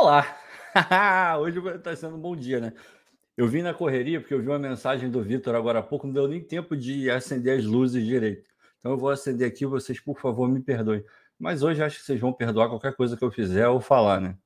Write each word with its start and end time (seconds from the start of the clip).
Olá! 0.00 0.24
Hoje 1.40 1.58
está 1.74 1.96
sendo 1.96 2.14
um 2.14 2.20
bom 2.20 2.36
dia, 2.36 2.60
né? 2.60 2.72
Eu 3.36 3.48
vim 3.48 3.62
na 3.62 3.74
correria 3.74 4.20
porque 4.20 4.32
eu 4.32 4.40
vi 4.40 4.46
uma 4.46 4.56
mensagem 4.56 5.10
do 5.10 5.20
Vitor 5.20 5.56
agora 5.56 5.80
há 5.80 5.82
pouco, 5.82 6.06
não 6.06 6.14
deu 6.14 6.28
nem 6.28 6.40
tempo 6.40 6.76
de 6.76 7.10
acender 7.10 7.58
as 7.58 7.64
luzes 7.64 8.06
direito. 8.06 8.48
Então 8.78 8.92
eu 8.92 8.96
vou 8.96 9.10
acender 9.10 9.48
aqui, 9.48 9.66
vocês, 9.66 9.98
por 9.98 10.20
favor, 10.20 10.48
me 10.48 10.60
perdoem. 10.60 11.04
Mas 11.36 11.64
hoje 11.64 11.82
acho 11.82 11.98
que 11.98 12.04
vocês 12.06 12.20
vão 12.20 12.32
perdoar 12.32 12.68
qualquer 12.68 12.94
coisa 12.94 13.16
que 13.16 13.24
eu 13.24 13.30
fizer 13.32 13.66
ou 13.66 13.80
falar, 13.80 14.20
né? 14.20 14.38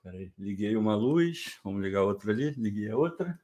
Peraí, 0.00 0.32
liguei 0.38 0.76
uma 0.76 0.94
luz, 0.94 1.58
vamos 1.64 1.82
ligar 1.82 2.02
outra 2.02 2.30
ali, 2.30 2.50
liguei 2.50 2.88
a 2.88 2.96
outra, 2.96 3.36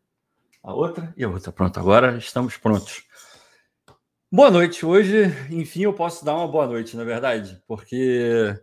a 0.62 0.72
outra 0.72 1.12
e 1.16 1.24
a 1.24 1.28
outra. 1.28 1.50
Pronto, 1.50 1.80
agora 1.80 2.16
estamos 2.16 2.56
prontos. 2.56 3.02
Boa 4.30 4.52
noite. 4.52 4.86
Hoje, 4.86 5.24
enfim, 5.50 5.82
eu 5.82 5.92
posso 5.92 6.24
dar 6.24 6.36
uma 6.36 6.46
boa 6.46 6.68
noite, 6.68 6.96
na 6.96 7.02
verdade, 7.02 7.60
porque, 7.66 8.56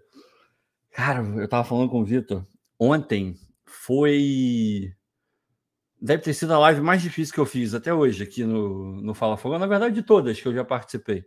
cara, 0.92 1.20
eu 1.20 1.44
estava 1.44 1.66
falando 1.66 1.90
com 1.90 2.00
o 2.00 2.06
Vitor 2.06 2.48
ontem, 2.80 3.36
foi. 3.66 4.94
Deve 6.00 6.24
ter 6.24 6.34
sido 6.34 6.54
a 6.54 6.60
live 6.60 6.82
mais 6.82 7.02
difícil 7.02 7.34
que 7.34 7.40
eu 7.40 7.46
fiz 7.46 7.74
até 7.74 7.94
hoje 7.94 8.24
aqui 8.24 8.44
no, 8.44 9.02
no 9.02 9.14
Fala 9.14 9.38
Fogo. 9.38 9.58
Na 9.58 9.66
verdade, 9.66 9.96
de 9.96 10.04
todas 10.04 10.40
que 10.40 10.48
eu 10.48 10.54
já 10.54 10.64
participei. 10.64 11.26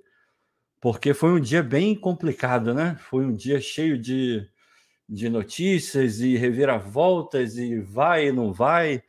Porque 0.81 1.13
foi 1.13 1.31
um 1.33 1.41
dia 1.41 1.63
bem 1.63 1.95
complicado, 1.95 2.73
né? 2.73 2.97
Foi 3.01 3.25
um 3.25 3.35
dia 3.35 3.61
cheio 3.61 3.99
de, 3.99 4.49
de 5.09 5.29
notícias 5.29 6.21
e 6.21 6.37
reviravoltas, 6.37 7.59
e 7.59 7.81
vai 7.81 8.29
e 8.29 8.33
não 8.33 8.53
vai. 8.53 9.03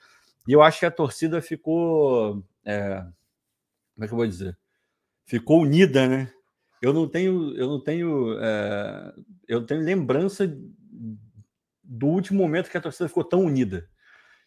E 0.47 0.51
eu 0.51 0.61
acho 0.61 0.79
que 0.79 0.85
a 0.85 0.91
torcida 0.91 1.41
ficou. 1.41 2.43
É, 2.65 3.01
como 3.95 4.05
é 4.05 4.07
que 4.07 4.13
eu 4.13 4.17
vou 4.17 4.27
dizer? 4.27 4.57
Ficou 5.25 5.61
unida, 5.61 6.07
né? 6.07 6.33
Eu 6.81 6.91
não 6.91 7.07
tenho, 7.07 7.55
eu 7.55 7.67
não 7.67 7.79
tenho, 7.79 8.37
é, 8.39 9.13
eu 9.47 9.63
tenho 9.63 9.81
lembrança 9.81 10.47
do 11.91 12.07
último 12.07 12.41
momento 12.41 12.69
que 12.69 12.77
a 12.77 12.81
torcida 12.81 13.09
ficou 13.09 13.23
tão 13.23 13.41
unida. 13.41 13.85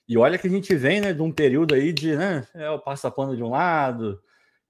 E 0.09 0.17
olha 0.17 0.39
que 0.39 0.47
a 0.47 0.51
gente 0.51 0.75
vem 0.75 1.01
né, 1.01 1.13
de 1.13 1.21
um 1.21 1.31
período 1.31 1.75
aí 1.75 1.93
de 1.93 2.17
né, 2.17 2.47
é 2.55 2.71
o 2.71 2.79
passapano 2.79 3.37
de 3.37 3.43
um 3.43 3.51
lado, 3.51 4.19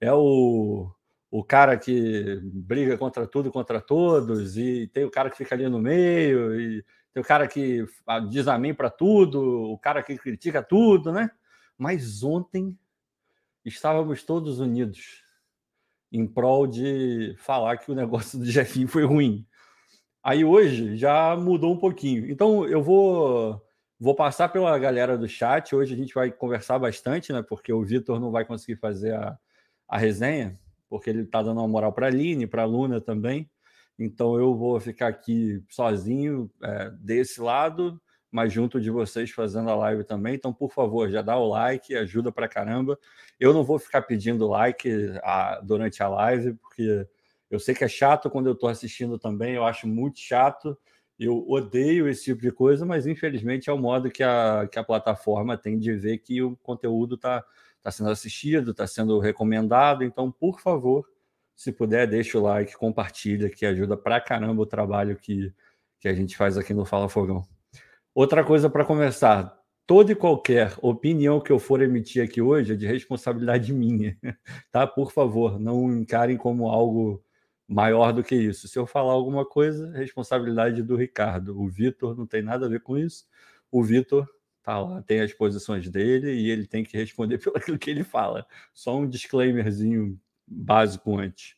é 0.01 0.13
o, 0.13 0.91
o 1.31 1.45
cara 1.45 1.77
que 1.77 2.41
briga 2.43 2.99
contra 2.99 3.29
tudo 3.29 3.49
e 3.49 3.53
contra 3.53 3.81
todos, 3.81 4.57
e 4.59 4.89
tem 4.89 5.05
o 5.05 5.11
cara 5.11 5.31
que 5.31 5.37
fica 5.37 5.55
ali 5.55 5.69
no 5.69 5.79
meio, 5.79 6.61
e 6.61 6.85
tem 7.13 7.23
o 7.23 7.27
cara 7.27 7.47
que 7.47 7.85
diz 8.29 8.49
amém 8.49 8.75
para 8.75 8.91
tudo, 8.91 9.41
o 9.71 9.79
cara 9.79 10.03
que 10.03 10.19
critica 10.19 10.61
tudo, 10.61 11.13
né? 11.13 11.31
Mas 11.79 12.25
ontem 12.25 12.77
estávamos 13.65 14.25
todos 14.25 14.59
unidos 14.59 15.23
em 16.11 16.27
prol 16.27 16.67
de 16.67 17.37
falar 17.39 17.77
que 17.79 17.91
o 17.91 17.95
negócio 17.95 18.37
do 18.39 18.45
Jefinho 18.45 18.89
foi 18.89 19.05
ruim. 19.05 19.47
Aí 20.25 20.43
hoje 20.43 20.97
já 20.97 21.37
mudou 21.37 21.75
um 21.75 21.77
pouquinho. 21.77 22.31
Então 22.31 22.67
eu 22.67 22.83
vou 22.83 23.63
vou 24.01 24.15
passar 24.15 24.49
pela 24.49 24.77
galera 24.79 25.19
do 25.19 25.29
chat. 25.29 25.75
Hoje 25.77 25.93
a 25.93 25.97
gente 25.97 26.15
vai 26.15 26.31
conversar 26.31 26.79
bastante, 26.79 27.31
né? 27.31 27.43
Porque 27.43 27.73
o 27.73 27.85
Vitor 27.85 28.19
não 28.19 28.31
vai 28.31 28.45
conseguir 28.45 28.77
fazer 28.77 29.15
a, 29.15 29.39
a 29.87 29.99
resenha, 29.99 30.59
porque 30.89 31.11
ele 31.11 31.23
está 31.23 31.43
dando 31.43 31.59
uma 31.61 31.69
moral 31.69 31.93
para 31.93 32.07
a 32.07 32.09
Aline, 32.09 32.47
para 32.47 32.63
a 32.63 32.67
Luna 32.67 33.03
também. 33.03 33.51
Então 33.99 34.39
eu 34.39 34.57
vou 34.57 34.81
ficar 34.81 35.09
aqui 35.09 35.63
sozinho 35.69 36.51
é, 36.63 36.91
desse 36.91 37.41
lado, 37.41 38.01
mas 38.33 38.53
junto 38.53 38.81
de 38.81 38.91
vocês 38.91 39.31
fazendo 39.31 39.69
a 39.71 39.77
live 39.77 40.05
também. 40.05 40.35
Então, 40.35 40.53
por 40.55 40.73
favor, 40.73 41.11
já 41.11 41.21
dá 41.21 41.37
o 41.37 41.49
like, 41.49 41.95
ajuda 41.95 42.33
para 42.33 42.49
caramba. 42.49 42.99
Eu 43.39 43.53
não 43.53 43.63
vou 43.63 43.79
ficar 43.79 44.03
pedindo 44.03 44.49
like 44.49 44.89
a, 45.23 45.61
durante 45.61 46.03
a 46.03 46.09
live, 46.09 46.55
porque 46.55 47.07
eu 47.55 47.61
sei 47.61 47.75
que 47.75 47.85
é 47.85 47.89
chato 47.89 48.29
quando 48.29 48.47
eu 48.47 48.53
estou 48.53 48.69
assistindo 48.69 49.19
também, 49.19 49.55
eu 49.55 49.65
acho 49.65 49.87
muito 49.87 50.19
chato. 50.19 50.77
Eu 51.19 51.49
odeio 51.49 52.09
esse 52.09 52.25
tipo 52.25 52.43
de 52.43 52.51
coisa, 52.51 52.85
mas 52.85 53.07
infelizmente 53.07 53.71
é 53.71 53.73
o 53.73 53.79
modo 53.79 54.11
que 54.11 54.23
a, 54.23 54.69
que 54.71 54.79
a 54.79 54.85
plataforma 54.85 55.57
tem 55.57 55.79
de 55.79 55.95
ver 55.95 56.19
que 56.19 56.43
o 56.43 56.57
conteúdo 56.57 57.15
está 57.15 57.45
tá 57.81 57.91
sendo 57.91 58.11
assistido, 58.11 58.73
está 58.73 58.87
sendo 58.87 59.19
recomendado. 59.21 60.03
Então, 60.03 60.33
por 60.33 60.61
favor, 60.61 61.07
se 61.55 61.71
puder, 61.71 62.09
deixa 62.09 62.39
o 62.39 62.43
like, 62.43 62.77
compartilha, 62.77 63.49
que 63.49 63.65
ajuda 63.65 63.97
pra 63.97 64.21
caramba 64.21 64.63
o 64.63 64.67
trabalho 64.67 65.17
que, 65.17 65.53
que 66.01 66.09
a 66.09 66.15
gente 66.15 66.37
faz 66.37 66.59
aqui 66.59 66.75
no 66.75 66.85
Fala 66.85 67.09
Fogão. 67.09 67.47
Outra 68.13 68.43
coisa 68.43 68.69
para 68.69 68.85
começar: 68.85 69.57
toda 69.87 70.13
e 70.13 70.17
qualquer 70.17 70.75
opinião 70.83 71.41
que 71.41 71.53
eu 71.53 71.59
for 71.61 71.81
emitir 71.83 72.25
aqui 72.25 72.43
hoje 72.43 72.73
é 72.73 72.77
de 72.77 72.87
responsabilidade 72.87 73.71
minha, 73.75 74.19
tá? 74.73 74.87
Por 74.87 75.13
favor, 75.13 75.61
não 75.61 75.93
encarem 75.93 76.37
como 76.37 76.69
algo 76.69 77.23
maior 77.69 78.13
do 78.13 78.23
que 78.23 78.35
isso. 78.35 78.69
Se 78.69 78.79
eu 78.79 78.87
falar 78.87 79.13
alguma 79.13 79.45
coisa, 79.45 79.91
responsabilidade 79.93 80.83
do 80.83 80.97
Ricardo. 80.97 81.61
O 81.61 81.69
Vitor 81.69 82.17
não 82.17 82.27
tem 82.27 82.43
nada 82.43 82.67
a 82.67 82.69
ver 82.69 82.81
com 82.81 82.97
isso. 82.99 83.27
O 83.71 83.83
Vitor 83.83 84.29
tá 84.63 84.79
lá, 84.79 85.03
tem 85.03 85.21
as 85.21 85.33
posições 85.33 85.89
dele 85.91 86.33
e 86.33 86.51
ele 86.51 86.67
tem 86.67 86.85
que 86.85 86.97
responder 86.97 87.39
pelo 87.43 87.57
aquilo 87.57 87.79
que 87.79 87.91
ele 87.91 88.05
fala. 88.05 88.47
Só 88.73 88.97
um 88.97 89.09
disclaimerzinho 89.09 90.19
básico 90.47 91.19
antes. 91.19 91.57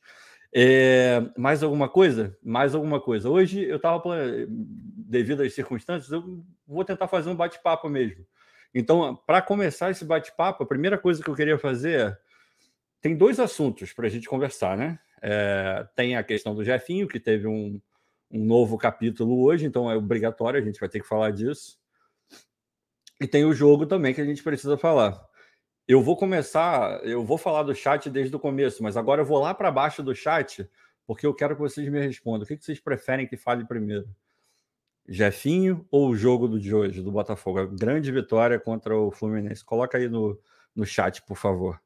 É, 0.55 1.23
mais 1.37 1.63
alguma 1.63 1.89
coisa? 1.89 2.37
Mais 2.43 2.75
alguma 2.75 3.01
coisa. 3.01 3.29
Hoje 3.29 3.63
eu 3.63 3.77
estava, 3.77 4.17
devido 4.49 5.43
às 5.43 5.55
circunstâncias, 5.55 6.11
eu 6.11 6.45
vou 6.67 6.85
tentar 6.85 7.09
fazer 7.09 7.29
um 7.29 7.37
bate-papo 7.37 7.89
mesmo. 7.89 8.25
Então, 8.75 9.17
para 9.27 9.43
começar 9.43 9.91
esse 9.91 10.05
bate-papo, 10.05 10.63
a 10.63 10.67
primeira 10.67 10.99
coisa 10.99 11.23
que 11.23 11.29
eu 11.29 11.35
queria 11.35 11.59
fazer 11.59 12.01
é, 12.01 12.19
tem 13.01 13.17
dois 13.17 13.39
assuntos 13.39 13.93
para 13.93 14.07
a 14.07 14.11
gente 14.11 14.29
conversar, 14.29 14.77
né? 14.77 14.99
É, 15.23 15.87
tem 15.95 16.17
a 16.17 16.23
questão 16.23 16.55
do 16.55 16.65
Jefinho, 16.65 17.09
que 17.09 17.19
teve 17.19 17.47
um, 17.47 17.81
um 18.31 18.45
novo 18.45 18.77
capítulo 18.77 19.43
hoje, 19.43 19.67
então 19.67 19.91
é 19.91 19.97
obrigatório, 19.97 20.61
a 20.61 20.65
gente 20.65 20.81
vai 20.81 20.89
ter 20.89 21.01
que 21.01 21.07
falar 21.07 21.31
disso. 21.31 21.79
E 23.21 23.27
tem 23.27 23.45
o 23.45 23.55
jogo 23.55 23.87
também 23.87 24.13
que 24.13 24.21
a 24.21 24.25
gente 24.25 24.43
precisa 24.43 24.77
falar. 24.77 25.25
Eu 25.89 26.03
vou 26.03 26.17
começar, 26.17 27.01
eu 27.05 27.25
vou 27.25 27.39
falar 27.39 27.63
do 27.63 27.75
chat 27.75 28.11
desde 28.11 28.35
o 28.35 28.41
começo, 28.41 28.83
mas 28.83 28.97
agora 28.97 29.23
eu 29.23 29.27
vou 29.27 29.41
lá 29.41 29.55
para 29.55 29.71
baixo 29.71 30.03
do 30.03 30.15
chat, 30.15 30.69
porque 31.07 31.27
eu 31.27 31.33
quero 31.33 31.55
que 31.55 31.63
vocês 31.63 31.89
me 31.89 32.01
respondam. 32.01 32.43
O 32.43 32.47
que 32.47 32.57
vocês 32.57 32.81
preferem 32.81 33.27
que 33.27 33.37
fale 33.37 33.65
primeiro? 33.65 34.09
Jefinho 35.09 35.87
ou 35.91 36.09
o 36.09 36.17
jogo 36.17 36.49
do 36.49 36.59
de 36.59 36.75
hoje, 36.75 37.01
do 37.01 37.13
Botafogo? 37.13 37.61
A 37.61 37.67
grande 37.67 38.11
vitória 38.11 38.59
contra 38.59 38.97
o 38.97 39.13
Fluminense. 39.13 39.65
Coloca 39.65 39.97
aí 39.97 40.09
no, 40.09 40.39
no 40.75 40.85
chat, 40.85 41.23
por 41.23 41.37
favor. 41.37 41.81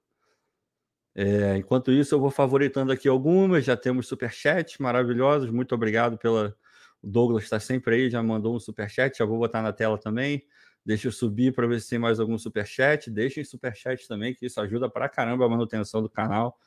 É, 1.15 1.57
enquanto 1.57 1.91
isso, 1.91 2.15
eu 2.15 2.21
vou 2.21 2.31
favoritando 2.31 2.93
aqui 2.93 3.09
algumas. 3.09 3.65
Já 3.65 3.77
temos 3.77 4.07
superchats 4.07 4.79
maravilhosos. 4.79 5.51
Muito 5.51 5.75
obrigado 5.75 6.19
pela. 6.19 6.57
O 7.03 7.09
Douglas 7.09 7.45
está 7.45 7.59
sempre 7.59 7.95
aí, 7.95 8.11
já 8.11 8.23
mandou 8.23 8.55
um 8.55 8.61
superchat. 8.61 9.19
Já 9.19 9.25
vou 9.25 9.39
botar 9.39 9.63
na 9.63 9.73
tela 9.73 9.99
também. 9.99 10.45
Deixa 10.85 11.09
eu 11.09 11.13
subir 11.13 11.53
para 11.55 11.67
ver 11.67 11.81
se 11.81 11.91
tem 11.91 11.99
mais 11.99 12.21
algum 12.21 12.39
superchat. 12.39 13.11
Deixem 13.11 13.45
superchat 13.45 14.07
também, 14.09 14.35
que 14.35 14.47
isso 14.47 14.61
ajuda 14.61 14.89
para 14.89 15.09
caramba 15.09 15.47
a 15.47 15.49
manutenção 15.49 16.03
do 16.03 16.09
canal. 16.09 16.59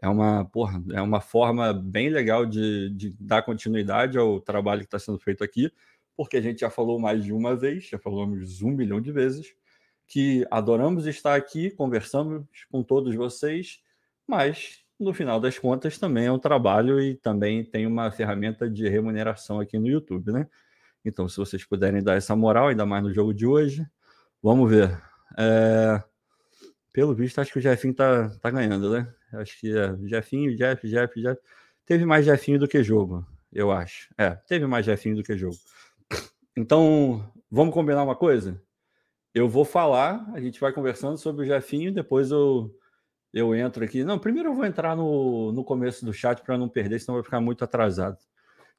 É 0.00 0.08
uma, 0.08 0.44
porra, 0.44 0.82
é 0.92 1.02
uma 1.02 1.20
forma 1.20 1.72
bem 1.72 2.08
legal 2.08 2.46
de, 2.46 2.90
de 2.90 3.10
dar 3.18 3.42
continuidade 3.42 4.16
ao 4.16 4.40
trabalho 4.40 4.80
que 4.80 4.86
está 4.86 4.98
sendo 4.98 5.18
feito 5.18 5.42
aqui, 5.42 5.72
porque 6.16 6.36
a 6.36 6.40
gente 6.40 6.60
já 6.60 6.70
falou 6.70 7.00
mais 7.00 7.24
de 7.24 7.32
uma 7.32 7.56
vez, 7.56 7.88
já 7.88 7.98
falamos 7.98 8.62
um 8.62 8.70
milhão 8.70 9.00
de 9.00 9.10
vezes, 9.10 9.52
que 10.06 10.46
adoramos 10.50 11.06
estar 11.06 11.34
aqui, 11.34 11.70
conversamos 11.70 12.44
com 12.70 12.82
todos 12.82 13.12
vocês 13.14 13.80
mas 14.28 14.84
no 15.00 15.14
final 15.14 15.40
das 15.40 15.58
contas 15.58 15.96
também 15.98 16.26
é 16.26 16.32
um 16.32 16.38
trabalho 16.38 17.00
e 17.00 17.14
também 17.14 17.64
tem 17.64 17.86
uma 17.86 18.10
ferramenta 18.10 18.68
de 18.68 18.88
remuneração 18.88 19.60
aqui 19.60 19.78
no 19.78 19.86
YouTube, 19.86 20.32
né? 20.32 20.46
Então, 21.04 21.28
se 21.28 21.36
vocês 21.36 21.64
puderem 21.64 22.02
dar 22.02 22.16
essa 22.16 22.36
moral, 22.36 22.68
ainda 22.68 22.84
mais 22.84 23.02
no 23.02 23.12
jogo 23.12 23.32
de 23.32 23.46
hoje, 23.46 23.86
vamos 24.42 24.68
ver. 24.68 25.00
É... 25.38 26.02
Pelo 26.92 27.14
visto, 27.14 27.40
acho 27.40 27.52
que 27.52 27.58
o 27.58 27.62
Jefinho 27.62 27.94
tá, 27.94 28.28
tá 28.40 28.50
ganhando, 28.50 28.90
né? 28.90 29.12
Acho 29.32 29.58
que 29.60 29.76
é 29.76 29.96
Jefinho, 30.06 30.56
Jeff, 30.56 30.86
Jeff, 30.88 31.20
Jeff. 31.20 31.40
Teve 31.86 32.04
mais 32.04 32.26
Jefinho 32.26 32.58
do 32.58 32.68
que 32.68 32.82
jogo, 32.82 33.24
eu 33.52 33.70
acho. 33.70 34.12
É, 34.18 34.30
teve 34.30 34.66
mais 34.66 34.84
Jefinho 34.84 35.16
do 35.16 35.22
que 35.22 35.36
jogo. 35.36 35.56
Então, 36.56 37.32
vamos 37.50 37.72
combinar 37.72 38.02
uma 38.02 38.16
coisa? 38.16 38.60
Eu 39.32 39.48
vou 39.48 39.64
falar, 39.64 40.28
a 40.34 40.40
gente 40.40 40.58
vai 40.58 40.72
conversando 40.72 41.16
sobre 41.16 41.44
o 41.44 41.46
Jefinho, 41.46 41.94
depois 41.94 42.30
eu 42.32 42.74
eu 43.32 43.54
entro 43.54 43.84
aqui. 43.84 44.04
Não, 44.04 44.18
primeiro 44.18 44.50
eu 44.50 44.54
vou 44.54 44.64
entrar 44.64 44.96
no, 44.96 45.52
no 45.52 45.64
começo 45.64 46.04
do 46.04 46.12
chat 46.12 46.42
para 46.42 46.58
não 46.58 46.68
perder, 46.68 46.98
senão 47.00 47.16
vai 47.16 47.24
ficar 47.24 47.40
muito 47.40 47.64
atrasado. 47.64 48.18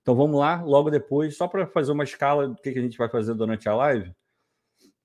Então 0.02 0.16
vamos 0.16 0.40
lá, 0.40 0.62
logo 0.64 0.90
depois, 0.90 1.36
só 1.36 1.48
para 1.48 1.68
fazer 1.68 1.92
uma 1.92 2.04
escala 2.04 2.48
do 2.48 2.56
que, 2.56 2.72
que 2.72 2.80
a 2.80 2.82
gente 2.82 2.98
vai 2.98 3.10
fazer 3.10 3.34
durante 3.34 3.68
a 3.68 3.76
live. 3.76 4.14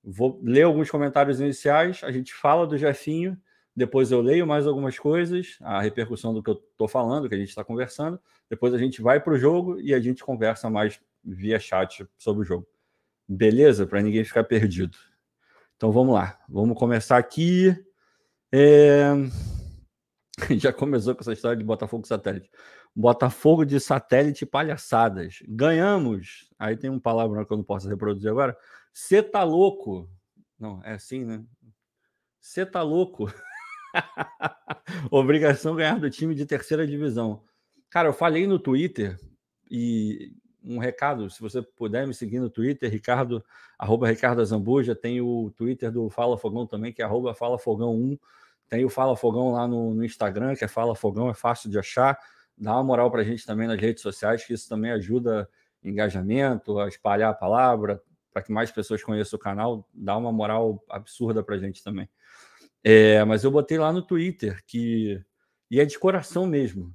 Vou 0.03 0.39
ler 0.43 0.63
alguns 0.63 0.89
comentários 0.89 1.39
iniciais, 1.39 2.01
a 2.03 2.11
gente 2.11 2.33
fala 2.33 2.65
do 2.65 2.77
Jefinho, 2.77 3.37
depois 3.75 4.11
eu 4.11 4.21
leio 4.21 4.47
mais 4.47 4.65
algumas 4.65 4.97
coisas, 4.97 5.57
a 5.61 5.81
repercussão 5.81 6.33
do 6.33 6.41
que 6.41 6.49
eu 6.49 6.53
estou 6.53 6.87
falando, 6.87 7.27
que 7.27 7.35
a 7.35 7.37
gente 7.37 7.49
está 7.49 7.63
conversando. 7.63 8.19
Depois 8.49 8.73
a 8.73 8.77
gente 8.77 9.01
vai 9.01 9.19
para 9.19 9.33
o 9.33 9.37
jogo 9.37 9.79
e 9.81 9.93
a 9.93 9.99
gente 9.99 10.23
conversa 10.23 10.69
mais 10.69 11.01
via 11.21 11.59
chat 11.59 12.07
sobre 12.17 12.43
o 12.43 12.45
jogo. 12.45 12.65
Beleza? 13.27 13.85
Para 13.85 14.01
ninguém 14.01 14.23
ficar 14.23 14.45
perdido. 14.45 14.97
Então 15.75 15.91
vamos 15.91 16.15
lá, 16.15 16.39
vamos 16.47 16.77
começar 16.77 17.17
aqui. 17.17 17.75
É... 18.57 19.11
Já 20.57 20.71
começou 20.71 21.13
com 21.13 21.19
essa 21.19 21.33
história 21.33 21.57
de 21.57 21.63
Botafogo 21.63 22.07
satélite. 22.07 22.49
Botafogo 22.95 23.65
de 23.65 23.81
satélite 23.81 24.45
palhaçadas. 24.45 25.39
Ganhamos. 25.45 26.49
Aí 26.57 26.77
tem 26.77 26.89
um 26.89 26.99
palavrão 26.99 27.43
que 27.43 27.51
eu 27.51 27.57
não 27.57 27.65
posso 27.65 27.89
reproduzir 27.89 28.31
agora. 28.31 28.57
Você 28.93 29.21
tá 29.21 29.43
louco? 29.43 30.09
Não, 30.57 30.81
é 30.85 30.93
assim, 30.93 31.25
né? 31.25 31.43
Você 32.39 32.65
tá 32.65 32.81
louco? 32.81 33.29
Obrigação 35.11 35.75
ganhar 35.75 35.99
do 35.99 36.09
time 36.09 36.33
de 36.33 36.45
terceira 36.45 36.87
divisão. 36.87 37.43
Cara, 37.89 38.07
eu 38.07 38.13
falei 38.13 38.47
no 38.47 38.57
Twitter 38.57 39.19
e 39.69 40.31
um 40.63 40.77
recado, 40.77 41.29
se 41.29 41.41
você 41.41 41.61
puder 41.61 42.07
me 42.07 42.13
seguir 42.13 42.39
no 42.39 42.49
Twitter, 42.49 42.89
Ricardo, 42.89 43.43
arroba 43.77 44.07
Ricardo 44.07 44.45
Zambuja, 44.45 44.95
tem 44.95 45.19
o 45.19 45.51
Twitter 45.57 45.91
do 45.91 46.09
Fala 46.09 46.37
Fogão 46.37 46.65
também, 46.65 46.93
que 46.93 47.01
é 47.01 47.05
arroba 47.05 47.35
Fala 47.35 47.59
Fogão 47.59 47.93
1. 47.93 48.17
Tem 48.69 48.83
o 48.83 48.89
Fala 48.89 49.15
Fogão 49.15 49.51
lá 49.51 49.67
no, 49.67 49.93
no 49.93 50.03
Instagram, 50.03 50.55
que 50.55 50.63
é 50.63 50.67
Fala 50.67 50.95
Fogão, 50.95 51.29
é 51.29 51.33
fácil 51.33 51.69
de 51.69 51.77
achar. 51.77 52.17
Dá 52.57 52.73
uma 52.73 52.83
moral 52.83 53.11
para 53.11 53.21
a 53.21 53.23
gente 53.23 53.45
também 53.45 53.67
nas 53.67 53.79
redes 53.79 54.01
sociais, 54.01 54.45
que 54.45 54.53
isso 54.53 54.67
também 54.67 54.91
ajuda 54.91 55.49
engajamento, 55.83 56.79
a 56.79 56.87
espalhar 56.87 57.31
a 57.31 57.35
palavra, 57.35 58.01
para 58.33 58.41
que 58.41 58.51
mais 58.51 58.71
pessoas 58.71 59.03
conheçam 59.03 59.37
o 59.37 59.39
canal, 59.39 59.87
dá 59.93 60.17
uma 60.17 60.31
moral 60.31 60.83
absurda 60.89 61.43
para 61.43 61.55
a 61.55 61.59
gente 61.59 61.83
também. 61.83 62.09
É, 62.83 63.23
mas 63.23 63.43
eu 63.43 63.51
botei 63.51 63.77
lá 63.77 63.91
no 63.93 64.01
Twitter 64.01 64.63
que. 64.65 65.23
E 65.71 65.79
é 65.79 65.85
de 65.85 65.97
coração 65.97 66.45
mesmo. 66.45 66.93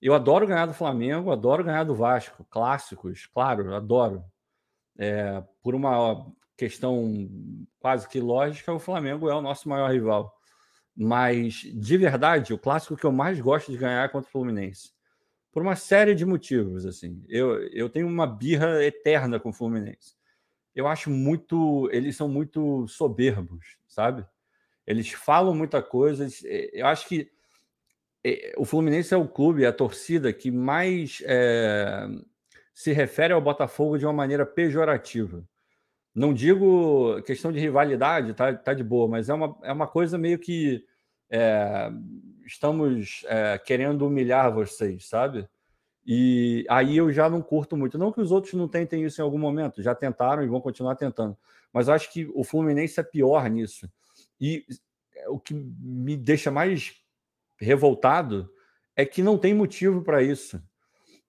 Eu 0.00 0.14
adoro 0.14 0.46
ganhar 0.46 0.66
do 0.66 0.74
Flamengo, 0.74 1.30
adoro 1.30 1.64
ganhar 1.64 1.84
do 1.84 1.94
Vasco, 1.94 2.44
clássicos, 2.50 3.26
claro, 3.26 3.74
adoro. 3.74 4.24
É, 4.98 5.42
por 5.62 5.74
uma 5.74 6.26
questão 6.56 7.30
quase 7.80 8.08
que 8.08 8.20
lógica, 8.20 8.72
o 8.72 8.78
Flamengo 8.78 9.30
é 9.30 9.34
o 9.34 9.40
nosso 9.40 9.68
maior 9.68 9.90
rival. 9.90 10.36
Mas, 10.96 11.54
de 11.54 11.96
verdade, 11.96 12.52
o 12.52 12.58
clássico 12.58 12.96
que 12.96 13.04
eu 13.04 13.12
mais 13.12 13.40
gosto 13.40 13.72
de 13.72 13.78
ganhar 13.78 14.04
é 14.04 14.08
contra 14.08 14.28
o 14.28 14.32
Fluminense. 14.32 14.92
Por 15.50 15.62
uma 15.62 15.76
série 15.76 16.14
de 16.14 16.24
motivos, 16.24 16.86
assim. 16.86 17.22
Eu, 17.28 17.62
eu 17.68 17.88
tenho 17.88 18.06
uma 18.06 18.26
birra 18.26 18.82
eterna 18.82 19.40
com 19.40 19.50
o 19.50 19.52
Fluminense. 19.52 20.14
Eu 20.74 20.86
acho 20.86 21.10
muito... 21.10 21.88
Eles 21.92 22.16
são 22.16 22.28
muito 22.28 22.86
soberbos, 22.88 23.78
sabe? 23.86 24.26
Eles 24.86 25.10
falam 25.12 25.54
muita 25.54 25.82
coisa. 25.82 26.26
Eh, 26.44 26.70
eu 26.72 26.86
acho 26.86 27.06
que 27.06 27.30
eh, 28.24 28.52
o 28.56 28.64
Fluminense 28.64 29.12
é 29.12 29.16
o 29.16 29.28
clube, 29.28 29.64
é 29.64 29.66
a 29.66 29.72
torcida 29.72 30.32
que 30.32 30.50
mais 30.50 31.22
é, 31.24 32.08
se 32.72 32.92
refere 32.92 33.32
ao 33.32 33.40
Botafogo 33.40 33.98
de 33.98 34.06
uma 34.06 34.12
maneira 34.12 34.46
pejorativa. 34.46 35.44
Não 36.14 36.34
digo 36.34 37.22
questão 37.22 37.50
de 37.50 37.58
rivalidade, 37.58 38.34
tá, 38.34 38.52
tá 38.54 38.74
de 38.74 38.84
boa, 38.84 39.08
mas 39.08 39.28
é 39.28 39.34
uma, 39.34 39.56
é 39.62 39.72
uma 39.72 39.86
coisa 39.86 40.18
meio 40.18 40.38
que 40.38 40.84
é, 41.30 41.90
estamos 42.44 43.24
é, 43.26 43.58
querendo 43.58 44.06
humilhar 44.06 44.52
vocês, 44.52 45.08
sabe? 45.08 45.48
E 46.04 46.66
aí 46.68 46.96
eu 46.96 47.12
já 47.12 47.30
não 47.30 47.40
curto 47.40 47.76
muito. 47.76 47.96
Não 47.96 48.12
que 48.12 48.20
os 48.20 48.30
outros 48.32 48.52
não 48.54 48.68
tentem 48.68 49.04
isso 49.04 49.20
em 49.20 49.24
algum 49.24 49.38
momento, 49.38 49.82
já 49.82 49.94
tentaram 49.94 50.42
e 50.42 50.48
vão 50.48 50.60
continuar 50.60 50.96
tentando. 50.96 51.36
Mas 51.72 51.88
acho 51.88 52.12
que 52.12 52.30
o 52.34 52.44
Fluminense 52.44 53.00
é 53.00 53.02
pior 53.02 53.48
nisso. 53.48 53.88
E 54.40 54.66
o 55.28 55.38
que 55.38 55.54
me 55.54 56.16
deixa 56.16 56.50
mais 56.50 56.94
revoltado 57.58 58.50
é 58.96 59.06
que 59.06 59.22
não 59.22 59.38
tem 59.38 59.54
motivo 59.54 60.02
para 60.02 60.22
isso. 60.22 60.62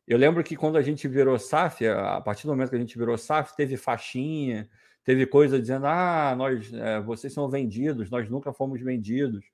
Eu 0.08 0.18
lembro 0.18 0.44
que 0.44 0.56
quando 0.56 0.78
a 0.78 0.82
gente 0.82 1.08
virou 1.08 1.40
SAF, 1.40 1.88
a 1.88 2.20
partir 2.20 2.46
do 2.46 2.50
momento 2.50 2.70
que 2.70 2.76
a 2.76 2.80
gente 2.80 2.98
virou 2.98 3.18
SAF, 3.18 3.56
teve 3.56 3.78
faixinha, 3.78 4.70
teve 5.04 5.26
coisa 5.26 5.60
dizendo: 5.60 5.86
ah, 5.88 6.36
nós, 6.36 6.74
é, 6.74 7.00
vocês 7.02 7.32
são 7.32 7.50
vendidos, 7.50 8.10
nós 8.10 8.30
nunca 8.30 8.52
fomos 8.54 8.82
vendidos. 8.82 9.46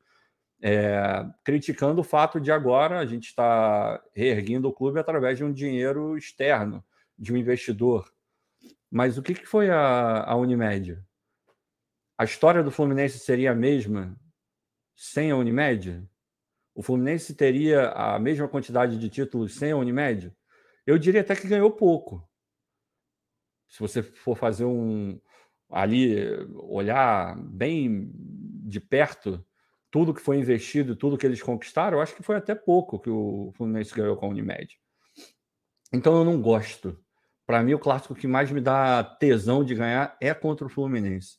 É, 0.61 1.25
criticando 1.43 2.01
o 2.01 2.03
fato 2.03 2.39
de 2.39 2.51
agora 2.51 2.99
a 2.99 3.05
gente 3.05 3.27
estar 3.29 3.99
tá 3.99 4.05
reerguendo 4.13 4.67
o 4.67 4.73
clube 4.73 4.99
através 4.99 5.37
de 5.37 5.43
um 5.43 5.53
dinheiro 5.53 6.17
externo, 6.17 6.83
de 7.17 7.31
um 7.31 7.37
investidor. 7.37 8.11
Mas 8.91 9.17
o 9.17 9.21
que, 9.21 9.33
que 9.35 9.45
foi 9.45 9.69
a, 9.69 10.23
a 10.23 10.35
Unimed? 10.35 10.99
A 12.17 12.25
história 12.25 12.63
do 12.63 12.71
Fluminense 12.71 13.19
seria 13.19 13.51
a 13.51 13.55
mesma 13.55 14.19
sem 14.95 15.31
a 15.31 15.37
Unimed? 15.37 16.03
O 16.75 16.83
Fluminense 16.83 17.33
teria 17.35 17.89
a 17.91 18.19
mesma 18.19 18.47
quantidade 18.47 18.97
de 18.99 19.09
títulos 19.09 19.55
sem 19.55 19.71
a 19.71 19.77
Unimed? 19.77 20.33
Eu 20.89 20.97
diria 20.97 21.21
até 21.21 21.35
que 21.35 21.47
ganhou 21.47 21.69
pouco. 21.69 22.27
Se 23.67 23.79
você 23.79 24.01
for 24.01 24.35
fazer 24.35 24.65
um 24.65 25.21
ali, 25.69 26.17
olhar 26.55 27.37
bem 27.37 28.11
de 28.11 28.79
perto 28.79 29.45
tudo 29.91 30.15
que 30.15 30.19
foi 30.19 30.39
investido, 30.39 30.95
tudo 30.95 31.15
que 31.15 31.27
eles 31.27 31.43
conquistaram, 31.43 31.97
eu 31.97 32.01
acho 32.01 32.15
que 32.15 32.23
foi 32.23 32.37
até 32.37 32.55
pouco 32.55 32.97
que 32.97 33.09
o 33.09 33.51
Fluminense 33.55 33.93
ganhou 33.93 34.17
com 34.17 34.25
a 34.25 34.29
Unimed. 34.29 34.79
Então 35.93 36.17
eu 36.17 36.25
não 36.25 36.41
gosto. 36.41 36.99
Para 37.45 37.61
mim, 37.61 37.75
o 37.75 37.79
clássico 37.79 38.15
que 38.15 38.25
mais 38.25 38.49
me 38.49 38.59
dá 38.59 39.03
tesão 39.03 39.63
de 39.63 39.75
ganhar 39.75 40.17
é 40.19 40.33
contra 40.33 40.65
o 40.65 40.69
Fluminense. 40.71 41.37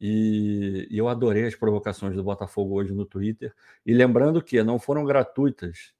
E, 0.00 0.88
e, 0.90 0.96
eu 0.96 1.08
adorei 1.08 1.44
as 1.44 1.54
provocações 1.54 2.16
do 2.16 2.24
Botafogo 2.24 2.76
hoje 2.76 2.94
no 2.94 3.04
Twitter. 3.04 3.54
E 3.84 3.92
lembrando 3.92 4.42
que 4.42 4.62
não 4.62 4.78
foram 4.78 5.04
gratuitas, 5.04 5.92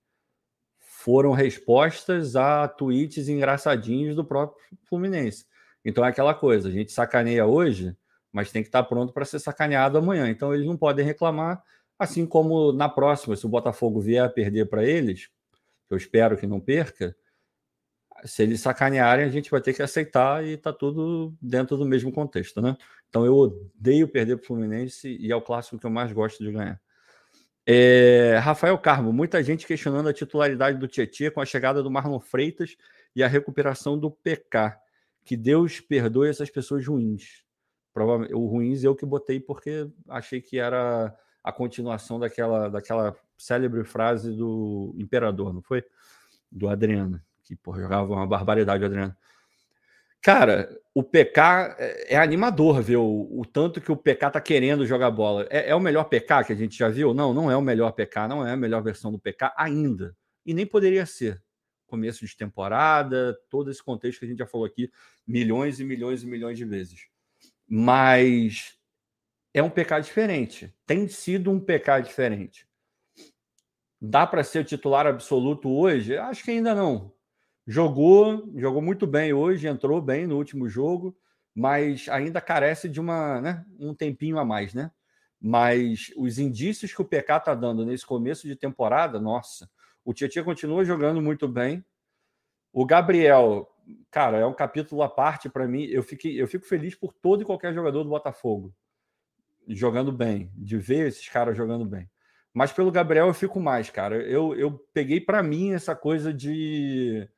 foram 1.08 1.32
respostas 1.32 2.37
a 2.37 2.69
tweets 2.69 3.31
engraçadinhos 3.31 4.14
do 4.14 4.22
próprio 4.22 4.62
Fluminense. 4.84 5.46
Então 5.82 6.05
é 6.05 6.08
aquela 6.08 6.34
coisa, 6.34 6.69
a 6.69 6.70
gente 6.70 6.93
sacaneia 6.93 7.46
hoje, 7.46 7.96
mas 8.31 8.52
tem 8.52 8.60
que 8.60 8.69
estar 8.69 8.82
pronto 8.82 9.10
para 9.14 9.25
ser 9.25 9.38
sacaneado 9.38 9.96
amanhã. 9.96 10.28
Então 10.28 10.52
eles 10.52 10.66
não 10.66 10.76
podem 10.76 11.06
reclamar, 11.06 11.64
assim 11.99 12.26
como 12.26 12.72
na 12.72 12.90
próxima, 12.90 13.34
se 13.37 13.46
o 13.46 13.49
Botafogo 13.49 14.02
vier 14.02 14.22
a 14.22 14.28
perder 14.28 14.69
para 14.69 14.84
eles, 14.84 15.31
eu 15.88 15.96
espero 15.96 16.37
que 16.37 16.46
não 16.46 16.60
perca, 16.60 17.16
se 18.26 18.43
eles 18.43 18.61
sacanearem, 18.61 19.25
a 19.25 19.31
gente 19.31 19.50
vai 19.50 19.62
ter 19.62 19.72
que 19.72 19.81
aceitar 19.81 20.44
e 20.44 20.58
tá 20.58 20.75
tudo 20.75 21.34
dentro 21.40 21.78
do 21.78 21.87
mesmo 21.87 22.12
contexto, 22.12 22.61
né? 22.61 22.76
Então 23.08 23.25
eu 23.25 23.34
odeio 23.34 24.08
perder 24.08 24.37
para 24.37 24.44
o 24.44 24.46
Fluminense 24.46 25.16
e 25.19 25.32
é 25.32 25.37
o 25.37 25.40
clássico 25.40 25.78
que 25.78 25.87
eu 25.87 25.90
mais 25.90 26.12
gosto 26.12 26.44
de 26.44 26.52
ganhar. 26.52 26.78
É, 27.70 28.38
Rafael 28.38 28.79
Carmo, 28.79 29.12
muita 29.12 29.43
gente 29.43 29.67
questionando 29.67 30.09
a 30.09 30.12
titularidade 30.15 30.79
do 30.79 30.88
Tietchan 30.88 31.31
com 31.31 31.43
a 31.43 31.44
chegada 31.44 31.82
do 31.82 31.91
Marlon 31.91 32.19
Freitas 32.19 32.79
e 33.15 33.23
a 33.23 33.29
recuperação 33.29 33.99
do 33.99 34.11
PK. 34.11 34.75
Que 35.23 35.37
Deus 35.37 35.79
perdoe 35.79 36.31
essas 36.31 36.49
pessoas 36.49 36.87
ruins. 36.87 37.44
Provavelmente, 37.93 38.35
o 38.35 38.47
ruins 38.47 38.85
eu 38.85 38.97
que 38.97 39.05
botei 39.05 39.38
porque 39.38 39.87
achei 40.09 40.41
que 40.41 40.59
era 40.59 41.15
a 41.44 41.53
continuação 41.53 42.19
daquela, 42.19 42.70
daquela 42.70 43.15
célebre 43.37 43.85
frase 43.85 44.32
do 44.32 44.94
Imperador, 44.97 45.53
não 45.53 45.61
foi? 45.61 45.85
Do 46.50 46.71
Adriano, 46.71 47.21
que 47.44 47.55
porra, 47.55 47.82
jogava 47.82 48.11
uma 48.14 48.26
barbaridade, 48.26 48.82
Adriano. 48.82 49.14
Cara, 50.23 50.69
o 50.94 51.03
PK 51.03 51.76
é, 51.79 52.15
é 52.15 52.17
animador 52.17 52.82
ver 52.82 52.97
o, 52.97 53.29
o, 53.31 53.44
tanto 53.44 53.81
que 53.81 53.93
o 53.93 53.97
PK 53.97 54.32
tá 54.32 54.40
querendo 54.40 54.87
jogar 54.87 55.11
bola. 55.11 55.47
É, 55.49 55.71
é, 55.71 55.75
o 55.75 55.81
melhor 55.81 56.04
PK 56.04 56.45
que 56.45 56.52
a 56.52 56.57
gente 56.57 56.76
já 56.76 56.88
viu? 56.88 57.14
Não, 57.14 57.33
não 57.33 57.50
é 57.50 57.57
o 57.57 57.62
melhor 57.62 57.92
PK, 57.92 58.26
não 58.26 58.47
é 58.47 58.52
a 58.52 58.57
melhor 58.57 58.83
versão 58.83 59.12
do 59.12 59.19
PK 59.19 59.54
ainda. 59.57 60.16
E 60.45 60.52
nem 60.52 60.66
poderia 60.66 61.07
ser. 61.07 61.42
Começo 61.87 62.26
de 62.26 62.37
temporada, 62.37 63.38
todo 63.49 63.71
esse 63.71 63.83
contexto 63.83 64.19
que 64.19 64.26
a 64.26 64.28
gente 64.28 64.38
já 64.38 64.47
falou 64.47 64.66
aqui 64.66 64.90
milhões 65.26 65.81
e 65.81 65.85
milhões 65.85 66.23
e 66.23 66.26
milhões 66.26 66.59
de 66.59 66.64
vezes. 66.64 67.07
Mas 67.66 68.76
é 69.54 69.62
um 69.62 69.71
PK 69.71 70.00
diferente. 70.00 70.75
Tem 70.85 71.09
sido 71.09 71.50
um 71.50 71.61
PK 71.61 72.00
diferente. 72.02 72.66
Dá 74.00 74.26
para 74.26 74.45
ser 74.45 74.64
titular 74.64 75.07
absoluto 75.07 75.71
hoje? 75.71 76.16
Acho 76.16 76.45
que 76.45 76.50
ainda 76.50 76.75
não. 76.75 77.12
Jogou, 77.70 78.50
jogou 78.56 78.80
muito 78.80 79.06
bem 79.06 79.34
hoje, 79.34 79.68
entrou 79.68 80.00
bem 80.00 80.26
no 80.26 80.38
último 80.38 80.70
jogo, 80.70 81.14
mas 81.54 82.08
ainda 82.08 82.40
carece 82.40 82.88
de 82.88 82.98
uma, 82.98 83.42
né, 83.42 83.62
um 83.78 83.94
tempinho 83.94 84.38
a 84.38 84.44
mais, 84.44 84.72
né? 84.72 84.90
Mas 85.38 86.10
os 86.16 86.38
indícios 86.38 86.94
que 86.94 87.02
o 87.02 87.04
PK 87.04 87.37
está 87.37 87.54
dando 87.54 87.84
nesse 87.84 88.06
começo 88.06 88.46
de 88.48 88.56
temporada, 88.56 89.20
nossa, 89.20 89.70
o 90.02 90.14
Tietchan 90.14 90.44
continua 90.44 90.82
jogando 90.82 91.20
muito 91.20 91.46
bem. 91.46 91.84
O 92.72 92.87
Gabriel, 92.87 93.68
cara, 94.10 94.38
é 94.38 94.46
um 94.46 94.54
capítulo 94.54 95.02
à 95.02 95.08
parte 95.10 95.50
para 95.50 95.68
mim. 95.68 95.84
Eu, 95.84 96.02
fiquei, 96.02 96.40
eu 96.40 96.48
fico 96.48 96.64
feliz 96.64 96.94
por 96.94 97.12
todo 97.12 97.42
e 97.42 97.44
qualquer 97.44 97.75
jogador 97.75 98.02
do 98.02 98.08
Botafogo 98.08 98.75
jogando 99.68 100.10
bem, 100.10 100.50
de 100.54 100.78
ver 100.78 101.08
esses 101.08 101.28
caras 101.28 101.54
jogando 101.54 101.84
bem. 101.84 102.08
Mas 102.54 102.72
pelo 102.72 102.90
Gabriel 102.90 103.26
eu 103.26 103.34
fico 103.34 103.60
mais, 103.60 103.90
cara. 103.90 104.16
Eu, 104.16 104.54
eu 104.54 104.72
peguei 104.94 105.20
para 105.20 105.42
mim 105.42 105.75
essa 105.75 105.94
coisa 105.94 106.32
de 106.32 107.28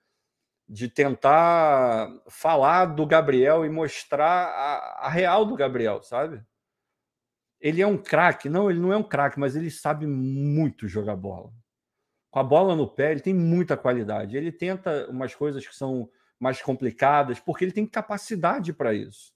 de 0.70 0.88
tentar 0.88 2.08
falar 2.28 2.86
do 2.86 3.04
Gabriel 3.04 3.66
e 3.66 3.68
mostrar 3.68 4.46
a, 4.46 5.06
a 5.06 5.08
real 5.08 5.44
do 5.44 5.56
Gabriel, 5.56 6.00
sabe? 6.00 6.40
Ele 7.60 7.82
é 7.82 7.86
um 7.86 7.98
craque, 7.98 8.48
não, 8.48 8.70
ele 8.70 8.78
não 8.78 8.92
é 8.92 8.96
um 8.96 9.02
craque, 9.02 9.40
mas 9.40 9.56
ele 9.56 9.68
sabe 9.68 10.06
muito 10.06 10.86
jogar 10.86 11.16
bola. 11.16 11.52
Com 12.30 12.38
a 12.38 12.44
bola 12.44 12.76
no 12.76 12.86
pé, 12.88 13.10
ele 13.10 13.20
tem 13.20 13.34
muita 13.34 13.76
qualidade. 13.76 14.36
Ele 14.36 14.52
tenta 14.52 15.08
umas 15.10 15.34
coisas 15.34 15.66
que 15.66 15.74
são 15.74 16.08
mais 16.38 16.62
complicadas, 16.62 17.40
porque 17.40 17.64
ele 17.64 17.72
tem 17.72 17.84
capacidade 17.84 18.72
para 18.72 18.94
isso. 18.94 19.34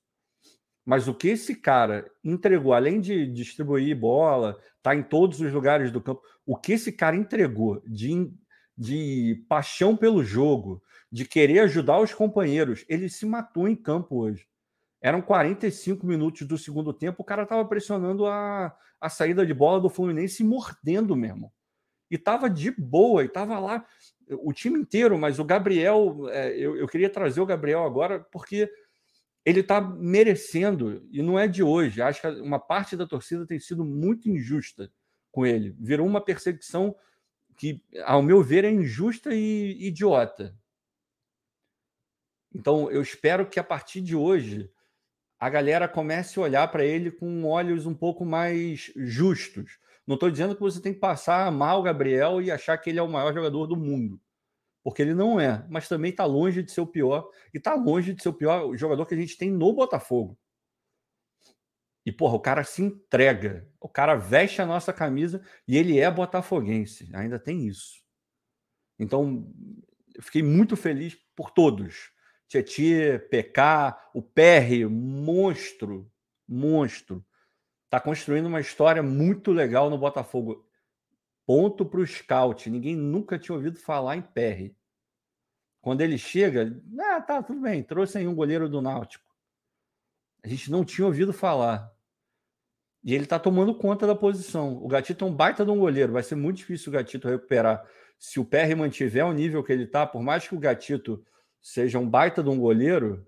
Mas 0.87 1.09
o 1.09 1.15
que 1.15 1.29
esse 1.29 1.57
cara 1.57 2.09
entregou, 2.23 2.73
além 2.73 3.01
de 3.01 3.27
distribuir 3.27 3.99
bola, 3.99 4.57
tá 4.81 4.95
em 4.95 5.03
todos 5.03 5.41
os 5.41 5.53
lugares 5.53 5.91
do 5.91 6.01
campo, 6.01 6.23
o 6.47 6.57
que 6.57 6.75
esse 6.75 6.93
cara 6.93 7.17
entregou 7.17 7.83
de, 7.85 8.33
de 8.79 9.45
paixão 9.49 9.97
pelo 9.97 10.23
jogo, 10.23 10.81
de 11.15 11.25
querer 11.25 11.61
ajudar 11.61 12.01
os 12.01 12.13
companheiros, 12.13 12.85
ele 12.89 13.09
se 13.09 13.25
matou 13.25 13.69
em 13.69 13.77
campo 13.77 14.17
hoje. 14.17 14.49
Eram 15.01 15.23
45 15.23 16.05
minutos 16.05 16.45
do 16.45 16.59
segundo 16.59 16.93
tempo, 16.93 17.23
o 17.23 17.25
cara 17.25 17.45
estava 17.45 17.65
pressionando 17.65 18.27
a, 18.27 18.77
a 19.01 19.09
saída 19.09 19.47
de 19.47 19.55
bola 19.55 19.81
do 19.81 19.89
Fluminense 19.89 20.43
e 20.43 20.47
mordendo 20.47 21.15
mesmo. 21.15 21.53
E 22.11 22.17
estava 22.17 22.51
de 22.51 22.73
boa, 22.73 23.23
e 23.23 23.27
estava 23.27 23.61
lá 23.61 23.87
o 24.29 24.53
time 24.53 24.77
inteiro, 24.77 25.17
mas 25.17 25.39
o 25.39 25.45
Gabriel, 25.45 26.29
é, 26.31 26.59
eu, 26.59 26.77
eu 26.77 26.89
queria 26.89 27.09
trazer 27.09 27.41
o 27.41 27.47
Gabriel 27.47 27.85
agora, 27.85 28.19
porque 28.33 28.69
ele 29.45 29.61
está 29.61 29.81
merecendo, 29.81 31.07
e 31.13 31.23
não 31.23 31.39
é 31.39 31.47
de 31.47 31.63
hoje. 31.63 32.03
Acho 32.03 32.23
que 32.23 32.27
uma 32.41 32.59
parte 32.59 32.97
da 32.97 33.07
torcida 33.07 33.47
tem 33.47 33.61
sido 33.61 33.85
muito 33.85 34.29
injusta 34.29 34.91
com 35.31 35.47
ele. 35.47 35.77
Virou 35.79 36.09
uma 36.09 36.21
perseguição 36.21 36.93
que, 37.57 37.81
ao 38.05 38.21
meu 38.21 38.43
ver, 38.43 38.65
é 38.65 38.71
injusta 38.73 39.33
e 39.33 39.79
idiota. 39.87 40.59
Então, 42.55 42.91
eu 42.91 43.03
espero 43.03 43.49
que 43.49 43.59
a 43.59 43.65
partir 43.65 44.01
de 44.01 44.15
hoje 44.15 44.71
a 45.41 45.51
galera 45.51 45.89
comece 45.89 46.39
a 46.39 46.43
olhar 46.43 46.69
para 46.69 46.85
ele 46.85 47.11
com 47.11 47.45
olhos 47.45 47.87
um 47.87 47.95
pouco 47.95 48.25
mais 48.25 48.93
justos. 48.97 49.79
Não 50.07 50.15
estou 50.15 50.31
dizendo 50.31 50.55
que 50.55 50.61
você 50.61 50.81
tem 50.81 50.95
que 50.95 51.01
passar 51.01 51.51
mal 51.51 51.81
o 51.81 51.83
Gabriel 51.83 52.41
e 52.41 52.51
achar 52.51 52.79
que 52.79 52.91
ele 52.91 52.99
é 52.99 53.03
o 53.03 53.09
maior 53.09 53.35
jogador 53.35 53.67
do 53.67 53.77
mundo 53.77 54.21
porque 54.85 55.01
ele 55.01 55.15
não 55.15 55.41
é, 55.41 55.67
mas 55.71 55.89
também 55.89 56.11
está 56.11 56.27
longe 56.27 56.63
de 56.63 56.71
ser 56.71 56.83
o 56.83 56.87
pior, 56.87 57.31
e 57.55 57.57
está 57.57 57.75
longe 57.75 58.13
de 58.13 58.23
ser 58.23 58.29
o 58.29 58.35
pior 58.35 58.77
jogador 58.77 59.07
que 59.07 59.15
a 59.15 59.17
gente 59.17 59.39
tem 59.39 59.51
no 59.51 59.73
Botafogo. 59.73 60.39
E, 62.05 62.13
porra, 62.13 62.35
o 62.35 62.41
cara 62.41 62.63
se 62.63 62.83
entrega, 62.83 63.67
o 63.81 63.89
cara 63.89 64.15
veste 64.15 64.61
a 64.61 64.67
nossa 64.67 64.93
camisa 64.93 65.43
e 65.67 65.79
ele 65.79 65.99
é 65.99 66.11
botafoguense, 66.11 67.09
ainda 67.15 67.39
tem 67.39 67.67
isso. 67.67 68.05
Então, 68.99 69.51
fiquei 70.21 70.43
muito 70.43 70.77
feliz 70.77 71.17
por 71.35 71.51
todos. 71.51 72.13
Tietê, 72.49 73.19
PK, 73.19 73.97
o 74.15 74.23
PR, 74.23 74.89
monstro, 74.89 76.11
monstro. 76.47 77.25
Está 77.85 78.01
construindo 78.01 78.47
uma 78.47 78.61
história 78.61 79.03
muito 79.03 79.53
legal 79.53 79.89
no 79.89 79.99
Botafogo. 79.99 80.69
Ponto 81.47 81.85
para 81.85 82.01
o 82.01 82.07
scout. 82.07 82.69
Ninguém 82.69 82.97
nunca 82.97 83.39
tinha 83.39 83.55
ouvido 83.55 83.79
falar 83.79 84.17
em 84.17 84.23
PR. 84.23 84.75
Quando 85.81 86.01
ele 86.01 86.17
chega, 86.17 86.83
ah, 86.99 87.21
tá, 87.21 87.43
tudo 87.43 87.61
bem, 87.61 87.83
trouxe 87.83 88.19
aí 88.19 88.27
um 88.27 88.35
goleiro 88.35 88.69
do 88.69 88.81
Náutico. 88.81 89.25
A 90.43 90.49
gente 90.49 90.71
não 90.71 90.85
tinha 90.85 91.07
ouvido 91.07 91.33
falar. 91.33 91.93
E 93.05 93.15
ele 93.15 93.25
está 93.25 93.39
tomando 93.39 93.75
conta 93.75 94.07
da 94.07 94.15
posição. 94.15 94.83
O 94.83 94.89
Gatito 94.89 95.25
é 95.25 95.29
um 95.29 95.35
baita 95.35 95.65
de 95.65 95.71
um 95.71 95.79
goleiro. 95.79 96.15
Vai 96.15 96.23
ser 96.23 96.37
muito 96.37 96.57
difícil 96.57 96.91
o 96.91 96.93
Gatito 96.93 97.29
recuperar. 97.29 97.87
Se 98.19 98.41
o 98.41 98.45
PR 98.45 98.75
mantiver 98.77 99.27
o 99.27 99.33
nível 99.33 99.63
que 99.63 99.73
ele 99.73 99.85
está, 99.85 100.07
por 100.07 100.23
mais 100.23 100.49
que 100.49 100.55
o 100.55 100.59
Gatito 100.59 101.23
seja 101.65 101.99
um 101.99 102.07
baita 102.07 102.43
de 102.43 102.51
um 102.51 102.59
goleiro, 102.59 103.27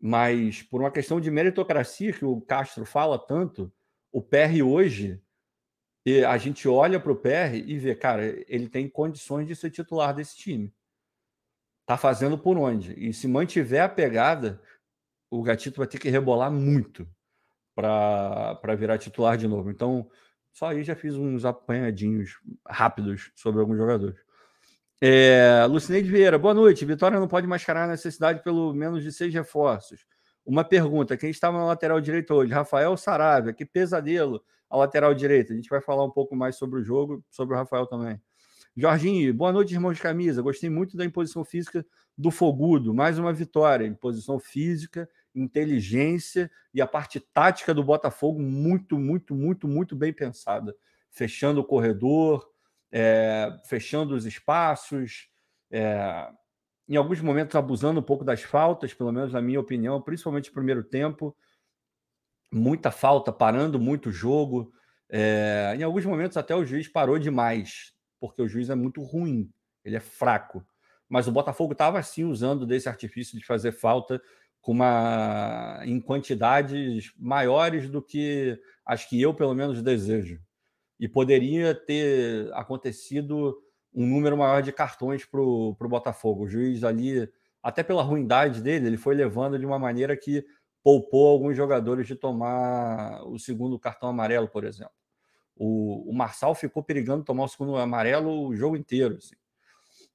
mas 0.00 0.62
por 0.62 0.80
uma 0.80 0.90
questão 0.90 1.20
de 1.20 1.30
meritocracia 1.30 2.14
que 2.14 2.24
o 2.24 2.40
Castro 2.40 2.86
fala 2.86 3.18
tanto, 3.18 3.70
o 4.10 4.22
PR 4.22 4.62
hoje 4.64 5.22
a 6.26 6.38
gente 6.38 6.66
olha 6.66 6.98
para 6.98 7.12
o 7.12 7.16
PR 7.16 7.54
e 7.54 7.78
vê, 7.78 7.94
cara, 7.94 8.24
ele 8.48 8.68
tem 8.70 8.88
condições 8.88 9.46
de 9.46 9.54
ser 9.54 9.70
titular 9.70 10.14
desse 10.14 10.34
time. 10.36 10.74
Tá 11.86 11.98
fazendo 11.98 12.38
por 12.38 12.56
onde? 12.56 12.94
E 12.98 13.12
se 13.12 13.28
mantiver 13.28 13.82
a 13.82 13.88
pegada, 13.88 14.60
o 15.30 15.42
Gatito 15.42 15.78
vai 15.78 15.86
ter 15.86 15.98
que 15.98 16.08
rebolar 16.08 16.50
muito 16.50 17.06
para 17.74 18.76
virar 18.78 18.96
titular 18.96 19.36
de 19.36 19.46
novo. 19.46 19.70
Então, 19.70 20.10
só 20.52 20.68
aí 20.68 20.84
já 20.84 20.96
fiz 20.96 21.16
uns 21.16 21.44
apanhadinhos 21.44 22.40
rápidos 22.66 23.30
sobre 23.34 23.60
alguns 23.60 23.76
jogadores. 23.76 24.23
É, 25.06 25.66
Lucineide 25.68 26.10
Vieira, 26.10 26.38
boa 26.38 26.54
noite. 26.54 26.82
Vitória 26.82 27.20
não 27.20 27.28
pode 27.28 27.46
mascarar 27.46 27.84
a 27.84 27.88
necessidade 27.88 28.42
pelo 28.42 28.72
menos 28.72 29.02
de 29.02 29.12
seis 29.12 29.34
reforços. 29.34 30.06
Uma 30.46 30.64
pergunta: 30.64 31.14
quem 31.14 31.28
estava 31.28 31.58
na 31.58 31.66
lateral 31.66 32.00
direita 32.00 32.32
hoje? 32.32 32.54
Rafael 32.54 32.96
Saravia, 32.96 33.52
que 33.52 33.66
pesadelo 33.66 34.42
a 34.70 34.78
lateral 34.78 35.12
direita. 35.12 35.52
A 35.52 35.56
gente 35.56 35.68
vai 35.68 35.82
falar 35.82 36.06
um 36.06 36.10
pouco 36.10 36.34
mais 36.34 36.56
sobre 36.56 36.80
o 36.80 36.82
jogo, 36.82 37.22
sobre 37.30 37.54
o 37.54 37.58
Rafael 37.58 37.86
também. 37.86 38.18
Jorginho, 38.74 39.34
boa 39.34 39.52
noite, 39.52 39.74
irmão 39.74 39.92
de 39.92 40.00
camisa. 40.00 40.40
Gostei 40.40 40.70
muito 40.70 40.96
da 40.96 41.04
imposição 41.04 41.44
física 41.44 41.84
do 42.16 42.30
Fogudo. 42.30 42.94
Mais 42.94 43.18
uma 43.18 43.30
vitória. 43.30 43.86
Imposição 43.86 44.38
física, 44.38 45.06
inteligência 45.34 46.50
e 46.72 46.80
a 46.80 46.86
parte 46.86 47.20
tática 47.20 47.74
do 47.74 47.84
Botafogo 47.84 48.40
muito, 48.40 48.98
muito, 48.98 49.34
muito, 49.34 49.68
muito 49.68 49.94
bem 49.94 50.14
pensada. 50.14 50.74
Fechando 51.10 51.60
o 51.60 51.64
corredor, 51.64 52.53
é, 52.96 53.52
fechando 53.64 54.14
os 54.14 54.24
espaços, 54.24 55.28
é, 55.68 56.28
em 56.88 56.94
alguns 56.94 57.20
momentos 57.20 57.56
abusando 57.56 57.98
um 57.98 58.02
pouco 58.02 58.24
das 58.24 58.42
faltas, 58.42 58.94
pelo 58.94 59.10
menos 59.10 59.32
na 59.32 59.42
minha 59.42 59.58
opinião, 59.58 60.00
principalmente 60.00 60.48
no 60.48 60.54
primeiro 60.54 60.84
tempo 60.84 61.36
muita 62.52 62.92
falta, 62.92 63.32
parando 63.32 63.80
muito 63.80 64.10
o 64.10 64.12
jogo. 64.12 64.72
É, 65.10 65.74
em 65.76 65.82
alguns 65.82 66.04
momentos 66.04 66.36
até 66.36 66.54
o 66.54 66.64
juiz 66.64 66.86
parou 66.86 67.18
demais, 67.18 67.92
porque 68.20 68.40
o 68.40 68.48
juiz 68.48 68.70
é 68.70 68.76
muito 68.76 69.02
ruim, 69.02 69.50
ele 69.84 69.96
é 69.96 70.00
fraco. 70.00 70.64
Mas 71.08 71.26
o 71.26 71.32
Botafogo 71.32 71.72
estava 71.72 71.98
assim 71.98 72.22
usando 72.22 72.64
desse 72.64 72.88
artifício 72.88 73.36
de 73.36 73.44
fazer 73.44 73.72
falta 73.72 74.22
com 74.60 74.70
uma 74.70 75.80
em 75.84 76.00
quantidades 76.00 77.12
maiores 77.18 77.90
do 77.90 78.00
que 78.00 78.56
acho 78.86 79.08
que 79.08 79.20
eu 79.20 79.34
pelo 79.34 79.52
menos 79.52 79.82
desejo. 79.82 80.40
E 81.04 81.08
poderia 81.08 81.74
ter 81.74 82.50
acontecido 82.54 83.62
um 83.94 84.06
número 84.06 84.38
maior 84.38 84.62
de 84.62 84.72
cartões 84.72 85.22
para 85.26 85.38
o 85.38 85.76
Botafogo. 85.82 86.44
O 86.44 86.48
juiz 86.48 86.82
ali, 86.82 87.30
até 87.62 87.82
pela 87.82 88.02
ruindade 88.02 88.62
dele, 88.62 88.86
ele 88.86 88.96
foi 88.96 89.14
levando 89.14 89.58
de 89.58 89.66
uma 89.66 89.78
maneira 89.78 90.16
que 90.16 90.42
poupou 90.82 91.28
alguns 91.28 91.54
jogadores 91.54 92.06
de 92.06 92.16
tomar 92.16 93.22
o 93.26 93.38
segundo 93.38 93.78
cartão 93.78 94.08
amarelo, 94.08 94.48
por 94.48 94.64
exemplo. 94.64 94.94
O, 95.54 96.10
o 96.10 96.14
Marçal 96.14 96.54
ficou 96.54 96.82
perigando 96.82 97.22
tomar 97.22 97.44
o 97.44 97.48
segundo 97.48 97.76
amarelo 97.76 98.48
o 98.48 98.56
jogo 98.56 98.74
inteiro. 98.74 99.18
Assim. 99.18 99.36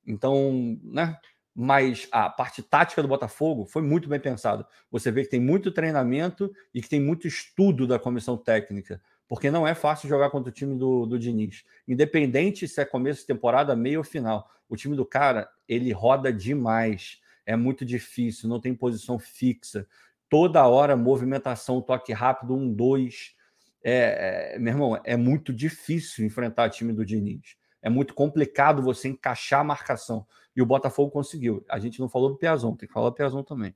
Então, 0.08 0.76
né? 0.82 1.20
Mas 1.54 2.08
a 2.12 2.32
parte 2.32 2.64
tática 2.64 3.04
do 3.04 3.08
Botafogo 3.08 3.64
foi 3.68 3.84
muito 3.84 4.10
bem 4.10 4.20
pensada. 4.20 4.68
Você 4.90 5.12
vê 5.12 5.24
que 5.24 5.30
tem 5.30 5.40
muito 5.40 5.72
treinamento 5.72 6.52
e 6.74 6.82
que 6.82 6.90
tem 6.90 7.00
muito 7.00 7.28
estudo 7.28 7.86
da 7.86 8.00
comissão 8.00 8.36
técnica, 8.36 9.00
porque 9.30 9.50
não 9.50 9.66
é 9.66 9.74
fácil 9.74 10.10
jogar 10.10 10.30
contra 10.30 10.50
o 10.50 10.54
time 10.54 10.78
do, 10.78 11.06
do 11.06 11.18
Diniz. 11.18 11.64
Independente 11.88 12.68
se 12.68 12.82
é 12.82 12.86
começo 12.86 13.22
de 13.22 13.28
temporada, 13.28 13.76
meio 13.76 14.00
ou 14.00 14.04
final. 14.04 14.50
O 14.68 14.76
time 14.76 14.98
do 14.98 15.06
cara, 15.06 15.48
ele 15.68 15.94
roda 15.94 16.34
demais. 16.34 17.22
É 17.46 17.56
muito 17.56 17.86
difícil, 17.86 18.50
não 18.50 18.60
tem 18.60 18.76
posição 18.76 19.18
fixa 19.18 19.88
toda 20.30 20.66
hora 20.68 20.96
movimentação, 20.96 21.82
toque 21.82 22.14
rápido, 22.14 22.56
um, 22.56 22.72
dois. 22.72 23.36
É, 23.84 24.54
é, 24.56 24.60
meu 24.60 24.74
irmão, 24.74 25.02
é 25.04 25.18
muito 25.18 25.52
difícil 25.52 26.26
enfrentar 26.26 26.68
o 26.68 26.72
time 26.72 26.94
do 26.94 27.06
Diniz. 27.06 27.56
É 27.82 27.90
muito 27.90 28.14
complicado 28.14 28.82
você 28.82 29.08
encaixar 29.08 29.62
a 29.62 29.64
marcação. 29.64 30.26
E 30.56 30.62
o 30.62 30.66
Botafogo 30.66 31.12
conseguiu. 31.12 31.66
A 31.70 31.80
gente 31.80 32.00
não 32.00 32.08
falou 32.08 32.30
do 32.30 32.38
Piazon, 32.38 32.76
tem 32.76 32.88
que 32.88 32.94
falar 32.94 33.10
do 33.10 33.16
Piazon 33.16 33.42
também. 33.42 33.74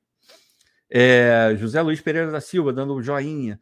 É, 0.89 1.55
José 1.57 1.81
Luiz 1.81 2.01
Pereira 2.01 2.29
da 2.29 2.41
Silva 2.41 2.71
dando 2.71 2.95
um 2.95 3.01
joinha. 3.01 3.59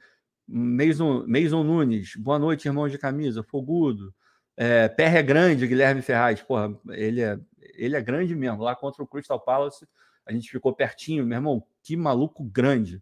Meison 0.47 1.63
Nunes, 1.63 2.15
boa 2.15 2.37
noite, 2.37 2.67
irmão 2.67 2.87
de 2.87 2.97
camisa. 2.97 3.43
Fogudo. 3.43 4.13
É, 4.57 4.93
é 4.97 5.23
grande, 5.23 5.67
Guilherme 5.67 6.01
Ferraz. 6.01 6.41
Porra, 6.41 6.77
ele 6.89 7.21
é, 7.21 7.39
ele 7.73 7.95
é 7.95 8.01
grande 8.01 8.35
mesmo. 8.35 8.61
Lá 8.61 8.75
contra 8.75 9.01
o 9.01 9.07
Crystal 9.07 9.39
Palace, 9.39 9.87
a 10.25 10.31
gente 10.31 10.51
ficou 10.51 10.73
pertinho, 10.73 11.25
meu 11.25 11.37
irmão, 11.37 11.63
que 11.81 11.95
maluco 11.95 12.43
grande. 12.43 13.01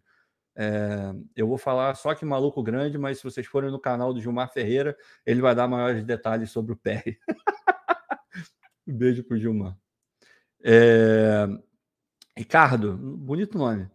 É, 0.56 1.12
eu 1.36 1.46
vou 1.46 1.58
falar 1.58 1.94
só 1.94 2.14
que 2.14 2.24
maluco 2.24 2.62
grande, 2.62 2.98
mas 2.98 3.18
se 3.18 3.24
vocês 3.24 3.46
forem 3.46 3.70
no 3.70 3.78
canal 3.78 4.12
do 4.12 4.20
Gilmar 4.20 4.52
Ferreira, 4.52 4.96
ele 5.24 5.40
vai 5.40 5.54
dar 5.54 5.68
maiores 5.68 6.04
detalhes 6.04 6.50
sobre 6.50 6.72
o 6.72 6.80
um 8.86 8.96
beijo 8.96 9.24
pro 9.24 9.38
Gilmar. 9.38 9.76
É, 10.62 11.46
Ricardo, 12.36 12.96
bonito 12.96 13.56
nome. 13.56 13.88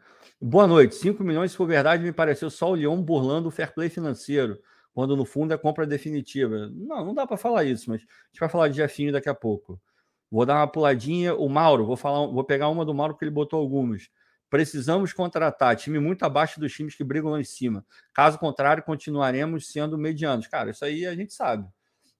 Boa 0.47 0.67
noite. 0.67 0.93
5 0.93 1.23
milhões, 1.23 1.49
se 1.49 1.57
for 1.57 1.65
verdade, 1.65 2.03
me 2.03 2.11
pareceu 2.11 2.51
só 2.51 2.69
o 2.69 2.75
Leão 2.75 3.01
burlando 3.01 3.47
o 3.47 3.51
fair 3.51 3.73
play 3.73 3.89
financeiro, 3.89 4.59
quando 4.93 5.17
no 5.17 5.25
fundo 5.25 5.55
é 5.55 5.57
compra 5.57 5.87
definitiva. 5.87 6.69
Não, 6.71 7.03
não 7.03 7.15
dá 7.15 7.25
para 7.25 7.35
falar 7.35 7.63
isso, 7.63 7.89
mas 7.89 8.01
a 8.01 8.27
gente 8.27 8.39
vai 8.39 8.47
falar 8.47 8.67
de 8.67 8.75
Jefinho 8.75 9.11
daqui 9.11 9.27
a 9.27 9.33
pouco. 9.33 9.81
Vou 10.29 10.45
dar 10.45 10.57
uma 10.57 10.67
puladinha. 10.67 11.33
O 11.33 11.49
Mauro, 11.49 11.87
vou 11.87 11.97
falar, 11.97 12.27
vou 12.27 12.43
pegar 12.43 12.69
uma 12.69 12.85
do 12.85 12.93
Mauro 12.93 13.15
porque 13.15 13.25
ele 13.25 13.31
botou 13.31 13.59
algumas. 13.59 14.07
Precisamos 14.47 15.11
contratar 15.13 15.75
time 15.77 15.97
muito 15.97 16.21
abaixo 16.21 16.59
dos 16.59 16.71
times 16.71 16.93
que 16.93 17.03
brigam 17.03 17.31
lá 17.31 17.41
em 17.41 17.43
cima. 17.43 17.83
Caso 18.13 18.37
contrário, 18.37 18.83
continuaremos 18.83 19.71
sendo 19.71 19.97
medianos. 19.97 20.45
Cara, 20.45 20.69
isso 20.69 20.85
aí 20.85 21.07
a 21.07 21.15
gente 21.15 21.33
sabe. 21.33 21.67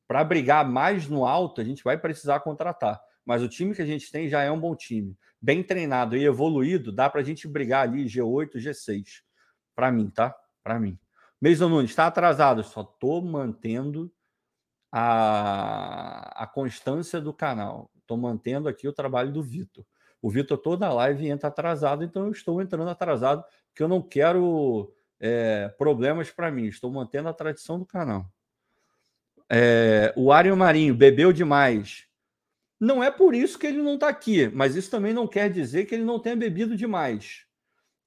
Para 0.07 0.23
brigar 0.23 0.67
mais 0.67 1.07
no 1.07 1.27
alto, 1.27 1.61
a 1.61 1.63
gente 1.63 1.83
vai 1.83 1.95
precisar 1.95 2.39
contratar. 2.39 2.99
Mas 3.25 3.41
o 3.41 3.49
time 3.49 3.73
que 3.73 3.81
a 3.81 3.85
gente 3.85 4.11
tem 4.11 4.29
já 4.29 4.41
é 4.41 4.51
um 4.51 4.59
bom 4.59 4.75
time. 4.75 5.17
Bem 5.41 5.63
treinado 5.63 6.15
e 6.15 6.23
evoluído, 6.23 6.91
dá 6.91 7.09
para 7.09 7.21
a 7.21 7.23
gente 7.23 7.47
brigar 7.47 7.87
ali 7.87 8.05
G8, 8.05 8.57
G6. 8.57 9.21
Para 9.75 9.91
mim, 9.91 10.09
tá? 10.09 10.35
Para 10.63 10.79
mim. 10.79 10.97
Mason 11.41 11.69
Nunes, 11.69 11.91
está 11.91 12.07
atrasado. 12.07 12.63
Só 12.63 12.81
estou 12.81 13.21
mantendo 13.21 14.11
a, 14.91 16.43
a 16.43 16.47
constância 16.47 17.19
do 17.19 17.33
canal. 17.33 17.91
Estou 17.97 18.17
mantendo 18.17 18.69
aqui 18.69 18.87
o 18.87 18.93
trabalho 18.93 19.31
do 19.31 19.43
Vitor. 19.43 19.85
O 20.21 20.29
Vitor 20.29 20.57
toda 20.57 20.91
live 20.91 21.27
entra 21.27 21.49
atrasado, 21.49 22.03
então 22.03 22.25
eu 22.25 22.31
estou 22.31 22.61
entrando 22.61 22.89
atrasado, 22.89 23.43
porque 23.67 23.83
eu 23.83 23.87
não 23.87 24.01
quero 24.01 24.91
é, 25.19 25.69
problemas 25.77 26.31
para 26.31 26.49
mim. 26.49 26.65
Estou 26.65 26.91
mantendo 26.91 27.29
a 27.29 27.33
tradição 27.33 27.77
do 27.77 27.85
canal. 27.85 28.25
É, 29.49 30.13
o 30.15 30.31
Ariel 30.31 30.55
Marinho 30.55 30.95
bebeu 30.95 31.31
demais. 31.31 32.07
Não 32.79 33.03
é 33.03 33.09
por 33.09 33.33
isso 33.33 33.57
que 33.57 33.67
ele 33.67 33.81
não 33.81 33.95
está 33.95 34.09
aqui, 34.09 34.49
mas 34.49 34.75
isso 34.75 34.91
também 34.91 35.13
não 35.13 35.27
quer 35.27 35.49
dizer 35.49 35.85
que 35.85 35.95
ele 35.95 36.03
não 36.03 36.19
tenha 36.19 36.35
bebido 36.35 36.75
demais. 36.75 37.45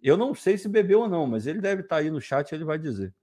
Eu 0.00 0.16
não 0.16 0.34
sei 0.34 0.56
se 0.58 0.68
bebeu 0.68 1.00
ou 1.00 1.08
não, 1.08 1.26
mas 1.26 1.46
ele 1.46 1.60
deve 1.60 1.82
estar 1.82 1.96
tá 1.96 2.02
aí 2.02 2.10
no 2.10 2.20
chat, 2.20 2.52
ele 2.52 2.64
vai 2.64 2.78
dizer. 2.78 3.14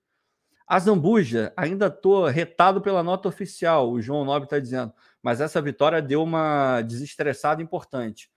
A 0.68 0.80
Zambuja, 0.80 1.54
ainda 1.56 1.88
estou 1.88 2.26
retado 2.26 2.82
pela 2.82 3.04
nota 3.04 3.30
oficial, 3.30 3.92
o 3.92 4.02
João 4.02 4.26
Nobre 4.26 4.46
está 4.46 4.58
dizendo, 4.58 4.92
mas 5.22 5.40
essa 5.40 5.62
vitória 5.62 6.02
deu 6.02 6.24
uma 6.24 6.82
desestressada 6.82 7.62
importante. 7.62 8.32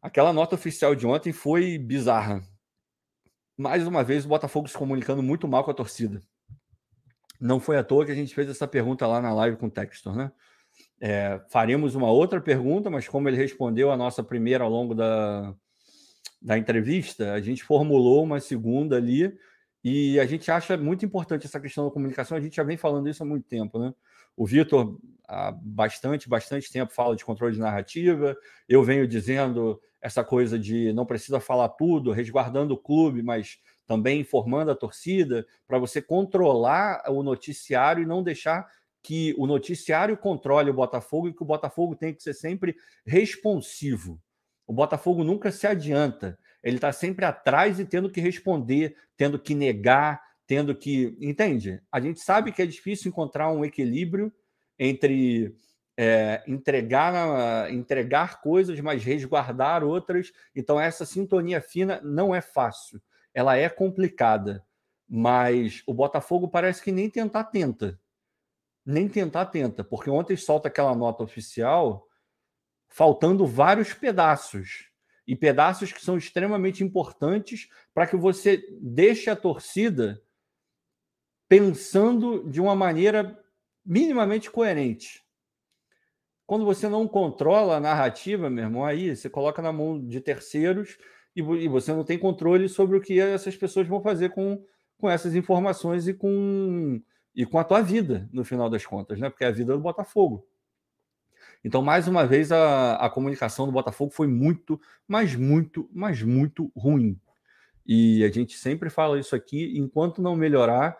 Aquela 0.00 0.32
nota 0.32 0.54
oficial 0.54 0.94
de 0.94 1.06
ontem 1.06 1.32
foi 1.32 1.76
bizarra. 1.76 2.40
Mais 3.56 3.84
uma 3.84 4.04
vez, 4.04 4.24
o 4.24 4.28
Botafogo 4.28 4.68
se 4.68 4.78
comunicando 4.78 5.20
muito 5.20 5.48
mal 5.48 5.64
com 5.64 5.72
a 5.72 5.74
torcida. 5.74 6.22
Não 7.40 7.58
foi 7.58 7.76
à 7.76 7.82
toa 7.82 8.06
que 8.06 8.12
a 8.12 8.14
gente 8.14 8.32
fez 8.32 8.48
essa 8.48 8.68
pergunta 8.68 9.04
lá 9.04 9.20
na 9.20 9.34
live 9.34 9.56
com 9.56 9.66
o 9.66 9.70
Textor, 9.70 10.14
né? 10.14 10.30
É, 11.00 11.40
faremos 11.48 11.94
uma 11.94 12.10
outra 12.10 12.40
pergunta, 12.40 12.90
mas 12.90 13.06
como 13.06 13.28
ele 13.28 13.36
respondeu 13.36 13.90
a 13.90 13.96
nossa 13.96 14.22
primeira 14.22 14.64
ao 14.64 14.70
longo 14.70 14.94
da, 14.94 15.54
da 16.42 16.58
entrevista, 16.58 17.32
a 17.32 17.40
gente 17.40 17.62
formulou 17.62 18.24
uma 18.24 18.40
segunda 18.40 18.96
ali 18.96 19.36
e 19.82 20.18
a 20.18 20.26
gente 20.26 20.50
acha 20.50 20.76
muito 20.76 21.04
importante 21.04 21.46
essa 21.46 21.60
questão 21.60 21.84
da 21.84 21.90
comunicação. 21.90 22.36
A 22.36 22.40
gente 22.40 22.56
já 22.56 22.64
vem 22.64 22.76
falando 22.76 23.08
isso 23.08 23.22
há 23.22 23.26
muito 23.26 23.46
tempo, 23.46 23.78
né? 23.78 23.94
O 24.36 24.46
Vitor, 24.46 24.98
há 25.26 25.52
bastante, 25.52 26.28
bastante 26.28 26.70
tempo, 26.70 26.92
fala 26.92 27.16
de 27.16 27.24
controle 27.24 27.54
de 27.54 27.60
narrativa. 27.60 28.36
Eu 28.68 28.82
venho 28.82 29.06
dizendo 29.06 29.80
essa 30.00 30.22
coisa 30.22 30.58
de 30.58 30.92
não 30.92 31.06
precisa 31.06 31.40
falar 31.40 31.70
tudo, 31.70 32.12
resguardando 32.12 32.74
o 32.74 32.78
clube, 32.78 33.22
mas 33.22 33.58
também 33.86 34.20
informando 34.20 34.70
a 34.70 34.76
torcida, 34.76 35.46
para 35.66 35.78
você 35.78 36.00
controlar 36.02 37.02
o 37.08 37.22
noticiário 37.22 38.02
e 38.02 38.06
não 38.06 38.22
deixar 38.22 38.68
que 39.02 39.34
o 39.38 39.46
noticiário 39.46 40.16
controle 40.16 40.70
o 40.70 40.74
Botafogo 40.74 41.28
e 41.28 41.34
que 41.34 41.42
o 41.42 41.46
Botafogo 41.46 41.94
tem 41.94 42.14
que 42.14 42.22
ser 42.22 42.34
sempre 42.34 42.76
responsivo. 43.06 44.20
O 44.66 44.72
Botafogo 44.72 45.24
nunca 45.24 45.50
se 45.50 45.66
adianta. 45.66 46.38
Ele 46.62 46.76
está 46.76 46.92
sempre 46.92 47.24
atrás 47.24 47.80
e 47.80 47.84
tendo 47.84 48.10
que 48.10 48.20
responder, 48.20 48.96
tendo 49.16 49.38
que 49.38 49.54
negar, 49.54 50.20
tendo 50.46 50.74
que. 50.74 51.16
Entende? 51.20 51.80
A 51.90 52.00
gente 52.00 52.20
sabe 52.20 52.52
que 52.52 52.60
é 52.60 52.66
difícil 52.66 53.08
encontrar 53.08 53.50
um 53.50 53.64
equilíbrio 53.64 54.32
entre 54.78 55.56
é, 55.96 56.44
entregar, 56.46 57.72
entregar 57.72 58.40
coisas, 58.40 58.78
mas 58.80 59.02
resguardar 59.02 59.82
outras. 59.82 60.32
Então, 60.54 60.80
essa 60.80 61.04
sintonia 61.04 61.60
fina 61.60 62.00
não 62.04 62.34
é 62.34 62.40
fácil. 62.40 63.00
Ela 63.34 63.56
é 63.56 63.68
complicada. 63.68 64.64
Mas 65.08 65.82
o 65.86 65.94
Botafogo 65.94 66.48
parece 66.48 66.82
que 66.82 66.92
nem 66.92 67.08
tentar 67.10 67.44
tenta. 67.44 67.98
Nem 68.90 69.06
tentar 69.06 69.44
tenta. 69.46 69.84
Porque 69.84 70.08
ontem 70.08 70.34
solta 70.34 70.68
aquela 70.68 70.94
nota 70.94 71.22
oficial 71.22 72.08
faltando 72.88 73.46
vários 73.46 73.92
pedaços 73.92 74.88
e 75.26 75.36
pedaços 75.36 75.92
que 75.92 76.02
são 76.02 76.16
extremamente 76.16 76.82
importantes 76.82 77.68
para 77.92 78.06
que 78.06 78.16
você 78.16 78.66
deixe 78.80 79.28
a 79.28 79.36
torcida 79.36 80.22
pensando 81.46 82.48
de 82.48 82.62
uma 82.62 82.74
maneira 82.74 83.38
minimamente 83.84 84.50
coerente. 84.50 85.22
Quando 86.46 86.64
você 86.64 86.88
não 86.88 87.06
controla 87.06 87.76
a 87.76 87.80
narrativa, 87.80 88.48
meu 88.48 88.64
irmão, 88.64 88.86
aí 88.86 89.14
você 89.14 89.28
coloca 89.28 89.60
na 89.60 89.70
mão 89.70 90.02
de 90.02 90.18
terceiros 90.18 90.96
e, 91.36 91.68
você 91.68 91.92
não 91.92 92.04
tem 92.04 92.18
controle 92.18 92.70
sobre 92.70 92.96
o 92.96 93.00
que 93.02 93.20
essas 93.20 93.54
pessoas 93.54 93.86
vão 93.86 94.00
fazer 94.00 94.30
com, 94.30 94.64
com 94.96 95.10
essas 95.10 95.34
informações 95.34 96.08
e 96.08 96.14
com, 96.14 97.02
e 97.34 97.46
com 97.46 97.58
a 97.58 97.64
tua 97.64 97.80
vida, 97.82 98.28
no 98.32 98.44
final 98.44 98.68
das 98.68 98.84
contas, 98.84 99.18
né? 99.18 99.30
Porque 99.30 99.44
é 99.44 99.48
a 99.48 99.52
vida 99.52 99.72
do 99.72 99.80
Botafogo. 99.80 100.46
Então, 101.64 101.82
mais 101.82 102.06
uma 102.06 102.26
vez, 102.26 102.52
a, 102.52 102.96
a 102.96 103.10
comunicação 103.10 103.66
do 103.66 103.72
Botafogo 103.72 104.12
foi 104.12 104.26
muito, 104.26 104.80
mas 105.06 105.34
muito, 105.34 105.88
mas 105.92 106.22
muito 106.22 106.72
ruim. 106.76 107.20
E 107.86 108.22
a 108.24 108.30
gente 108.30 108.56
sempre 108.56 108.90
fala 108.90 109.18
isso 109.18 109.34
aqui, 109.34 109.78
enquanto 109.78 110.22
não 110.22 110.36
melhorar 110.36 110.96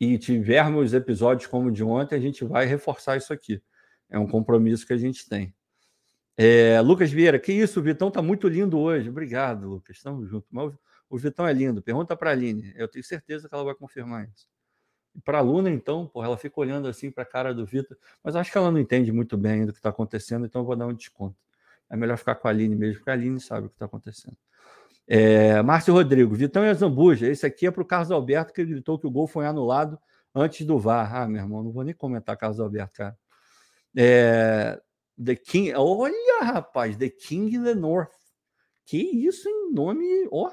e 0.00 0.18
tivermos 0.18 0.92
episódios 0.92 1.46
como 1.46 1.68
o 1.68 1.72
de 1.72 1.82
ontem, 1.82 2.16
a 2.16 2.20
gente 2.20 2.44
vai 2.44 2.66
reforçar 2.66 3.16
isso 3.16 3.32
aqui. 3.32 3.62
É 4.10 4.18
um 4.18 4.26
compromisso 4.26 4.86
que 4.86 4.92
a 4.92 4.98
gente 4.98 5.28
tem. 5.28 5.54
É, 6.36 6.80
Lucas 6.82 7.10
Vieira, 7.10 7.38
que 7.38 7.52
isso, 7.52 7.80
o 7.80 7.82
Vitão 7.82 8.10
tá 8.10 8.20
muito 8.20 8.46
lindo 8.46 8.78
hoje. 8.78 9.08
Obrigado, 9.08 9.68
Lucas. 9.68 9.96
Estamos 9.96 10.28
juntos. 10.28 10.48
Mas 10.50 10.74
o 11.08 11.16
Vitão 11.16 11.46
é 11.46 11.52
lindo. 11.52 11.80
Pergunta 11.80 12.14
para 12.14 12.30
a 12.30 12.32
Aline. 12.32 12.74
Eu 12.76 12.88
tenho 12.88 13.04
certeza 13.04 13.48
que 13.48 13.54
ela 13.54 13.64
vai 13.64 13.74
confirmar 13.74 14.28
isso. 14.28 14.46
Para 15.24 15.38
a 15.38 15.40
Luna, 15.40 15.70
então, 15.70 16.06
porra, 16.06 16.26
ela 16.26 16.36
fica 16.36 16.60
olhando 16.60 16.88
assim 16.88 17.10
para 17.10 17.22
a 17.22 17.26
cara 17.26 17.54
do 17.54 17.64
Vitor, 17.64 17.96
mas 18.22 18.36
acho 18.36 18.52
que 18.52 18.58
ela 18.58 18.70
não 18.70 18.78
entende 18.78 19.10
muito 19.12 19.36
bem 19.36 19.64
do 19.64 19.72
que 19.72 19.78
está 19.78 19.88
acontecendo, 19.88 20.46
então 20.46 20.60
eu 20.62 20.66
vou 20.66 20.76
dar 20.76 20.86
um 20.86 20.92
desconto. 20.92 21.36
É 21.88 21.96
melhor 21.96 22.18
ficar 22.18 22.34
com 22.34 22.48
a 22.48 22.50
Aline 22.50 22.74
mesmo, 22.74 22.96
porque 22.96 23.10
a 23.10 23.12
Aline 23.12 23.40
sabe 23.40 23.66
o 23.66 23.70
que 23.70 23.76
está 23.76 23.86
acontecendo. 23.86 24.36
É, 25.08 25.62
Márcio 25.62 25.94
Rodrigo, 25.94 26.34
Vitão 26.34 26.64
e 26.64 26.68
a 26.68 26.74
Zambuja. 26.74 27.28
Esse 27.28 27.46
aqui 27.46 27.66
é 27.66 27.70
para 27.70 27.82
o 27.82 27.86
Carlos 27.86 28.10
Alberto, 28.10 28.52
que 28.52 28.64
gritou 28.64 28.98
que 28.98 29.06
o 29.06 29.10
gol 29.10 29.28
foi 29.28 29.46
anulado 29.46 29.98
antes 30.34 30.66
do 30.66 30.78
VAR. 30.78 31.14
Ah, 31.14 31.28
meu 31.28 31.42
irmão, 31.42 31.62
não 31.62 31.70
vou 31.70 31.84
nem 31.84 31.94
comentar 31.94 32.36
Carlos 32.36 32.58
Alberto, 32.58 32.94
cara. 32.94 33.16
É, 33.96 34.80
the 35.22 35.36
King, 35.36 35.72
olha, 35.74 36.42
rapaz, 36.42 36.96
The 36.96 37.08
King 37.08 37.62
the 37.62 37.74
North. 37.74 38.10
Que 38.84 38.98
isso 38.98 39.48
em 39.48 39.72
nome, 39.72 40.04
ó. 40.30 40.50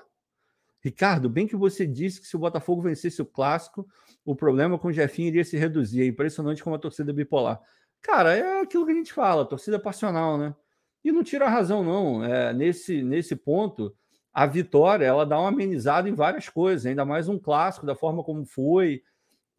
Ricardo, 0.83 1.29
bem 1.29 1.47
que 1.47 1.55
você 1.55 1.87
disse 1.87 2.19
que 2.19 2.27
se 2.27 2.35
o 2.35 2.39
Botafogo 2.39 2.81
vencesse 2.81 3.21
o 3.21 3.25
clássico, 3.25 3.87
o 4.25 4.35
problema 4.35 4.77
com 4.77 4.89
o 4.89 4.93
Jefinho 4.93 5.29
iria 5.29 5.45
se 5.45 5.55
reduzir. 5.55 6.01
É 6.01 6.05
impressionante 6.05 6.61
como 6.61 6.75
a 6.75 6.79
torcida 6.79 7.11
é 7.11 7.13
bipolar. 7.13 7.61
Cara, 8.01 8.35
é 8.35 8.61
aquilo 8.61 8.85
que 8.85 8.91
a 8.91 8.95
gente 8.95 9.13
fala, 9.13 9.45
torcida 9.45 9.79
passional, 9.79 10.37
né? 10.37 10.53
E 11.01 11.11
não 11.11 11.23
tira 11.23 11.45
a 11.45 11.49
razão, 11.49 11.83
não. 11.83 12.23
É, 12.23 12.53
nesse, 12.53 13.01
nesse 13.01 13.33
ponto, 13.33 13.95
a 14.33 14.45
vitória 14.45 15.05
ela 15.05 15.25
dá 15.25 15.39
uma 15.39 15.47
amenizada 15.47 16.09
em 16.09 16.13
várias 16.13 16.49
coisas, 16.49 16.85
ainda 16.85 17.05
mais 17.05 17.29
um 17.29 17.39
clássico, 17.39 17.85
da 17.85 17.95
forma 17.95 18.21
como 18.21 18.45
foi, 18.45 19.01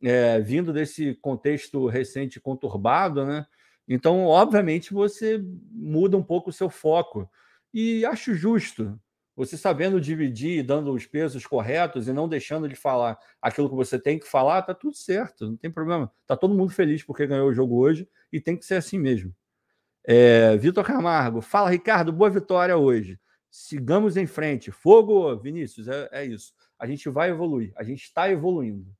é, 0.02 0.38
vindo 0.40 0.74
desse 0.74 1.14
contexto 1.14 1.86
recente 1.86 2.38
conturbado, 2.38 3.24
né? 3.24 3.46
Então, 3.88 4.26
obviamente, 4.26 4.92
você 4.92 5.42
muda 5.70 6.18
um 6.18 6.22
pouco 6.22 6.50
o 6.50 6.52
seu 6.52 6.68
foco. 6.68 7.30
E 7.72 8.04
acho 8.04 8.34
justo. 8.34 8.98
Você 9.36 9.56
sabendo 9.56 10.00
dividir, 10.00 10.62
dando 10.62 10.92
os 10.92 11.06
pesos 11.06 11.44
corretos 11.46 12.06
e 12.06 12.12
não 12.12 12.28
deixando 12.28 12.68
de 12.68 12.76
falar 12.76 13.18
aquilo 13.42 13.68
que 13.68 13.74
você 13.74 13.98
tem 13.98 14.18
que 14.18 14.26
falar, 14.26 14.62
tá 14.62 14.72
tudo 14.72 14.96
certo, 14.96 15.46
não 15.48 15.56
tem 15.56 15.70
problema. 15.70 16.12
Tá 16.26 16.36
todo 16.36 16.54
mundo 16.54 16.70
feliz 16.70 17.02
porque 17.02 17.26
ganhou 17.26 17.48
o 17.48 17.52
jogo 17.52 17.76
hoje 17.76 18.08
e 18.32 18.40
tem 18.40 18.56
que 18.56 18.64
ser 18.64 18.76
assim 18.76 18.98
mesmo. 18.98 19.34
É, 20.06 20.56
Vitor 20.56 20.84
Camargo, 20.84 21.40
fala 21.40 21.70
Ricardo, 21.70 22.12
boa 22.12 22.30
vitória 22.30 22.76
hoje. 22.76 23.18
Sigamos 23.50 24.16
em 24.16 24.26
frente. 24.26 24.70
Fogo, 24.70 25.36
Vinícius, 25.38 25.88
é, 25.88 26.08
é 26.12 26.24
isso. 26.24 26.52
A 26.78 26.86
gente 26.86 27.08
vai 27.08 27.30
evoluir, 27.30 27.72
a 27.76 27.82
gente 27.82 28.02
está 28.02 28.30
evoluindo. 28.30 28.94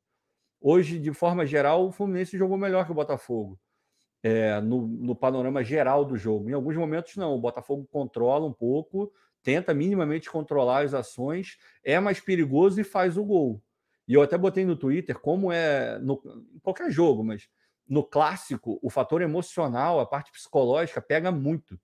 Hoje, 0.60 0.98
de 0.98 1.12
forma 1.12 1.44
geral, 1.44 1.86
o 1.86 1.92
Fluminense 1.92 2.38
jogou 2.38 2.56
melhor 2.56 2.86
que 2.86 2.90
o 2.90 2.94
Botafogo. 2.94 3.60
É, 4.22 4.58
no, 4.62 4.86
no 4.86 5.14
panorama 5.14 5.62
geral 5.62 6.06
do 6.06 6.16
jogo. 6.16 6.48
Em 6.48 6.54
alguns 6.54 6.74
momentos, 6.74 7.14
não. 7.16 7.34
O 7.34 7.38
Botafogo 7.38 7.86
controla 7.92 8.46
um 8.46 8.52
pouco, 8.52 9.12
tenta 9.44 9.74
minimamente 9.74 10.30
controlar 10.30 10.84
as 10.84 10.94
ações, 10.94 11.58
é 11.84 12.00
mais 12.00 12.18
perigoso 12.18 12.80
e 12.80 12.84
faz 12.84 13.16
o 13.16 13.24
gol. 13.24 13.62
E 14.08 14.14
eu 14.14 14.22
até 14.22 14.36
botei 14.36 14.64
no 14.64 14.74
Twitter 14.74 15.18
como 15.18 15.52
é 15.52 15.98
no, 15.98 16.20
em 16.54 16.58
qualquer 16.58 16.90
jogo, 16.90 17.22
mas 17.22 17.48
no 17.86 18.02
clássico, 18.02 18.78
o 18.82 18.88
fator 18.88 19.20
emocional, 19.20 20.00
a 20.00 20.06
parte 20.06 20.32
psicológica 20.32 21.00
pega 21.00 21.30
muito. 21.30 21.78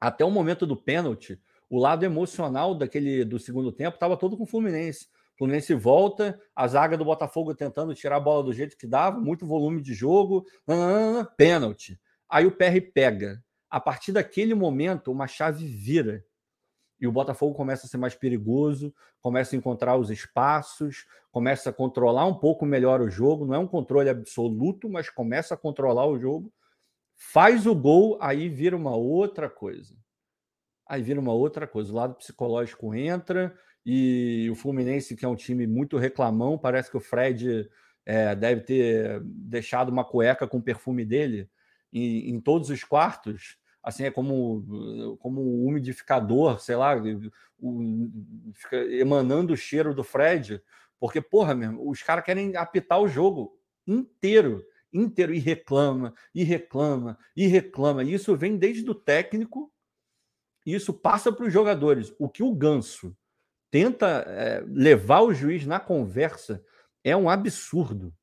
Até 0.00 0.24
o 0.24 0.30
momento 0.30 0.66
do 0.66 0.76
pênalti, 0.76 1.40
o 1.70 1.78
lado 1.78 2.04
emocional 2.04 2.74
daquele 2.74 3.24
do 3.24 3.38
segundo 3.38 3.72
tempo 3.72 3.94
estava 3.94 4.16
todo 4.16 4.36
com 4.36 4.42
o 4.42 4.46
Fluminense. 4.46 5.06
O 5.34 5.38
Fluminense 5.38 5.74
volta, 5.74 6.40
a 6.54 6.66
zaga 6.66 6.96
do 6.96 7.04
Botafogo 7.04 7.54
tentando 7.54 7.94
tirar 7.94 8.16
a 8.16 8.20
bola 8.20 8.42
do 8.42 8.52
jeito 8.52 8.76
que 8.76 8.86
dava, 8.86 9.20
muito 9.20 9.46
volume 9.46 9.80
de 9.80 9.94
jogo, 9.94 10.44
pênalti. 11.36 11.98
Aí 12.28 12.46
o 12.46 12.52
PR 12.52 12.80
pega. 12.92 13.42
A 13.70 13.80
partir 13.80 14.12
daquele 14.12 14.54
momento, 14.54 15.10
uma 15.10 15.26
chave 15.26 15.66
vira 15.66 16.24
e 17.00 17.06
o 17.06 17.12
Botafogo 17.12 17.54
começa 17.54 17.86
a 17.86 17.88
ser 17.88 17.96
mais 17.96 18.14
perigoso, 18.14 18.94
começa 19.20 19.54
a 19.54 19.58
encontrar 19.58 19.96
os 19.96 20.10
espaços, 20.10 21.06
começa 21.30 21.70
a 21.70 21.72
controlar 21.72 22.26
um 22.26 22.34
pouco 22.34 22.64
melhor 22.64 23.00
o 23.00 23.10
jogo. 23.10 23.46
Não 23.46 23.54
é 23.54 23.58
um 23.58 23.66
controle 23.66 24.08
absoluto, 24.08 24.88
mas 24.88 25.10
começa 25.10 25.54
a 25.54 25.56
controlar 25.56 26.06
o 26.06 26.18
jogo. 26.18 26.52
Faz 27.16 27.66
o 27.66 27.74
gol, 27.74 28.18
aí 28.20 28.48
vira 28.48 28.76
uma 28.76 28.94
outra 28.94 29.50
coisa. 29.50 29.96
Aí 30.86 31.02
vira 31.02 31.20
uma 31.20 31.32
outra 31.32 31.66
coisa. 31.66 31.92
O 31.92 31.96
lado 31.96 32.14
psicológico 32.14 32.94
entra 32.94 33.56
E 33.84 34.48
o 34.50 34.54
Fluminense, 34.54 35.16
que 35.16 35.24
é 35.24 35.28
um 35.28 35.36
time 35.36 35.66
muito 35.66 35.98
reclamão, 35.98 36.56
parece 36.56 36.90
que 36.90 36.96
o 36.96 37.00
Fred 37.00 37.68
é, 38.06 38.34
deve 38.34 38.62
ter 38.62 39.20
deixado 39.22 39.90
uma 39.90 40.04
cueca 40.04 40.46
com 40.46 40.58
o 40.58 40.62
perfume 40.62 41.04
dele 41.04 41.48
em, 41.92 42.30
em, 42.30 42.40
todos 42.40 42.70
os 42.70 42.82
quartos. 42.84 43.58
Assim, 43.84 44.04
é 44.04 44.10
como, 44.10 45.16
como 45.20 45.42
um 45.42 45.66
umidificador, 45.66 46.58
sei 46.58 46.74
lá, 46.74 46.96
o, 47.60 48.10
fica 48.54 48.76
emanando 48.94 49.52
o 49.52 49.56
cheiro 49.56 49.94
do 49.94 50.02
Fred. 50.02 50.62
Porque, 50.98 51.20
porra, 51.20 51.54
mesmo, 51.54 51.88
os 51.88 52.02
caras 52.02 52.24
querem 52.24 52.56
apitar 52.56 52.98
o 52.98 53.06
jogo 53.06 53.58
inteiro, 53.86 54.64
inteiro, 54.90 55.34
e 55.34 55.38
reclama, 55.38 56.14
e 56.34 56.42
reclama, 56.42 57.18
e 57.36 57.46
reclama. 57.46 58.02
E 58.02 58.14
isso 58.14 58.34
vem 58.34 58.56
desde 58.56 58.90
o 58.90 58.94
técnico, 58.94 59.70
e 60.64 60.74
isso 60.74 60.94
passa 60.94 61.30
para 61.30 61.46
os 61.46 61.52
jogadores. 61.52 62.14
O 62.18 62.26
que 62.26 62.42
o 62.42 62.54
Ganso 62.54 63.14
tenta 63.70 64.24
é, 64.26 64.64
levar 64.66 65.20
o 65.20 65.34
juiz 65.34 65.66
na 65.66 65.78
conversa 65.78 66.64
é 67.02 67.14
um 67.14 67.28
absurdo. 67.28 68.14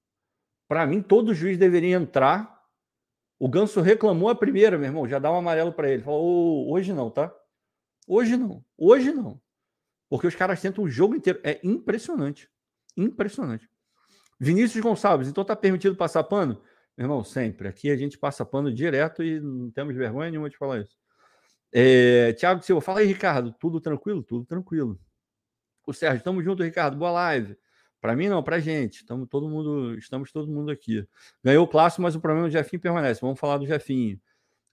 Para 0.67 0.87
mim, 0.87 1.01
todo 1.01 1.35
juiz 1.35 1.57
deveria 1.57 1.97
entrar. 1.97 2.60
O 3.41 3.49
Ganso 3.49 3.81
reclamou 3.81 4.29
a 4.29 4.35
primeira, 4.35 4.77
meu 4.77 4.85
irmão, 4.85 5.07
já 5.07 5.17
dá 5.17 5.31
um 5.31 5.35
amarelo 5.35 5.73
para 5.73 5.89
ele. 5.89 6.03
Falou: 6.03 6.71
hoje 6.71 6.93
não, 6.93 7.09
tá? 7.09 7.33
Hoje 8.07 8.37
não, 8.37 8.63
hoje 8.77 9.11
não. 9.11 9.41
Porque 10.07 10.27
os 10.27 10.35
caras 10.35 10.61
tentam 10.61 10.83
o 10.83 10.87
jogo 10.87 11.15
inteiro. 11.15 11.39
É 11.43 11.59
impressionante. 11.63 12.47
Impressionante. 12.95 13.67
Vinícius 14.39 14.83
Gonçalves, 14.83 15.27
então 15.27 15.43
tá 15.43 15.55
permitido 15.55 15.95
passar 15.95 16.23
pano? 16.23 16.61
Meu 16.95 17.05
irmão, 17.05 17.23
sempre. 17.23 17.67
Aqui 17.67 17.89
a 17.89 17.97
gente 17.97 18.15
passa 18.15 18.45
pano 18.45 18.71
direto 18.71 19.23
e 19.23 19.39
não 19.39 19.71
temos 19.71 19.95
vergonha 19.95 20.29
nenhuma 20.29 20.47
de 20.47 20.55
falar 20.55 20.81
isso. 20.81 20.95
É, 21.73 22.33
Tiago 22.33 22.61
Silva, 22.61 22.79
fala 22.79 22.99
aí, 22.99 23.07
Ricardo. 23.07 23.51
Tudo 23.59 23.81
tranquilo? 23.81 24.21
Tudo 24.21 24.45
tranquilo. 24.45 24.99
O 25.87 25.93
Sérgio, 25.93 26.19
estamos 26.19 26.43
junto, 26.43 26.61
Ricardo. 26.61 26.95
Boa 26.95 27.09
live. 27.09 27.57
Para 28.01 28.15
mim 28.15 28.27
não, 28.27 28.41
para 28.41 28.59
gente. 28.59 28.95
Estamos 28.97 29.29
todo 29.29 29.47
mundo, 29.47 29.95
estamos 29.95 30.31
todo 30.31 30.51
mundo 30.51 30.71
aqui. 30.71 31.07
Ganhou 31.43 31.63
o 31.63 31.67
clássico, 31.67 32.01
mas 32.01 32.15
o 32.15 32.19
problema 32.19 32.47
do 32.47 32.51
Jefinho 32.51 32.81
permanece. 32.81 33.21
Vamos 33.21 33.39
falar 33.39 33.59
do 33.59 33.67
Jefinho. 33.67 34.19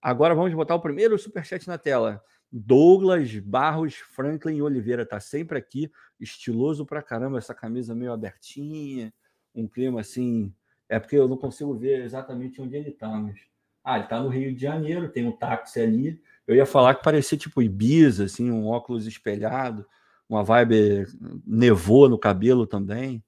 Agora 0.00 0.34
vamos 0.34 0.54
botar 0.54 0.74
o 0.74 0.80
primeiro 0.80 1.18
superchat 1.18 1.68
na 1.68 1.76
tela. 1.76 2.24
Douglas 2.50 3.38
Barros 3.40 3.96
Franklin 3.96 4.62
Oliveira 4.62 5.04
tá 5.04 5.20
sempre 5.20 5.58
aqui, 5.58 5.92
estiloso 6.18 6.86
pra 6.86 7.02
caramba, 7.02 7.36
essa 7.36 7.54
camisa 7.54 7.94
meio 7.94 8.12
abertinha, 8.12 9.12
um 9.54 9.68
clima 9.68 10.00
assim. 10.00 10.50
É 10.88 10.98
porque 10.98 11.16
eu 11.16 11.28
não 11.28 11.36
consigo 11.36 11.74
ver 11.74 12.02
exatamente 12.02 12.62
onde 12.62 12.76
ele 12.76 12.92
tá, 12.92 13.08
mas. 13.08 13.38
Ah, 13.84 13.98
ele 13.98 14.08
tá 14.08 14.20
no 14.22 14.28
Rio 14.30 14.54
de 14.54 14.62
Janeiro, 14.62 15.10
tem 15.10 15.26
um 15.26 15.32
táxi 15.32 15.80
ali. 15.80 16.22
Eu 16.46 16.54
ia 16.56 16.64
falar 16.64 16.94
que 16.94 17.02
parecia 17.02 17.36
tipo 17.36 17.60
Ibiza, 17.60 18.24
assim, 18.24 18.50
um 18.50 18.66
óculos 18.66 19.06
espelhado 19.06 19.86
uma 20.28 20.44
vibe 20.44 21.06
nevou 21.46 22.08
no 22.08 22.18
cabelo 22.18 22.66
também. 22.66 23.24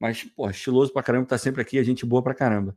Mas, 0.00 0.24
pô, 0.24 0.48
estiloso 0.48 0.92
pra 0.92 1.02
caramba, 1.02 1.26
tá 1.26 1.36
sempre 1.36 1.60
aqui, 1.60 1.78
a 1.78 1.82
gente 1.82 2.06
boa 2.06 2.22
pra 2.22 2.34
caramba. 2.34 2.76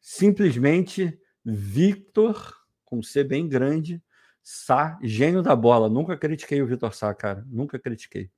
Simplesmente 0.00 1.18
Victor, 1.44 2.56
com 2.84 3.02
C 3.02 3.22
bem 3.22 3.48
grande, 3.48 4.02
Sá, 4.42 4.98
gênio 5.02 5.42
da 5.42 5.54
bola. 5.54 5.88
Nunca 5.88 6.16
critiquei 6.16 6.62
o 6.62 6.66
Vitor 6.66 6.94
Sá, 6.94 7.14
cara. 7.14 7.44
Nunca 7.48 7.78
critiquei. 7.78 8.30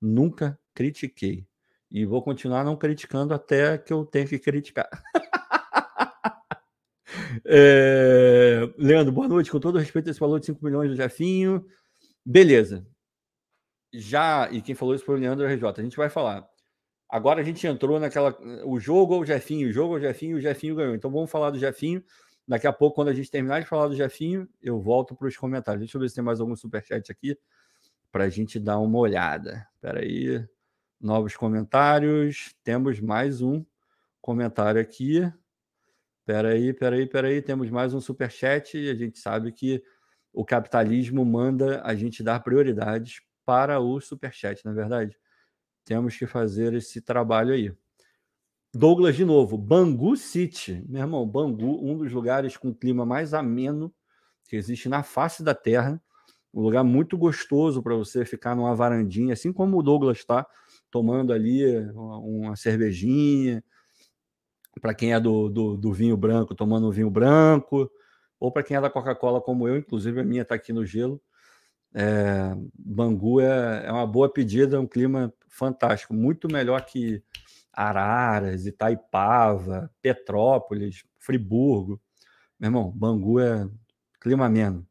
Nunca 0.00 0.58
critiquei. 0.74 1.46
E 1.90 2.04
vou 2.04 2.22
continuar 2.22 2.64
não 2.64 2.76
criticando 2.76 3.32
até 3.32 3.78
que 3.78 3.92
eu 3.92 4.04
tenha 4.04 4.26
que 4.26 4.38
criticar. 4.38 4.88
é... 7.46 8.68
Leandro, 8.76 9.12
boa 9.12 9.28
noite. 9.28 9.50
Com 9.50 9.60
todo 9.60 9.78
respeito 9.78 10.08
a 10.08 10.10
esse 10.10 10.20
valor 10.20 10.40
de 10.40 10.46
5 10.46 10.64
milhões 10.64 10.90
do 10.90 10.96
Jefinho. 10.96 11.64
Beleza 12.24 12.86
já, 13.92 14.48
e 14.50 14.60
quem 14.60 14.74
falou 14.74 14.94
isso 14.94 15.04
foi 15.04 15.16
o 15.16 15.18
Leandro 15.18 15.46
RJ, 15.46 15.64
a 15.78 15.82
gente 15.82 15.96
vai 15.96 16.08
falar. 16.08 16.48
Agora 17.08 17.40
a 17.40 17.44
gente 17.44 17.66
entrou 17.66 17.98
naquela. 17.98 18.36
O 18.64 18.78
jogo 18.78 19.14
ou 19.14 19.22
o 19.22 19.24
Jefinho, 19.24 19.68
o 19.68 19.72
jogo 19.72 19.94
ou 19.94 19.98
o 19.98 20.00
Jefinho, 20.00 20.36
o 20.36 20.40
Jefinho 20.40 20.74
ganhou. 20.76 20.94
Então 20.94 21.10
vamos 21.10 21.30
falar 21.30 21.50
do 21.50 21.58
Jefinho. 21.58 22.04
Daqui 22.46 22.66
a 22.66 22.72
pouco, 22.72 22.96
quando 22.96 23.08
a 23.08 23.14
gente 23.14 23.30
terminar 23.30 23.60
de 23.60 23.66
falar 23.66 23.88
do 23.88 23.96
Jefinho, 23.96 24.48
eu 24.60 24.80
volto 24.80 25.14
para 25.14 25.26
os 25.26 25.36
comentários. 25.36 25.80
Deixa 25.80 25.96
eu 25.96 26.00
ver 26.00 26.08
se 26.08 26.14
tem 26.14 26.24
mais 26.24 26.40
algum 26.40 26.54
superchat 26.54 27.10
aqui 27.10 27.38
para 28.12 28.24
a 28.24 28.28
gente 28.28 28.58
dar 28.60 28.78
uma 28.78 28.98
olhada. 28.98 29.66
Espera 29.74 30.00
aí. 30.00 30.46
Novos 31.00 31.36
comentários. 31.36 32.54
Temos 32.62 33.00
mais 33.00 33.40
um 33.40 33.64
comentário 34.20 34.80
aqui. 34.80 35.20
Espera 36.20 36.50
aí, 36.50 36.68
espera 36.68 36.96
aí, 36.96 37.02
espera 37.04 37.28
aí. 37.28 37.40
Temos 37.40 37.70
mais 37.70 37.94
um 37.94 38.00
superchat 38.00 38.76
e 38.76 38.90
a 38.90 38.94
gente 38.94 39.18
sabe 39.18 39.50
que 39.50 39.82
o 40.30 40.44
capitalismo 40.44 41.24
manda 41.24 41.80
a 41.82 41.94
gente 41.94 42.22
dar 42.22 42.40
prioridades 42.40 43.22
para 43.48 43.80
o 43.80 43.98
Superchat, 43.98 44.62
na 44.62 44.72
é 44.72 44.74
verdade. 44.74 45.18
Temos 45.82 46.14
que 46.14 46.26
fazer 46.26 46.74
esse 46.74 47.00
trabalho 47.00 47.54
aí. 47.54 47.74
Douglas, 48.74 49.16
de 49.16 49.24
novo, 49.24 49.56
Bangu 49.56 50.18
City. 50.18 50.84
Meu 50.86 51.00
irmão, 51.00 51.26
Bangu, 51.26 51.82
um 51.82 51.96
dos 51.96 52.12
lugares 52.12 52.58
com 52.58 52.74
clima 52.74 53.06
mais 53.06 53.32
ameno 53.32 53.90
que 54.46 54.54
existe 54.54 54.86
na 54.86 55.02
face 55.02 55.42
da 55.42 55.54
Terra. 55.54 55.98
Um 56.52 56.60
lugar 56.60 56.84
muito 56.84 57.16
gostoso 57.16 57.82
para 57.82 57.94
você 57.94 58.22
ficar 58.22 58.54
numa 58.54 58.74
varandinha, 58.74 59.32
assim 59.32 59.50
como 59.50 59.78
o 59.78 59.82
Douglas 59.82 60.18
está, 60.18 60.46
tomando 60.90 61.32
ali 61.32 61.64
uma 61.94 62.54
cervejinha. 62.54 63.64
Para 64.78 64.92
quem 64.92 65.14
é 65.14 65.18
do, 65.18 65.48
do, 65.48 65.74
do, 65.78 65.90
vinho 65.90 66.18
branco, 66.18 66.54
tomando 66.54 66.86
um 66.86 66.90
vinho 66.90 67.08
branco. 67.08 67.90
Ou 68.38 68.52
para 68.52 68.62
quem 68.62 68.76
é 68.76 68.80
da 68.82 68.90
Coca-Cola, 68.90 69.40
como 69.40 69.66
eu, 69.66 69.78
inclusive 69.78 70.20
a 70.20 70.24
minha 70.24 70.42
está 70.42 70.54
aqui 70.54 70.70
no 70.70 70.84
gelo. 70.84 71.18
É, 71.94 72.54
Bangu 72.74 73.40
é, 73.40 73.86
é 73.86 73.92
uma 73.92 74.06
boa 74.06 74.32
pedida, 74.32 74.76
é 74.76 74.80
um 74.80 74.86
clima 74.86 75.32
fantástico, 75.48 76.14
muito 76.14 76.46
melhor 76.50 76.84
que 76.84 77.22
Araras, 77.72 78.66
Itaipava, 78.66 79.90
Petrópolis, 80.02 81.04
Friburgo. 81.18 82.00
Meu 82.58 82.68
irmão, 82.68 82.90
Bangu 82.90 83.40
é 83.40 83.68
clima 84.20 84.46
ameno. 84.46 84.86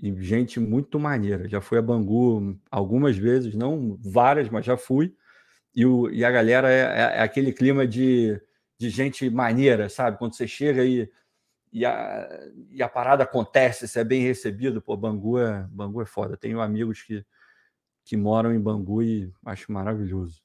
E 0.00 0.14
gente 0.22 0.60
muito 0.60 0.98
maneira. 0.98 1.48
Já 1.48 1.60
fui 1.60 1.78
a 1.78 1.82
Bangu 1.82 2.58
algumas 2.70 3.16
vezes, 3.16 3.54
não 3.54 3.98
várias, 4.00 4.48
mas 4.48 4.64
já 4.64 4.76
fui. 4.76 5.14
E, 5.74 5.84
o, 5.84 6.10
e 6.10 6.24
a 6.24 6.30
galera 6.30 6.70
é, 6.70 6.80
é, 6.80 7.18
é 7.18 7.22
aquele 7.22 7.52
clima 7.52 7.86
de, 7.86 8.40
de 8.78 8.90
gente 8.90 9.28
maneira, 9.30 9.88
sabe? 9.88 10.18
Quando 10.18 10.34
você 10.36 10.46
chega 10.46 10.84
e 10.84 11.10
e 11.74 11.84
a, 11.84 12.28
e 12.70 12.80
a 12.84 12.88
parada 12.88 13.24
acontece, 13.24 13.88
você 13.88 13.98
é 13.98 14.04
bem 14.04 14.22
recebido, 14.22 14.80
pô, 14.80 14.96
Bangu 14.96 15.40
é, 15.40 15.66
Bangu 15.72 16.00
é 16.00 16.06
foda. 16.06 16.36
Tenho 16.36 16.60
amigos 16.60 17.02
que, 17.02 17.26
que 18.04 18.16
moram 18.16 18.54
em 18.54 18.60
Bangu 18.60 19.02
e 19.02 19.32
acho 19.44 19.72
maravilhoso. 19.72 20.40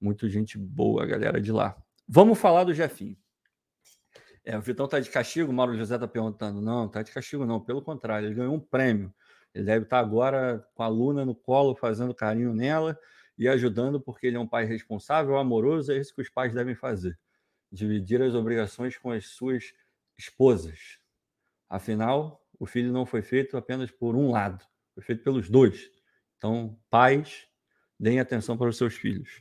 Muita 0.00 0.28
gente 0.28 0.58
boa, 0.58 1.06
galera 1.06 1.40
de 1.40 1.52
lá. 1.52 1.80
Vamos 2.08 2.36
falar 2.36 2.64
do 2.64 2.74
Jefinho. 2.74 3.16
É, 4.44 4.58
o 4.58 4.60
Vitão 4.60 4.88
tá 4.88 4.98
de 4.98 5.08
castigo, 5.08 5.52
o 5.52 5.54
Mauro 5.54 5.76
José 5.76 5.96
tá 5.96 6.08
perguntando. 6.08 6.60
Não, 6.60 6.88
tá 6.88 7.00
de 7.00 7.12
castigo 7.12 7.46
não, 7.46 7.60
pelo 7.60 7.80
contrário, 7.80 8.26
ele 8.26 8.34
ganhou 8.34 8.52
um 8.52 8.60
prêmio. 8.60 9.14
Ele 9.54 9.64
deve 9.64 9.84
estar 9.84 9.98
tá 9.98 10.04
agora 10.04 10.66
com 10.74 10.82
a 10.82 10.88
Luna 10.88 11.24
no 11.24 11.34
colo, 11.34 11.76
fazendo 11.76 12.12
carinho 12.12 12.52
nela 12.52 12.98
e 13.38 13.46
ajudando, 13.46 14.00
porque 14.00 14.26
ele 14.26 14.36
é 14.36 14.40
um 14.40 14.48
pai 14.48 14.64
responsável, 14.64 15.38
amoroso, 15.38 15.92
é 15.92 15.96
isso 15.96 16.12
que 16.12 16.22
os 16.22 16.28
pais 16.28 16.52
devem 16.52 16.74
fazer. 16.74 17.16
Dividir 17.70 18.20
as 18.20 18.34
obrigações 18.34 18.98
com 18.98 19.12
as 19.12 19.26
suas 19.28 19.72
esposas. 20.20 20.98
Afinal, 21.68 22.44
o 22.58 22.66
filho 22.66 22.92
não 22.92 23.06
foi 23.06 23.22
feito 23.22 23.56
apenas 23.56 23.90
por 23.90 24.14
um 24.14 24.30
lado, 24.30 24.64
foi 24.94 25.02
feito 25.02 25.24
pelos 25.24 25.48
dois. 25.48 25.90
Então, 26.36 26.78
pais, 26.90 27.46
deem 27.98 28.20
atenção 28.20 28.56
para 28.56 28.68
os 28.68 28.76
seus 28.76 28.94
filhos. 28.94 29.40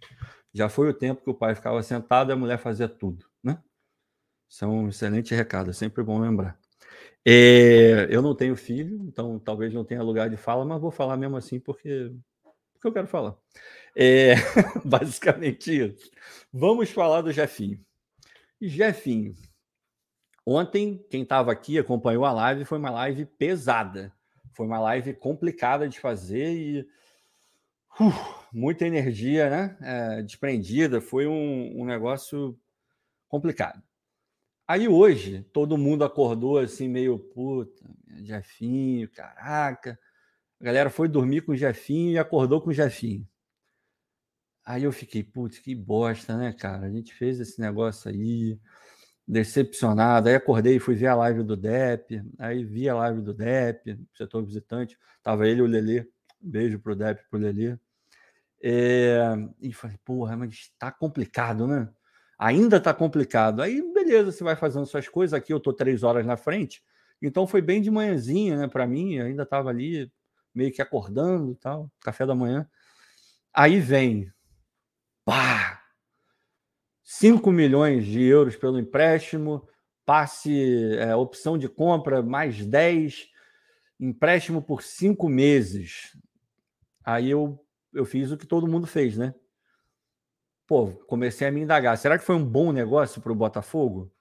Já 0.54 0.70
foi 0.70 0.89
o 0.89 0.94
tempo 0.94 1.24
que 1.24 1.30
o 1.30 1.34
pai 1.34 1.54
ficava 1.56 1.82
sentado 1.84 2.32
e 2.32 2.34
a 2.34 2.36
mulher 2.36 2.58
fazia 2.58 2.88
tudo, 2.88 3.26
né? 3.44 3.62
Isso 4.50 4.65
é 4.65 4.68
um 4.68 4.89
excelente 4.89 5.36
recado, 5.36 5.70
é 5.70 5.74
sempre 5.74 6.04
bom 6.04 6.20
lembrar. 6.20 6.60
É, 7.26 8.08
eu 8.10 8.22
não 8.22 8.34
tenho 8.34 8.56
filho, 8.56 9.04
então 9.04 9.38
talvez 9.38 9.74
não 9.74 9.84
tenha 9.84 10.02
lugar 10.02 10.30
de 10.30 10.38
fala, 10.38 10.65
mas 10.65 10.82
vou 10.82 10.92
falar 10.92 11.18
mesmo 11.18 11.38
assim 11.38 11.60
porque, 11.60 12.12
porque 12.74 12.88
eu 12.88 12.94
quero 12.94 13.08
falar. 13.08 13.38
É, 13.96 14.36
basicamente 14.86 15.88
isso. 15.88 16.10
Vamos 16.52 16.89
falar 16.89 17.22
do 17.22 17.32
Jefinho. 17.32 17.80
Jefinho, 18.62 19.36
Ontem, 20.45 21.06
quem 21.10 21.23
estava 21.23 21.52
aqui 21.52 21.78
acompanhou 21.78 22.25
a 22.25 22.32
live, 22.32 22.65
foi 22.65 22.78
uma 22.78 22.89
live 22.89 23.25
pesada. 23.25 24.13
Foi 24.54 24.65
uma 24.65 24.80
live 24.80 25.13
complicada 25.13 25.88
de 25.88 25.99
fazer 25.99 26.54
e 26.54 26.82
uh, 27.99 28.45
muita 28.52 28.86
energia 28.86 29.49
né? 29.49 29.78
É, 29.82 30.21
desprendida. 30.21 30.99
Foi 30.99 31.28
um, 31.28 31.82
um 31.82 31.86
negócio 31.86 32.60
complicado. 33.28 33.82
Aí 34.67 34.88
hoje, 34.88 35.43
todo 35.52 35.78
mundo 35.78 36.04
acordou 36.04 36.60
assim, 36.60 36.88
meio 36.88 37.17
puta, 37.17 37.84
Jefinho, 38.17 39.10
caraca. 39.10 39.99
A 40.60 40.63
galera 40.63 40.89
foi 40.89 41.08
dormir 41.08 41.41
com 41.41 41.54
o 41.54 41.58
Jefinho 41.58 42.12
e 42.12 42.19
acordou 42.19 42.62
com 42.62 42.69
o 42.69 42.73
Jefinho. 42.73 43.28
Aí 44.63 44.84
eu 44.84 44.91
fiquei, 44.91 45.23
putz, 45.23 45.58
que 45.58 45.73
bosta, 45.73 46.38
né, 46.38 46.54
cara? 46.54 46.86
A 46.86 46.91
gente 46.91 47.13
fez 47.13 47.39
esse 47.39 47.60
negócio 47.60 48.12
aí 48.12 48.60
decepcionado. 49.30 50.28
Aí 50.28 50.36
acordei 50.36 50.78
e 50.78 50.80
fui 50.80 50.96
ver 50.96 51.08
a 51.08 51.15
live 51.15 51.44
do 51.44 51.56
Dep, 51.56 52.20
aí 52.39 52.63
vi 52.63 52.89
a 52.89 52.96
live 52.96 53.22
do 53.22 53.32
Dep, 53.32 53.96
setor 54.15 54.44
visitante, 54.44 54.98
tava 55.22 55.48
ele 55.48 55.60
e 55.60 55.63
o 55.63 55.68
Lelê. 55.68 56.08
Beijo 56.42 56.80
pro 56.80 56.96
Dep, 56.96 57.22
pro 57.30 57.39
Lelê. 57.39 57.78
É, 58.62 59.20
e 59.62 59.72
falei, 59.72 59.98
porra, 60.04 60.36
mas 60.36 60.50
está 60.56 60.92
complicado, 60.92 61.68
né? 61.68 61.88
Ainda 62.39 62.78
está 62.78 62.94
complicado. 62.94 63.62
Aí, 63.62 63.82
beleza, 63.94 64.32
você 64.32 64.44
vai 64.44 64.56
fazendo 64.56 64.86
suas 64.86 65.08
coisas. 65.08 65.34
Aqui 65.34 65.54
eu 65.54 65.58
estou 65.58 65.74
três 65.74 66.04
horas 66.04 66.26
na 66.26 66.36
frente. 66.36 66.82
Então 67.22 67.46
foi 67.46 67.62
bem 67.62 67.82
de 67.82 67.92
manhãzinha, 67.92 68.58
né? 68.58 68.68
Para 68.68 68.88
mim, 68.88 69.20
ainda 69.20 69.44
estava 69.44 69.70
ali 69.70 70.12
meio 70.56 70.72
que 70.72 70.82
acordando 70.82 71.54
tal, 71.56 71.92
café 72.02 72.26
da 72.26 72.34
manhã. 72.34 72.68
Aí 73.54 73.80
vem, 73.80 74.32
5 77.12 77.52
milhões 77.52 78.06
de 78.06 78.22
euros 78.22 78.56
pelo 78.56 78.80
empréstimo, 78.80 79.67
passe, 80.06 80.95
é, 81.00 81.15
opção 81.15 81.58
de 81.58 81.67
compra 81.67 82.22
mais 82.22 82.63
10, 82.63 83.28
empréstimo 84.00 84.62
por 84.62 84.84
cinco 84.84 85.28
meses. 85.28 86.15
Aí 87.04 87.32
eu, 87.32 87.65
eu 87.91 88.06
fiz 88.06 88.32
o 88.32 88.38
que 88.38 88.45
todo 88.45 88.67
mundo 88.67 88.86
fez, 88.86 89.17
né? 89.17 89.34
Pô, 90.67 90.91
comecei 91.08 91.48
a 91.48 91.52
me 91.52 91.62
indagar. 91.62 91.98
Será 91.98 92.15
que 92.15 92.24
foi 92.24 92.36
um 92.36 92.45
bom 92.45 92.72
negócio 92.72 93.19
para 93.19 93.32
o 93.32 93.36
Botafogo? 93.36 94.13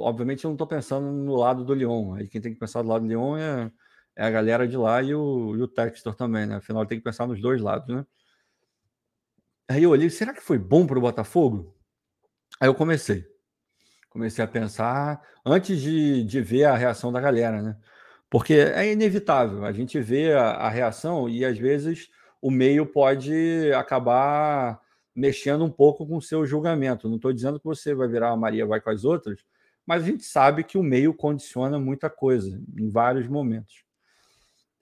Obviamente 0.00 0.44
eu 0.44 0.48
não 0.48 0.56
estou 0.56 0.66
pensando 0.66 1.12
no 1.12 1.36
lado 1.36 1.64
do 1.64 1.74
Lyon. 1.74 2.14
Aí 2.14 2.26
quem 2.26 2.40
tem 2.40 2.52
que 2.52 2.58
pensar 2.58 2.82
do 2.82 2.88
lado 2.88 3.02
do 3.02 3.08
Lyon 3.08 3.36
é, 3.36 3.70
é 4.16 4.24
a 4.24 4.30
galera 4.30 4.66
de 4.66 4.76
lá 4.76 5.00
e 5.00 5.14
o, 5.14 5.54
e 5.54 5.62
o 5.62 5.68
Textor 5.68 6.16
também, 6.16 6.44
né? 6.44 6.56
Afinal, 6.56 6.84
tem 6.84 6.98
que 6.98 7.04
pensar 7.04 7.28
nos 7.28 7.40
dois 7.40 7.62
lados, 7.62 7.94
né? 7.94 8.04
Aí 9.68 9.82
eu 9.82 9.90
olhei, 9.90 10.08
será 10.08 10.32
que 10.32 10.40
foi 10.40 10.58
bom 10.58 10.86
para 10.86 10.98
o 10.98 11.02
Botafogo? 11.02 11.76
Aí 12.58 12.68
eu 12.68 12.74
comecei. 12.74 13.26
Comecei 14.08 14.42
a 14.42 14.48
pensar 14.48 15.22
antes 15.44 15.80
de, 15.80 16.24
de 16.24 16.40
ver 16.40 16.64
a 16.64 16.76
reação 16.76 17.12
da 17.12 17.20
galera, 17.20 17.60
né? 17.60 17.76
Porque 18.30 18.54
é 18.54 18.90
inevitável, 18.92 19.64
a 19.64 19.72
gente 19.72 20.00
vê 20.00 20.32
a, 20.32 20.50
a 20.50 20.68
reação 20.68 21.28
e 21.28 21.44
às 21.44 21.58
vezes 21.58 22.08
o 22.40 22.50
meio 22.50 22.86
pode 22.86 23.72
acabar 23.72 24.80
mexendo 25.14 25.64
um 25.64 25.70
pouco 25.70 26.06
com 26.06 26.16
o 26.16 26.22
seu 26.22 26.46
julgamento. 26.46 27.08
Não 27.08 27.16
estou 27.16 27.32
dizendo 27.32 27.58
que 27.58 27.64
você 27.64 27.94
vai 27.94 28.08
virar 28.08 28.30
a 28.30 28.36
Maria 28.36 28.66
vai 28.66 28.80
com 28.80 28.90
as 28.90 29.04
outras, 29.04 29.44
mas 29.86 30.02
a 30.02 30.06
gente 30.06 30.24
sabe 30.24 30.64
que 30.64 30.78
o 30.78 30.82
meio 30.82 31.12
condiciona 31.12 31.78
muita 31.78 32.08
coisa 32.08 32.60
em 32.78 32.88
vários 32.88 33.26
momentos. 33.26 33.84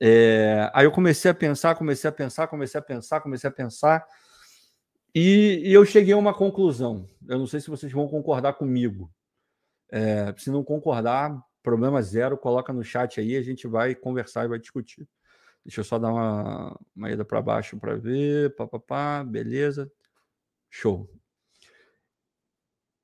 É, 0.01 0.70
aí 0.75 0.85
eu 0.85 0.92
comecei 0.92 1.31
a 1.31 1.35
pensar, 1.35 1.75
comecei 1.75 2.09
a 2.09 2.12
pensar, 2.12 2.46
comecei 2.49 2.79
a 2.79 2.83
pensar, 2.83 3.20
comecei 3.20 3.49
a 3.49 3.53
pensar, 3.53 4.07
e, 5.18 5.72
eu 5.72 5.85
cheguei 5.85 6.12
a 6.12 6.16
uma 6.18 6.35
conclusão. 6.35 7.09
Eu 7.26 7.38
não 7.38 7.46
sei 7.46 7.61
se 7.61 7.70
vocês 7.70 7.90
vão 7.92 8.07
concordar 8.07 8.52
comigo. 8.55 9.11
É, 9.90 10.35
se 10.37 10.50
não 10.50 10.62
concordar, 10.62 11.42
problema 11.62 12.02
zero, 12.02 12.37
coloca 12.37 12.72
no 12.72 12.85
chat 12.85 13.18
aí, 13.18 13.37
a 13.37 13.42
gente 13.42 13.66
vai 13.66 13.94
conversar 13.94 14.44
e 14.44 14.48
vai 14.48 14.59
discutir. 14.59 15.09
Deixa 15.64 15.81
eu 15.81 15.85
só 15.85 15.98
dar 15.98 16.12
uma, 16.12 16.81
uma 16.94 17.11
ida 17.11 17.24
para 17.24 17.40
baixo 17.40 17.79
para 17.79 17.96
ver. 17.96 18.55
Pá, 18.57 18.66
pá, 18.66 18.79
pá, 18.79 19.24
beleza. 19.24 19.90
Show. 20.70 21.11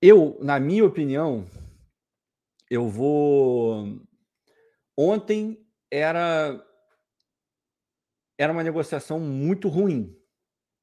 Eu, 0.01 0.39
na 0.43 0.61
minha 0.61 0.85
opinião, 0.85 1.47
eu 2.71 2.89
vou. 2.89 4.01
Ontem 4.97 5.65
era 5.91 6.63
era 8.39 8.53
uma 8.53 8.65
negociação 8.65 9.21
muito 9.21 9.69
ruim. 9.69 10.15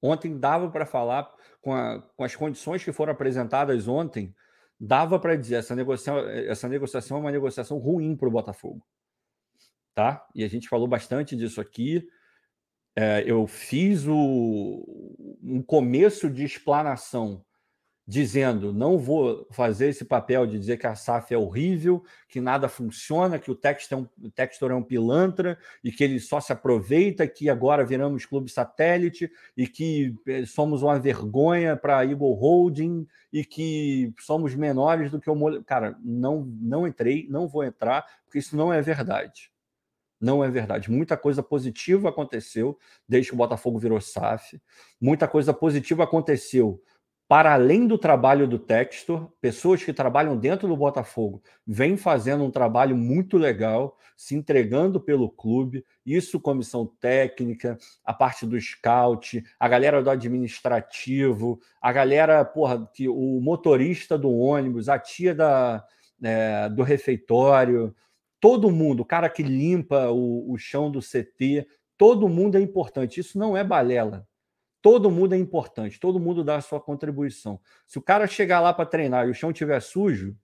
Ontem 0.01 0.37
dava 0.37 0.69
para 0.69 0.85
falar 0.85 1.29
com, 1.61 1.73
a, 1.73 2.01
com 2.15 2.23
as 2.23 2.35
condições 2.35 2.83
que 2.83 2.91
foram 2.91 3.11
apresentadas 3.11 3.87
ontem, 3.87 4.33
dava 4.79 5.19
para 5.19 5.35
dizer 5.35 5.55
essa 5.55 5.75
negociação, 5.75 6.29
essa 6.29 6.69
negociação 6.69 7.17
é 7.17 7.19
uma 7.19 7.31
negociação 7.31 7.77
ruim 7.77 8.15
para 8.15 8.27
o 8.27 8.31
Botafogo, 8.31 8.85
tá? 9.93 10.25
E 10.33 10.43
a 10.43 10.47
gente 10.47 10.69
falou 10.69 10.87
bastante 10.87 11.35
disso 11.35 11.59
aqui. 11.59 12.07
É, 12.95 13.23
eu 13.25 13.45
fiz 13.45 14.07
o, 14.07 15.37
um 15.43 15.61
começo 15.61 16.29
de 16.29 16.43
explanação 16.43 17.45
dizendo 18.09 18.73
não 18.73 18.97
vou 18.97 19.47
fazer 19.51 19.89
esse 19.89 20.03
papel 20.03 20.47
de 20.47 20.57
dizer 20.57 20.77
que 20.77 20.87
a 20.87 20.95
SAF 20.95 21.31
é 21.31 21.37
horrível, 21.37 22.03
que 22.27 22.41
nada 22.41 22.67
funciona, 22.67 23.37
que 23.37 23.51
o 23.51 23.55
Textor 23.55 23.99
é 23.99 24.01
um, 24.01 24.25
o 24.25 24.31
Textor 24.31 24.71
é 24.71 24.73
um 24.73 24.81
pilantra 24.81 25.59
e 25.83 25.91
que 25.91 26.03
ele 26.03 26.19
só 26.19 26.41
se 26.41 26.51
aproveita, 26.51 27.27
que 27.27 27.51
agora 27.51 27.85
viramos 27.85 28.25
clube 28.25 28.49
satélite 28.49 29.31
e 29.55 29.67
que 29.67 30.15
eh, 30.27 30.43
somos 30.47 30.81
uma 30.81 30.97
vergonha 30.97 31.77
para 31.77 31.99
a 31.99 32.03
Eagle 32.03 32.33
Holding 32.33 33.05
e 33.31 33.45
que 33.45 34.11
somos 34.17 34.55
menores 34.55 35.11
do 35.11 35.21
que 35.21 35.29
o... 35.29 35.63
Cara, 35.63 35.95
não, 36.03 36.51
não 36.59 36.87
entrei, 36.87 37.27
não 37.29 37.47
vou 37.47 37.63
entrar, 37.63 38.03
porque 38.25 38.39
isso 38.39 38.57
não 38.57 38.73
é 38.73 38.81
verdade. 38.81 39.51
Não 40.19 40.43
é 40.43 40.49
verdade. 40.49 40.89
Muita 40.89 41.15
coisa 41.15 41.43
positiva 41.43 42.09
aconteceu 42.09 42.75
desde 43.07 43.29
que 43.29 43.35
o 43.35 43.37
Botafogo 43.37 43.77
virou 43.77 44.01
SAF. 44.01 44.59
Muita 44.99 45.27
coisa 45.27 45.53
positiva 45.53 46.05
aconteceu 46.05 46.81
para 47.29 47.53
além 47.53 47.85
do 47.85 47.95
trabalho 47.95 48.47
do 48.47 48.57
Textor, 48.57 49.31
pessoas 49.39 49.83
que 49.83 49.93
trabalham 49.93 50.35
dentro 50.35 50.67
do 50.67 50.75
Botafogo 50.75 51.43
vêm 51.65 51.95
fazendo 51.95 52.43
um 52.43 52.49
trabalho 52.49 52.97
muito 52.97 53.37
legal, 53.37 53.95
se 54.17 54.33
entregando 54.33 54.99
pelo 54.99 55.29
clube, 55.29 55.85
isso 56.03 56.39
comissão 56.39 56.87
técnica, 56.99 57.77
a 58.03 58.15
parte 58.15 58.47
do 58.47 58.59
scout, 58.59 59.43
a 59.59 59.67
galera 59.67 60.01
do 60.01 60.09
administrativo, 60.09 61.61
a 61.79 61.91
galera, 61.91 62.43
porra, 62.43 62.89
que 62.95 63.07
o 63.07 63.39
motorista 63.39 64.17
do 64.17 64.35
ônibus, 64.35 64.89
a 64.89 64.97
tia 64.97 65.35
da, 65.35 65.85
é, 66.23 66.67
do 66.67 66.81
refeitório, 66.81 67.95
todo 68.39 68.71
mundo, 68.71 69.01
o 69.01 69.05
cara 69.05 69.29
que 69.29 69.43
limpa 69.43 70.09
o, 70.09 70.51
o 70.51 70.57
chão 70.57 70.89
do 70.89 70.99
CT, 70.99 71.67
todo 71.95 72.27
mundo 72.27 72.57
é 72.57 72.59
importante. 72.61 73.19
Isso 73.19 73.37
não 73.37 73.55
é 73.55 73.63
balela. 73.63 74.27
Todo 74.81 75.11
mundo 75.11 75.33
é 75.33 75.37
importante, 75.37 75.99
todo 75.99 76.19
mundo 76.19 76.43
dá 76.43 76.55
a 76.55 76.61
sua 76.61 76.79
contribuição. 76.79 77.59
Se 77.85 77.97
o 77.97 78.01
cara 78.01 78.27
chegar 78.27 78.61
lá 78.61 78.73
para 78.73 78.85
treinar 78.85 79.27
e 79.27 79.31
o 79.31 79.33
chão 79.33 79.51
estiver 79.51 79.79
sujo, 79.81 80.37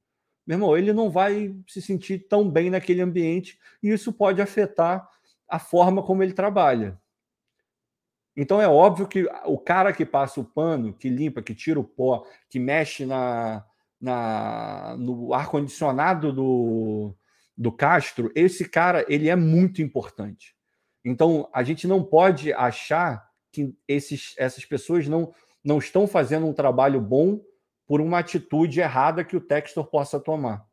meu 0.45 0.56
irmão, 0.56 0.78
ele 0.78 0.93
não 0.93 1.10
vai 1.10 1.56
se 1.67 1.82
sentir 1.82 2.28
tão 2.28 2.50
bem 2.50 2.69
naquele 2.69 3.02
ambiente 3.02 3.58
e 3.82 3.89
isso 3.89 4.13
pode 4.13 4.41
afetar 4.41 5.10
a 5.48 5.58
forma 5.58 6.04
como 6.04 6.21
ele 6.21 6.34
trabalha. 6.34 7.00
Então 8.36 8.62
é 8.62 8.67
óbvio 8.67 9.08
que 9.08 9.26
o 9.45 9.58
cara 9.58 9.93
que 9.93 10.06
passa 10.06 10.39
o 10.41 10.45
pano, 10.45 10.93
que 10.93 11.10
limpa, 11.10 11.41
que 11.41 11.56
tira 11.56 11.80
o 11.80 11.84
pó, 11.84 12.26
que 12.50 12.60
mexe 12.60 13.06
na, 13.06 13.65
na 14.00 14.98
no 15.00 15.34
ar-condicionado 15.34 16.34
do, 16.34 17.15
do 17.58 17.71
Castro, 17.71 18.32
esse 18.36 18.67
cara 18.67 19.06
ele 19.08 19.30
é 19.30 19.36
muito 19.36 19.82
importante. 19.82 20.54
Então 21.04 21.50
a 21.54 21.63
gente 21.63 21.88
não 21.88 22.04
pode 22.04 22.52
achar 22.54 23.24
que 23.56 23.76
esses, 23.88 24.34
essas 24.38 24.65
pessoas 24.65 25.08
não, 25.08 25.34
não 25.63 25.78
estão 25.78 26.08
fazendo 26.08 26.46
um 26.46 26.54
trabalho 26.54 27.00
bom 27.00 27.41
por 27.88 28.02
uma 28.02 28.20
atitude 28.20 28.80
errada 28.80 29.24
que 29.24 29.38
o 29.38 29.41
Textor 29.41 29.86
possa 29.86 30.20
tomar. 30.20 30.65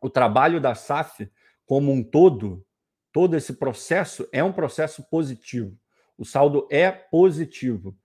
O 0.00 0.08
trabalho 0.08 0.60
da 0.60 0.74
SAF, 0.74 1.30
como 1.66 1.92
um 1.92 2.02
todo, 2.02 2.64
todo 3.12 3.36
esse 3.36 3.54
processo 3.54 4.26
é 4.32 4.42
um 4.42 4.52
processo 4.52 5.02
positivo. 5.10 5.76
O 6.16 6.24
saldo 6.24 6.66
é 6.70 6.90
positivo, 6.90 7.96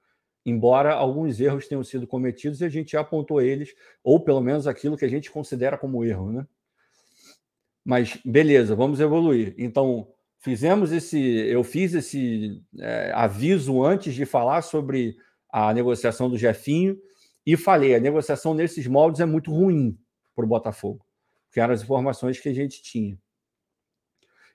embora 0.46 0.94
alguns 0.94 1.40
erros 1.40 1.68
tenham 1.68 1.84
sido 1.84 2.08
cometidos 2.08 2.62
e 2.62 2.66
a 2.66 2.70
gente 2.70 2.94
já 2.94 3.02
apontou 3.02 3.42
eles, 3.42 3.74
ou 4.04 4.20
pelo 4.20 4.42
menos 4.42 4.68
aquilo 4.68 4.98
que 4.98 5.06
a 5.06 5.10
gente 5.10 5.32
considera 5.32 5.78
como 5.78 6.04
erro, 6.04 6.32
né? 6.32 6.48
Mas 7.84 8.18
beleza, 8.26 8.76
vamos 8.76 9.00
evoluir. 9.00 9.54
Então, 9.58 10.12
fizemos 10.46 10.92
esse, 10.92 11.20
eu 11.20 11.64
fiz 11.64 11.96
esse 11.96 12.64
é, 12.78 13.12
aviso 13.16 13.84
antes 13.84 14.14
de 14.14 14.28
falar 14.28 14.62
sobre 14.62 15.18
a 15.52 15.74
negociação 15.74 16.30
do 16.30 16.38
Jefinho 16.38 16.96
e 17.44 17.58
falei, 17.58 17.96
a 17.96 18.00
negociação 18.00 18.54
nesses 18.54 18.86
moldes 18.86 19.20
é 19.20 19.26
muito 19.26 19.50
ruim 19.52 20.00
para 20.36 20.46
o 20.46 20.48
Botafogo, 20.48 21.04
que 21.52 21.60
eram 21.60 21.74
as 21.74 21.82
informações 21.82 22.40
que 22.40 22.48
a 22.48 22.54
gente 22.54 22.84
tinha. 22.84 23.20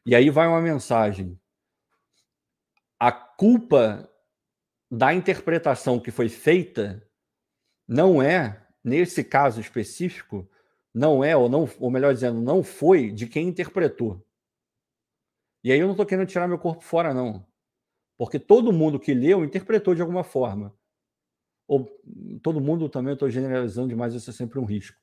E 0.07 0.15
aí 0.15 0.31
vai 0.31 0.47
uma 0.47 0.61
mensagem. 0.61 1.37
A 2.97 3.11
culpa 3.11 4.09
da 4.89 5.13
interpretação 5.13 5.99
que 5.99 6.13
foi 6.13 6.29
feita 6.29 7.05
não 7.89 8.23
é, 8.23 8.65
nesse 8.85 9.25
caso 9.25 9.61
específico, 9.61 10.49
não 10.95 11.25
é, 11.25 11.37
ou, 11.37 11.49
não, 11.49 11.69
ou 11.81 11.91
melhor 11.91 12.15
dizendo, 12.15 12.41
não 12.41 12.63
foi 12.63 13.11
de 13.11 13.27
quem 13.27 13.49
interpretou. 13.49 14.25
E 15.63 15.71
aí 15.71 15.79
eu 15.79 15.87
não 15.87 15.93
estou 15.93 16.07
querendo 16.07 16.27
tirar 16.27 16.49
meu 16.49 16.59
corpo 16.59 16.83
fora, 16.83 17.13
não. 17.13 17.45
Porque 18.17 18.39
todo 18.39 18.73
mundo 18.73 19.01
que 19.01 19.15
leu 19.15 19.45
interpretou 19.45 19.95
de 19.95 20.03
alguma 20.03 20.25
forma. 20.25 20.75
Ou 21.67 21.89
todo 22.43 22.61
mundo 22.61 22.89
também, 22.89 23.15
estou 23.15 23.31
generalizando 23.31 23.89
demais, 23.89 24.15
isso 24.15 24.31
é 24.31 24.33
sempre 24.33 24.59
um 24.59 24.65
risco. 24.65 24.99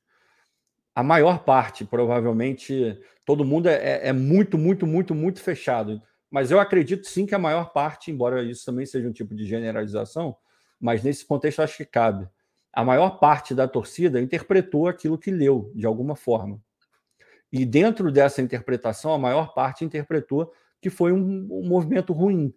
A 0.94 1.04
maior 1.04 1.44
parte, 1.44 1.86
provavelmente, 1.86 3.00
todo 3.24 3.46
mundo 3.46 3.70
é, 3.70 3.76
é, 3.76 4.08
é 4.10 4.14
muito, 4.14 4.58
muito, 4.58 4.86
muito, 4.86 5.16
muito 5.16 5.40
fechado. 5.40 6.02
Mas 6.30 6.52
eu 6.52 6.60
acredito 6.60 7.08
sim 7.08 7.26
que 7.26 7.36
a 7.36 7.40
maior 7.40 7.72
parte, 7.72 8.12
embora 8.12 8.44
isso 8.44 8.66
também 8.66 8.86
seja 8.86 9.08
um 9.08 9.14
tipo 9.14 9.34
de 9.34 9.46
generalização, 9.46 10.36
mas 10.80 11.04
nesse 11.04 11.26
contexto 11.26 11.62
acho 11.62 11.78
que 11.78 11.86
cabe. 11.86 12.28
A 12.74 12.84
maior 12.84 13.20
parte 13.20 13.56
da 13.56 13.68
torcida 13.68 14.22
interpretou 14.22 14.88
aquilo 14.88 15.18
que 15.18 15.32
leu, 15.32 15.72
de 15.74 15.86
alguma 15.86 16.16
forma. 16.16 16.62
E 17.52 17.66
dentro 17.66 18.12
dessa 18.12 18.42
interpretação, 18.42 19.14
a 19.14 19.18
maior 19.18 19.54
parte 19.54 19.86
interpretou 19.86 20.52
que 20.82 20.90
foi 20.90 21.12
um, 21.12 21.48
um 21.50 21.68
movimento 21.68 22.14
ruim. 22.14 22.54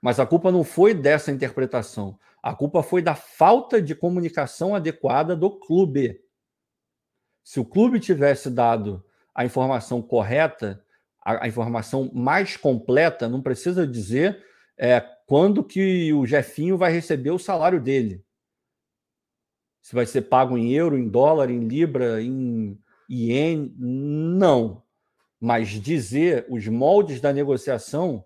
Mas 0.00 0.20
a 0.20 0.26
culpa 0.26 0.52
não 0.52 0.64
foi 0.64 0.94
dessa 0.94 1.30
interpretação. 1.30 2.18
A 2.42 2.54
culpa 2.54 2.82
foi 2.82 3.02
da 3.02 3.14
falta 3.14 3.80
de 3.80 3.94
comunicação 3.94 4.74
adequada 4.74 5.34
do 5.34 5.50
clube. 5.50 6.20
Se 7.42 7.58
o 7.58 7.64
clube 7.64 7.98
tivesse 7.98 8.50
dado 8.50 9.04
a 9.34 9.44
informação 9.44 10.02
correta, 10.02 10.84
a, 11.24 11.44
a 11.44 11.48
informação 11.48 12.10
mais 12.12 12.56
completa, 12.56 13.28
não 13.28 13.42
precisa 13.42 13.86
dizer 13.86 14.44
é, 14.76 15.00
quando 15.26 15.64
que 15.64 16.12
o 16.12 16.26
Jefinho 16.26 16.76
vai 16.76 16.92
receber 16.92 17.30
o 17.30 17.38
salário 17.38 17.80
dele. 17.80 18.24
Se 19.80 19.94
vai 19.94 20.06
ser 20.06 20.22
pago 20.22 20.58
em 20.58 20.72
euro, 20.72 20.98
em 20.98 21.08
dólar, 21.08 21.50
em 21.50 21.60
libra, 21.60 22.20
em 22.22 22.78
iene, 23.08 23.74
não. 23.78 24.82
Mas 25.40 25.68
dizer 25.68 26.46
os 26.48 26.66
moldes 26.66 27.20
da 27.20 27.32
negociação 27.32 28.24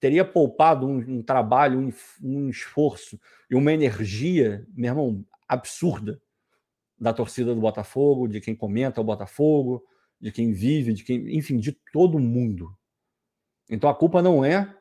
teria 0.00 0.24
poupado 0.24 0.86
um, 0.86 0.98
um 0.98 1.22
trabalho, 1.22 1.78
um, 1.78 1.92
um, 2.22 2.48
esforço 2.48 3.20
e 3.50 3.54
uma 3.54 3.72
energia, 3.72 4.66
meu 4.74 4.90
irmão, 4.90 5.24
absurda 5.46 6.20
da 6.98 7.12
torcida 7.12 7.54
do 7.54 7.60
Botafogo, 7.60 8.28
de 8.28 8.40
quem 8.40 8.54
comenta 8.54 9.00
o 9.00 9.04
Botafogo, 9.04 9.84
de 10.20 10.30
quem 10.30 10.52
vive, 10.52 10.92
de 10.92 11.04
quem, 11.04 11.36
enfim, 11.36 11.58
de 11.58 11.72
todo 11.92 12.18
mundo. 12.18 12.76
Então 13.68 13.88
a 13.88 13.94
culpa 13.94 14.22
não 14.22 14.44
é 14.44 14.76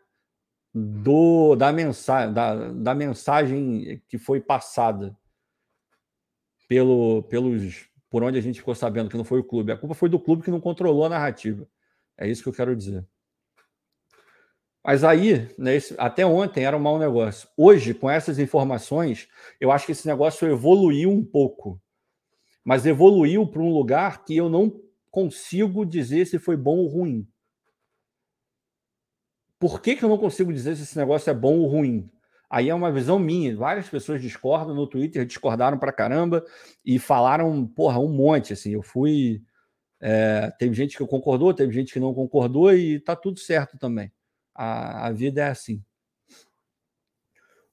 do 0.73 1.55
da 1.55 1.71
mensagem 1.71 2.33
da, 2.33 2.71
da 2.71 2.95
mensagem 2.95 4.01
que 4.07 4.17
foi 4.17 4.39
passada 4.39 5.17
pelo 6.67 7.23
pelos 7.23 7.90
por 8.11 8.23
onde 8.23 8.37
a 8.37 8.41
gente 8.41 8.59
ficou 8.59 8.75
sabendo 8.75 9.09
que 9.09 9.15
não 9.15 9.23
foi 9.23 9.39
o 9.39 9.43
clube. 9.43 9.71
A 9.71 9.77
culpa 9.77 9.95
foi 9.95 10.09
do 10.09 10.19
clube 10.19 10.43
que 10.43 10.51
não 10.51 10.59
controlou 10.59 11.05
a 11.05 11.09
narrativa. 11.09 11.65
É 12.17 12.29
isso 12.29 12.43
que 12.43 12.49
eu 12.49 12.53
quero 12.53 12.75
dizer. 12.75 13.07
Mas 14.83 15.05
aí, 15.05 15.49
né, 15.57 15.75
esse, 15.77 15.95
até 15.97 16.25
ontem 16.25 16.65
era 16.65 16.75
um 16.75 16.79
mau 16.81 16.99
negócio. 16.99 17.47
Hoje, 17.55 17.93
com 17.93 18.09
essas 18.09 18.37
informações, 18.37 19.29
eu 19.61 19.71
acho 19.71 19.85
que 19.85 19.93
esse 19.93 20.05
negócio 20.05 20.45
evoluiu 20.45 21.09
um 21.09 21.23
pouco. 21.23 21.81
Mas 22.65 22.85
evoluiu 22.85 23.47
para 23.47 23.61
um 23.61 23.73
lugar 23.73 24.25
que 24.25 24.35
eu 24.35 24.49
não 24.49 24.81
consigo 25.09 25.85
dizer 25.85 26.25
se 26.27 26.37
foi 26.37 26.57
bom 26.57 26.79
ou 26.79 26.87
ruim. 26.87 27.25
Por 29.57 29.81
que, 29.81 29.95
que 29.95 30.03
eu 30.03 30.09
não 30.09 30.17
consigo 30.17 30.51
dizer 30.51 30.75
se 30.75 30.83
esse 30.83 30.97
negócio 30.97 31.29
é 31.29 31.33
bom 31.33 31.59
ou 31.59 31.67
ruim? 31.67 32.11
Aí 32.51 32.67
é 32.67 32.75
uma 32.75 32.91
visão 32.91 33.17
minha. 33.17 33.55
Várias 33.55 33.87
pessoas 33.87 34.21
discordam 34.21 34.75
no 34.75 34.85
Twitter, 34.85 35.25
discordaram 35.25 35.79
pra 35.79 35.93
caramba 35.93 36.45
e 36.83 36.99
falaram, 36.99 37.65
porra, 37.65 37.97
um 37.97 38.09
monte. 38.09 38.51
Assim, 38.51 38.71
eu 38.71 38.83
fui. 38.83 39.41
É, 40.01 40.51
teve 40.59 40.73
gente 40.75 40.97
que 40.97 41.07
concordou, 41.07 41.53
teve 41.53 41.71
gente 41.71 41.93
que 41.93 41.99
não 41.99 42.13
concordou 42.13 42.75
e 42.75 42.99
tá 42.99 43.15
tudo 43.15 43.39
certo 43.39 43.77
também. 43.77 44.11
A, 44.53 45.07
a 45.07 45.11
vida 45.13 45.39
é 45.41 45.47
assim. 45.47 45.81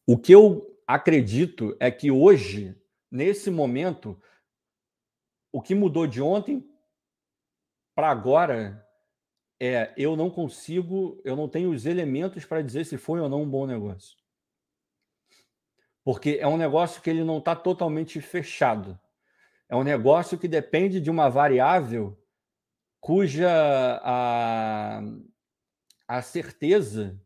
O 0.07 0.17
que 0.17 0.33
eu 0.33 0.64
acredito 0.87 1.77
é 1.81 1.91
que 1.91 2.12
hoje, 2.12 2.77
nesse 3.11 3.51
momento, 3.51 4.17
o 5.51 5.61
que 5.61 5.75
mudou 5.75 6.07
de 6.07 6.23
ontem 6.23 6.64
para 7.97 8.11
agora 8.11 8.87
é 9.61 9.93
eu 9.97 10.14
não 10.14 10.31
consigo, 10.31 11.21
eu 11.25 11.35
não 11.35 11.49
tenho 11.49 11.73
os 11.73 11.85
elementos 11.85 12.45
para 12.45 12.62
dizer 12.62 12.87
se 12.87 12.97
foi 12.97 13.19
ou 13.19 13.29
não 13.29 13.43
um 13.43 13.51
bom 13.51 13.67
negócio. 13.67 14.17
Porque 16.09 16.38
é 16.40 16.49
um 16.49 16.57
negócio 16.57 17.03
que 17.03 17.11
ele 17.11 17.23
não 17.23 17.37
está 17.37 17.55
totalmente 17.55 18.18
fechado. 18.18 18.99
É 19.68 19.77
um 19.77 19.85
negócio 19.85 20.38
que 20.38 20.49
depende 20.49 21.03
de 21.03 21.11
uma 21.11 21.29
variável 21.29 22.18
cuja 22.99 23.51
a, 24.03 25.03
a 26.09 26.23
certeza, 26.23 27.21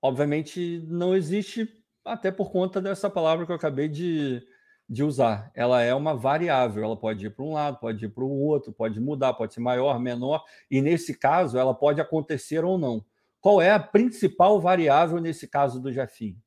obviamente, 0.00 0.82
não 0.88 1.14
existe, 1.14 1.68
até 2.02 2.30
por 2.30 2.50
conta 2.50 2.80
dessa 2.80 3.10
palavra 3.10 3.44
que 3.44 3.52
eu 3.52 3.56
acabei 3.56 3.90
de, 3.90 4.42
de 4.88 5.04
usar. 5.04 5.52
Ela 5.54 5.82
é 5.82 5.94
uma 5.94 6.16
variável, 6.16 6.82
ela 6.82 6.96
pode 6.96 7.26
ir 7.26 7.30
para 7.36 7.44
um 7.44 7.52
lado, 7.52 7.78
pode 7.78 8.06
ir 8.06 8.08
para 8.08 8.24
o 8.24 8.40
outro, 8.40 8.72
pode 8.72 8.98
mudar, 8.98 9.34
pode 9.34 9.52
ser 9.52 9.60
maior, 9.60 10.00
menor, 10.00 10.42
e 10.70 10.80
nesse 10.80 11.12
caso 11.14 11.58
ela 11.58 11.74
pode 11.74 12.00
acontecer 12.00 12.64
ou 12.64 12.78
não. 12.78 13.04
Qual 13.38 13.60
é 13.60 13.70
a 13.70 13.78
principal 13.78 14.58
variável 14.62 15.20
nesse 15.20 15.46
caso 15.46 15.78
do 15.78 15.92
Jafim? 15.92 16.40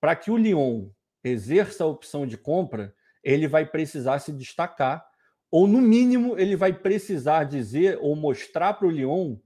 Para 0.00 0.16
que 0.16 0.30
o 0.30 0.36
Lyon 0.36 0.88
exerça 1.22 1.84
a 1.84 1.86
opção 1.86 2.26
de 2.26 2.36
compra, 2.36 2.94
ele 3.22 3.46
vai 3.46 3.66
precisar 3.66 4.18
se 4.18 4.32
destacar, 4.32 5.06
ou 5.50 5.66
no 5.66 5.80
mínimo 5.80 6.38
ele 6.38 6.56
vai 6.56 6.72
precisar 6.72 7.44
dizer 7.44 7.98
ou 8.00 8.16
mostrar 8.16 8.74
para 8.74 8.86
o 8.86 8.90
Lyon 8.90 9.36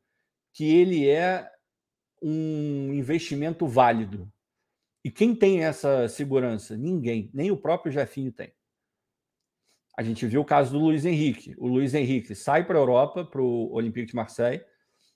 que 0.53 0.65
ele 0.65 1.09
é 1.09 1.51
um 2.23 2.93
investimento 2.95 3.67
válido. 3.67 4.31
E 5.05 5.11
quem 5.11 5.35
tem 5.35 5.65
essa 5.65 6.09
segurança? 6.09 6.77
Ninguém, 6.77 7.31
nem 7.35 7.51
o 7.51 7.57
próprio 7.57 7.93
Jefinho 7.93 8.33
tem. 8.33 8.53
A 9.97 10.03
gente 10.03 10.27
viu 10.27 10.41
o 10.41 10.45
caso 10.45 10.73
do 10.73 10.79
Luiz 10.79 11.05
Henrique. 11.05 11.55
O 11.59 11.69
Luiz 11.69 11.95
Henrique 11.95 12.35
sai 12.35 12.65
para 12.65 12.79
a 12.79 12.81
Europa, 12.81 13.25
para 13.25 13.41
o 13.41 13.73
Olympique 13.73 14.09
de 14.09 14.17
Marseille. 14.17 14.65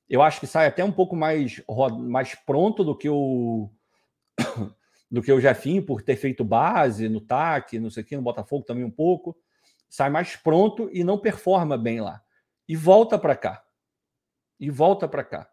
Eu 0.08 0.22
acho 0.22 0.40
que 0.40 0.46
sai 0.46 0.66
até 0.66 0.84
um 0.84 0.92
pouco 0.92 1.16
mais, 1.16 1.62
mais 1.98 2.34
pronto 2.34 2.84
do 2.84 2.96
que 2.96 3.08
o 3.08 3.70
do 5.10 5.22
que 5.22 5.32
o 5.32 5.40
Jefinho, 5.40 5.82
por 5.82 6.02
ter 6.02 6.16
feito 6.16 6.44
base 6.44 7.08
no 7.08 7.20
TAC, 7.20 7.78
não 7.78 7.90
sei 7.90 8.02
o 8.02 8.06
que, 8.06 8.16
no 8.16 8.22
Botafogo 8.22 8.64
também 8.64 8.84
um 8.84 8.90
pouco. 8.90 9.36
Sai 9.88 10.10
mais 10.10 10.36
pronto 10.36 10.90
e 10.92 11.02
não 11.02 11.18
performa 11.18 11.78
bem 11.78 12.00
lá. 12.00 12.22
E 12.68 12.76
volta 12.76 13.18
para 13.18 13.34
cá 13.34 13.64
e 14.58 14.70
volta 14.70 15.06
para 15.06 15.24
cá. 15.24 15.48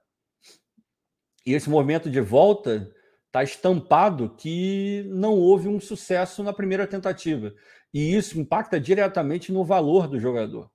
E 1.45 1.53
esse 1.53 1.69
movimento 1.69 2.09
de 2.09 2.19
volta 2.19 2.91
está 3.27 3.43
estampado 3.43 4.35
que 4.35 5.05
não 5.09 5.33
houve 5.33 5.67
um 5.67 5.79
sucesso 5.79 6.41
na 6.41 6.53
primeira 6.53 6.87
tentativa. 6.87 7.53
E 7.93 8.15
isso 8.15 8.39
impacta 8.39 8.79
diretamente 8.79 9.51
no 9.51 9.63
valor 9.63 10.07
do 10.07 10.19
jogador, 10.19 10.71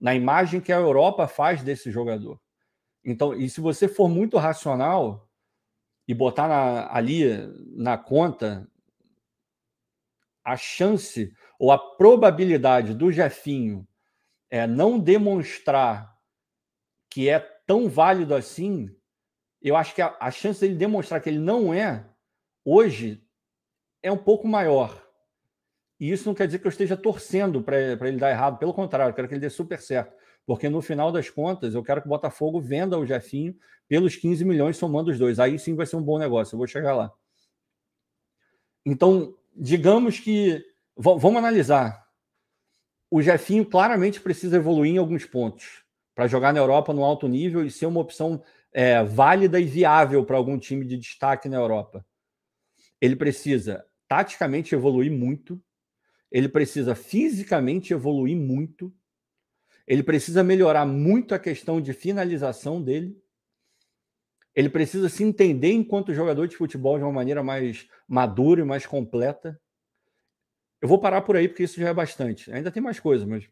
na 0.00 0.14
imagem 0.14 0.60
que 0.60 0.72
a 0.72 0.76
Europa 0.76 1.26
faz 1.26 1.62
desse 1.62 1.90
jogador. 1.90 2.40
Então, 3.04 3.34
e 3.34 3.48
se 3.48 3.60
você 3.60 3.88
for 3.88 4.08
muito 4.08 4.36
racional 4.36 5.25
e 6.06 6.14
botar 6.14 6.48
na, 6.48 6.92
ali 6.94 7.24
na 7.74 7.98
conta 7.98 8.68
a 10.44 10.56
chance 10.56 11.32
ou 11.58 11.72
a 11.72 11.78
probabilidade 11.78 12.94
do 12.94 13.10
Jefinho 13.10 13.86
é, 14.48 14.66
não 14.66 14.98
demonstrar 14.98 16.14
que 17.10 17.28
é 17.28 17.40
tão 17.66 17.88
válido 17.88 18.34
assim, 18.34 18.94
eu 19.60 19.74
acho 19.74 19.94
que 19.94 20.02
a, 20.02 20.16
a 20.20 20.30
chance 20.30 20.60
dele 20.60 20.74
demonstrar 20.74 21.20
que 21.20 21.28
ele 21.28 21.38
não 21.38 21.74
é, 21.74 22.08
hoje, 22.64 23.22
é 24.02 24.12
um 24.12 24.16
pouco 24.16 24.46
maior. 24.46 25.04
E 25.98 26.12
isso 26.12 26.28
não 26.28 26.34
quer 26.34 26.46
dizer 26.46 26.58
que 26.58 26.66
eu 26.66 26.70
esteja 26.70 26.96
torcendo 26.96 27.62
para 27.62 27.78
ele 27.80 28.18
dar 28.18 28.30
errado, 28.30 28.58
pelo 28.58 28.74
contrário, 28.74 29.10
eu 29.10 29.14
quero 29.14 29.26
que 29.26 29.34
ele 29.34 29.40
dê 29.40 29.50
super 29.50 29.80
certo. 29.80 30.14
Porque 30.46 30.68
no 30.68 30.80
final 30.80 31.10
das 31.10 31.28
contas, 31.28 31.74
eu 31.74 31.82
quero 31.82 32.00
que 32.00 32.06
o 32.06 32.10
Botafogo 32.10 32.60
venda 32.60 32.96
o 32.96 33.04
Jefinho 33.04 33.54
pelos 33.88 34.14
15 34.14 34.44
milhões, 34.44 34.76
somando 34.76 35.10
os 35.10 35.18
dois. 35.18 35.40
Aí 35.40 35.58
sim 35.58 35.74
vai 35.74 35.84
ser 35.84 35.96
um 35.96 36.02
bom 36.02 36.18
negócio, 36.18 36.54
eu 36.54 36.58
vou 36.58 36.66
chegar 36.66 36.94
lá. 36.94 37.12
Então, 38.84 39.34
digamos 39.54 40.20
que. 40.20 40.64
Vamos 40.96 41.36
analisar. 41.36 42.06
O 43.10 43.20
Jefinho 43.20 43.66
claramente 43.66 44.20
precisa 44.20 44.56
evoluir 44.56 44.94
em 44.94 44.98
alguns 44.98 45.24
pontos 45.26 45.84
para 46.14 46.26
jogar 46.26 46.52
na 46.52 46.60
Europa 46.60 46.94
no 46.94 47.04
alto 47.04 47.28
nível 47.28 47.64
e 47.64 47.70
ser 47.70 47.86
uma 47.86 48.00
opção 48.00 48.42
é, 48.72 49.02
válida 49.04 49.60
e 49.60 49.64
viável 49.64 50.24
para 50.24 50.36
algum 50.36 50.58
time 50.58 50.84
de 50.84 50.96
destaque 50.96 51.48
na 51.48 51.56
Europa. 51.56 52.04
Ele 53.00 53.14
precisa 53.14 53.84
taticamente 54.08 54.74
evoluir 54.74 55.12
muito, 55.12 55.60
ele 56.30 56.48
precisa 56.48 56.94
fisicamente 56.94 57.92
evoluir 57.92 58.36
muito, 58.36 58.94
ele 59.86 60.02
precisa 60.02 60.42
melhorar 60.42 60.84
muito 60.84 61.34
a 61.34 61.38
questão 61.38 61.80
de 61.80 61.92
finalização 61.92 62.82
dele. 62.82 63.16
Ele 64.54 64.68
precisa 64.68 65.08
se 65.08 65.22
entender 65.22 65.70
enquanto 65.70 66.14
jogador 66.14 66.48
de 66.48 66.56
futebol 66.56 66.98
de 66.98 67.04
uma 67.04 67.12
maneira 67.12 67.42
mais 67.42 67.86
madura 68.08 68.62
e 68.62 68.64
mais 68.64 68.84
completa. 68.84 69.60
Eu 70.80 70.88
vou 70.88 70.98
parar 70.98 71.22
por 71.22 71.36
aí 71.36 71.46
porque 71.48 71.62
isso 71.62 71.78
já 71.78 71.88
é 71.88 71.94
bastante. 71.94 72.50
Ainda 72.50 72.70
tem 72.70 72.82
mais 72.82 72.98
coisas, 72.98 73.26
mas 73.26 73.48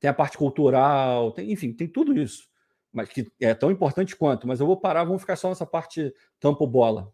tem 0.00 0.10
a 0.10 0.14
parte 0.14 0.36
cultural, 0.36 1.30
tem, 1.32 1.52
enfim, 1.52 1.72
tem 1.72 1.86
tudo 1.86 2.18
isso, 2.18 2.48
mas 2.90 3.08
que 3.08 3.30
é 3.38 3.54
tão 3.54 3.70
importante 3.70 4.16
quanto. 4.16 4.48
Mas 4.48 4.58
eu 4.60 4.66
vou 4.66 4.78
parar, 4.78 5.04
vamos 5.04 5.20
ficar 5.20 5.36
só 5.36 5.50
nessa 5.50 5.66
parte 5.66 6.12
campo 6.40 6.66
bola. 6.66 7.12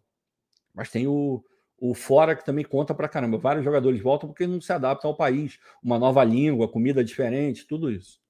Mas 0.72 0.90
tem 0.90 1.06
o, 1.06 1.44
o 1.78 1.94
fora 1.94 2.34
que 2.36 2.44
também 2.44 2.64
conta 2.64 2.94
pra 2.94 3.08
caramba. 3.08 3.38
Vários 3.38 3.64
jogadores 3.64 4.00
voltam 4.00 4.28
porque 4.28 4.46
não 4.46 4.60
se 4.60 4.72
adaptam 4.72 5.10
ao 5.10 5.16
país, 5.16 5.58
uma 5.82 5.98
nova 5.98 6.22
língua, 6.22 6.70
comida 6.70 7.02
diferente, 7.04 7.66
tudo 7.66 7.90
isso. 7.90 8.20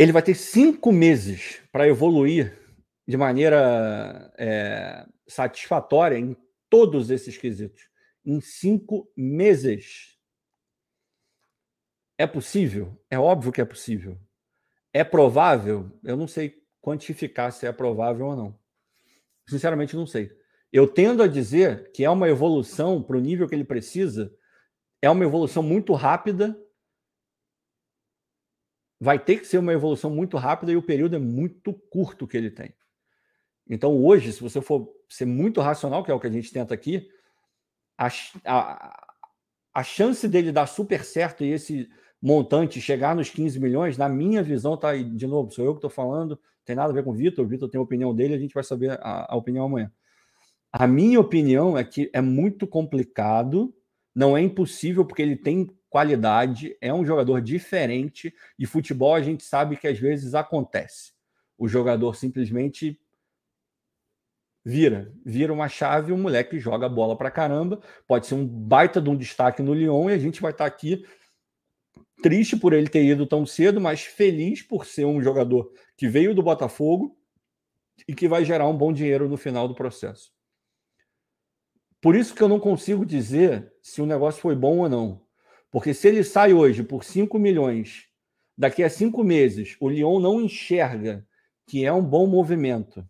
Ele 0.00 0.12
vai 0.12 0.22
ter 0.22 0.34
cinco 0.34 0.90
meses 0.90 1.60
para 1.70 1.86
evoluir 1.86 2.58
de 3.06 3.18
maneira 3.18 4.32
é, 4.38 5.06
satisfatória 5.28 6.16
em 6.18 6.34
todos 6.70 7.10
esses 7.10 7.36
quesitos. 7.36 7.86
Em 8.24 8.40
cinco 8.40 9.12
meses. 9.14 10.18
É 12.16 12.26
possível? 12.26 12.98
É 13.10 13.18
óbvio 13.18 13.52
que 13.52 13.60
é 13.60 13.64
possível. 13.66 14.18
É 14.90 15.04
provável? 15.04 15.92
Eu 16.02 16.16
não 16.16 16.26
sei 16.26 16.62
quantificar 16.80 17.52
se 17.52 17.66
é 17.66 17.72
provável 17.72 18.24
ou 18.24 18.36
não. 18.36 18.58
Sinceramente, 19.46 19.94
não 19.94 20.06
sei. 20.06 20.30
Eu 20.72 20.88
tendo 20.88 21.22
a 21.22 21.28
dizer 21.28 21.92
que 21.92 22.06
é 22.06 22.08
uma 22.08 22.30
evolução 22.30 23.02
para 23.02 23.18
o 23.18 23.20
nível 23.20 23.46
que 23.46 23.54
ele 23.54 23.64
precisa, 23.64 24.34
é 25.02 25.10
uma 25.10 25.24
evolução 25.24 25.62
muito 25.62 25.92
rápida. 25.92 26.58
Vai 29.00 29.18
ter 29.18 29.38
que 29.38 29.46
ser 29.46 29.58
uma 29.58 29.72
evolução 29.72 30.10
muito 30.10 30.36
rápida 30.36 30.70
e 30.72 30.76
o 30.76 30.82
período 30.82 31.16
é 31.16 31.18
muito 31.18 31.72
curto 31.72 32.26
que 32.26 32.36
ele 32.36 32.50
tem. 32.50 32.74
Então, 33.68 33.96
hoje, 33.96 34.32
se 34.32 34.42
você 34.42 34.60
for 34.60 34.92
ser 35.08 35.24
muito 35.24 35.60
racional, 35.60 36.04
que 36.04 36.10
é 36.10 36.14
o 36.14 36.20
que 36.20 36.26
a 36.26 36.32
gente 36.32 36.52
tenta 36.52 36.74
aqui, 36.74 37.08
a, 37.96 38.08
a, 38.44 39.06
a 39.72 39.82
chance 39.82 40.26
dele 40.28 40.52
dar 40.52 40.66
super 40.66 41.04
certo 41.04 41.44
e 41.44 41.52
esse 41.52 41.88
montante 42.20 42.80
chegar 42.80 43.16
nos 43.16 43.30
15 43.30 43.58
milhões, 43.58 43.96
na 43.96 44.08
minha 44.08 44.42
visão, 44.42 44.76
tá 44.76 44.90
aí, 44.90 45.04
de 45.04 45.26
novo, 45.26 45.50
sou 45.50 45.64
eu 45.64 45.72
que 45.72 45.78
estou 45.78 45.90
falando, 45.90 46.38
tem 46.64 46.76
nada 46.76 46.90
a 46.90 46.94
ver 46.94 47.02
com 47.02 47.10
o 47.10 47.14
Vitor, 47.14 47.44
o 47.44 47.48
Vitor 47.48 47.68
tem 47.68 47.78
a 47.78 47.82
opinião 47.82 48.14
dele, 48.14 48.34
a 48.34 48.38
gente 48.38 48.52
vai 48.52 48.64
saber 48.64 48.98
a, 49.00 49.32
a 49.32 49.36
opinião 49.36 49.64
amanhã. 49.64 49.90
A 50.72 50.86
minha 50.86 51.18
opinião 51.18 51.76
é 51.76 51.82
que 51.82 52.10
é 52.12 52.20
muito 52.20 52.66
complicado, 52.66 53.74
não 54.14 54.36
é 54.36 54.40
impossível, 54.40 55.04
porque 55.04 55.22
ele 55.22 55.36
tem 55.36 55.68
qualidade, 55.90 56.76
é 56.80 56.94
um 56.94 57.04
jogador 57.04 57.42
diferente, 57.42 58.32
e 58.58 58.64
futebol 58.64 59.14
a 59.14 59.20
gente 59.20 59.42
sabe 59.42 59.76
que 59.76 59.88
às 59.88 59.98
vezes 59.98 60.34
acontece. 60.34 61.12
O 61.58 61.68
jogador 61.68 62.14
simplesmente 62.14 62.98
vira, 64.64 65.12
vira 65.26 65.52
uma 65.52 65.68
chave, 65.68 66.12
o 66.12 66.16
moleque 66.16 66.58
joga 66.58 66.88
bola 66.88 67.16
pra 67.16 67.30
caramba, 67.30 67.80
pode 68.06 68.26
ser 68.26 68.36
um 68.36 68.46
baita 68.46 69.00
de 69.00 69.10
um 69.10 69.16
destaque 69.16 69.62
no 69.62 69.74
Lyon 69.74 70.08
e 70.08 70.14
a 70.14 70.18
gente 70.18 70.40
vai 70.40 70.52
estar 70.52 70.64
tá 70.64 70.68
aqui 70.68 71.04
triste 72.22 72.56
por 72.56 72.72
ele 72.72 72.88
ter 72.88 73.04
ido 73.04 73.26
tão 73.26 73.44
cedo, 73.44 73.80
mas 73.80 74.02
feliz 74.02 74.62
por 74.62 74.86
ser 74.86 75.06
um 75.06 75.20
jogador 75.20 75.72
que 75.96 76.08
veio 76.08 76.34
do 76.34 76.42
Botafogo 76.42 77.16
e 78.06 78.14
que 78.14 78.28
vai 78.28 78.44
gerar 78.44 78.68
um 78.68 78.76
bom 78.76 78.92
dinheiro 78.92 79.28
no 79.28 79.36
final 79.36 79.66
do 79.66 79.74
processo. 79.74 80.32
Por 82.00 82.16
isso 82.16 82.34
que 82.34 82.42
eu 82.42 82.48
não 82.48 82.60
consigo 82.60 83.04
dizer 83.04 83.72
se 83.82 84.00
o 84.00 84.06
negócio 84.06 84.40
foi 84.40 84.54
bom 84.54 84.78
ou 84.78 84.88
não. 84.88 85.29
Porque 85.70 85.94
se 85.94 86.08
ele 86.08 86.24
sai 86.24 86.52
hoje 86.52 86.82
por 86.82 87.04
5 87.04 87.38
milhões, 87.38 88.08
daqui 88.56 88.82
a 88.82 88.90
cinco 88.90 89.22
meses 89.22 89.76
o 89.80 89.88
Lyon 89.88 90.18
não 90.20 90.40
enxerga 90.40 91.26
que 91.66 91.84
é 91.84 91.92
um 91.92 92.04
bom 92.04 92.26
movimento 92.26 93.08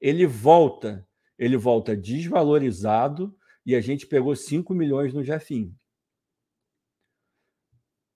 ele 0.00 0.26
volta, 0.26 1.06
ele 1.38 1.56
volta 1.56 1.96
desvalorizado 1.96 3.36
e 3.66 3.74
a 3.74 3.80
gente 3.80 4.06
pegou 4.06 4.34
5 4.34 4.72
milhões 4.74 5.12
no 5.12 5.22
Jefinho. 5.22 5.74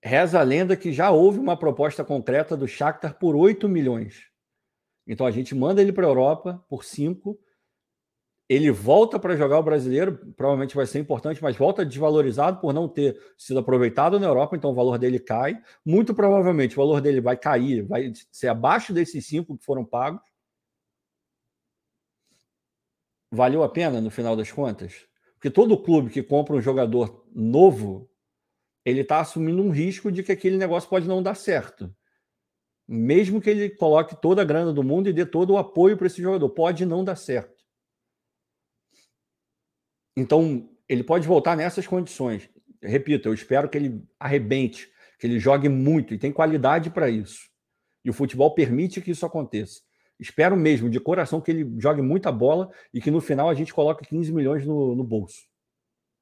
Reza 0.02 0.40
a 0.40 0.42
lenda 0.42 0.76
que 0.76 0.92
já 0.92 1.10
houve 1.10 1.38
uma 1.38 1.56
proposta 1.56 2.04
concreta 2.04 2.56
do 2.56 2.66
Shakhtar 2.66 3.18
por 3.18 3.36
8 3.36 3.68
milhões. 3.68 4.28
Então 5.06 5.26
a 5.26 5.30
gente 5.30 5.54
manda 5.54 5.80
ele 5.80 5.92
para 5.92 6.06
a 6.06 6.10
Europa 6.10 6.64
por 6.68 6.84
5. 6.84 7.38
Ele 8.52 8.70
volta 8.70 9.18
para 9.18 9.36
jogar 9.36 9.58
o 9.58 9.62
brasileiro, 9.62 10.18
provavelmente 10.36 10.74
vai 10.74 10.86
ser 10.86 10.98
importante, 10.98 11.42
mas 11.42 11.56
volta 11.56 11.86
desvalorizado 11.86 12.60
por 12.60 12.74
não 12.74 12.88
ter 12.88 13.16
sido 13.38 13.60
aproveitado 13.60 14.18
na 14.18 14.26
Europa, 14.26 14.56
então 14.56 14.70
o 14.70 14.74
valor 14.74 14.98
dele 14.98 15.18
cai. 15.18 15.56
Muito 15.84 16.12
provavelmente 16.14 16.74
o 16.74 16.82
valor 16.82 17.00
dele 17.00 17.20
vai 17.20 17.36
cair, 17.36 17.82
vai 17.82 18.12
ser 18.30 18.48
abaixo 18.48 18.92
desses 18.92 19.24
5 19.26 19.56
que 19.56 19.64
foram 19.64 19.84
pagos 19.84 20.20
valeu 23.32 23.62
a 23.62 23.68
pena 23.68 24.00
no 24.00 24.10
final 24.10 24.36
das 24.36 24.52
contas? 24.52 25.06
Porque 25.34 25.50
todo 25.50 25.82
clube 25.82 26.10
que 26.10 26.22
compra 26.22 26.54
um 26.54 26.60
jogador 26.60 27.26
novo, 27.34 28.08
ele 28.84 29.00
está 29.00 29.20
assumindo 29.20 29.62
um 29.62 29.70
risco 29.70 30.12
de 30.12 30.22
que 30.22 30.30
aquele 30.30 30.58
negócio 30.58 30.88
pode 30.88 31.08
não 31.08 31.22
dar 31.22 31.34
certo. 31.34 31.92
Mesmo 32.86 33.40
que 33.40 33.48
ele 33.48 33.70
coloque 33.70 34.20
toda 34.20 34.42
a 34.42 34.44
grana 34.44 34.72
do 34.72 34.82
mundo 34.82 35.08
e 35.08 35.12
dê 35.12 35.24
todo 35.24 35.54
o 35.54 35.58
apoio 35.58 35.96
para 35.96 36.06
esse 36.06 36.20
jogador, 36.20 36.50
pode 36.50 36.84
não 36.84 37.02
dar 37.02 37.16
certo. 37.16 37.61
Então, 40.16 40.68
ele 40.88 41.02
pode 41.02 41.26
voltar 41.26 41.56
nessas 41.56 41.86
condições. 41.86 42.48
Repito, 42.82 43.28
eu 43.28 43.34
espero 43.34 43.68
que 43.68 43.78
ele 43.78 44.02
arrebente, 44.18 44.90
que 45.18 45.26
ele 45.26 45.38
jogue 45.38 45.68
muito 45.68 46.12
e 46.12 46.18
tem 46.18 46.32
qualidade 46.32 46.90
para 46.90 47.08
isso. 47.08 47.48
E 48.04 48.10
o 48.10 48.12
futebol 48.12 48.54
permite 48.54 49.00
que 49.00 49.12
isso 49.12 49.24
aconteça. 49.24 49.80
Espero 50.18 50.56
mesmo, 50.56 50.90
de 50.90 51.00
coração, 51.00 51.40
que 51.40 51.50
ele 51.50 51.74
jogue 51.78 52.02
muita 52.02 52.30
bola 52.30 52.70
e 52.92 53.00
que 53.00 53.10
no 53.10 53.20
final 53.20 53.48
a 53.48 53.54
gente 53.54 53.72
coloque 53.72 54.06
15 54.06 54.32
milhões 54.32 54.66
no, 54.66 54.94
no 54.94 55.04
bolso. 55.04 55.42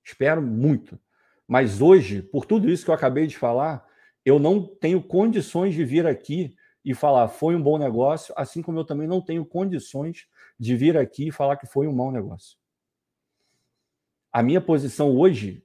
Espero 0.05 0.41
muito. 0.41 0.99
Mas 1.47 1.80
hoje, 1.80 2.22
por 2.22 2.47
tudo 2.47 2.70
isso 2.70 2.84
que 2.84 2.91
eu 2.91 2.95
acabei 2.95 3.26
de 3.26 3.36
falar, 3.36 3.84
eu 4.24 4.38
não 4.38 4.64
tenho 4.64 5.03
condições 5.03 5.74
de 5.74 5.84
vir 5.84 6.07
aqui 6.07 6.55
e 6.84 6.95
falar 6.95 7.28
foi 7.28 7.55
um 7.55 7.62
bom 7.62 7.76
negócio, 7.76 8.32
assim 8.36 8.62
como 8.62 8.78
eu 8.78 8.84
também 8.84 9.07
não 9.07 9.20
tenho 9.20 9.45
condições 9.45 10.26
de 10.59 10.76
vir 10.76 10.97
aqui 10.97 11.28
e 11.28 11.32
falar 11.32 11.57
que 11.57 11.66
foi 11.66 11.86
um 11.86 11.93
mau 11.93 12.11
negócio. 12.11 12.59
A 14.32 14.42
minha 14.42 14.60
posição 14.60 15.16
hoje, 15.16 15.64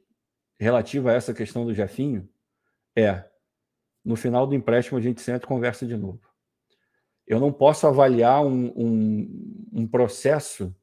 relativa 0.59 1.11
a 1.11 1.13
essa 1.13 1.33
questão 1.33 1.65
do 1.65 1.73
Jefinho, 1.73 2.27
é: 2.95 3.23
no 4.03 4.15
final 4.15 4.47
do 4.47 4.55
empréstimo 4.55 4.97
a 4.97 5.01
gente 5.01 5.21
senta 5.21 5.45
e 5.45 5.47
conversa 5.47 5.85
de 5.85 5.95
novo 5.95 6.35
eu 7.27 7.39
não 7.39 7.51
posso 7.51 7.87
avaliar 7.87 8.45
um, 8.45 8.71
um, 8.75 9.69
um 9.73 9.87
processo 9.87 10.75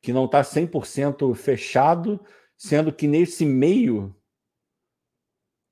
que 0.00 0.12
não 0.12 0.26
está 0.26 0.42
100% 0.42 1.34
fechado, 1.34 2.20
sendo 2.56 2.92
que 2.92 3.06
nesse 3.06 3.46
meio 3.46 4.14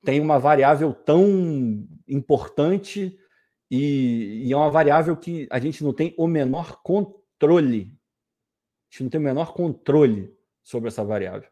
tem 0.03 0.19
uma 0.19 0.39
variável 0.39 0.93
tão 0.93 1.87
importante 2.07 3.19
e, 3.69 4.43
e, 4.45 4.51
é 4.51 4.57
uma 4.57 4.71
variável 4.71 5.15
que 5.15 5.47
a 5.51 5.59
gente 5.59 5.83
não 5.83 5.93
tem 5.93 6.15
o 6.17 6.27
menor 6.27 6.81
controle. 6.81 7.97
A 8.89 8.93
gente 8.93 9.03
não 9.03 9.09
tem 9.09 9.19
o 9.19 9.23
menor 9.23 9.53
controle 9.53 10.35
sobre 10.63 10.87
essa 10.87 11.03
variável. 11.03 11.49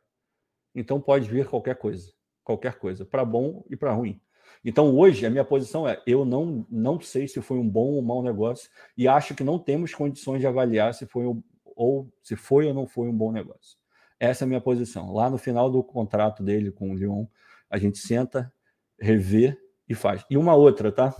Então 0.73 1.01
pode 1.01 1.29
vir 1.29 1.47
qualquer 1.47 1.75
coisa, 1.75 2.11
qualquer 2.43 2.77
coisa, 2.77 3.05
para 3.05 3.25
bom 3.25 3.63
e 3.69 3.75
para 3.75 3.93
ruim. 3.93 4.21
Então, 4.63 4.97
hoje, 4.97 5.25
a 5.25 5.29
minha 5.29 5.45
posição 5.45 5.87
é: 5.87 6.01
eu 6.05 6.25
não, 6.25 6.65
não 6.69 6.99
sei 6.99 7.27
se 7.27 7.41
foi 7.41 7.57
um 7.57 7.67
bom 7.67 7.93
ou 7.93 7.99
um 7.99 8.05
mau 8.05 8.21
negócio 8.21 8.69
e 8.97 9.07
acho 9.07 9.33
que 9.33 9.43
não 9.43 9.57
temos 9.57 9.93
condições 9.93 10.41
de 10.41 10.47
avaliar 10.47 10.93
se 10.93 11.05
foi 11.05 11.25
um, 11.25 11.41
ou 11.63 12.11
se 12.21 12.35
foi 12.35 12.67
ou 12.67 12.73
não 12.73 12.85
foi 12.85 13.07
um 13.07 13.15
bom 13.15 13.31
negócio. 13.31 13.77
Essa 14.19 14.43
é 14.43 14.45
a 14.45 14.47
minha 14.47 14.61
posição. 14.61 15.13
Lá 15.13 15.29
no 15.29 15.37
final 15.37 15.71
do 15.71 15.81
contrato 15.81 16.43
dele 16.43 16.71
com 16.71 16.91
o 16.91 16.95
Lyon, 16.95 17.25
a 17.69 17.77
gente 17.77 17.99
senta, 17.99 18.51
revê 18.99 19.57
e 19.87 19.95
faz. 19.95 20.25
E 20.29 20.37
uma 20.37 20.55
outra, 20.55 20.91
tá? 20.91 21.15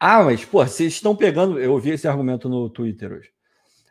Ah, 0.00 0.24
mas, 0.24 0.44
pô, 0.44 0.64
vocês 0.66 0.94
estão 0.94 1.14
pegando. 1.14 1.60
Eu 1.60 1.72
ouvi 1.72 1.90
esse 1.90 2.08
argumento 2.08 2.48
no 2.48 2.70
Twitter 2.70 3.12
hoje. 3.12 3.30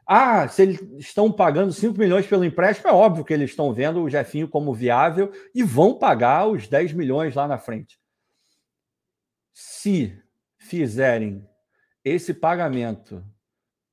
Ah, 0.06 0.48
se 0.48 0.62
eles 0.62 0.82
estão 0.98 1.32
pagando 1.32 1.72
5 1.72 1.98
milhões 1.98 2.28
pelo 2.28 2.44
empréstimo, 2.44 2.90
é 2.90 2.94
óbvio 2.94 3.24
que 3.24 3.34
eles 3.34 3.52
estão 3.52 3.74
vendo 3.74 4.02
o 4.02 4.10
Jefinho 4.10 4.48
como 4.48 4.74
viável 4.74 5.32
e 5.54 5.64
vão 5.64 5.98
pagar 5.98 6.48
os 6.48 6.68
10 6.68 6.94
milhões 6.94 7.36
lá 7.36 7.48
na 7.48 7.58
frente. 7.58 8.00
Se 9.54 10.18
fizerem 10.58 11.48
esse 12.04 12.34
pagamento 12.34 13.24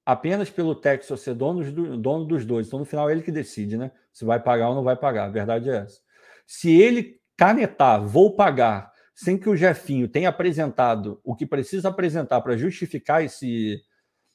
apenas 0.04 0.48
pelo 0.48 0.74
Texo 0.74 1.16
ser 1.16 1.34
dono, 1.34 1.70
do, 1.70 1.96
dono 1.98 2.24
dos 2.24 2.44
dois, 2.46 2.66
então 2.66 2.78
no 2.78 2.84
final 2.84 3.09
é 3.09 3.12
ele 3.12 3.22
que 3.22 3.30
decide, 3.30 3.76
né? 3.76 3.92
Se 4.12 4.24
vai 4.24 4.42
pagar 4.42 4.70
ou 4.70 4.74
não 4.74 4.82
vai 4.82 4.96
pagar. 4.96 5.26
A 5.26 5.30
verdade 5.30 5.68
é 5.68 5.76
essa. 5.76 6.00
Se 6.46 6.70
ele 6.80 7.20
canetar, 7.36 8.02
vou 8.02 8.34
pagar, 8.34 8.90
sem 9.14 9.36
que 9.36 9.48
o 9.48 9.56
Jefinho 9.56 10.09
tenha 10.09 10.30
apresentado 10.30 11.20
o 11.22 11.36
que 11.36 11.44
precisa 11.44 11.88
apresentar 11.88 12.40
para 12.40 12.56
justificar 12.56 13.22
esse, 13.22 13.82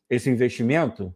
esse 0.10 0.30
investimento, 0.30 1.16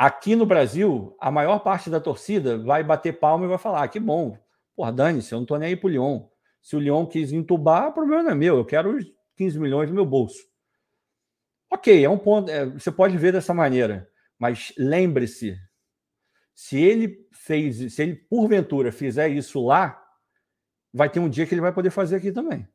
Aqui 0.00 0.34
no 0.34 0.46
Brasil, 0.46 1.14
a 1.20 1.30
maior 1.30 1.58
parte 1.58 1.90
da 1.90 2.00
torcida 2.00 2.56
vai 2.56 2.82
bater 2.82 3.20
palma 3.20 3.44
e 3.44 3.48
vai 3.48 3.58
falar: 3.58 3.82
ah, 3.82 3.88
que 3.88 4.00
bom, 4.00 4.34
porra, 4.74 4.90
dane-se, 4.90 5.30
eu 5.34 5.38
não 5.38 5.44
tô 5.44 5.58
nem 5.58 5.68
aí 5.68 5.76
pro 5.76 5.90
Lyon. 5.90 6.26
Se 6.62 6.74
o 6.74 6.80
Lyon 6.80 7.04
quis 7.04 7.32
entubar, 7.32 7.88
o 7.88 7.92
problema 7.92 8.22
não 8.22 8.30
é 8.30 8.34
meu, 8.34 8.56
eu 8.56 8.64
quero 8.64 8.96
os 8.96 9.04
15 9.36 9.60
milhões 9.60 9.90
no 9.90 9.94
meu 9.94 10.06
bolso. 10.06 10.42
Ok, 11.70 12.02
é 12.02 12.08
um 12.08 12.16
ponto, 12.16 12.50
é, 12.50 12.64
você 12.64 12.90
pode 12.90 13.18
ver 13.18 13.34
dessa 13.34 13.52
maneira, 13.52 14.10
mas 14.38 14.72
lembre-se: 14.78 15.54
se 16.54 16.80
ele 16.80 17.28
fez, 17.30 17.92
se 17.92 18.02
ele 18.02 18.14
porventura 18.14 18.90
fizer 18.90 19.28
isso 19.28 19.62
lá, 19.66 20.02
vai 20.94 21.10
ter 21.10 21.20
um 21.20 21.28
dia 21.28 21.46
que 21.46 21.52
ele 21.52 21.60
vai 21.60 21.74
poder 21.74 21.90
fazer 21.90 22.16
aqui 22.16 22.32
também. 22.32 22.66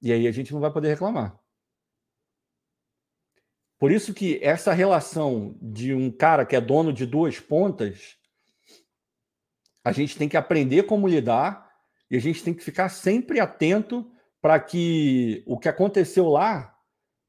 E 0.00 0.10
aí 0.10 0.26
a 0.26 0.32
gente 0.32 0.54
não 0.54 0.60
vai 0.60 0.72
poder 0.72 0.88
reclamar. 0.88 1.38
Por 3.84 3.92
isso 3.92 4.14
que 4.14 4.38
essa 4.42 4.72
relação 4.72 5.58
de 5.60 5.92
um 5.92 6.10
cara 6.10 6.46
que 6.46 6.56
é 6.56 6.60
dono 6.62 6.90
de 6.90 7.04
duas 7.04 7.38
pontas, 7.38 8.16
a 9.84 9.92
gente 9.92 10.16
tem 10.16 10.26
que 10.26 10.38
aprender 10.38 10.84
como 10.84 11.06
lidar 11.06 11.70
e 12.10 12.16
a 12.16 12.18
gente 12.18 12.42
tem 12.42 12.54
que 12.54 12.64
ficar 12.64 12.88
sempre 12.88 13.40
atento 13.40 14.10
para 14.40 14.58
que 14.58 15.44
o 15.46 15.58
que 15.58 15.68
aconteceu 15.68 16.30
lá, 16.30 16.74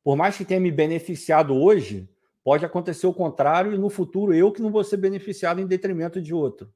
por 0.02 0.16
mais 0.16 0.38
que 0.38 0.46
tenha 0.46 0.62
me 0.62 0.72
beneficiado 0.72 1.54
hoje, 1.54 2.10
pode 2.42 2.64
acontecer 2.64 3.06
o 3.06 3.14
contrário 3.14 3.74
e 3.74 3.78
no 3.78 3.90
futuro 3.90 4.34
eu 4.34 4.50
que 4.50 4.62
não 4.62 4.72
vou 4.72 4.86
ser 4.86 4.96
beneficiado 4.96 5.60
em 5.60 5.68
detrimento 5.68 6.22
de 6.22 6.34
outro. 6.34 6.74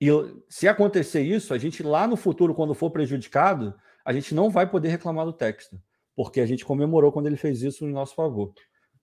E 0.00 0.06
se 0.48 0.68
acontecer 0.68 1.22
isso, 1.22 1.52
a 1.52 1.58
gente 1.58 1.82
lá 1.82 2.06
no 2.06 2.16
futuro, 2.16 2.54
quando 2.54 2.72
for 2.72 2.92
prejudicado, 2.92 3.74
a 4.04 4.12
gente 4.12 4.32
não 4.32 4.48
vai 4.48 4.70
poder 4.70 4.90
reclamar 4.90 5.26
do 5.26 5.32
texto 5.32 5.76
porque 6.16 6.40
a 6.40 6.46
gente 6.46 6.64
comemorou 6.64 7.12
quando 7.12 7.26
ele 7.26 7.36
fez 7.36 7.62
isso 7.62 7.84
em 7.84 7.92
nosso 7.92 8.14
favor. 8.14 8.52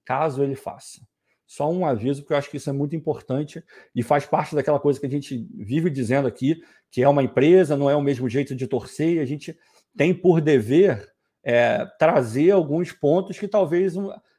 Caso 0.04 0.44
ele 0.44 0.56
faça. 0.56 1.00
Só 1.46 1.72
um 1.72 1.86
aviso, 1.86 2.22
porque 2.22 2.34
eu 2.34 2.38
acho 2.38 2.50
que 2.50 2.58
isso 2.58 2.70
é 2.70 2.74
muito 2.74 2.96
importante 2.96 3.64
e 3.96 4.02
faz 4.02 4.26
parte 4.26 4.56
daquela 4.56 4.80
coisa 4.80 5.00
que 5.00 5.06
a 5.06 5.10
gente 5.10 5.48
vive 5.54 5.90
dizendo 5.90 6.28
aqui, 6.28 6.60
que 6.90 7.04
é 7.04 7.08
uma 7.08 7.22
empresa, 7.22 7.78
não 7.78 7.90
é 7.90 7.96
o 7.96 8.02
mesmo 8.02 8.28
jeito 8.28 8.56
de 8.56 8.66
torcer, 8.66 9.16
e 9.16 9.20
a 9.20 9.26
gente 9.26 9.58
tem 9.96 10.14
por 10.14 10.42
dever 10.42 11.08
é, 11.44 11.86
trazer 12.00 12.52
alguns 12.52 12.92
pontos 12.92 13.38
que 13.38 13.48
talvez 13.48 13.94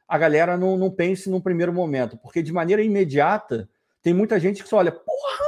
a 0.07 0.17
galera 0.17 0.57
não, 0.57 0.77
não 0.77 0.91
pense 0.91 1.29
num 1.29 1.39
primeiro 1.39 1.71
momento, 1.71 2.17
porque 2.17 2.43
de 2.43 2.51
maneira 2.51 2.83
imediata 2.83 3.69
tem 4.01 4.13
muita 4.13 4.39
gente 4.39 4.61
que 4.61 4.67
só 4.67 4.77
olha, 4.77 4.91
porra, 4.91 5.45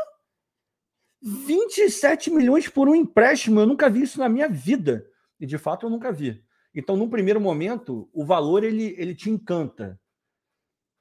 27 1.21 2.31
milhões 2.31 2.69
por 2.69 2.87
um 2.87 2.95
empréstimo, 2.95 3.59
eu 3.59 3.65
nunca 3.65 3.89
vi 3.89 4.03
isso 4.03 4.19
na 4.19 4.29
minha 4.29 4.47
vida. 4.47 5.05
E 5.39 5.45
de 5.45 5.57
fato 5.57 5.85
eu 5.85 5.89
nunca 5.89 6.11
vi. 6.11 6.43
Então, 6.77 6.95
num 6.95 7.09
primeiro 7.09 7.41
momento, 7.41 8.07
o 8.13 8.23
valor 8.23 8.63
ele, 8.63 8.93
ele 8.99 9.15
te 9.15 9.31
encanta. 9.31 9.99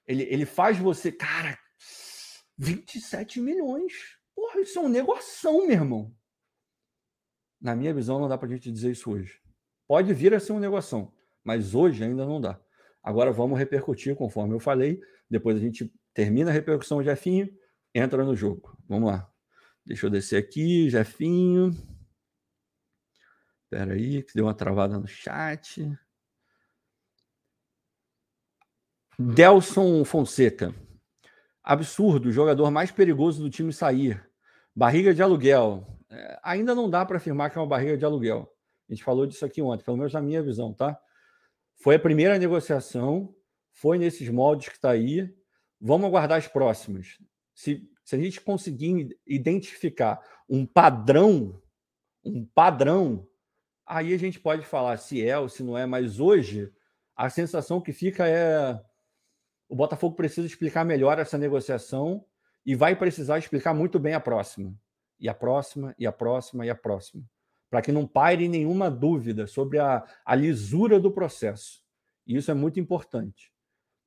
Ele, 0.06 0.22
ele 0.22 0.46
faz 0.46 0.78
você, 0.78 1.12
cara, 1.12 1.58
27 2.56 3.42
milhões. 3.42 3.92
Porra, 4.34 4.58
isso 4.62 4.78
é 4.78 4.82
um 4.82 4.88
negoção, 4.88 5.66
meu 5.66 5.72
irmão. 5.72 6.16
Na 7.60 7.76
minha 7.76 7.92
visão, 7.92 8.18
não 8.18 8.26
dá 8.26 8.38
para 8.38 8.48
a 8.48 8.52
gente 8.52 8.72
dizer 8.72 8.92
isso 8.92 9.10
hoje. 9.10 9.38
Pode 9.86 10.14
vir 10.14 10.32
a 10.32 10.40
ser 10.40 10.54
um 10.54 10.58
negoção, 10.58 11.12
mas 11.44 11.74
hoje 11.74 12.02
ainda 12.02 12.24
não 12.24 12.40
dá. 12.40 12.58
Agora 13.02 13.30
vamos 13.30 13.58
repercutir, 13.58 14.16
conforme 14.16 14.54
eu 14.54 14.58
falei. 14.58 14.98
Depois 15.28 15.58
a 15.58 15.60
gente 15.60 15.92
termina 16.14 16.48
a 16.48 16.54
repercussão, 16.54 17.02
Jefinho, 17.02 17.50
entra 17.94 18.24
no 18.24 18.34
jogo. 18.34 18.78
Vamos 18.88 19.10
lá. 19.10 19.30
Deixa 19.84 20.06
eu 20.06 20.10
descer 20.10 20.36
aqui, 20.36 20.88
Jefinho. 20.88 21.70
Espera 23.66 23.94
aí, 23.94 24.22
que 24.22 24.32
deu 24.32 24.44
uma 24.44 24.54
travada 24.54 24.96
no 24.96 25.08
chat. 25.08 25.84
Delson 29.18 30.04
Fonseca. 30.04 30.72
Absurdo, 31.64 32.30
jogador 32.30 32.70
mais 32.70 32.92
perigoso 32.92 33.42
do 33.42 33.50
time 33.50 33.72
sair. 33.72 34.24
Barriga 34.74 35.12
de 35.12 35.20
aluguel. 35.20 35.84
É, 36.08 36.38
ainda 36.44 36.76
não 36.76 36.88
dá 36.88 37.04
para 37.04 37.16
afirmar 37.16 37.50
que 37.50 37.58
é 37.58 37.60
uma 37.60 37.66
barriga 37.66 37.98
de 37.98 38.04
aluguel. 38.04 38.48
A 38.88 38.94
gente 38.94 39.02
falou 39.02 39.26
disso 39.26 39.44
aqui 39.44 39.60
ontem, 39.60 39.84
pelo 39.84 39.96
menos 39.96 40.12
na 40.12 40.22
minha 40.22 40.40
visão, 40.40 40.72
tá? 40.72 40.96
Foi 41.82 41.96
a 41.96 42.00
primeira 42.00 42.38
negociação, 42.38 43.34
foi 43.72 43.98
nesses 43.98 44.28
moldes 44.28 44.68
que 44.68 44.76
está 44.76 44.90
aí. 44.90 45.34
Vamos 45.80 46.06
aguardar 46.06 46.38
as 46.38 46.46
próximas. 46.46 47.18
Se, 47.52 47.90
se 48.04 48.14
a 48.14 48.18
gente 48.18 48.40
conseguir 48.40 49.18
identificar 49.26 50.22
um 50.48 50.64
padrão, 50.64 51.60
um 52.24 52.46
padrão, 52.46 53.26
aí 53.86 54.12
a 54.12 54.18
gente 54.18 54.40
pode 54.40 54.66
falar 54.66 54.96
se 54.96 55.26
é 55.26 55.38
ou 55.38 55.48
se 55.48 55.62
não 55.62 55.78
é, 55.78 55.86
mas 55.86 56.18
hoje 56.18 56.72
a 57.14 57.30
sensação 57.30 57.80
que 57.80 57.92
fica 57.92 58.26
é 58.26 58.78
o 59.68 59.74
Botafogo 59.74 60.14
precisa 60.14 60.46
explicar 60.46 60.84
melhor 60.84 61.18
essa 61.18 61.38
negociação 61.38 62.24
e 62.64 62.74
vai 62.74 62.96
precisar 62.96 63.38
explicar 63.38 63.74
muito 63.74 63.98
bem 63.98 64.14
a 64.14 64.20
próxima. 64.20 64.74
E 65.18 65.28
a 65.28 65.34
próxima, 65.34 65.94
e 65.98 66.06
a 66.06 66.12
próxima, 66.12 66.66
e 66.66 66.70
a 66.70 66.74
próxima. 66.74 67.24
Para 67.70 67.82
que 67.82 67.90
não 67.90 68.06
paire 68.06 68.48
nenhuma 68.48 68.90
dúvida 68.90 69.46
sobre 69.46 69.78
a, 69.78 70.04
a 70.24 70.34
lisura 70.34 71.00
do 71.00 71.10
processo. 71.10 71.82
E 72.26 72.36
isso 72.36 72.50
é 72.50 72.54
muito 72.54 72.78
importante. 72.78 73.52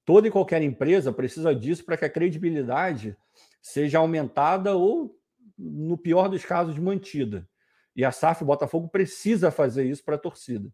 Toda 0.05 0.27
e 0.27 0.32
qualquer 0.32 0.61
empresa 0.61 1.11
precisa 1.11 1.53
disso 1.53 1.86
para 1.86 1.97
que 1.97 2.05
a 2.05 2.09
credibilidade 2.09 3.17
seja 3.61 3.99
aumentada 3.99 4.75
ou, 4.75 5.17
no 5.57 5.97
pior 5.97 6.30
dos 6.30 6.45
casos, 6.45 6.77
mantida. 6.77 7.47
E 7.96 8.06
a 8.06 8.12
SAF 8.12 8.44
Botafogo 8.44 8.88
precisa 8.88 9.52
fazer 9.52 9.86
isso 9.86 10.04
para 10.04 10.16
a 10.16 10.20
torcida 10.20 10.72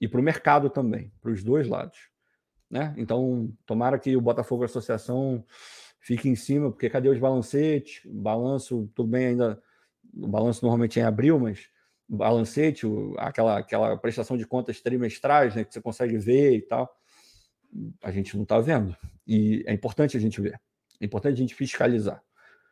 e 0.00 0.08
para 0.08 0.20
o 0.20 0.22
mercado 0.22 0.68
também, 0.70 1.12
para 1.20 1.30
os 1.30 1.42
dois 1.42 1.68
lados. 1.68 2.10
Né? 2.70 2.94
Então, 2.96 3.52
tomara 3.64 3.98
que 3.98 4.16
o 4.16 4.20
Botafogo 4.20 4.64
Associação 4.64 5.44
fique 6.00 6.28
em 6.28 6.36
cima, 6.36 6.70
porque 6.70 6.90
cadê 6.90 7.08
os 7.08 7.18
balancetes? 7.18 8.02
Balanço, 8.04 8.90
tudo 8.94 9.08
bem 9.08 9.26
ainda, 9.26 9.62
o 10.12 10.28
balanço 10.28 10.64
normalmente 10.64 10.98
é 10.98 11.02
em 11.02 11.06
abril, 11.06 11.38
mas 11.38 11.68
balancete, 12.08 12.86
aquela, 13.16 13.58
aquela 13.58 13.96
prestação 13.96 14.36
de 14.36 14.46
contas 14.46 14.80
trimestrais, 14.80 15.54
né, 15.54 15.64
que 15.64 15.72
você 15.72 15.80
consegue 15.80 16.18
ver 16.18 16.56
e 16.56 16.62
tal, 16.62 16.94
a 18.02 18.10
gente 18.10 18.36
não 18.36 18.42
está 18.42 18.60
vendo. 18.60 18.94
E 19.26 19.64
é 19.66 19.72
importante 19.72 20.16
a 20.16 20.20
gente 20.20 20.40
ver. 20.40 20.60
É 21.00 21.04
importante 21.04 21.34
a 21.34 21.40
gente 21.40 21.54
fiscalizar. 21.54 22.22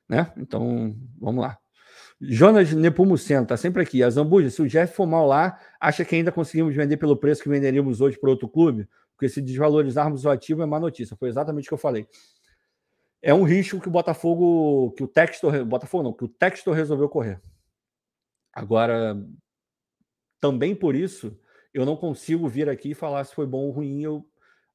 Né? 0.08 0.32
Então, 0.36 0.94
vamos 1.18 1.42
lá. 1.42 1.58
Jonas 2.24 2.72
Nepomuceno, 2.72 3.42
está 3.42 3.56
sempre 3.56 3.82
aqui. 3.82 4.00
A 4.00 4.08
Zambuja, 4.08 4.48
se 4.48 4.62
o 4.62 4.68
Jeff 4.68 4.94
for 4.94 5.06
mal 5.06 5.26
lá, 5.26 5.58
acha 5.80 6.04
que 6.04 6.14
ainda 6.14 6.30
conseguimos 6.30 6.72
vender 6.72 6.96
pelo 6.96 7.16
preço 7.16 7.42
que 7.42 7.48
venderíamos 7.48 8.00
hoje 8.00 8.16
para 8.16 8.30
outro 8.30 8.48
clube? 8.48 8.88
Porque 9.16 9.28
se 9.28 9.42
desvalorizarmos 9.42 10.24
o 10.24 10.30
ativo 10.30 10.62
é 10.62 10.66
má 10.66 10.78
notícia. 10.78 11.16
Foi 11.16 11.28
exatamente 11.28 11.66
o 11.66 11.68
que 11.68 11.74
eu 11.74 11.78
falei. 11.78 12.06
É 13.20 13.34
um 13.34 13.42
risco 13.42 13.80
que 13.80 13.88
o 13.88 13.90
Botafogo, 13.90 14.92
que 14.92 15.02
o 15.02 15.08
Textor, 15.08 15.64
Botafogo 15.64 16.04
não, 16.04 16.12
que 16.12 16.24
o 16.24 16.28
Textor 16.28 16.74
resolveu 16.74 17.08
correr. 17.08 17.40
Agora, 18.52 19.20
também 20.40 20.76
por 20.76 20.94
isso, 20.94 21.36
eu 21.74 21.84
não 21.84 21.96
consigo 21.96 22.48
vir 22.48 22.68
aqui 22.68 22.90
e 22.90 22.94
falar 22.94 23.24
se 23.24 23.34
foi 23.34 23.46
bom 23.46 23.62
ou 23.62 23.70
ruim. 23.72 24.00
Eu, 24.00 24.24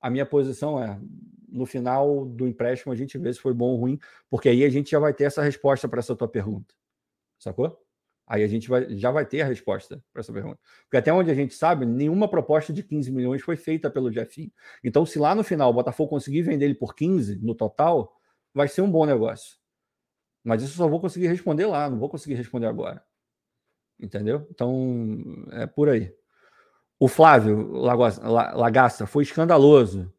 a 0.02 0.10
minha 0.10 0.26
posição 0.26 0.84
é, 0.84 1.00
no 1.48 1.66
final 1.66 2.26
do 2.26 2.45
empréstimo, 2.45 2.91
a 2.91 2.95
gente 2.95 3.18
vê 3.18 3.32
se 3.32 3.39
foi 3.39 3.54
bom 3.54 3.68
ou 3.68 3.78
ruim, 3.78 3.98
porque 4.30 4.50
aí 4.50 4.66
a 4.66 4.70
gente 4.70 4.91
já 4.91 5.00
vai 5.00 5.14
ter 5.14 5.26
essa 5.26 5.41
resposta 5.41 5.88
para 5.88 6.00
essa 6.00 6.16
tua 6.16 6.28
pergunta. 6.28 6.76
Sacou? 7.39 7.77
Aí 8.27 8.43
a 8.43 8.47
gente 8.47 8.67
vai, 8.67 8.93
já 8.97 9.09
vai 9.09 9.25
ter 9.25 9.41
a 9.41 9.45
resposta 9.45 10.03
para 10.11 10.19
essa 10.19 10.33
pergunta. 10.33 10.59
Porque 10.83 10.97
até 10.97 11.13
onde 11.13 11.31
a 11.31 11.33
gente 11.33 11.53
sabe, 11.53 11.85
nenhuma 11.85 12.27
proposta 12.29 12.73
de 12.73 12.83
15 12.83 13.09
milhões 13.09 13.41
foi 13.41 13.55
feita 13.55 13.89
pelo 13.89 14.11
Jefinho. 14.11 14.51
Então, 14.83 15.05
se 15.05 15.17
lá 15.17 15.33
no 15.33 15.43
final 15.43 15.69
o 15.69 15.73
Botafogo 15.73 16.09
conseguir 16.09 16.41
vender 16.41 16.65
ele 16.65 16.75
por 16.75 16.93
15 16.93 17.39
no 17.41 17.55
total, 17.55 18.13
vai 18.53 18.67
ser 18.67 18.81
um 18.81 18.91
bom 18.91 19.05
negócio. 19.05 19.57
Mas 20.43 20.61
isso 20.61 20.73
eu 20.73 20.77
só 20.77 20.88
vou 20.89 20.99
conseguir 20.99 21.27
responder 21.27 21.65
lá, 21.67 21.89
não 21.89 21.97
vou 21.97 22.09
conseguir 22.09 22.35
responder 22.35 22.67
agora. 22.67 23.01
Entendeu? 23.97 24.45
Então, 24.51 25.23
é 25.51 25.65
por 25.65 25.88
aí. 25.88 26.13
O 26.99 27.07
Flávio 27.07 27.71
Lagaça 27.71 29.07
foi 29.07 29.23
escandaloso. 29.23 30.11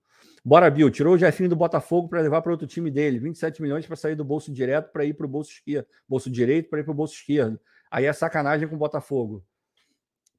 Bora, 0.44 0.70
Bill, 0.70 0.90
tirou 0.90 1.14
o 1.14 1.18
Jefinho 1.18 1.48
do 1.48 1.56
Botafogo 1.56 2.08
para 2.08 2.20
levar 2.20 2.42
para 2.42 2.52
outro 2.52 2.66
time 2.66 2.90
dele. 2.90 3.18
27 3.18 3.60
milhões 3.60 3.86
para 3.86 3.96
sair 3.96 4.14
do 4.14 4.24
bolso 4.24 4.52
direto 4.52 4.92
para 4.92 5.04
ir 5.04 5.14
para 5.14 5.26
o 5.26 5.28
bolso 5.28 5.50
esquerdo. 5.50 5.86
Bolso 6.08 6.30
direito 6.30 6.70
para 6.70 6.80
ir 6.80 6.84
para 6.84 6.92
o 6.92 6.94
bolso 6.94 7.14
esquerdo. 7.14 7.58
Aí 7.90 8.04
é 8.04 8.12
sacanagem 8.12 8.68
com 8.68 8.74
o 8.74 8.78
Botafogo. 8.78 9.44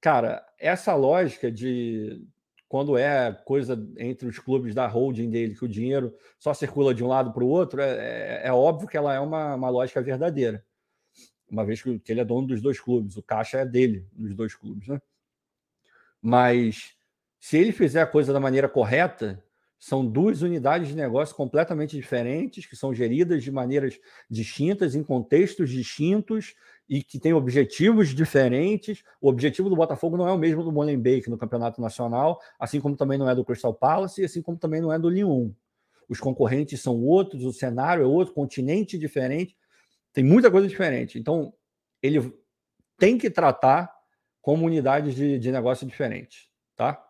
Cara, 0.01 0.45
essa 0.57 0.95
lógica 0.95 1.51
de 1.51 2.25
quando 2.69 2.97
é 2.97 3.33
coisa 3.45 3.75
entre 3.97 4.27
os 4.27 4.37
clubes 4.37 4.75
da 4.75 4.85
holding 4.85 5.29
dele, 5.29 5.55
que 5.55 5.65
o 5.65 5.67
dinheiro 5.67 6.15
só 6.37 6.53
circula 6.53 6.93
de 6.93 7.03
um 7.03 7.07
lado 7.07 7.33
para 7.33 7.43
o 7.43 7.47
outro, 7.47 7.81
é, 7.81 8.43
é, 8.43 8.47
é, 8.47 8.53
óbvio 8.53 8.87
que 8.87 8.95
ela 8.95 9.13
é 9.13 9.19
uma, 9.19 9.55
uma 9.55 9.69
lógica 9.69 10.01
verdadeira. 10.01 10.63
Uma 11.49 11.65
vez 11.65 11.81
que 11.81 11.99
ele 12.07 12.21
é 12.21 12.25
dono 12.25 12.45
dos 12.45 12.61
dois 12.61 12.79
clubes, 12.79 13.17
o 13.17 13.23
caixa 13.23 13.57
é 13.57 13.65
dele, 13.65 14.07
dos 14.13 14.35
dois 14.35 14.53
clubes, 14.53 14.87
né? 14.87 15.01
Mas 16.21 16.93
se 17.39 17.57
ele 17.57 17.71
fizer 17.71 18.01
a 18.01 18.07
coisa 18.07 18.31
da 18.31 18.39
maneira 18.39 18.69
correta, 18.69 19.43
são 19.79 20.05
duas 20.05 20.41
unidades 20.41 20.89
de 20.89 20.95
negócio 20.95 21.33
completamente 21.33 21.95
diferentes, 21.95 22.65
que 22.65 22.75
são 22.75 22.93
geridas 22.93 23.41
de 23.41 23.51
maneiras 23.51 23.97
distintas, 24.29 24.93
em 24.93 25.01
contextos 25.01 25.69
distintos 25.69 26.53
e 26.87 27.01
que 27.01 27.17
têm 27.17 27.33
objetivos 27.33 28.09
diferentes. 28.09 29.03
O 29.21 29.29
objetivo 29.29 29.69
do 29.69 29.77
Botafogo 29.77 30.17
não 30.17 30.27
é 30.27 30.33
o 30.33 30.37
mesmo 30.37 30.63
do 30.63 30.71
Molenbeek 30.71 31.29
no 31.29 31.37
Campeonato 31.37 31.79
Nacional, 31.79 32.41
assim 32.59 32.81
como 32.81 32.97
também 32.97 33.17
não 33.17 33.29
é 33.29 33.33
do 33.33 33.45
Crystal 33.45 33.73
Palace 33.73 34.21
e 34.21 34.25
assim 34.25 34.41
como 34.41 34.57
também 34.57 34.81
não 34.81 34.91
é 34.91 34.99
do 34.99 35.09
Lyon. 35.09 35.51
Os 36.09 36.19
concorrentes 36.19 36.81
são 36.81 37.01
outros, 37.01 37.45
o 37.45 37.53
cenário 37.53 38.03
é 38.03 38.07
outro, 38.07 38.33
continente 38.33 38.97
diferente, 38.97 39.55
tem 40.11 40.23
muita 40.23 40.51
coisa 40.51 40.67
diferente. 40.67 41.17
Então, 41.17 41.53
ele 42.01 42.33
tem 42.97 43.17
que 43.17 43.29
tratar 43.29 43.89
como 44.41 44.65
unidades 44.65 45.15
de, 45.15 45.39
de 45.39 45.51
negócio 45.51 45.87
diferentes, 45.87 46.49
tá? 46.75 47.01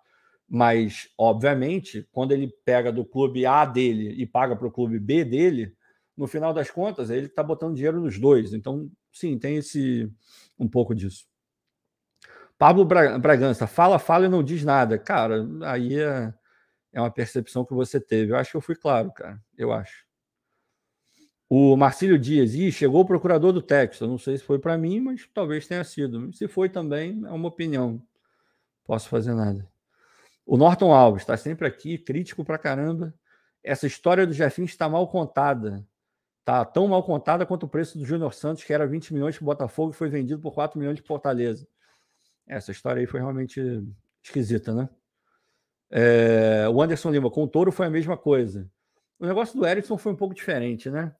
Mas, 0.49 1.09
obviamente, 1.15 2.07
quando 2.11 2.31
ele 2.31 2.47
pega 2.65 2.91
do 2.91 3.05
clube 3.05 3.45
A 3.45 3.65
dele 3.65 4.15
e 4.19 4.25
paga 4.25 4.55
para 4.55 4.67
o 4.67 4.71
clube 4.71 4.97
B 4.97 5.23
dele, 5.23 5.75
no 6.17 6.25
final 6.27 6.51
das 6.53 6.71
contas, 6.71 7.09
ele 7.11 7.27
está 7.27 7.43
botando 7.43 7.75
dinheiro 7.75 8.01
nos 8.01 8.17
dois. 8.17 8.51
Então, 8.53 8.89
sim, 9.11 9.37
tem 9.37 9.57
esse 9.57 10.11
um 10.57 10.67
pouco 10.67 10.95
disso. 10.95 11.27
Pablo 12.57 12.83
Bragança, 12.83 13.67
fala, 13.67 13.97
fala 13.99 14.25
e 14.25 14.29
não 14.29 14.43
diz 14.43 14.65
nada. 14.65 14.97
Cara, 14.97 15.47
aí 15.63 15.97
é, 15.97 16.33
é 16.91 16.99
uma 16.99 17.11
percepção 17.11 17.63
que 17.63 17.73
você 17.73 18.01
teve. 18.01 18.33
Eu 18.33 18.37
acho 18.37 18.51
que 18.51 18.57
eu 18.57 18.61
fui 18.61 18.75
claro, 18.75 19.11
cara. 19.13 19.41
Eu 19.57 19.71
acho. 19.71 20.05
O 21.47 21.77
Marcílio 21.77 22.19
Dias, 22.19 22.53
e 22.53 22.71
chegou 22.71 23.01
o 23.01 23.05
procurador 23.05 23.53
do. 23.53 23.65
Eu 24.01 24.07
não 24.07 24.17
sei 24.17 24.37
se 24.37 24.43
foi 24.43 24.59
para 24.59 24.77
mim, 24.77 24.99
mas 24.99 25.27
talvez 25.33 25.67
tenha 25.67 25.83
sido. 25.83 26.33
Se 26.33 26.47
foi 26.47 26.69
também, 26.69 27.21
é 27.25 27.31
uma 27.31 27.47
opinião. 27.47 28.01
Posso 28.83 29.07
fazer 29.07 29.33
nada. 29.33 29.67
O 30.51 30.57
Norton 30.57 30.91
Alves 30.91 31.21
está 31.21 31.37
sempre 31.37 31.67
aqui, 31.67 31.95
crítico 31.95 32.43
pra 32.43 32.57
caramba. 32.57 33.13
Essa 33.63 33.85
história 33.85 34.25
do 34.25 34.33
Jefinho 34.33 34.65
está 34.65 34.89
mal 34.89 35.07
contada. 35.07 35.85
Tá 36.43 36.65
tão 36.65 36.87
mal 36.87 37.03
contada 37.03 37.45
quanto 37.45 37.67
o 37.67 37.69
preço 37.69 37.99
do 37.99 38.03
Júnior 38.03 38.33
Santos, 38.33 38.63
que 38.63 38.73
era 38.73 38.87
20 38.87 39.13
milhões 39.13 39.37
para 39.37 39.45
Botafogo 39.45 39.91
e 39.91 39.95
foi 39.95 40.09
vendido 40.09 40.41
por 40.41 40.51
4 40.51 40.79
milhões 40.79 40.95
de 40.95 41.03
Fortaleza. 41.03 41.67
Essa 42.47 42.71
história 42.71 42.99
aí 42.99 43.05
foi 43.05 43.19
realmente 43.19 43.61
esquisita, 44.23 44.73
né? 44.73 44.89
É, 45.91 46.67
o 46.67 46.81
Anderson 46.81 47.11
Lima, 47.11 47.29
com 47.29 47.43
o 47.43 47.47
Toro 47.47 47.71
foi 47.71 47.85
a 47.85 47.91
mesma 47.91 48.17
coisa. 48.17 48.67
O 49.19 49.27
negócio 49.27 49.55
do 49.55 49.67
Erickson 49.67 49.99
foi 49.99 50.13
um 50.13 50.17
pouco 50.17 50.33
diferente, 50.33 50.89
né? 50.89 51.15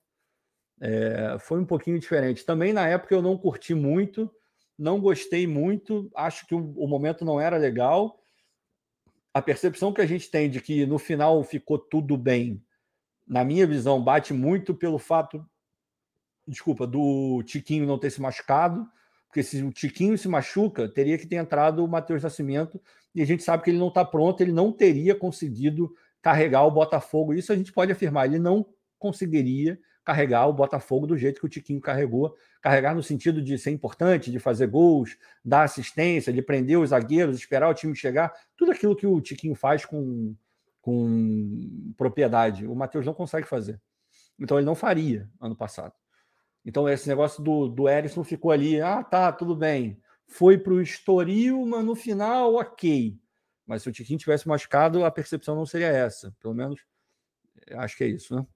É, 0.80 1.36
foi 1.38 1.60
um 1.60 1.64
pouquinho 1.64 2.00
diferente. 2.00 2.44
Também 2.44 2.72
na 2.72 2.88
época 2.88 3.14
eu 3.14 3.22
não 3.22 3.38
curti 3.38 3.74
muito, 3.74 4.28
não 4.76 5.00
gostei 5.00 5.46
muito, 5.46 6.10
acho 6.16 6.48
que 6.48 6.54
o, 6.56 6.72
o 6.76 6.88
momento 6.88 7.24
não 7.24 7.40
era 7.40 7.56
legal. 7.56 8.19
A 9.32 9.40
percepção 9.40 9.92
que 9.92 10.00
a 10.00 10.06
gente 10.06 10.30
tem 10.30 10.50
de 10.50 10.60
que 10.60 10.84
no 10.86 10.98
final 10.98 11.42
ficou 11.44 11.78
tudo 11.78 12.16
bem, 12.16 12.62
na 13.26 13.44
minha 13.44 13.66
visão, 13.66 14.02
bate 14.02 14.34
muito 14.34 14.74
pelo 14.74 14.98
fato, 14.98 15.46
desculpa, 16.46 16.86
do 16.86 17.42
Tiquinho 17.44 17.86
não 17.86 17.98
ter 17.98 18.10
se 18.10 18.20
machucado, 18.20 18.84
porque 19.28 19.44
se 19.44 19.62
o 19.62 19.72
Tiquinho 19.72 20.18
se 20.18 20.26
machuca, 20.26 20.88
teria 20.88 21.16
que 21.16 21.26
ter 21.26 21.36
entrado 21.36 21.84
o 21.84 21.88
Matheus 21.88 22.24
Nascimento, 22.24 22.82
e 23.14 23.22
a 23.22 23.24
gente 23.24 23.44
sabe 23.44 23.62
que 23.62 23.70
ele 23.70 23.78
não 23.78 23.86
está 23.86 24.04
pronto, 24.04 24.40
ele 24.40 24.50
não 24.50 24.72
teria 24.72 25.14
conseguido 25.14 25.94
carregar 26.20 26.64
o 26.64 26.70
Botafogo. 26.70 27.32
Isso 27.32 27.52
a 27.52 27.56
gente 27.56 27.72
pode 27.72 27.92
afirmar, 27.92 28.26
ele 28.26 28.40
não 28.40 28.66
conseguiria 28.98 29.78
carregar 30.04 30.46
o 30.46 30.52
Botafogo 30.52 31.06
do 31.06 31.16
jeito 31.16 31.40
que 31.40 31.46
o 31.46 31.48
Tiquinho 31.48 31.80
carregou. 31.80 32.34
Carregar 32.60 32.94
no 32.94 33.02
sentido 33.02 33.42
de 33.42 33.56
ser 33.58 33.70
importante, 33.70 34.30
de 34.30 34.38
fazer 34.38 34.66
gols, 34.66 35.16
dar 35.44 35.62
assistência, 35.62 36.32
de 36.32 36.42
prender 36.42 36.78
os 36.78 36.90
zagueiros, 36.90 37.36
esperar 37.36 37.68
o 37.68 37.74
time 37.74 37.94
chegar. 37.94 38.32
Tudo 38.56 38.72
aquilo 38.72 38.96
que 38.96 39.06
o 39.06 39.20
Tiquinho 39.20 39.54
faz 39.54 39.84
com, 39.84 40.34
com 40.80 41.92
propriedade. 41.96 42.66
O 42.66 42.74
Matheus 42.74 43.06
não 43.06 43.14
consegue 43.14 43.46
fazer. 43.46 43.80
Então 44.38 44.58
ele 44.58 44.66
não 44.66 44.74
faria 44.74 45.28
ano 45.40 45.54
passado. 45.54 45.94
Então 46.64 46.88
esse 46.88 47.08
negócio 47.08 47.42
do, 47.42 47.68
do 47.68 47.88
Erisson 47.88 48.24
ficou 48.24 48.50
ali. 48.50 48.80
Ah, 48.80 49.02
tá, 49.02 49.32
tudo 49.32 49.54
bem. 49.54 50.00
Foi 50.26 50.56
para 50.56 50.72
o 50.72 50.80
Estoril, 50.80 51.66
mas 51.66 51.84
no 51.84 51.94
final, 51.94 52.54
ok. 52.54 53.18
Mas 53.66 53.82
se 53.82 53.88
o 53.88 53.92
Tiquinho 53.92 54.18
tivesse 54.18 54.48
machucado, 54.48 55.04
a 55.04 55.10
percepção 55.10 55.54
não 55.54 55.66
seria 55.66 55.88
essa. 55.88 56.34
Pelo 56.40 56.54
menos, 56.54 56.80
acho 57.72 57.96
que 57.96 58.04
é 58.04 58.08
isso, 58.08 58.34
né? 58.34 58.46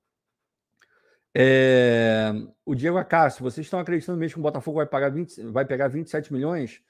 É, 1.36 2.32
o 2.64 2.74
Diego 2.76 2.96
Acácio, 2.96 3.42
vocês 3.42 3.66
estão 3.66 3.80
acreditando 3.80 4.18
mesmo 4.18 4.34
que 4.34 4.40
o 4.40 4.42
Botafogo 4.42 4.76
vai, 4.76 4.86
pagar 4.86 5.10
20, 5.10 5.42
vai 5.46 5.64
pegar 5.64 5.88
27 5.88 6.32
milhões? 6.32 6.80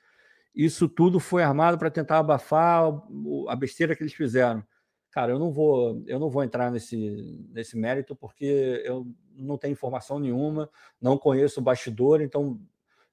Isso 0.55 0.86
tudo 0.86 1.18
foi 1.18 1.42
armado 1.42 1.78
para 1.78 1.90
tentar 1.90 2.18
abafar 2.18 2.92
a 3.49 3.57
besteira 3.57 3.97
que 3.97 4.03
eles 4.03 4.12
fizeram. 4.12 4.62
Cara, 5.11 5.32
eu 5.32 5.38
não 5.38 5.51
vou, 5.51 6.03
eu 6.07 6.18
não 6.18 6.28
vou 6.28 6.45
entrar 6.45 6.70
nesse, 6.70 7.47
nesse 7.51 7.76
mérito 7.76 8.14
porque 8.14 8.82
eu 8.84 9.07
não 9.34 9.57
tenho 9.57 9.72
informação 9.72 10.18
nenhuma, 10.18 10.68
não 11.01 11.16
conheço 11.16 11.61
o 11.61 11.62
bastidor, 11.62 12.20
então, 12.20 12.61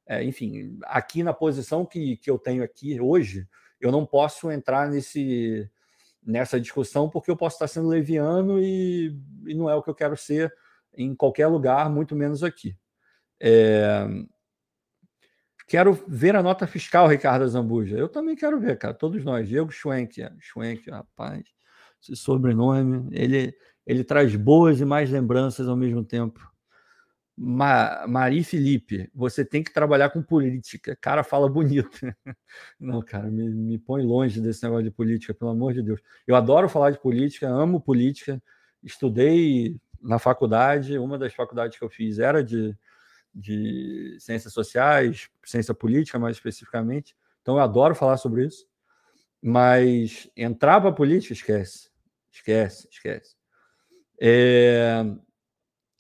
é, 0.06 0.24
enfim, 0.24 0.78
aqui 0.84 1.24
na 1.24 1.34
posição 1.34 1.86
que, 1.86 2.18
que 2.18 2.30
eu 2.30 2.38
tenho 2.38 2.64
aqui 2.64 3.00
hoje, 3.00 3.48
eu 3.80 3.92
não 3.92 4.06
posso 4.06 4.52
entrar 4.52 4.90
nesse, 4.90 5.70
nessa 6.22 6.60
discussão 6.60 7.10
porque 7.10 7.32
eu 7.32 7.38
posso 7.38 7.56
estar 7.56 7.68
sendo 7.68 7.88
leviano 7.88 8.60
e, 8.60 9.16
e 9.48 9.54
não 9.54 9.70
é 9.70 9.76
o 9.76 9.82
que 9.82 9.90
eu 9.90 9.96
quero 9.96 10.18
ser 10.18 10.54
em 10.96 11.16
qualquer 11.16 11.48
lugar, 11.48 11.90
muito 11.90 12.16
menos 12.16 12.44
aqui. 12.44 12.76
É... 13.40 14.08
Quero 15.68 15.94
ver 16.08 16.36
a 16.36 16.44
nota 16.44 16.68
fiscal, 16.68 17.08
Ricardo 17.08 17.48
Zambuja. 17.48 17.98
Eu 17.98 18.10
também 18.10 18.36
quero 18.36 18.60
ver, 18.60 18.78
cara. 18.78 18.94
Todos 18.94 19.24
nós. 19.24 19.48
Diego 19.48 19.72
Schwenk. 19.72 20.22
Schwenk, 20.40 20.90
rapaz. 20.90 21.44
Esse 22.02 22.16
sobrenome. 22.16 23.08
Ele, 23.12 23.56
ele 23.88 24.04
traz 24.04 24.36
boas 24.36 24.82
e 24.82 24.86
mais 24.86 25.10
lembranças 25.10 25.70
ao 25.70 25.78
mesmo 25.78 26.04
tempo. 26.04 26.46
Ma 27.38 28.06
Mari 28.06 28.44
Felipe, 28.44 29.10
você 29.16 29.46
tem 29.46 29.64
que 29.64 29.74
trabalhar 29.74 30.10
com 30.10 30.22
política. 30.22 30.96
Cara, 31.00 31.24
fala 31.24 31.50
bonito. 31.50 31.90
Não, 32.80 33.02
cara, 33.02 33.32
me, 33.32 33.50
me 33.50 33.80
põe 33.80 34.04
longe 34.04 34.42
desse 34.42 34.62
negócio 34.64 34.84
de 34.84 34.92
política, 34.92 35.34
pelo 35.34 35.52
amor 35.52 35.74
de 35.74 35.82
Deus. 35.82 36.02
Eu 36.28 36.36
adoro 36.36 36.68
falar 36.68 36.92
de 36.92 37.00
política, 37.00 37.48
amo 37.48 37.80
política. 37.80 38.44
Estudei 38.84 39.80
na 40.02 40.20
faculdade, 40.20 40.98
uma 40.98 41.18
das 41.18 41.34
faculdades 41.34 41.78
que 41.78 41.84
eu 41.84 41.90
fiz 41.90 42.20
era 42.20 42.44
de, 42.44 42.76
de 43.34 44.18
ciências 44.20 44.54
sociais, 44.54 45.30
ciência 45.46 45.74
política 45.74 46.20
mais 46.20 46.36
especificamente. 46.36 47.16
Então 47.42 47.56
eu 47.56 47.62
adoro 47.62 47.96
falar 47.96 48.18
sobre 48.18 48.46
isso. 48.46 48.66
Mas 49.42 50.30
entrar 50.38 50.80
para 50.80 50.90
a 50.90 50.94
política, 50.94 51.34
esquece. 51.34 51.90
Esquece, 52.32 52.88
esquece. 52.92 53.36
É, 54.20 55.04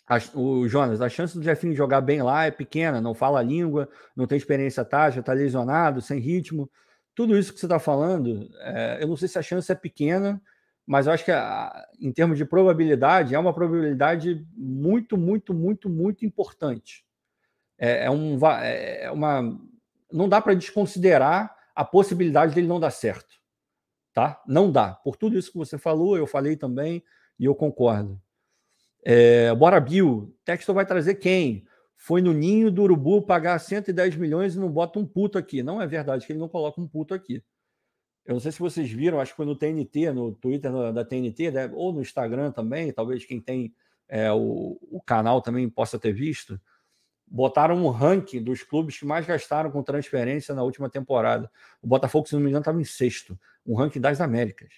a, 0.07 0.17
o 0.37 0.67
Jonas, 0.67 1.01
a 1.01 1.09
chance 1.09 1.35
do 1.35 1.43
Jefinho 1.43 1.75
jogar 1.75 2.01
bem 2.01 2.21
lá 2.21 2.45
é 2.45 2.51
pequena, 2.51 3.01
não 3.01 3.13
fala 3.13 3.39
a 3.39 3.43
língua, 3.43 3.89
não 4.15 4.27
tem 4.27 4.37
experiência 4.37 4.85
tática, 4.85 5.21
está 5.21 5.33
lesionado, 5.33 6.01
sem 6.01 6.19
ritmo. 6.19 6.69
Tudo 7.15 7.37
isso 7.37 7.51
que 7.53 7.59
você 7.59 7.65
está 7.65 7.79
falando, 7.79 8.49
é, 8.59 8.99
eu 9.01 9.07
não 9.07 9.15
sei 9.15 9.27
se 9.27 9.39
a 9.39 9.41
chance 9.41 9.71
é 9.71 9.75
pequena, 9.75 10.41
mas 10.85 11.07
eu 11.07 11.13
acho 11.13 11.23
que 11.23 11.31
em 11.99 12.11
termos 12.11 12.37
de 12.37 12.45
probabilidade, 12.45 13.35
é 13.35 13.39
uma 13.39 13.53
probabilidade 13.53 14.45
muito, 14.55 15.17
muito, 15.17 15.53
muito, 15.53 15.89
muito 15.89 16.25
importante. 16.25 17.05
É, 17.77 18.05
é, 18.05 18.11
um, 18.11 18.37
é, 18.47 19.03
é 19.03 19.11
uma. 19.11 19.59
Não 20.11 20.27
dá 20.27 20.41
para 20.41 20.53
desconsiderar 20.53 21.55
a 21.75 21.85
possibilidade 21.85 22.53
dele 22.53 22.67
não 22.67 22.79
dar 22.79 22.91
certo. 22.91 23.39
Tá? 24.13 24.41
Não 24.45 24.71
dá. 24.71 24.93
Por 24.93 25.15
tudo 25.15 25.37
isso 25.37 25.51
que 25.51 25.57
você 25.57 25.77
falou, 25.77 26.17
eu 26.17 26.27
falei 26.27 26.57
também, 26.57 27.03
e 27.39 27.45
eu 27.45 27.55
concordo. 27.55 28.21
É, 29.03 29.53
bora, 29.55 29.79
Bill. 29.79 30.35
Texto 30.45 30.73
vai 30.73 30.85
trazer 30.85 31.15
quem? 31.15 31.65
Foi 31.95 32.21
no 32.21 32.33
ninho 32.33 32.71
do 32.71 32.83
urubu 32.83 33.21
pagar 33.21 33.57
110 33.59 34.15
milhões 34.15 34.55
e 34.55 34.59
não 34.59 34.69
bota 34.69 34.99
um 34.99 35.05
puto 35.05 35.37
aqui. 35.37 35.63
Não 35.63 35.81
é 35.81 35.87
verdade 35.87 36.25
que 36.25 36.33
ele 36.33 36.39
não 36.39 36.49
coloca 36.49 36.81
um 36.81 36.87
puto 36.87 37.13
aqui. 37.13 37.43
Eu 38.25 38.33
não 38.33 38.39
sei 38.39 38.51
se 38.51 38.59
vocês 38.59 38.89
viram, 38.89 39.19
acho 39.19 39.31
que 39.31 39.37
foi 39.37 39.45
no 39.45 39.55
TNT, 39.55 40.11
no 40.11 40.33
Twitter 40.33 40.71
da 40.93 41.03
TNT, 41.03 41.51
né? 41.51 41.71
ou 41.73 41.91
no 41.91 42.01
Instagram 42.01 42.51
também, 42.51 42.91
talvez 42.93 43.25
quem 43.25 43.41
tem 43.41 43.73
é, 44.07 44.31
o, 44.31 44.77
o 44.91 45.01
canal 45.01 45.41
também 45.41 45.67
possa 45.69 45.97
ter 45.97 46.11
visto. 46.11 46.59
Botaram 47.25 47.77
um 47.77 47.89
ranking 47.89 48.43
dos 48.43 48.61
clubes 48.61 48.99
que 48.99 49.05
mais 49.05 49.25
gastaram 49.25 49.71
com 49.71 49.81
transferência 49.81 50.53
na 50.53 50.63
última 50.63 50.89
temporada. 50.89 51.49
O 51.81 51.87
Botafogo, 51.87 52.27
se 52.27 52.33
não 52.33 52.41
me 52.41 52.49
engano, 52.49 52.61
estava 52.61 52.81
em 52.81 52.83
sexto. 52.83 53.39
Um 53.65 53.73
ranking 53.75 54.01
das 54.01 54.19
Américas. 54.19 54.73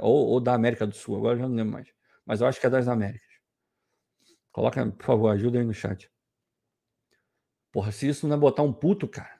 Ou, 0.00 0.28
ou, 0.28 0.40
da 0.40 0.54
América 0.54 0.86
do 0.86 0.94
Sul, 0.94 1.16
agora 1.16 1.36
já 1.36 1.48
não 1.48 1.54
lembro 1.54 1.74
mais. 1.74 1.92
Mas 2.24 2.40
eu 2.40 2.46
acho 2.46 2.58
que 2.58 2.66
é 2.66 2.70
das 2.70 2.88
Américas. 2.88 3.28
Coloca, 4.50 4.84
por 4.86 5.04
favor, 5.04 5.28
ajuda 5.28 5.58
aí 5.58 5.64
no 5.64 5.74
chat. 5.74 6.10
Porra, 7.70 7.92
se 7.92 8.08
isso 8.08 8.26
não 8.26 8.36
é 8.36 8.38
botar 8.38 8.62
um 8.62 8.72
puto, 8.72 9.06
cara. 9.06 9.39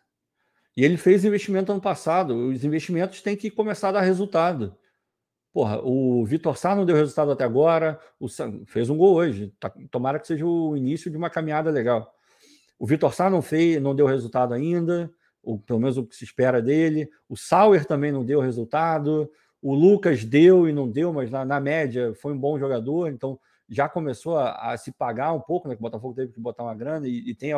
E 0.76 0.84
ele 0.84 0.96
fez 0.96 1.24
investimento 1.24 1.72
ano 1.72 1.80
passado. 1.80 2.34
Os 2.34 2.64
investimentos 2.64 3.22
têm 3.22 3.36
que 3.36 3.50
começar 3.50 3.88
a 3.88 3.92
dar 3.92 4.00
resultado. 4.02 4.76
Porra, 5.52 5.80
o 5.82 6.24
Vitor 6.24 6.56
Sá 6.56 6.76
não 6.76 6.86
deu 6.86 6.94
resultado 6.94 7.32
até 7.32 7.42
agora, 7.42 7.98
o 8.20 8.28
Sam 8.28 8.62
fez 8.66 8.88
um 8.88 8.96
gol 8.96 9.16
hoje. 9.16 9.52
Tá, 9.58 9.72
tomara 9.90 10.18
que 10.20 10.26
seja 10.26 10.46
o 10.46 10.76
início 10.76 11.10
de 11.10 11.16
uma 11.16 11.28
caminhada 11.28 11.70
legal. 11.70 12.14
O 12.78 12.86
Vitor 12.86 13.12
Sá 13.12 13.28
não 13.28 13.42
fez, 13.42 13.82
não 13.82 13.94
deu 13.94 14.06
resultado 14.06 14.54
ainda, 14.54 15.12
ou 15.42 15.58
pelo 15.58 15.80
menos 15.80 15.98
o 15.98 16.06
que 16.06 16.14
se 16.14 16.24
espera 16.24 16.62
dele. 16.62 17.10
O 17.28 17.36
Sauer 17.36 17.84
também 17.84 18.12
não 18.12 18.24
deu 18.24 18.40
resultado. 18.40 19.28
O 19.60 19.74
Lucas 19.74 20.24
deu 20.24 20.68
e 20.68 20.72
não 20.72 20.88
deu, 20.88 21.12
mas 21.12 21.30
na, 21.30 21.44
na 21.44 21.58
média 21.60 22.14
foi 22.14 22.32
um 22.32 22.38
bom 22.38 22.58
jogador, 22.58 23.08
então 23.08 23.38
já 23.68 23.88
começou 23.88 24.36
a, 24.36 24.72
a, 24.72 24.76
se 24.76 24.90
pagar 24.92 25.32
um 25.32 25.40
pouco, 25.40 25.68
né? 25.68 25.74
Que 25.74 25.80
o 25.80 25.82
Botafogo 25.82 26.14
teve 26.14 26.32
que 26.32 26.40
botar 26.40 26.62
uma 26.62 26.74
grana 26.74 27.06
e, 27.06 27.30
e 27.30 27.34
tem 27.34 27.52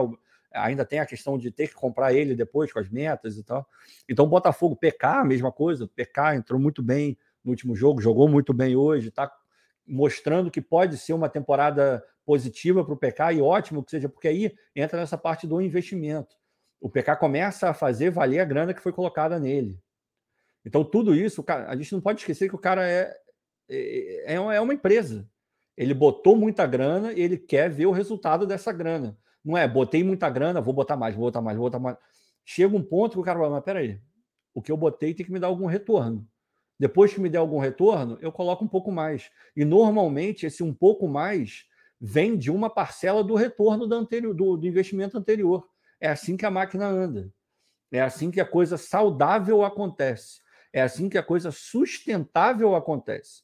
ainda 0.54 0.84
tem 0.84 0.98
a 0.98 1.06
questão 1.06 1.38
de 1.38 1.50
ter 1.50 1.68
que 1.68 1.74
comprar 1.74 2.12
ele 2.12 2.34
depois 2.34 2.72
com 2.72 2.78
as 2.78 2.88
metas 2.88 3.36
e 3.36 3.44
tal. 3.44 3.66
Então, 4.08 4.28
Botafogo, 4.28 4.76
PK, 4.76 5.24
mesma 5.24 5.52
coisa. 5.52 5.88
PK 5.88 6.34
entrou 6.36 6.60
muito 6.60 6.82
bem 6.82 7.18
no 7.44 7.50
último 7.50 7.74
jogo, 7.74 8.00
jogou 8.00 8.28
muito 8.28 8.52
bem 8.52 8.76
hoje, 8.76 9.08
está 9.08 9.30
mostrando 9.86 10.50
que 10.50 10.60
pode 10.60 10.96
ser 10.96 11.12
uma 11.12 11.28
temporada 11.28 12.04
positiva 12.24 12.84
para 12.84 12.94
o 12.94 12.96
PK 12.96 13.34
e 13.34 13.42
ótimo 13.42 13.82
que 13.82 13.90
seja, 13.90 14.08
porque 14.08 14.28
aí 14.28 14.54
entra 14.74 15.00
nessa 15.00 15.18
parte 15.18 15.46
do 15.46 15.60
investimento. 15.60 16.36
O 16.80 16.88
PK 16.88 17.16
começa 17.16 17.68
a 17.68 17.74
fazer 17.74 18.10
valer 18.10 18.40
a 18.40 18.44
grana 18.44 18.74
que 18.74 18.80
foi 18.80 18.92
colocada 18.92 19.38
nele. 19.38 19.80
Então, 20.64 20.84
tudo 20.84 21.14
isso, 21.14 21.44
a 21.48 21.74
gente 21.76 21.92
não 21.92 22.00
pode 22.00 22.20
esquecer 22.20 22.48
que 22.48 22.54
o 22.54 22.58
cara 22.58 22.88
é, 22.88 23.12
é, 23.68 24.34
é 24.34 24.60
uma 24.60 24.74
empresa. 24.74 25.28
Ele 25.76 25.94
botou 25.94 26.36
muita 26.36 26.66
grana 26.66 27.12
e 27.12 27.20
ele 27.20 27.36
quer 27.36 27.70
ver 27.70 27.86
o 27.86 27.92
resultado 27.92 28.46
dessa 28.46 28.72
grana. 28.72 29.18
Não 29.44 29.56
é, 29.56 29.66
botei 29.66 30.04
muita 30.04 30.30
grana, 30.30 30.60
vou 30.60 30.72
botar 30.72 30.96
mais, 30.96 31.14
vou 31.14 31.24
botar 31.24 31.40
mais, 31.40 31.56
vou 31.56 31.66
botar 31.66 31.78
mais. 31.78 31.96
Chega 32.44 32.76
um 32.76 32.82
ponto 32.82 33.14
que 33.14 33.18
o 33.18 33.22
cara 33.22 33.38
fala, 33.38 33.50
mas 33.50 33.64
peraí, 33.64 34.00
o 34.54 34.62
que 34.62 34.70
eu 34.70 34.76
botei 34.76 35.14
tem 35.14 35.24
que 35.26 35.32
me 35.32 35.38
dar 35.38 35.48
algum 35.48 35.66
retorno. 35.66 36.26
Depois 36.78 37.12
que 37.12 37.20
me 37.20 37.28
der 37.28 37.38
algum 37.38 37.58
retorno, 37.58 38.18
eu 38.20 38.32
coloco 38.32 38.64
um 38.64 38.68
pouco 38.68 38.90
mais. 38.90 39.30
E 39.56 39.64
normalmente 39.64 40.46
esse 40.46 40.62
um 40.62 40.74
pouco 40.74 41.06
mais 41.06 41.64
vem 42.00 42.36
de 42.36 42.50
uma 42.50 42.68
parcela 42.68 43.22
do 43.22 43.34
retorno 43.34 43.86
do, 43.86 43.94
anterior, 43.94 44.34
do, 44.34 44.56
do 44.56 44.66
investimento 44.66 45.16
anterior. 45.16 45.68
É 46.00 46.08
assim 46.08 46.36
que 46.36 46.44
a 46.44 46.50
máquina 46.50 46.86
anda. 46.86 47.32
É 47.92 48.00
assim 48.00 48.30
que 48.30 48.40
a 48.40 48.44
coisa 48.44 48.76
saudável 48.76 49.64
acontece. 49.64 50.40
É 50.72 50.82
assim 50.82 51.08
que 51.08 51.18
a 51.18 51.22
coisa 51.22 51.52
sustentável 51.52 52.74
acontece 52.74 53.42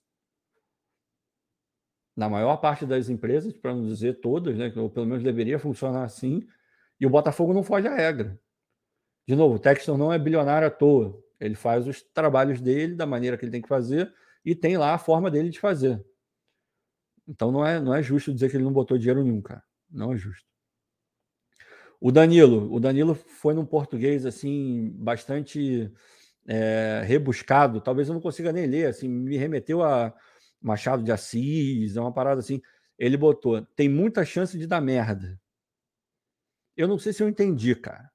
na 2.19 2.29
maior 2.29 2.57
parte 2.57 2.85
das 2.85 3.09
empresas, 3.09 3.53
para 3.53 3.73
não 3.73 3.87
dizer 3.87 4.15
todas, 4.15 4.59
né, 4.59 4.73
ou 4.75 4.91
pelo 4.91 5.07
menos 5.07 5.23
deveria 5.23 5.57
funcionar 5.57 6.03
assim, 6.03 6.45
e 6.99 7.07
o 7.07 7.11
Botafogo 7.11 7.55
não 7.55 7.63
foge 7.63 7.87
à 7.87 7.95
regra. 7.95 8.37
De 9.25 9.37
novo, 9.37 9.55
o 9.55 9.59
Texton 9.61 9.97
não 9.97 10.13
é 10.13 10.19
bilionário 10.19 10.67
à 10.67 10.71
toa. 10.71 11.17
Ele 11.39 11.55
faz 11.55 11.87
os 11.87 12.03
trabalhos 12.03 12.61
dele 12.61 12.97
da 12.97 13.07
maneira 13.07 13.39
que 13.39 13.45
ele 13.45 13.53
tem 13.53 13.63
que 13.63 13.69
fazer 13.69 14.13
e 14.45 14.53
tem 14.53 14.77
lá 14.77 14.95
a 14.95 14.99
forma 14.99 15.31
dele 15.31 15.49
de 15.49 15.61
fazer. 15.61 16.05
Então 17.29 17.53
não 17.53 17.65
é, 17.65 17.79
não 17.79 17.95
é 17.95 18.03
justo 18.03 18.35
dizer 18.35 18.51
que 18.51 18.57
ele 18.57 18.65
não 18.65 18.73
botou 18.73 18.99
dinheiro 18.99 19.23
nenhum, 19.23 19.41
cara. 19.41 19.63
Não 19.89 20.13
é 20.13 20.17
justo. 20.17 20.45
O 22.01 22.11
Danilo, 22.11 22.75
o 22.75 22.81
Danilo 22.81 23.15
foi 23.15 23.55
num 23.55 23.65
português 23.65 24.27
assim 24.27 24.91
bastante 24.97 25.89
é, 26.49 27.01
rebuscado. 27.05 27.81
Talvez 27.81 28.09
eu 28.09 28.15
não 28.15 28.21
consiga 28.21 28.51
nem 28.51 28.67
ler. 28.67 28.87
Assim, 28.87 29.07
me 29.07 29.37
remeteu 29.37 29.85
a 29.85 30.13
Machado 30.61 31.03
de 31.03 31.13
Assis, 31.13 31.97
é 31.97 32.01
uma 32.01 32.13
parada 32.13 32.41
assim. 32.41 32.61
Ele 32.99 33.17
botou: 33.17 33.63
tem 33.77 33.89
muita 33.89 34.25
chance 34.25 34.59
de 34.59 34.67
dar 34.67 34.81
merda. 34.81 35.41
Eu 36.77 36.89
não 36.89 36.99
sei 36.99 37.13
se 37.13 37.23
eu 37.23 37.29
entendi, 37.29 37.75
cara. 37.75 38.11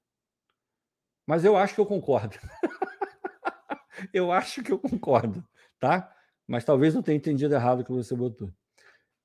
Mas 1.26 1.44
eu 1.44 1.56
acho 1.56 1.74
que 1.74 1.80
eu 1.80 1.86
concordo. 1.86 2.36
eu 4.12 4.30
acho 4.32 4.62
que 4.62 4.72
eu 4.72 4.78
concordo, 4.78 5.46
tá? 5.78 6.14
Mas 6.46 6.64
talvez 6.64 6.94
não 6.94 7.02
tenha 7.02 7.16
entendido 7.16 7.54
errado 7.54 7.80
o 7.80 7.84
que 7.84 7.92
você 7.92 8.14
botou. 8.14 8.52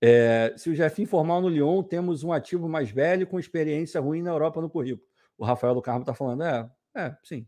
É, 0.01 0.53
se 0.57 0.69
o 0.69 0.75
Jefinho 0.75 1.07
formar 1.07 1.41
no 1.41 1.49
Lyon, 1.49 1.83
temos 1.83 2.23
um 2.23 2.31
ativo 2.31 2.69
mais 2.69 2.89
velho 2.89 3.27
com 3.27 3.39
experiência 3.39 3.99
ruim 3.99 4.21
na 4.21 4.31
Europa 4.31 4.61
no 4.61 4.69
currículo. 4.69 5.05
O 5.37 5.43
Rafael 5.43 5.73
do 5.73 5.81
Carmo 5.81 6.01
está 6.01 6.13
falando, 6.13 6.43
é, 6.43 6.69
é, 6.95 7.17
sim. 7.23 7.45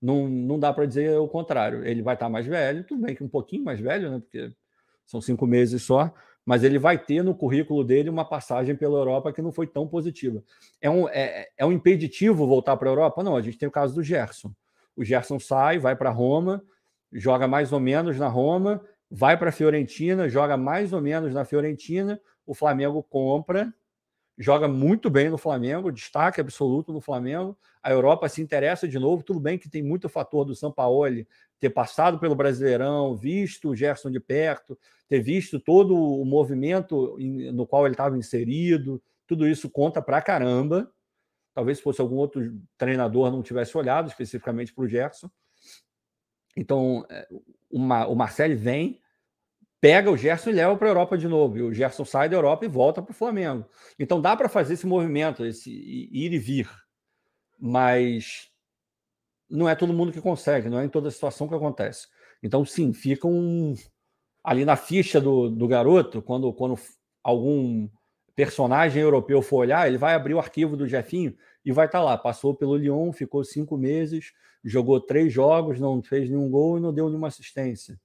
Não, 0.00 0.28
não 0.28 0.58
dá 0.58 0.72
para 0.72 0.86
dizer 0.86 1.18
o 1.18 1.28
contrário. 1.28 1.84
Ele 1.84 2.02
vai 2.02 2.14
estar 2.14 2.26
tá 2.26 2.30
mais 2.30 2.46
velho, 2.46 2.84
tudo 2.84 3.02
bem 3.02 3.14
que 3.14 3.22
um 3.22 3.28
pouquinho 3.28 3.64
mais 3.64 3.78
velho, 3.78 4.10
né? 4.10 4.18
Porque 4.18 4.52
são 5.06 5.20
cinco 5.20 5.46
meses 5.46 5.82
só, 5.82 6.12
mas 6.44 6.64
ele 6.64 6.78
vai 6.78 6.96
ter 6.96 7.22
no 7.22 7.34
currículo 7.34 7.84
dele 7.84 8.08
uma 8.08 8.24
passagem 8.24 8.74
pela 8.76 8.98
Europa 8.98 9.32
que 9.32 9.42
não 9.42 9.52
foi 9.52 9.66
tão 9.66 9.86
positiva. 9.86 10.42
É 10.80 10.88
um, 10.88 11.08
é, 11.08 11.48
é 11.56 11.66
um 11.66 11.72
impeditivo 11.72 12.46
voltar 12.46 12.76
para 12.76 12.88
a 12.88 12.92
Europa? 12.92 13.22
Não, 13.22 13.36
a 13.36 13.42
gente 13.42 13.58
tem 13.58 13.68
o 13.68 13.72
caso 13.72 13.94
do 13.94 14.02
Gerson. 14.02 14.52
O 14.96 15.04
Gerson 15.04 15.38
sai, 15.38 15.78
vai 15.78 15.96
para 15.96 16.10
Roma, 16.10 16.62
joga 17.12 17.46
mais 17.46 17.72
ou 17.72 17.80
menos 17.80 18.18
na 18.18 18.28
Roma, 18.28 18.80
vai 19.10 19.36
para 19.36 19.50
a 19.50 19.52
Fiorentina, 19.52 20.28
joga 20.28 20.56
mais 20.56 20.92
ou 20.92 21.00
menos 21.00 21.34
na 21.34 21.44
Fiorentina, 21.44 22.20
o 22.46 22.54
Flamengo 22.54 23.02
compra, 23.02 23.72
joga 24.40 24.66
muito 24.66 25.10
bem 25.10 25.28
no 25.28 25.36
Flamengo, 25.36 25.92
destaque 25.92 26.40
absoluto 26.40 26.94
no 26.94 27.00
Flamengo. 27.02 27.58
A 27.82 27.90
Europa 27.90 28.26
se 28.26 28.40
interessa 28.40 28.88
de 28.88 28.98
novo, 28.98 29.22
tudo 29.22 29.38
bem 29.38 29.58
que 29.58 29.68
tem 29.68 29.82
muito 29.82 30.08
fator 30.08 30.46
do 30.46 30.54
Sampaoli 30.54 31.28
ter 31.58 31.68
passado 31.68 32.18
pelo 32.18 32.34
Brasileirão, 32.34 33.14
visto 33.14 33.68
o 33.68 33.76
Gerson 33.76 34.10
de 34.10 34.18
perto, 34.18 34.78
ter 35.06 35.20
visto 35.20 35.60
todo 35.60 35.94
o 35.94 36.24
movimento 36.24 37.18
no 37.52 37.66
qual 37.66 37.84
ele 37.84 37.92
estava 37.92 38.16
inserido, 38.16 39.02
tudo 39.26 39.46
isso 39.46 39.68
conta 39.68 40.00
pra 40.00 40.22
caramba. 40.22 40.90
Talvez 41.52 41.76
se 41.76 41.84
fosse 41.84 42.00
algum 42.00 42.16
outro 42.16 42.58
treinador 42.78 43.30
não 43.30 43.42
tivesse 43.42 43.76
olhado 43.76 44.08
especificamente 44.08 44.72
para 44.72 44.84
o 44.84 44.88
Gerson. 44.88 45.30
Então, 46.56 47.04
é, 47.10 47.28
o 47.70 48.14
Marcelo 48.14 48.56
vem, 48.56 48.98
pega 49.80 50.10
o 50.10 50.16
Gerson 50.16 50.50
e 50.50 50.54
leva 50.54 50.76
para 50.76 50.88
a 50.88 50.90
Europa 50.90 51.16
de 51.16 51.26
novo. 51.26 51.56
E 51.56 51.62
o 51.62 51.72
Gerson 51.72 52.04
sai 52.04 52.28
da 52.28 52.36
Europa 52.36 52.64
e 52.64 52.68
volta 52.68 53.00
para 53.00 53.12
o 53.12 53.14
Flamengo. 53.14 53.64
Então 53.98 54.20
dá 54.20 54.36
para 54.36 54.48
fazer 54.48 54.74
esse 54.74 54.86
movimento, 54.86 55.44
esse 55.44 55.70
ir 55.70 56.32
e 56.32 56.38
vir. 56.38 56.70
Mas 57.58 58.50
não 59.48 59.68
é 59.68 59.74
todo 59.74 59.92
mundo 59.92 60.12
que 60.12 60.20
consegue, 60.20 60.68
não 60.68 60.78
é 60.78 60.84
em 60.84 60.88
toda 60.88 61.10
situação 61.10 61.48
que 61.48 61.54
acontece. 61.54 62.06
Então, 62.42 62.64
sim, 62.64 62.92
fica 62.92 63.26
um. 63.26 63.74
Ali 64.42 64.64
na 64.64 64.76
ficha 64.76 65.20
do, 65.20 65.50
do 65.50 65.68
garoto, 65.68 66.22
quando, 66.22 66.50
quando 66.52 66.78
algum 67.22 67.88
personagem 68.34 69.02
europeu 69.02 69.42
for 69.42 69.58
olhar, 69.58 69.86
ele 69.86 69.98
vai 69.98 70.14
abrir 70.14 70.32
o 70.32 70.38
arquivo 70.38 70.76
do 70.76 70.88
Jefinho 70.88 71.36
e 71.62 71.72
vai 71.72 71.84
estar 71.84 71.98
tá 71.98 72.04
lá. 72.04 72.16
Passou 72.16 72.54
pelo 72.54 72.76
Lyon, 72.76 73.12
ficou 73.12 73.44
cinco 73.44 73.76
meses, 73.76 74.32
jogou 74.64 74.98
três 74.98 75.30
jogos, 75.30 75.78
não 75.78 76.02
fez 76.02 76.30
nenhum 76.30 76.48
gol 76.48 76.78
e 76.78 76.80
não 76.80 76.94
deu 76.94 77.08
nenhuma 77.08 77.28
assistência. 77.28 78.00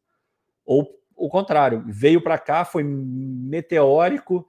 Ou 0.65 0.99
o 1.15 1.29
contrário, 1.29 1.83
veio 1.87 2.21
para 2.21 2.37
cá, 2.37 2.65
foi 2.65 2.83
meteórico, 2.83 4.47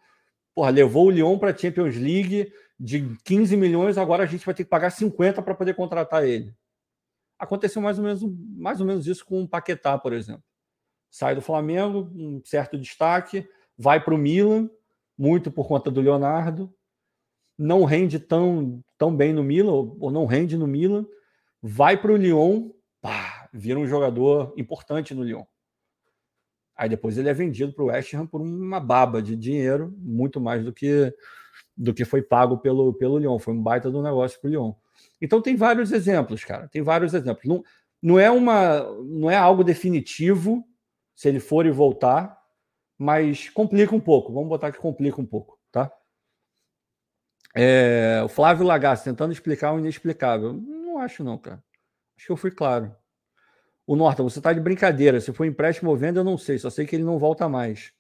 porra, 0.55 0.71
levou 0.71 1.07
o 1.07 1.11
Lyon 1.11 1.39
para 1.39 1.51
a 1.51 1.57
Champions 1.57 1.97
League 1.97 2.53
de 2.79 3.17
15 3.25 3.57
milhões, 3.57 3.97
agora 3.97 4.25
a 4.25 4.27
gente 4.27 4.45
vai 4.45 4.55
ter 4.55 4.64
que 4.64 4.71
pagar 4.71 4.91
50 4.91 5.41
para 5.43 5.55
poder 5.55 5.75
contratar 5.75 6.25
ele. 6.25 6.55
Aconteceu 7.39 7.81
mais 7.81 7.99
ou 7.99 8.05
menos, 8.05 8.23
mais 8.57 8.81
ou 8.81 8.87
menos 8.87 9.07
isso 9.07 9.25
com 9.25 9.43
o 9.43 9.49
Paquetá, 9.49 9.97
por 9.99 10.12
exemplo. 10.12 10.43
Sai 11.11 11.35
do 11.35 11.41
Flamengo, 11.41 12.11
um 12.14 12.43
certo 12.45 12.77
destaque, 12.77 13.49
vai 13.79 14.03
para 14.03 14.14
o 14.14 14.19
Milan, 14.19 14.69
muito 15.17 15.51
por 15.51 15.69
conta 15.69 15.91
do 15.91 16.01
Leonardo, 16.01 16.73
não 17.57 17.85
rende 17.85 18.19
tão, 18.19 18.83
tão 18.99 19.14
bem 19.14 19.33
no 19.33 19.43
Milan, 19.43 19.73
ou 19.73 20.11
não 20.11 20.27
rende 20.27 20.57
no 20.57 20.67
Milan, 20.67 21.07
vai 21.62 21.97
para 21.97 22.12
o 22.12 22.17
Lyon, 22.17 22.71
pá, 23.01 23.49
vira 23.53 23.79
um 23.79 23.87
jogador 23.87 24.53
importante 24.57 25.14
no 25.14 25.23
Lyon. 25.23 25.45
Aí 26.77 26.89
depois 26.89 27.16
ele 27.16 27.29
é 27.29 27.35
vendido 27.35 27.72
para 27.72 27.85
o 27.85 27.87
West 27.87 28.12
Ham 28.14 28.27
por 28.27 28.41
uma 28.41 28.79
baba 28.79 29.22
de 29.22 29.35
dinheiro, 29.35 29.95
muito 29.99 30.41
mais 30.41 30.64
do 30.64 30.72
que 30.72 31.14
do 31.77 31.95
que 31.95 32.05
foi 32.05 32.22
pago 32.22 32.59
pelo, 32.59 32.93
pelo 32.95 33.18
Lyon. 33.18 33.39
Foi 33.39 33.55
um 33.55 33.62
baita 33.62 33.91
do 33.91 34.03
negócio 34.03 34.41
para 34.41 34.49
o 34.49 34.51
Lyon. 34.51 34.72
Então 35.20 35.41
tem 35.41 35.57
vários 35.57 35.93
exemplos, 35.93 36.45
cara. 36.45 36.68
Tem 36.68 36.83
vários 36.83 37.14
exemplos. 37.14 37.45
Não, 37.47 37.62
não 38.03 38.18
é 38.18 38.31
uma 38.31 38.81
não 39.03 39.31
é 39.31 39.37
algo 39.37 39.64
definitivo 39.64 40.66
se 41.14 41.29
ele 41.29 41.41
for 41.41 41.64
e 41.64 41.70
voltar, 41.70 42.39
mas 42.99 43.49
complica 43.49 43.95
um 43.95 44.01
pouco. 44.01 44.33
Vamos 44.33 44.49
botar 44.49 44.72
que 44.72 44.79
complica 44.79 45.20
um 45.20 45.27
pouco, 45.27 45.59
tá? 45.72 45.91
É, 47.55 48.20
o 48.22 48.29
Flávio 48.29 48.66
Lagassi 48.66 49.05
tentando 49.05 49.33
explicar 49.33 49.72
o 49.72 49.79
inexplicável. 49.79 50.53
Não 50.53 50.99
acho, 50.99 51.24
não, 51.24 51.39
cara. 51.39 51.62
Acho 52.16 52.27
que 52.27 52.33
eu 52.33 52.37
fui 52.37 52.51
claro. 52.51 52.95
O 53.87 53.95
Norton, 53.95 54.24
você 54.24 54.41
tá 54.41 54.53
de 54.53 54.61
brincadeira. 54.61 55.20
Se 55.20 55.32
for 55.32 55.45
empréstimo 55.45 55.91
ou 55.91 55.97
venda, 55.97 56.20
eu 56.20 56.24
não 56.24 56.37
sei. 56.37 56.59
Só 56.59 56.70
sei 56.70 56.87
que 56.87 56.97
ele 56.97 57.05
não 57.05 57.18
volta 57.18 57.49
mais. 57.49 57.93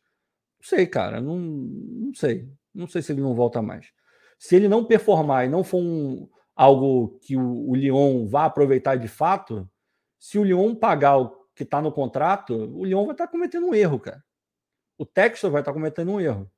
Não 0.58 0.66
sei, 0.68 0.86
cara. 0.86 1.20
Não, 1.20 1.38
não 1.38 2.14
sei. 2.14 2.48
Não 2.74 2.88
sei 2.88 3.02
se 3.02 3.12
ele 3.12 3.20
não 3.20 3.34
volta 3.34 3.62
mais. 3.62 3.92
Se 4.38 4.56
ele 4.56 4.68
não 4.68 4.84
performar 4.84 5.46
e 5.46 5.48
não 5.48 5.62
for 5.62 5.78
um, 5.78 6.28
algo 6.54 7.18
que 7.22 7.36
o, 7.36 7.70
o 7.70 7.74
Lyon 7.74 8.26
vá 8.26 8.46
aproveitar 8.46 8.96
de 8.96 9.08
fato, 9.08 9.68
se 10.18 10.38
o 10.38 10.44
Lyon 10.44 10.74
pagar 10.74 11.18
o 11.18 11.46
que 11.54 11.62
está 11.62 11.80
no 11.80 11.92
contrato, 11.92 12.54
o 12.54 12.84
Lyon 12.84 13.04
vai 13.04 13.14
estar 13.14 13.26
tá 13.26 13.30
cometendo 13.30 13.66
um 13.66 13.74
erro, 13.74 14.00
cara. 14.00 14.22
O 14.98 15.06
Texas 15.06 15.52
vai 15.52 15.60
estar 15.60 15.72
tá 15.72 15.74
cometendo 15.74 16.10
um 16.10 16.20
erro. 16.20 16.50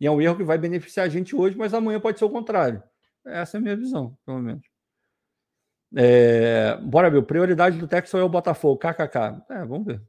E 0.00 0.06
é 0.06 0.10
um 0.10 0.20
erro 0.20 0.36
que 0.36 0.44
vai 0.44 0.58
beneficiar 0.58 1.06
a 1.06 1.08
gente 1.08 1.34
hoje, 1.34 1.56
mas 1.56 1.74
amanhã 1.74 1.98
pode 1.98 2.18
ser 2.18 2.24
o 2.24 2.30
contrário. 2.30 2.82
Essa 3.24 3.56
é 3.56 3.58
a 3.58 3.60
minha 3.60 3.76
visão, 3.76 4.16
pelo 4.24 4.38
menos. 4.38 4.67
É, 5.94 6.76
bora 6.82 7.10
ver. 7.10 7.22
Prioridade 7.22 7.78
do 7.78 7.88
Texas 7.88 8.20
é 8.20 8.24
o 8.24 8.28
Botafogo. 8.28 8.78
KKK. 8.78 9.42
É, 9.50 9.64
vamos 9.64 9.86
ver. 9.86 10.02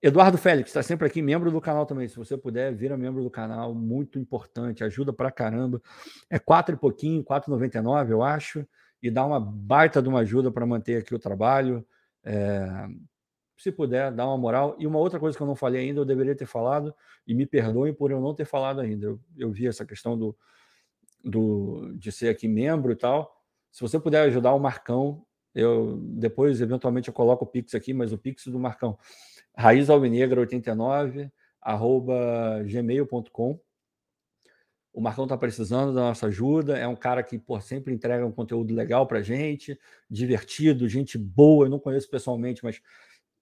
Eduardo 0.00 0.38
Félix 0.38 0.70
está 0.70 0.82
sempre 0.82 1.08
aqui, 1.08 1.20
membro 1.20 1.50
do 1.50 1.60
canal 1.60 1.84
também. 1.84 2.06
Se 2.06 2.16
você 2.16 2.36
puder, 2.36 2.72
vira 2.72 2.96
membro 2.96 3.22
do 3.22 3.30
canal, 3.30 3.74
muito 3.74 4.16
importante, 4.18 4.84
ajuda 4.84 5.12
pra 5.12 5.30
caramba. 5.30 5.82
É 6.30 6.38
quatro 6.38 6.74
e 6.74 6.78
pouquinho, 6.78 7.24
4,99, 7.24 8.10
eu 8.10 8.22
acho, 8.22 8.64
e 9.02 9.10
dá 9.10 9.26
uma 9.26 9.40
baita 9.40 10.00
de 10.00 10.08
uma 10.08 10.20
ajuda 10.20 10.52
para 10.52 10.64
manter 10.64 10.98
aqui 10.98 11.14
o 11.14 11.18
trabalho. 11.18 11.84
É, 12.22 12.86
se 13.56 13.72
puder, 13.72 14.12
dá 14.12 14.24
uma 14.24 14.38
moral. 14.38 14.76
E 14.78 14.86
uma 14.86 15.00
outra 15.00 15.18
coisa 15.18 15.36
que 15.36 15.42
eu 15.42 15.46
não 15.48 15.56
falei 15.56 15.80
ainda, 15.88 16.00
eu 16.00 16.04
deveria 16.04 16.36
ter 16.36 16.46
falado, 16.46 16.94
e 17.26 17.34
me 17.34 17.44
perdoem 17.44 17.92
por 17.92 18.12
eu 18.12 18.20
não 18.20 18.32
ter 18.32 18.44
falado 18.44 18.80
ainda. 18.80 19.06
Eu, 19.06 19.20
eu 19.36 19.50
vi 19.50 19.66
essa 19.66 19.84
questão 19.84 20.16
do, 20.16 20.36
do, 21.24 21.92
de 21.96 22.12
ser 22.12 22.28
aqui 22.28 22.46
membro 22.46 22.92
e 22.92 22.96
tal. 22.96 23.37
Se 23.70 23.80
você 23.80 23.98
puder 23.98 24.22
ajudar 24.22 24.54
o 24.54 24.60
Marcão, 24.60 25.24
eu 25.54 25.96
depois, 26.02 26.60
eventualmente, 26.60 27.08
eu 27.08 27.14
coloco 27.14 27.44
o 27.44 27.46
Pix 27.46 27.74
aqui, 27.74 27.92
mas 27.92 28.12
o 28.12 28.18
Pix 28.18 28.46
do 28.46 28.58
Marcão, 28.58 28.98
raizalvinegra89, 29.58 31.30
arroba 31.60 32.62
gmail.com. 32.64 33.60
O 34.92 35.00
Marcão 35.00 35.24
está 35.24 35.36
precisando 35.36 35.94
da 35.94 36.00
nossa 36.00 36.26
ajuda. 36.26 36.76
É 36.76 36.86
um 36.86 36.96
cara 36.96 37.22
que 37.22 37.38
por 37.38 37.62
sempre 37.62 37.94
entrega 37.94 38.26
um 38.26 38.32
conteúdo 38.32 38.74
legal 38.74 39.06
para 39.06 39.22
gente, 39.22 39.78
divertido, 40.10 40.88
gente 40.88 41.16
boa. 41.16 41.66
Eu 41.66 41.70
não 41.70 41.78
conheço 41.78 42.10
pessoalmente, 42.10 42.64
mas 42.64 42.80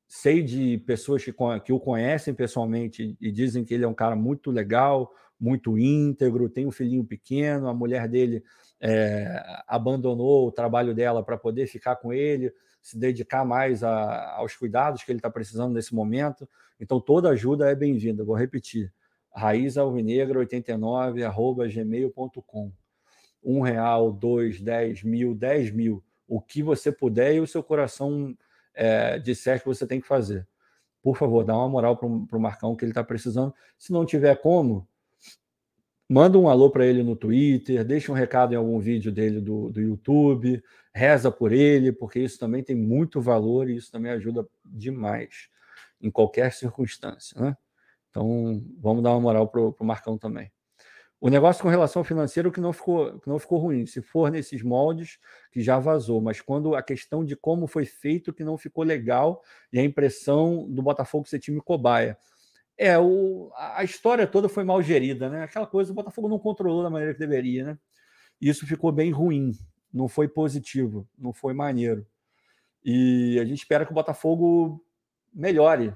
sei 0.08 0.42
de 0.42 0.78
pessoas 0.78 1.24
que, 1.24 1.34
que 1.64 1.72
o 1.72 1.80
conhecem 1.80 2.34
pessoalmente 2.34 3.16
e 3.20 3.32
dizem 3.32 3.64
que 3.64 3.74
ele 3.74 3.84
é 3.84 3.88
um 3.88 3.94
cara 3.94 4.14
muito 4.14 4.50
legal, 4.50 5.12
muito 5.38 5.78
íntegro, 5.78 6.48
tem 6.48 6.66
um 6.66 6.70
filhinho 6.70 7.04
pequeno, 7.04 7.68
a 7.68 7.74
mulher 7.74 8.08
dele 8.08 8.42
é, 8.80 9.42
abandonou 9.66 10.46
o 10.46 10.52
trabalho 10.52 10.94
dela 10.94 11.22
para 11.22 11.36
poder 11.36 11.66
ficar 11.66 11.96
com 11.96 12.12
ele, 12.12 12.52
se 12.82 12.98
dedicar 12.98 13.44
mais 13.44 13.82
a, 13.82 14.32
aos 14.36 14.56
cuidados 14.56 15.02
que 15.02 15.10
ele 15.10 15.18
está 15.18 15.30
precisando 15.30 15.74
nesse 15.74 15.94
momento. 15.94 16.48
Então, 16.78 17.00
toda 17.00 17.30
ajuda 17.30 17.70
é 17.70 17.74
bem-vinda. 17.74 18.24
Vou 18.24 18.36
repetir: 18.36 18.92
raizalvinegra89, 19.36 21.24
arroba 21.24 21.66
gmail.com. 21.68 22.72
Um 23.42 23.60
real, 23.60 24.12
dois, 24.12 24.60
dez 24.60 25.02
mil, 25.02 25.34
dez 25.34 25.70
mil. 25.70 26.02
O 26.28 26.40
que 26.40 26.62
você 26.62 26.90
puder 26.90 27.34
e 27.34 27.40
o 27.40 27.46
seu 27.46 27.62
coração 27.62 28.36
é, 28.74 29.18
disser 29.18 29.60
que 29.60 29.66
você 29.66 29.86
tem 29.86 30.00
que 30.00 30.06
fazer. 30.06 30.46
Por 31.02 31.16
favor, 31.16 31.44
dá 31.44 31.56
uma 31.56 31.68
moral 31.68 31.96
para 31.96 32.06
o 32.06 32.40
Marcão 32.40 32.74
que 32.74 32.84
ele 32.84 32.90
está 32.90 33.04
precisando. 33.04 33.54
Se 33.78 33.92
não 33.92 34.04
tiver 34.04 34.34
como, 34.36 34.88
manda 36.08 36.38
um 36.38 36.48
alô 36.48 36.70
para 36.70 36.86
ele 36.86 37.02
no 37.02 37.16
Twitter, 37.16 37.84
deixa 37.84 38.12
um 38.12 38.14
recado 38.14 38.52
em 38.52 38.56
algum 38.56 38.78
vídeo 38.78 39.10
dele 39.10 39.40
do, 39.40 39.70
do 39.70 39.80
YouTube, 39.80 40.62
reza 40.94 41.30
por 41.30 41.52
ele, 41.52 41.92
porque 41.92 42.20
isso 42.20 42.38
também 42.38 42.62
tem 42.62 42.76
muito 42.76 43.20
valor 43.20 43.68
e 43.68 43.76
isso 43.76 43.90
também 43.90 44.12
ajuda 44.12 44.46
demais 44.64 45.48
em 46.00 46.10
qualquer 46.10 46.52
circunstância. 46.52 47.40
Né? 47.40 47.56
Então, 48.10 48.62
vamos 48.78 49.02
dar 49.02 49.10
uma 49.10 49.20
moral 49.20 49.48
para 49.48 49.60
o 49.60 49.84
Marcão 49.84 50.16
também. 50.16 50.50
O 51.18 51.30
negócio 51.30 51.62
com 51.62 51.68
relação 51.68 52.00
ao 52.00 52.04
financeiro 52.04 52.52
que 52.52 52.60
não 52.60 52.72
ficou, 52.72 53.18
que 53.18 53.28
não 53.28 53.38
ficou 53.38 53.58
ruim. 53.58 53.86
Se 53.86 54.02
for 54.02 54.30
nesses 54.30 54.62
moldes, 54.62 55.18
que 55.50 55.62
já 55.62 55.78
vazou. 55.78 56.20
Mas 56.20 56.42
quando 56.42 56.74
a 56.74 56.82
questão 56.82 57.24
de 57.24 57.34
como 57.34 57.66
foi 57.66 57.86
feito, 57.86 58.34
que 58.34 58.44
não 58.44 58.58
ficou 58.58 58.84
legal, 58.84 59.42
e 59.72 59.78
a 59.78 59.82
impressão 59.82 60.66
do 60.68 60.82
Botafogo 60.82 61.26
ser 61.26 61.38
time 61.38 61.60
cobaia. 61.60 62.18
É, 62.78 62.98
o, 62.98 63.50
a 63.56 63.82
história 63.84 64.26
toda 64.26 64.48
foi 64.48 64.64
mal 64.64 64.82
gerida, 64.82 65.30
né? 65.30 65.44
Aquela 65.44 65.66
coisa, 65.66 65.92
o 65.92 65.94
Botafogo 65.94 66.28
não 66.28 66.38
controlou 66.38 66.82
da 66.82 66.90
maneira 66.90 67.14
que 67.14 67.20
deveria, 67.20 67.64
né? 67.64 67.78
Isso 68.40 68.66
ficou 68.66 68.92
bem 68.92 69.10
ruim, 69.10 69.52
não 69.92 70.08
foi 70.08 70.28
positivo, 70.28 71.08
não 71.16 71.32
foi 71.32 71.54
maneiro. 71.54 72.06
E 72.84 73.38
a 73.40 73.44
gente 73.44 73.58
espera 73.58 73.86
que 73.86 73.92
o 73.92 73.94
Botafogo 73.94 74.84
melhore. 75.32 75.94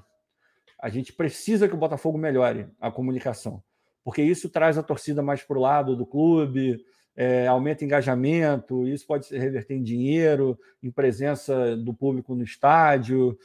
A 0.79 0.89
gente 0.89 1.13
precisa 1.13 1.67
que 1.67 1.75
o 1.75 1.77
Botafogo 1.77 2.17
melhore 2.17 2.67
a 2.79 2.89
comunicação 2.91 3.63
porque 4.03 4.21
isso 4.21 4.49
traz 4.49 4.77
a 4.77 4.83
torcida 4.83 5.21
mais 5.21 5.43
para 5.43 5.57
o 5.57 5.61
lado 5.61 5.95
do 5.95 6.05
clube, 6.05 6.83
é, 7.15 7.47
aumenta 7.47 7.85
engajamento, 7.85 8.87
isso 8.87 9.05
pode 9.05 9.25
se 9.25 9.37
reverter 9.37 9.75
em 9.75 9.83
dinheiro, 9.83 10.57
em 10.81 10.91
presença 10.91 11.75
do 11.75 11.93
público 11.93 12.35
no 12.35 12.43
estádio, 12.43 13.37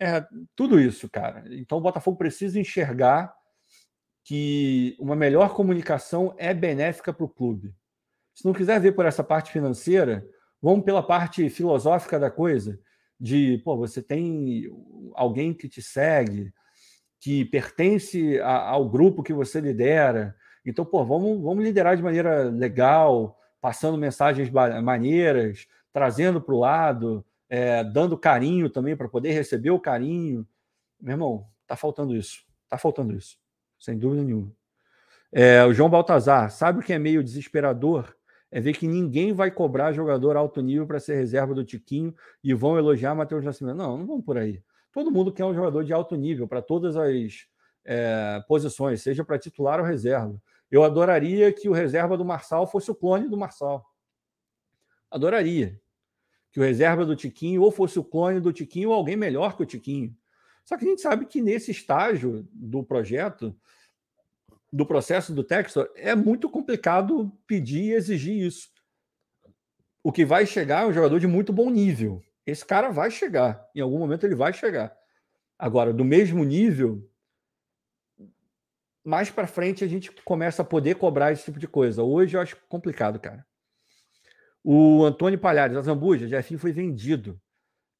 é, 0.00 0.26
tudo 0.56 0.80
isso, 0.80 1.08
cara. 1.10 1.44
Então 1.50 1.76
o 1.78 1.80
Botafogo 1.80 2.16
precisa 2.16 2.58
enxergar 2.58 3.34
que 4.24 4.96
uma 4.98 5.14
melhor 5.14 5.54
comunicação 5.54 6.34
é 6.38 6.54
benéfica 6.54 7.12
para 7.12 7.24
o 7.24 7.28
clube. 7.28 7.74
Se 8.34 8.44
não 8.46 8.54
quiser 8.54 8.80
ver 8.80 8.92
por 8.92 9.04
essa 9.04 9.22
parte 9.22 9.52
financeira, 9.52 10.26
vamos 10.62 10.84
pela 10.84 11.02
parte 11.02 11.48
filosófica 11.50 12.18
da 12.18 12.30
coisa, 12.30 12.80
de, 13.18 13.58
pô, 13.64 13.76
você 13.76 14.02
tem 14.02 14.64
alguém 15.14 15.52
que 15.52 15.68
te 15.68 15.82
segue, 15.82 16.52
que 17.20 17.44
pertence 17.44 18.40
a, 18.40 18.70
ao 18.70 18.88
grupo 18.88 19.22
que 19.22 19.32
você 19.32 19.60
lidera. 19.60 20.34
Então, 20.64 20.84
pô, 20.84 21.04
vamos, 21.04 21.42
vamos 21.42 21.62
liderar 21.62 21.96
de 21.96 22.02
maneira 22.02 22.44
legal, 22.44 23.38
passando 23.60 23.98
mensagens 23.98 24.50
maneiras, 24.50 25.66
trazendo 25.92 26.40
para 26.40 26.54
o 26.54 26.58
lado, 26.58 27.26
é, 27.50 27.82
dando 27.82 28.16
carinho 28.16 28.70
também 28.70 28.96
para 28.96 29.08
poder 29.08 29.32
receber 29.32 29.70
o 29.70 29.80
carinho. 29.80 30.46
Meu 31.00 31.14
irmão, 31.14 31.46
tá 31.66 31.76
faltando 31.76 32.14
isso. 32.14 32.44
Tá 32.68 32.78
faltando 32.78 33.12
isso, 33.12 33.36
sem 33.80 33.98
dúvida 33.98 34.22
nenhuma. 34.22 34.52
É, 35.32 35.64
o 35.64 35.72
João 35.72 35.90
Baltazar, 35.90 36.50
sabe 36.50 36.78
o 36.78 36.82
que 36.82 36.92
é 36.92 36.98
meio 36.98 37.22
desesperador? 37.22 38.14
É 38.50 38.60
ver 38.60 38.74
que 38.74 38.86
ninguém 38.86 39.32
vai 39.32 39.50
cobrar 39.50 39.92
jogador 39.92 40.36
alto 40.36 40.60
nível 40.60 40.86
para 40.86 41.00
ser 41.00 41.16
reserva 41.16 41.54
do 41.54 41.64
Tiquinho 41.64 42.14
e 42.42 42.54
vão 42.54 42.78
elogiar 42.78 43.14
Matheus 43.14 43.44
Nascimento. 43.44 43.76
Não, 43.76 43.98
não 43.98 44.06
vamos 44.06 44.24
por 44.24 44.38
aí. 44.38 44.62
Todo 44.92 45.10
mundo 45.10 45.32
quer 45.32 45.44
um 45.44 45.54
jogador 45.54 45.84
de 45.84 45.92
alto 45.92 46.16
nível 46.16 46.48
para 46.48 46.62
todas 46.62 46.96
as 46.96 47.46
é, 47.84 48.42
posições, 48.48 49.02
seja 49.02 49.24
para 49.24 49.38
titular 49.38 49.78
ou 49.78 49.86
reserva. 49.86 50.40
Eu 50.70 50.84
adoraria 50.84 51.52
que 51.52 51.68
o 51.68 51.72
reserva 51.72 52.16
do 52.16 52.24
Marçal 52.24 52.66
fosse 52.66 52.90
o 52.90 52.94
clone 52.94 53.28
do 53.28 53.36
Marçal. 53.36 53.84
Adoraria. 55.10 55.80
Que 56.52 56.60
o 56.60 56.62
reserva 56.62 57.04
do 57.04 57.16
Tiquinho 57.16 57.62
ou 57.62 57.70
fosse 57.70 57.98
o 57.98 58.04
clone 58.04 58.40
do 58.40 58.52
Tiquinho 58.52 58.90
ou 58.90 58.94
alguém 58.94 59.16
melhor 59.16 59.56
que 59.56 59.62
o 59.62 59.66
Tiquinho. 59.66 60.16
Só 60.64 60.76
que 60.76 60.84
a 60.84 60.88
gente 60.88 61.00
sabe 61.00 61.26
que 61.26 61.40
nesse 61.40 61.70
estágio 61.70 62.48
do 62.52 62.82
projeto, 62.82 63.56
do 64.72 64.86
processo 64.86 65.34
do 65.34 65.42
Textor, 65.42 65.90
é 65.96 66.14
muito 66.14 66.48
complicado 66.48 67.32
pedir 67.46 67.82
e 67.82 67.92
exigir 67.92 68.46
isso. 68.46 68.68
O 70.02 70.12
que 70.12 70.24
vai 70.24 70.46
chegar 70.46 70.84
é 70.84 70.86
um 70.86 70.92
jogador 70.92 71.18
de 71.18 71.26
muito 71.26 71.52
bom 71.52 71.68
nível. 71.70 72.22
Esse 72.46 72.64
cara 72.64 72.90
vai 72.90 73.10
chegar. 73.10 73.68
Em 73.74 73.80
algum 73.80 73.98
momento 73.98 74.24
ele 74.24 74.34
vai 74.34 74.52
chegar. 74.52 74.96
Agora, 75.58 75.92
do 75.92 76.04
mesmo 76.04 76.42
nível, 76.42 77.06
mais 79.04 79.30
para 79.30 79.46
frente 79.46 79.84
a 79.84 79.88
gente 79.88 80.10
começa 80.22 80.62
a 80.62 80.64
poder 80.64 80.94
cobrar 80.94 81.32
esse 81.32 81.44
tipo 81.44 81.58
de 81.58 81.68
coisa. 81.68 82.02
Hoje 82.02 82.36
eu 82.36 82.40
acho 82.40 82.56
complicado, 82.68 83.18
cara. 83.18 83.46
O 84.62 85.04
Antônio 85.04 85.38
Palhares, 85.38 85.76
a 85.76 85.80
Zambuja, 85.80 86.28
Jefinho 86.28 86.60
foi 86.60 86.72
vendido. 86.72 87.40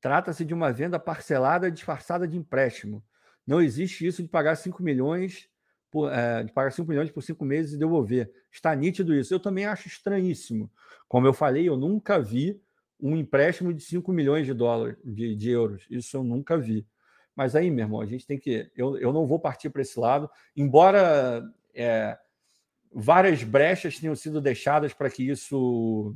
Trata-se 0.01 0.45
de 0.45 0.55
uma 0.55 0.73
venda 0.73 0.99
parcelada 0.99 1.71
disfarçada 1.71 2.27
de 2.27 2.37
empréstimo. 2.37 3.05
Não 3.47 3.61
existe 3.61 4.07
isso 4.07 4.23
de 4.23 4.29
pagar 4.29 4.57
5 4.57 4.83
milhões 4.83 5.49
por, 5.91 6.11
é, 6.13 6.45
de 6.45 6.53
pagar 6.53 6.71
5 6.71 6.89
milhões 6.89 7.11
por 7.11 7.23
5 7.23 7.45
meses 7.45 7.75
e 7.75 7.79
devolver. 7.79 8.31
Está 8.51 8.75
nítido 8.75 9.15
isso. 9.15 9.35
Eu 9.35 9.41
também 9.41 9.67
acho 9.67 9.89
estranhíssimo. 9.89 10.71
Como 11.09 11.27
eu 11.27 11.33
falei, 11.33 11.69
eu 11.69 11.77
nunca 11.77 12.21
vi 12.21 12.61
um 13.01 13.17
empréstimo 13.17 13.73
de 13.73 13.83
5 13.83 14.13
milhões 14.13 14.47
de 14.47 14.55
dólares, 14.55 14.97
de, 15.05 15.35
de, 15.35 15.51
euros. 15.51 15.87
Isso 15.91 16.17
eu 16.17 16.23
nunca 16.23 16.57
vi. 16.57 16.87
Mas 17.35 17.57
aí, 17.57 17.71
meu 17.71 17.85
irmão, 17.85 18.01
a 18.01 18.07
gente 18.07 18.27
tem 18.27 18.39
que. 18.39 18.71
Eu, 18.77 18.99
eu 18.99 19.13
não 19.13 19.27
vou 19.27 19.39
partir 19.39 19.71
para 19.71 19.83
esse 19.83 19.99
lado, 19.99 20.31
embora 20.55 21.43
é, 21.75 22.19
várias 22.93 23.43
brechas 23.43 23.99
tenham 23.99 24.15
sido 24.15 24.41
deixadas 24.41 24.93
para 24.93 25.11
que 25.11 25.29
isso 25.29 26.15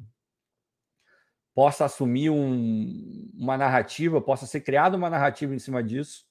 possa 1.54 1.84
assumir 1.84 2.30
um, 2.30 3.30
uma 3.34 3.56
narrativa, 3.56 4.20
possa 4.20 4.46
ser 4.46 4.60
criada 4.60 4.96
uma 4.96 5.08
narrativa 5.08 5.54
em 5.54 5.58
cima 5.58 5.82
disso, 5.82 6.26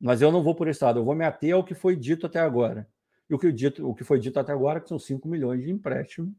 mas 0.00 0.22
eu 0.22 0.30
não 0.30 0.42
vou 0.42 0.54
por 0.54 0.68
esse 0.68 0.82
lado, 0.82 1.00
eu 1.00 1.04
vou 1.04 1.14
me 1.14 1.24
ater 1.24 1.54
ao 1.54 1.64
que 1.64 1.74
foi 1.74 1.96
dito 1.96 2.26
até 2.26 2.40
agora. 2.40 2.88
E 3.28 3.34
o 3.34 3.38
que, 3.38 3.50
dito, 3.52 3.88
o 3.88 3.94
que 3.94 4.04
foi 4.04 4.18
dito 4.20 4.38
até 4.38 4.52
agora, 4.52 4.80
que 4.80 4.88
são 4.88 4.98
5 4.98 5.28
milhões 5.28 5.62
de 5.62 5.70
empréstimo, 5.70 6.34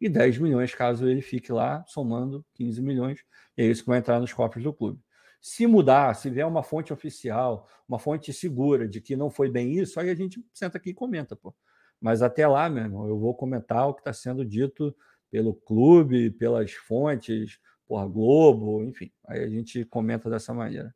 e 0.00 0.08
10 0.08 0.38
milhões 0.38 0.74
caso 0.74 1.08
ele 1.08 1.22
fique 1.22 1.52
lá, 1.52 1.84
somando 1.86 2.44
15 2.54 2.80
milhões, 2.82 3.20
e 3.56 3.62
é 3.62 3.66
isso 3.66 3.82
que 3.82 3.88
vai 3.88 3.98
entrar 3.98 4.20
nos 4.20 4.32
cofres 4.32 4.62
do 4.62 4.72
clube. 4.72 5.00
Se 5.40 5.66
mudar, 5.66 6.14
se 6.14 6.30
vier 6.30 6.46
uma 6.46 6.62
fonte 6.62 6.92
oficial, 6.92 7.68
uma 7.88 7.98
fonte 7.98 8.32
segura 8.32 8.88
de 8.88 9.00
que 9.00 9.16
não 9.16 9.30
foi 9.30 9.50
bem 9.50 9.78
isso, 9.78 9.98
aí 10.00 10.10
a 10.10 10.14
gente 10.14 10.44
senta 10.52 10.78
aqui 10.78 10.90
e 10.90 10.94
comenta, 10.94 11.36
pô. 11.36 11.54
Mas 12.00 12.22
até 12.22 12.46
lá, 12.46 12.68
meu 12.68 12.84
irmão, 12.84 13.08
eu 13.08 13.18
vou 13.18 13.34
comentar 13.34 13.88
o 13.88 13.94
que 13.94 14.00
está 14.00 14.12
sendo 14.12 14.44
dito 14.44 14.94
pelo 15.34 15.52
clube, 15.52 16.30
pelas 16.30 16.70
fontes, 16.74 17.58
por 17.88 18.08
Globo, 18.08 18.84
enfim. 18.84 19.10
Aí 19.26 19.42
a 19.42 19.48
gente 19.48 19.84
comenta 19.84 20.30
dessa 20.30 20.54
maneira. 20.54 20.94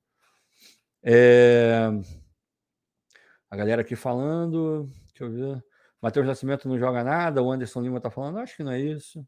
É... 1.02 1.88
A 3.50 3.56
galera 3.56 3.82
aqui 3.82 3.96
falando, 3.96 4.88
deixa 5.08 5.24
eu 5.24 5.30
ver. 5.32 5.64
Matheus 6.00 6.24
Nascimento 6.24 6.68
não 6.68 6.78
joga 6.78 7.02
nada, 7.02 7.42
o 7.42 7.50
Anderson 7.50 7.80
Lima 7.80 7.96
está 7.96 8.12
falando, 8.12 8.38
acho 8.38 8.56
que 8.56 8.62
não 8.62 8.70
é 8.70 8.78
isso. 8.78 9.26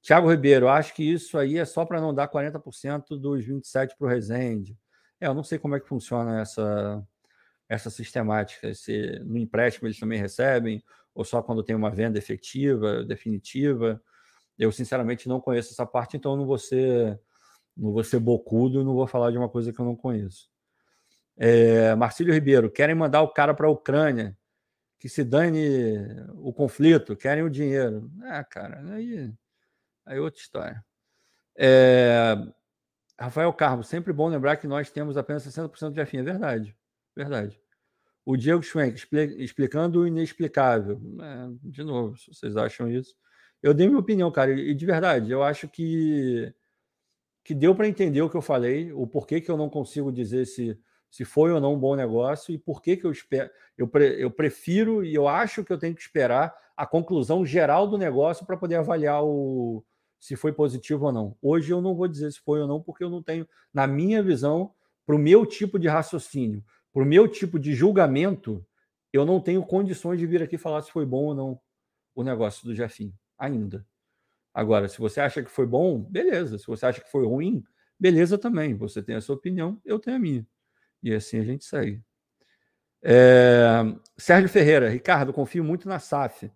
Tiago 0.00 0.30
Ribeiro, 0.30 0.68
acho 0.68 0.94
que 0.94 1.02
isso 1.02 1.36
aí 1.36 1.58
é 1.58 1.64
só 1.64 1.84
para 1.84 2.00
não 2.00 2.14
dar 2.14 2.28
40% 2.28 3.18
dos 3.18 3.44
27 3.44 3.96
para 3.98 4.06
o 4.06 4.08
Resende. 4.08 4.78
É, 5.20 5.26
eu 5.26 5.34
não 5.34 5.42
sei 5.42 5.58
como 5.58 5.74
é 5.74 5.80
que 5.80 5.88
funciona 5.88 6.40
essa, 6.40 7.04
essa 7.68 7.90
sistemática. 7.90 8.72
Se 8.74 9.18
no 9.24 9.38
empréstimo 9.38 9.88
eles 9.88 9.98
também 9.98 10.20
recebem, 10.20 10.84
ou 11.12 11.24
só 11.24 11.42
quando 11.42 11.64
tem 11.64 11.74
uma 11.74 11.90
venda 11.90 12.16
efetiva, 12.16 13.02
definitiva. 13.02 14.00
Eu, 14.58 14.72
sinceramente, 14.72 15.28
não 15.28 15.40
conheço 15.40 15.72
essa 15.72 15.86
parte, 15.86 16.16
então 16.16 16.36
não 16.36 16.46
vou 16.46 16.58
ser, 16.58 17.20
não 17.76 17.92
vou 17.92 18.02
ser 18.02 18.18
bocudo 18.18 18.80
e 18.80 18.84
não 18.84 18.94
vou 18.94 19.06
falar 19.06 19.30
de 19.30 19.38
uma 19.38 19.48
coisa 19.48 19.72
que 19.72 19.78
eu 19.78 19.84
não 19.84 19.96
conheço. 19.96 20.48
É, 21.36 21.94
Marcílio 21.94 22.32
Ribeiro, 22.32 22.70
querem 22.70 22.94
mandar 22.94 23.22
o 23.22 23.28
cara 23.28 23.54
para 23.54 23.66
a 23.66 23.70
Ucrânia 23.70 24.36
que 24.98 25.08
se 25.08 25.22
dane 25.22 26.06
o 26.34 26.52
conflito, 26.52 27.14
querem 27.14 27.44
o 27.44 27.50
dinheiro. 27.50 28.10
Ah, 28.22 28.42
cara, 28.42 28.82
aí, 28.94 29.32
aí 30.06 30.16
é 30.16 30.20
outra 30.20 30.40
história. 30.40 30.84
É, 31.58 32.34
Rafael 33.18 33.52
Carmo, 33.52 33.84
sempre 33.84 34.12
bom 34.12 34.28
lembrar 34.28 34.56
que 34.56 34.66
nós 34.66 34.90
temos 34.90 35.16
apenas 35.16 35.44
60% 35.44 35.92
de 35.92 36.00
afim. 36.00 36.18
É 36.18 36.22
verdade, 36.22 36.76
verdade. 37.14 37.60
O 38.24 38.36
Diego 38.36 38.62
Schwenk, 38.62 39.00
explicando 39.38 40.00
o 40.00 40.06
inexplicável. 40.06 41.00
É, 41.22 41.68
de 41.68 41.84
novo, 41.84 42.16
se 42.16 42.34
vocês 42.34 42.56
acham 42.56 42.90
isso. 42.90 43.14
Eu 43.62 43.74
dei 43.74 43.86
minha 43.86 43.98
opinião, 43.98 44.30
cara, 44.30 44.52
e 44.52 44.74
de 44.74 44.86
verdade, 44.86 45.30
eu 45.30 45.42
acho 45.42 45.68
que, 45.68 46.52
que 47.44 47.54
deu 47.54 47.74
para 47.74 47.88
entender 47.88 48.22
o 48.22 48.30
que 48.30 48.36
eu 48.36 48.42
falei, 48.42 48.92
o 48.92 49.06
porquê 49.06 49.40
que 49.40 49.50
eu 49.50 49.56
não 49.56 49.68
consigo 49.68 50.12
dizer 50.12 50.46
se 50.46 50.78
se 51.10 51.24
foi 51.24 51.50
ou 51.50 51.60
não 51.60 51.74
um 51.74 51.78
bom 51.78 51.96
negócio 51.96 52.52
e 52.52 52.58
por 52.58 52.82
que, 52.82 52.96
que 52.96 53.06
eu 53.06 53.10
espero. 53.10 53.50
Eu, 53.76 53.88
pre, 53.88 54.22
eu 54.22 54.30
prefiro 54.30 55.04
e 55.04 55.14
eu 55.14 55.26
acho 55.26 55.64
que 55.64 55.72
eu 55.72 55.78
tenho 55.78 55.94
que 55.94 56.00
esperar 56.02 56.54
a 56.76 56.86
conclusão 56.86 57.44
geral 57.46 57.88
do 57.88 57.96
negócio 57.96 58.44
para 58.44 58.56
poder 58.56 58.74
avaliar 58.74 59.24
o, 59.24 59.82
se 60.20 60.36
foi 60.36 60.52
positivo 60.52 61.06
ou 61.06 61.12
não. 61.12 61.36
Hoje 61.40 61.72
eu 61.72 61.80
não 61.80 61.94
vou 61.94 62.06
dizer 62.06 62.30
se 62.32 62.40
foi 62.40 62.60
ou 62.60 62.68
não, 62.68 62.82
porque 62.82 63.02
eu 63.02 63.08
não 63.08 63.22
tenho, 63.22 63.48
na 63.72 63.86
minha 63.86 64.22
visão, 64.22 64.74
para 65.06 65.16
o 65.16 65.18
meu 65.18 65.46
tipo 65.46 65.78
de 65.78 65.88
raciocínio, 65.88 66.62
para 66.92 67.02
o 67.02 67.06
meu 67.06 67.26
tipo 67.26 67.58
de 67.58 67.74
julgamento, 67.74 68.62
eu 69.10 69.24
não 69.24 69.40
tenho 69.40 69.64
condições 69.64 70.18
de 70.18 70.26
vir 70.26 70.42
aqui 70.42 70.58
falar 70.58 70.82
se 70.82 70.90
foi 70.90 71.06
bom 71.06 71.24
ou 71.26 71.34
não 71.34 71.60
o 72.14 72.22
negócio 72.22 72.66
do 72.66 72.74
Jefinho, 72.74 73.14
ainda. 73.38 73.86
Agora, 74.52 74.88
se 74.88 74.98
você 74.98 75.20
acha 75.20 75.42
que 75.42 75.50
foi 75.50 75.66
bom, 75.66 76.00
beleza. 76.00 76.58
Se 76.58 76.66
você 76.66 76.86
acha 76.86 77.00
que 77.00 77.10
foi 77.10 77.26
ruim, 77.26 77.62
beleza 77.98 78.38
também. 78.38 78.74
Você 78.74 79.02
tem 79.02 79.14
a 79.16 79.20
sua 79.20 79.36
opinião, 79.36 79.80
eu 79.84 79.98
tenho 79.98 80.16
a 80.16 80.20
minha. 80.20 80.46
E 81.02 81.12
assim 81.12 81.38
a 81.38 81.44
gente 81.44 81.64
segue. 81.64 82.02
É... 83.02 83.82
Sérgio 84.16 84.48
Ferreira, 84.48 84.88
Ricardo, 84.88 85.32
confio 85.32 85.62
muito 85.62 85.88
na 85.88 85.98
SAF. 85.98 86.50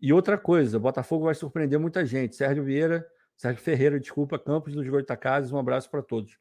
E 0.00 0.12
outra 0.12 0.38
coisa, 0.38 0.78
Botafogo 0.78 1.24
vai 1.24 1.34
surpreender 1.34 1.78
muita 1.78 2.04
gente. 2.06 2.34
Sérgio 2.34 2.64
Vieira, 2.64 3.06
Sérgio 3.36 3.62
Ferreira, 3.62 3.98
desculpa, 3.98 4.38
Campos 4.38 4.74
dos 4.74 4.88
Goitacazes, 4.88 5.52
um 5.52 5.58
abraço 5.58 5.90
para 5.90 6.02
todos. 6.02 6.38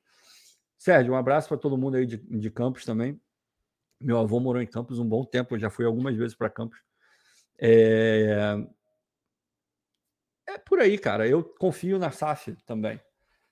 Sérgio, 0.78 1.14
um 1.14 1.18
abraço 1.18 1.48
para 1.48 1.58
todo 1.58 1.78
mundo 1.78 1.98
aí 1.98 2.06
de, 2.06 2.18
de 2.18 2.50
Campos 2.50 2.86
também. 2.86 3.20
Meu 4.00 4.18
avô 4.18 4.40
morou 4.40 4.62
em 4.62 4.68
Campos 4.68 4.98
um 4.98 5.08
bom 5.08 5.24
tempo, 5.24 5.56
eu 5.56 5.60
já 5.60 5.70
fui 5.70 5.86
algumas 5.86 6.16
vezes 6.16 6.36
para 6.36 6.50
Campos. 6.50 6.80
É... 7.60 8.58
é 10.54 10.58
por 10.58 10.80
aí, 10.80 10.98
cara. 10.98 11.28
Eu 11.28 11.44
confio 11.44 11.98
na 12.00 12.12
SAF 12.12 12.56
também. 12.66 13.00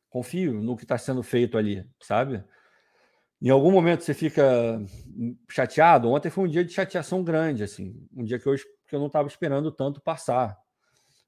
Confio 0.10 0.62
no 0.62 0.76
que 0.76 0.84
está 0.84 0.98
sendo 0.98 1.22
feito 1.22 1.58
ali, 1.58 1.86
sabe? 2.02 2.44
Em 3.42 3.50
algum 3.50 3.72
momento 3.72 4.04
você 4.04 4.14
fica 4.14 4.82
chateado. 5.50 6.10
Ontem 6.10 6.30
foi 6.30 6.46
um 6.46 6.48
dia 6.48 6.66
de 6.66 6.74
chateação 6.74 7.24
grande, 7.24 7.64
assim, 7.64 7.96
um 8.14 8.24
dia 8.24 8.38
que 8.40 8.48
eu, 8.48 8.56
que 8.56 8.96
eu 8.96 9.00
não 9.00 9.08
estava 9.08 9.28
esperando 9.28 9.72
tanto 9.72 10.02
passar. 10.02 10.58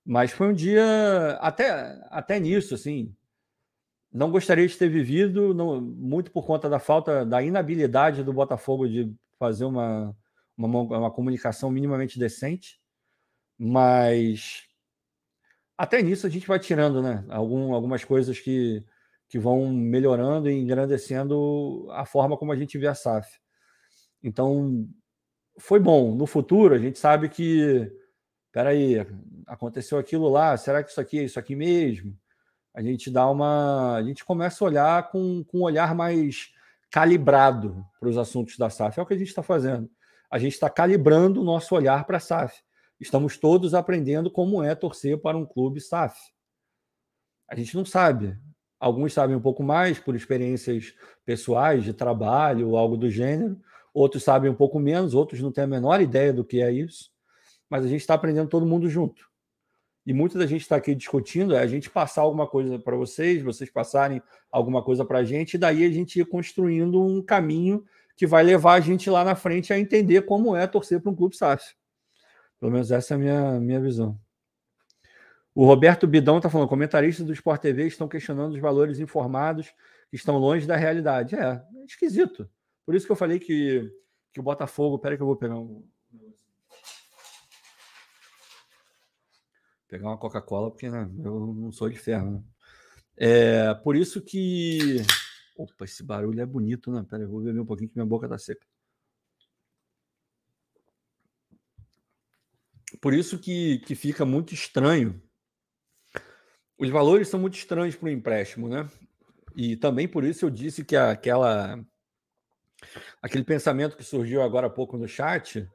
Mas 0.06 0.32
foi 0.32 0.48
um 0.48 0.54
dia 0.54 1.38
até 1.40 1.70
até 2.10 2.40
nisso, 2.40 2.74
assim. 2.74 3.16
Não 4.12 4.30
gostaria 4.30 4.68
de 4.68 4.78
ter 4.78 4.90
vivido, 4.90 5.54
não, 5.54 5.80
muito 5.80 6.32
por 6.32 6.46
conta 6.46 6.70
da 6.70 6.80
falta, 6.80 7.26
da 7.26 7.42
inabilidade 7.42 8.24
do 8.24 8.34
Botafogo 8.34 8.90
de 8.90 9.16
fazer 9.40 9.64
uma, 9.64 10.14
uma, 10.58 10.82
uma 10.82 11.12
comunicação 11.12 11.72
minimamente 11.72 12.20
decente. 12.20 12.82
Mas 13.58 14.68
até 15.78 16.02
nisso 16.02 16.28
a 16.28 16.30
gente 16.30 16.48
vai 16.48 16.60
tirando, 16.60 17.02
né? 17.02 17.26
Algum, 17.30 17.74
algumas 17.74 18.04
coisas 18.04 18.40
que 18.40 18.84
que 19.32 19.40
vão 19.40 19.72
melhorando 19.72 20.50
e 20.50 20.54
engrandecendo 20.54 21.88
a 21.92 22.06
forma 22.06 22.36
como 22.36 22.52
a 22.52 22.56
gente 22.58 22.78
vê 22.78 22.88
a 22.88 22.94
SAF. 22.94 23.40
Então, 24.22 24.86
foi 25.58 25.80
bom. 25.80 26.14
No 26.14 26.28
futuro, 26.28 26.76
a 26.76 26.78
gente 26.78 27.00
sabe 27.00 27.30
que, 27.30 27.90
peraí, 28.52 28.98
aconteceu 29.48 29.98
aquilo 29.98 30.28
lá, 30.28 30.58
será 30.58 30.84
que 30.84 30.92
isso 30.92 31.00
aqui 31.00 31.18
é 31.18 31.24
isso 31.24 31.40
aqui 31.40 31.56
mesmo? 31.56 32.14
A 32.74 32.82
gente 32.82 33.10
dá 33.10 33.30
uma. 33.30 33.96
A 33.96 34.04
gente 34.04 34.26
começa 34.26 34.66
a 34.66 34.68
olhar 34.68 35.10
com, 35.10 35.46
com 35.46 35.60
um 35.60 35.64
olhar 35.64 35.96
mais 35.96 36.50
calibrado 36.90 37.86
para 38.02 38.10
os 38.10 38.18
assuntos 38.18 38.58
da 38.58 38.70
SAF. 38.70 39.00
É 39.00 39.04
o 39.04 39.06
que 39.06 39.14
a 39.14 39.18
gente 39.18 39.30
está 39.30 39.42
fazendo. 39.42 39.90
A 40.30 40.40
gente 40.40 40.54
está 40.54 40.70
calibrando 40.70 41.40
o 41.40 41.46
nosso 41.46 41.74
olhar 41.74 42.04
para 42.04 42.18
a 42.18 42.20
SAF. 42.20 42.62
Estamos 43.02 43.36
todos 43.36 43.74
aprendendo 43.74 44.30
como 44.30 44.62
é 44.62 44.76
torcer 44.76 45.18
para 45.18 45.36
um 45.36 45.44
clube 45.44 45.82
SAF. 45.82 46.16
A 47.50 47.56
gente 47.56 47.76
não 47.76 47.84
sabe. 47.84 48.38
Alguns 48.80 49.12
sabem 49.12 49.36
um 49.36 49.42
pouco 49.42 49.64
mais 49.64 49.98
por 49.98 50.16
experiências 50.16 50.94
pessoais, 51.26 51.84
de 51.84 51.94
trabalho, 51.94 52.70
ou 52.70 52.78
algo 52.78 52.96
do 52.96 53.10
gênero. 53.10 53.60
Outros 53.92 54.24
sabem 54.24 54.52
um 54.52 54.56
pouco 54.56 54.80
menos, 54.80 55.16
outros 55.16 55.42
não 55.42 55.52
têm 55.52 55.64
a 55.64 55.68
menor 55.68 56.00
ideia 56.00 56.32
do 56.32 56.46
que 56.46 56.62
é 56.62 56.72
isso. 56.72 57.10
Mas 57.68 57.84
a 57.84 57.88
gente 57.88 58.02
está 58.02 58.14
aprendendo 58.14 58.50
todo 58.50 58.68
mundo 58.68 58.88
junto. 58.88 59.28
E 60.06 60.14
muita 60.14 60.38
da 60.38 60.46
gente 60.46 60.62
está 60.62 60.76
aqui 60.76 60.94
discutindo 60.94 61.56
é 61.56 61.60
a 61.60 61.68
gente 61.68 61.90
passar 61.90 62.22
alguma 62.22 62.46
coisa 62.46 62.78
para 62.78 62.96
vocês, 62.96 63.42
vocês 63.42 63.72
passarem 63.72 64.22
alguma 64.52 64.84
coisa 64.84 65.04
para 65.04 65.20
a 65.20 65.24
gente, 65.24 65.56
e 65.56 65.58
daí 65.58 65.84
a 65.84 65.92
gente 65.92 66.20
ir 66.20 66.26
construindo 66.26 67.04
um 67.04 67.20
caminho 67.20 67.84
que 68.16 68.28
vai 68.28 68.44
levar 68.44 68.74
a 68.74 68.80
gente 68.80 69.10
lá 69.10 69.24
na 69.24 69.34
frente 69.34 69.74
a 69.74 69.80
entender 69.80 70.22
como 70.22 70.56
é 70.56 70.68
torcer 70.68 71.02
para 71.02 71.12
um 71.12 71.16
clube 71.16 71.36
SAF. 71.36 71.81
Pelo 72.62 72.72
menos 72.72 72.92
essa 72.92 73.16
é 73.16 73.16
a 73.16 73.18
minha, 73.18 73.60
minha 73.60 73.82
visão. 73.82 74.18
O 75.56 75.66
Roberto 75.66 76.06
Bidão 76.08 76.38
está 76.38 76.48
falando: 76.48 76.70
comentaristas 76.70 77.26
do 77.26 77.34
Sport 77.34 77.60
TV 77.60 77.88
estão 77.88 78.08
questionando 78.08 78.54
os 78.54 78.60
valores 78.60 79.00
informados 79.00 79.74
que 80.12 80.16
estão 80.16 80.38
longe 80.38 80.68
da 80.68 80.76
realidade. 80.76 81.36
É, 81.36 81.40
é 81.42 81.86
esquisito. 81.86 82.48
Por 82.86 82.94
isso 82.94 83.08
que 83.08 83.12
eu 83.12 83.16
falei 83.16 83.40
que, 83.40 83.92
que 84.32 84.40
o 84.40 84.44
Botafogo. 84.44 85.00
Peraí, 85.00 85.18
que 85.18 85.24
eu 85.24 85.28
vou 85.28 85.36
pegar 85.36 85.58
um. 85.58 85.84
Pegar 89.88 90.10
uma 90.10 90.18
Coca-Cola, 90.18 90.70
porque 90.70 90.88
né, 90.88 91.10
eu 91.26 91.54
não 91.54 91.72
sou 91.72 91.90
de 91.90 91.98
ferro. 91.98 92.32
Né? 92.32 92.44
É, 93.18 93.74
por 93.74 93.96
isso 93.96 94.22
que. 94.22 94.98
Opa, 95.58 95.86
esse 95.86 96.04
barulho 96.04 96.40
é 96.40 96.46
bonito, 96.46 96.92
né? 96.92 97.04
Peraí, 97.10 97.26
eu 97.26 97.30
vou 97.30 97.42
beber 97.42 97.60
um 97.60 97.66
pouquinho 97.66 97.90
que 97.90 97.96
minha 97.96 98.06
boca 98.06 98.30
tá 98.30 98.38
seca. 98.38 98.66
Por 103.00 103.14
isso 103.14 103.40
que, 103.40 103.80
que 103.80 103.96
fica 103.96 104.26
muito 104.26 104.54
estranho 104.54 105.22
os 106.82 106.90
valores 106.90 107.28
são 107.28 107.40
muito 107.40 107.54
estranhos 107.54 107.96
para 107.96 108.08
o 108.08 108.10
empréstimo, 108.10 108.68
né? 108.68 108.90
E 109.56 109.76
também 109.76 110.08
por 110.08 110.24
isso 110.24 110.46
eu 110.46 110.50
disse 110.50 110.84
que 110.84 110.96
aquela 110.96 111.80
aquele 113.22 113.44
pensamento 113.44 113.96
que 113.96 114.04
surgiu 114.04 114.42
agora 114.42 114.66
há 114.66 114.70
pouco 114.70 114.98
no 114.98 115.08
chat, 115.08 115.70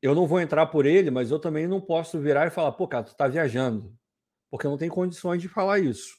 eu 0.00 0.14
não 0.14 0.26
vou 0.26 0.40
entrar 0.40 0.64
por 0.68 0.86
ele, 0.86 1.10
mas 1.10 1.30
eu 1.30 1.38
também 1.38 1.66
não 1.66 1.78
posso 1.78 2.18
virar 2.18 2.46
e 2.46 2.50
falar, 2.50 2.72
pô, 2.72 2.88
cara, 2.88 3.04
tu 3.04 3.14
tá 3.14 3.28
viajando, 3.28 3.94
porque 4.50 4.66
eu 4.66 4.70
não 4.70 4.78
tenho 4.78 4.90
condições 4.90 5.42
de 5.42 5.48
falar 5.48 5.78
isso. 5.78 6.16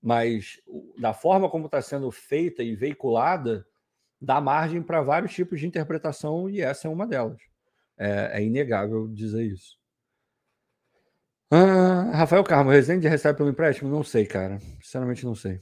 Mas 0.00 0.58
da 0.98 1.12
forma 1.12 1.50
como 1.50 1.66
está 1.66 1.82
sendo 1.82 2.10
feita 2.10 2.62
e 2.62 2.74
veiculada, 2.74 3.66
dá 4.18 4.40
margem 4.40 4.82
para 4.82 5.02
vários 5.02 5.34
tipos 5.34 5.60
de 5.60 5.66
interpretação 5.66 6.48
e 6.48 6.62
essa 6.62 6.88
é 6.88 6.90
uma 6.90 7.06
delas. 7.06 7.53
É, 7.96 8.40
é 8.40 8.44
inegável 8.44 9.08
dizer 9.08 9.44
isso. 9.44 9.78
Ah, 11.50 12.10
Rafael 12.12 12.42
Carmo, 12.42 12.70
Resende 12.70 13.06
recebe 13.06 13.36
pelo 13.36 13.50
empréstimo? 13.50 13.90
Não 13.90 14.02
sei, 14.02 14.26
cara. 14.26 14.58
Sinceramente, 14.82 15.24
não 15.24 15.34
sei. 15.34 15.60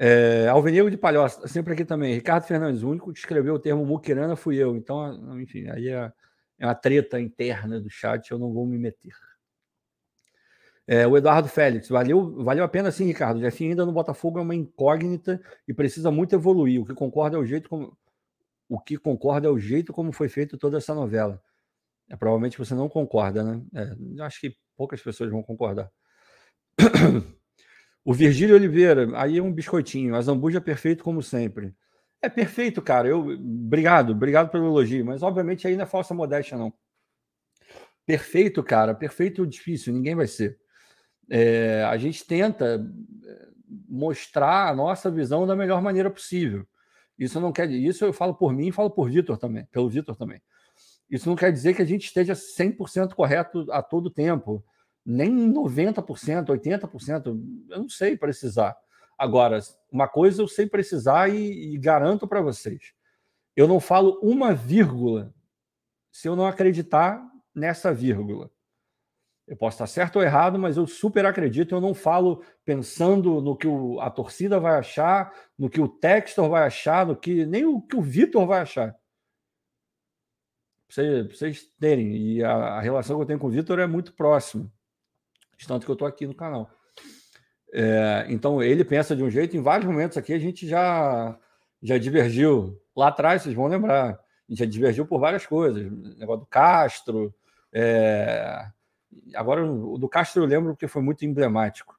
É, 0.00 0.46
Alvenil 0.48 0.88
de 0.88 0.96
Palhoça, 0.96 1.46
sempre 1.48 1.72
aqui 1.72 1.84
também. 1.84 2.14
Ricardo 2.14 2.44
Fernandes, 2.44 2.82
o 2.82 2.88
único 2.88 3.12
que 3.12 3.18
escreveu 3.18 3.54
o 3.54 3.58
termo 3.58 3.84
muquirana 3.84 4.36
fui 4.36 4.56
eu. 4.56 4.76
Então, 4.76 5.40
enfim, 5.40 5.68
aí 5.68 5.88
é, 5.88 6.12
é 6.58 6.66
uma 6.66 6.74
treta 6.74 7.20
interna 7.20 7.80
do 7.80 7.90
chat, 7.90 8.30
eu 8.30 8.38
não 8.38 8.52
vou 8.52 8.64
me 8.66 8.78
meter. 8.78 9.12
É, 10.86 11.06
o 11.06 11.16
Eduardo 11.18 11.48
Félix, 11.48 11.88
valeu, 11.88 12.42
valeu 12.42 12.64
a 12.64 12.68
pena 12.68 12.90
sim, 12.90 13.04
Ricardo. 13.04 13.40
Jefinho 13.40 13.70
ainda 13.70 13.84
no 13.84 13.92
Botafogo 13.92 14.38
é 14.38 14.42
uma 14.42 14.54
incógnita 14.54 15.38
e 15.66 15.74
precisa 15.74 16.10
muito 16.10 16.34
evoluir. 16.34 16.80
O 16.80 16.86
que 16.86 16.94
concorda 16.94 17.36
é 17.36 17.40
o 17.40 17.44
jeito 17.44 17.68
como 17.68 17.94
o 18.68 18.78
que 18.80 18.96
concorda 18.96 19.48
é 19.48 19.50
o 19.50 19.58
jeito 19.58 19.92
como 19.92 20.12
foi 20.12 20.28
feito 20.28 20.58
toda 20.58 20.78
essa 20.78 20.94
novela. 20.94 21.42
É, 22.08 22.16
provavelmente 22.16 22.58
você 22.58 22.74
não 22.74 22.88
concorda, 22.88 23.42
né? 23.42 23.62
É, 23.74 24.22
acho 24.24 24.40
que 24.40 24.56
poucas 24.76 25.02
pessoas 25.02 25.30
vão 25.30 25.42
concordar. 25.42 25.90
O 28.04 28.14
Virgílio 28.14 28.54
Oliveira, 28.54 29.06
aí 29.20 29.36
é 29.36 29.42
um 29.42 29.52
biscoitinho. 29.52 30.16
A 30.16 30.22
Zambuja 30.22 30.56
é 30.56 30.60
perfeito 30.62 31.04
como 31.04 31.22
sempre. 31.22 31.74
É 32.22 32.28
perfeito, 32.30 32.80
cara. 32.80 33.06
Eu, 33.06 33.18
obrigado, 33.20 34.12
obrigado 34.12 34.50
pelo 34.50 34.64
elogio. 34.64 35.04
Mas 35.04 35.22
obviamente 35.22 35.68
aí 35.68 35.76
não 35.76 35.82
é 35.82 35.86
falsa 35.86 36.14
modéstia, 36.14 36.56
não. 36.56 36.72
Perfeito, 38.06 38.62
cara. 38.62 38.94
Perfeito 38.94 39.46
difícil. 39.46 39.92
Ninguém 39.92 40.14
vai 40.14 40.26
ser. 40.26 40.58
É, 41.30 41.84
a 41.84 41.98
gente 41.98 42.26
tenta 42.26 42.82
é, 43.26 43.48
mostrar 43.86 44.70
a 44.70 44.74
nossa 44.74 45.10
visão 45.10 45.46
da 45.46 45.54
melhor 45.54 45.82
maneira 45.82 46.10
possível. 46.10 46.66
Isso 47.18 47.40
não 47.40 47.52
quer 47.52 47.68
isso 47.70 48.04
eu 48.04 48.12
falo 48.12 48.34
por 48.34 48.52
mim 48.52 48.68
e 48.68 48.72
falo 48.72 48.90
por 48.90 49.10
Vitor 49.10 49.36
também, 49.36 49.66
pelo 49.66 49.88
Vitor 49.88 50.16
também. 50.16 50.40
Isso 51.10 51.28
não 51.28 51.34
quer 51.34 51.50
dizer 51.50 51.74
que 51.74 51.82
a 51.82 51.84
gente 51.84 52.04
esteja 52.04 52.34
100% 52.34 53.14
correto 53.14 53.66
a 53.70 53.82
todo 53.82 54.10
tempo, 54.10 54.64
nem 55.04 55.30
90%, 55.52 56.46
80%, 56.46 57.26
eu 57.70 57.78
não 57.78 57.88
sei 57.88 58.16
precisar. 58.16 58.76
Agora, 59.18 59.58
uma 59.90 60.06
coisa 60.06 60.42
eu 60.42 60.46
sei 60.46 60.66
precisar 60.66 61.28
e, 61.28 61.74
e 61.74 61.78
garanto 61.78 62.28
para 62.28 62.40
vocês: 62.40 62.92
eu 63.56 63.66
não 63.66 63.80
falo 63.80 64.20
uma 64.22 64.54
vírgula 64.54 65.34
se 66.12 66.28
eu 66.28 66.36
não 66.36 66.46
acreditar 66.46 67.20
nessa 67.54 67.92
vírgula. 67.92 68.50
Eu 69.48 69.56
posso 69.56 69.76
estar 69.76 69.86
certo 69.86 70.16
ou 70.16 70.22
errado, 70.22 70.58
mas 70.58 70.76
eu 70.76 70.86
super 70.86 71.24
acredito. 71.24 71.74
Eu 71.74 71.80
não 71.80 71.94
falo 71.94 72.44
pensando 72.64 73.40
no 73.40 73.56
que 73.56 73.66
o, 73.66 73.98
a 74.00 74.10
torcida 74.10 74.60
vai 74.60 74.78
achar, 74.78 75.32
no 75.58 75.70
que 75.70 75.80
o 75.80 75.88
Textor 75.88 76.48
vai 76.48 76.64
achar, 76.64 77.06
no 77.06 77.16
que 77.16 77.46
nem 77.46 77.64
o 77.64 77.80
que 77.80 77.96
o 77.96 78.02
Vitor 78.02 78.46
vai 78.46 78.60
achar 78.60 78.94
para 80.94 81.22
vocês 81.34 81.70
terem. 81.78 82.16
E 82.16 82.44
a, 82.44 82.52
a, 82.52 82.80
relação 82.80 83.16
que 83.16 83.22
eu 83.22 83.26
tenho 83.26 83.38
com 83.38 83.46
o 83.46 83.50
Vitor 83.50 83.78
é 83.78 83.86
muito 83.86 84.12
próxima, 84.14 84.70
tanto 85.66 85.84
que 85.84 85.90
eu 85.90 85.94
estou 85.94 86.08
aqui 86.08 86.26
no 86.26 86.34
canal. 86.34 86.70
É, 87.72 88.26
então, 88.30 88.62
ele 88.62 88.84
pensa 88.84 89.14
de 89.14 89.22
um 89.22 89.30
jeito, 89.30 89.56
em 89.56 89.62
vários 89.62 89.86
momentos 89.86 90.16
aqui 90.16 90.32
a 90.32 90.38
gente 90.38 90.66
já, 90.66 91.38
já 91.82 91.98
divergiu. 91.98 92.80
Lá 92.96 93.08
atrás, 93.08 93.42
vocês 93.42 93.54
vão 93.54 93.66
lembrar, 93.66 94.12
a 94.12 94.18
gente 94.48 94.60
já 94.60 94.64
divergiu 94.64 95.06
por 95.06 95.20
várias 95.20 95.46
coisas. 95.46 95.90
negócio 96.16 96.40
do 96.40 96.46
Castro. 96.46 97.34
É, 97.72 98.66
agora, 99.34 99.64
o 99.64 99.98
do 99.98 100.08
Castro 100.08 100.42
eu 100.42 100.46
lembro 100.46 100.72
porque 100.72 100.88
foi 100.88 101.02
muito 101.02 101.24
emblemático. 101.24 101.98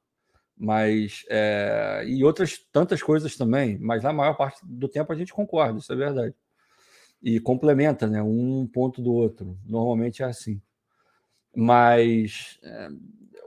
Mas, 0.58 1.26
é, 1.30 2.04
e 2.06 2.24
outras 2.24 2.58
tantas 2.72 3.02
coisas 3.02 3.38
também, 3.38 3.78
mas 3.80 4.04
na 4.04 4.12
maior 4.12 4.36
parte 4.36 4.60
do 4.64 4.90
tempo 4.90 5.12
a 5.14 5.16
gente 5.16 5.34
concorda, 5.34 5.80
isso 5.80 5.94
é 5.94 5.96
verdade 5.96 6.36
e 7.22 7.40
complementa, 7.40 8.08
né? 8.08 8.22
Um 8.22 8.68
ponto 8.68 9.02
do 9.02 9.14
outro. 9.14 9.58
Normalmente 9.66 10.24
é 10.24 10.26
assim. 10.26 10.62
Mas 11.56 12.60
é, 12.64 12.90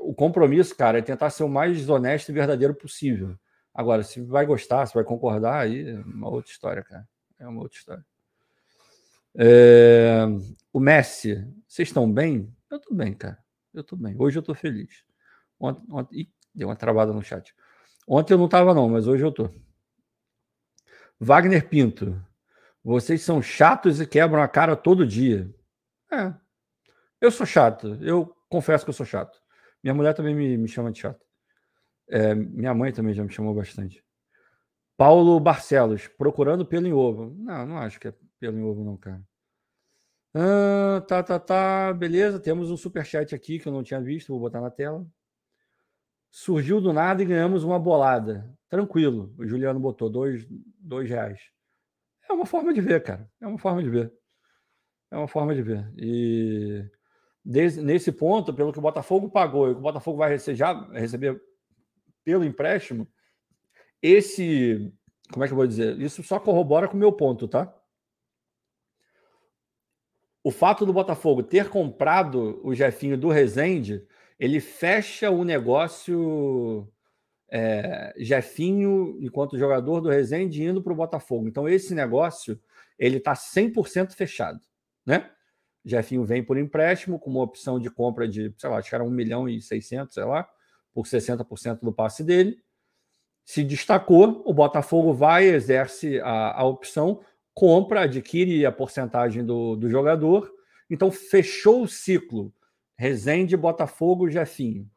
o 0.01 0.15
compromisso, 0.15 0.77
cara, 0.77 0.99
é 0.99 1.03
tentar 1.03 1.31
ser 1.31 1.45
o 1.45 1.49
mais 1.49 1.89
honesto 1.89 2.29
e 2.29 2.35
verdadeiro 2.35 2.75
possível. 2.75 3.37
Agora, 3.75 4.03
se 4.03 4.21
vai 4.21 4.45
gostar, 4.45 4.85
se 4.87 4.95
vai 4.95 5.05
concordar, 5.05 5.63
aí 5.63 5.89
é 5.89 5.95
uma 6.01 6.29
outra 6.29 6.51
história, 6.51 6.83
cara. 6.83 7.09
É 7.39 7.47
uma 7.47 7.63
outra 7.63 7.79
história. 7.79 8.05
É... 9.35 10.27
O 10.73 10.79
Messi, 10.79 11.47
vocês 11.67 11.89
estão 11.89 12.11
bem? 12.11 12.55
Eu 12.71 12.79
tô 12.79 12.95
bem, 12.95 13.15
cara. 13.15 13.42
Eu 13.73 13.83
tô 13.83 13.97
bem. 13.97 14.15
Hoje 14.19 14.39
eu 14.39 14.43
tô 14.43 14.55
feliz. 14.55 15.05
Ontem, 15.59 15.85
ontem... 15.91 16.21
Ih, 16.21 16.33
deu 16.55 16.69
uma 16.69 16.77
travada 16.77 17.13
no 17.13 17.23
chat. 17.23 17.55
Ontem 18.07 18.35
eu 18.35 18.39
não 18.39 18.49
tava, 18.49 18.75
não, 18.75 18.89
mas 18.89 19.07
hoje 19.07 19.25
eu 19.25 19.33
tô. 19.33 19.49
Wagner 21.19 21.69
Pinto. 21.69 22.21
Vocês 22.85 23.23
são 23.23 23.41
chatos 23.41 24.01
e 24.01 24.07
quebram 24.07 24.43
a 24.43 24.49
cara 24.49 24.75
todo 24.75 25.07
dia. 25.07 25.53
É. 26.11 26.35
Eu 27.21 27.31
sou 27.31 27.47
chato. 27.47 27.97
Eu 28.03 28.35
confesso 28.49 28.85
que 28.85 28.91
eu 28.91 28.95
sou 28.95 29.07
chato. 29.07 29.41
Minha 29.83 29.95
mulher 29.95 30.15
também 30.15 30.35
me, 30.35 30.57
me 30.57 30.69
chama 30.69 30.91
de 30.91 31.01
chato. 31.01 31.25
É, 32.09 32.35
minha 32.35 32.75
mãe 32.75 32.93
também 32.93 33.15
já 33.15 33.25
me 33.25 33.33
chamou 33.33 33.55
bastante. 33.55 34.05
Paulo 34.97 35.39
Barcelos, 35.41 36.09
procurando 36.09 36.67
pelo 36.67 36.87
em 36.87 36.93
ovo. 36.93 37.35
Não, 37.39 37.67
não 37.67 37.79
acho 37.79 37.99
que 37.99 38.09
é 38.09 38.15
pelo 38.39 38.59
em 38.59 38.63
ovo, 38.63 38.85
não, 38.85 38.97
cara. 38.97 39.23
Ah, 40.35 41.05
tá, 41.07 41.23
tá, 41.23 41.39
tá. 41.39 41.93
Beleza, 41.93 42.41
temos 42.41 42.71
um 42.71 42.77
superchat 42.77 43.35
aqui 43.35 43.59
que 43.59 43.69
eu 43.69 43.73
não 43.73 43.83
tinha 43.83 44.01
visto, 44.01 44.29
vou 44.29 44.41
botar 44.41 44.61
na 44.61 44.71
tela. 44.71 45.07
Surgiu 46.31 46.81
do 46.81 46.93
nada 46.93 47.23
e 47.23 47.27
ganhamos 47.27 47.63
uma 47.65 47.79
bolada. 47.79 48.51
Tranquilo, 48.69 49.35
o 49.39 49.47
Juliano 49.47 49.79
botou 49.79 50.09
dois, 50.09 50.47
dois 50.79 51.09
reais. 51.09 51.41
É 52.29 52.33
uma 52.33 52.47
forma 52.47 52.73
de 52.73 52.81
ver, 52.81 53.03
cara. 53.03 53.31
É 53.41 53.47
uma 53.47 53.59
forma 53.59 53.83
de 53.83 53.91
ver. 53.91 54.13
É 55.11 55.17
uma 55.17 55.29
forma 55.29 55.55
de 55.55 55.63
ver. 55.63 55.93
E 55.97 56.83
nesse 57.45 58.11
ponto, 58.13 58.55
pelo 58.55 58.73
que 58.73 58.79
o 58.79 58.83
Botafogo 58.83 59.29
pagou 59.29 59.69
e 59.69 59.71
o 59.73 59.75
que 59.75 59.81
o 59.81 59.83
Botafogo 59.83 60.17
vai 60.17 60.31
receber, 60.31 60.65
receber 60.93 61.43
pelo 62.25 62.45
empréstimo, 62.45 63.07
esse. 64.01 64.91
Como 65.31 65.45
é 65.45 65.47
que 65.47 65.53
eu 65.53 65.57
vou 65.57 65.67
dizer? 65.67 66.01
Isso 66.01 66.23
só 66.23 66.41
corrobora 66.41 66.89
com 66.89 66.97
o 66.97 67.01
meu 67.01 67.13
ponto, 67.13 67.47
tá? 67.47 67.75
O 70.45 70.51
fato 70.51 70.85
do 70.85 70.93
Botafogo 70.93 71.43
ter 71.43 71.69
comprado 71.69 72.61
o 72.65 72.75
Jefinho 72.75 73.17
do 73.17 73.29
Rezende, 73.29 74.05
ele 74.39 74.59
fecha 74.61 75.31
o 75.31 75.45
negócio 75.45 76.89
é, 77.49 78.15
Jefinho, 78.17 79.19
enquanto 79.21 79.59
jogador 79.59 80.01
do 80.01 80.09
Rezende, 80.09 80.65
indo 80.65 80.83
para 80.83 80.93
o 80.93 80.97
Botafogo. 80.97 81.47
Então, 81.47 81.69
esse 81.69 81.95
negócio 81.95 82.59
ele 82.99 83.19
está 83.19 83.35
100% 83.35 84.13
fechado, 84.15 84.61
né? 85.05 85.31
Jefinho 85.85 86.25
vem 86.25 86.43
por 86.43 86.57
empréstimo, 86.57 87.19
com 87.19 87.31
uma 87.31 87.43
opção 87.43 87.79
de 87.79 87.91
compra 87.91 88.27
de, 88.29 88.55
sei 88.57 88.71
lá, 88.71 88.79
acho 88.79 88.89
que 88.89 88.95
era 88.95 89.05
1 89.05 89.11
milhão 89.11 89.49
e 89.49 89.61
600, 89.61 90.15
sei 90.15 90.25
lá, 90.25 90.49
por 90.95 91.05
60% 91.05 91.81
do 91.81 91.93
passe 91.93 92.23
dele. 92.23 92.63
Se 93.45 93.65
destacou, 93.65 94.43
o 94.47 94.55
Botafogo 94.55 95.13
vai, 95.13 95.47
exerce 95.47 96.21
a, 96.21 96.61
a 96.61 96.65
opção, 96.65 97.21
compra, 97.55 98.03
adquire 98.03 98.65
a 98.65 98.73
porcentagem 98.73 99.45
do, 99.45 99.77
do 99.77 99.89
jogador. 99.89 100.53
Então, 100.91 101.11
fechou 101.11 101.83
o 101.83 101.89
ciclo. 101.89 102.53
Rezende, 102.97 103.57
Botafogo, 103.57 104.31
Jefinho. 104.31 104.91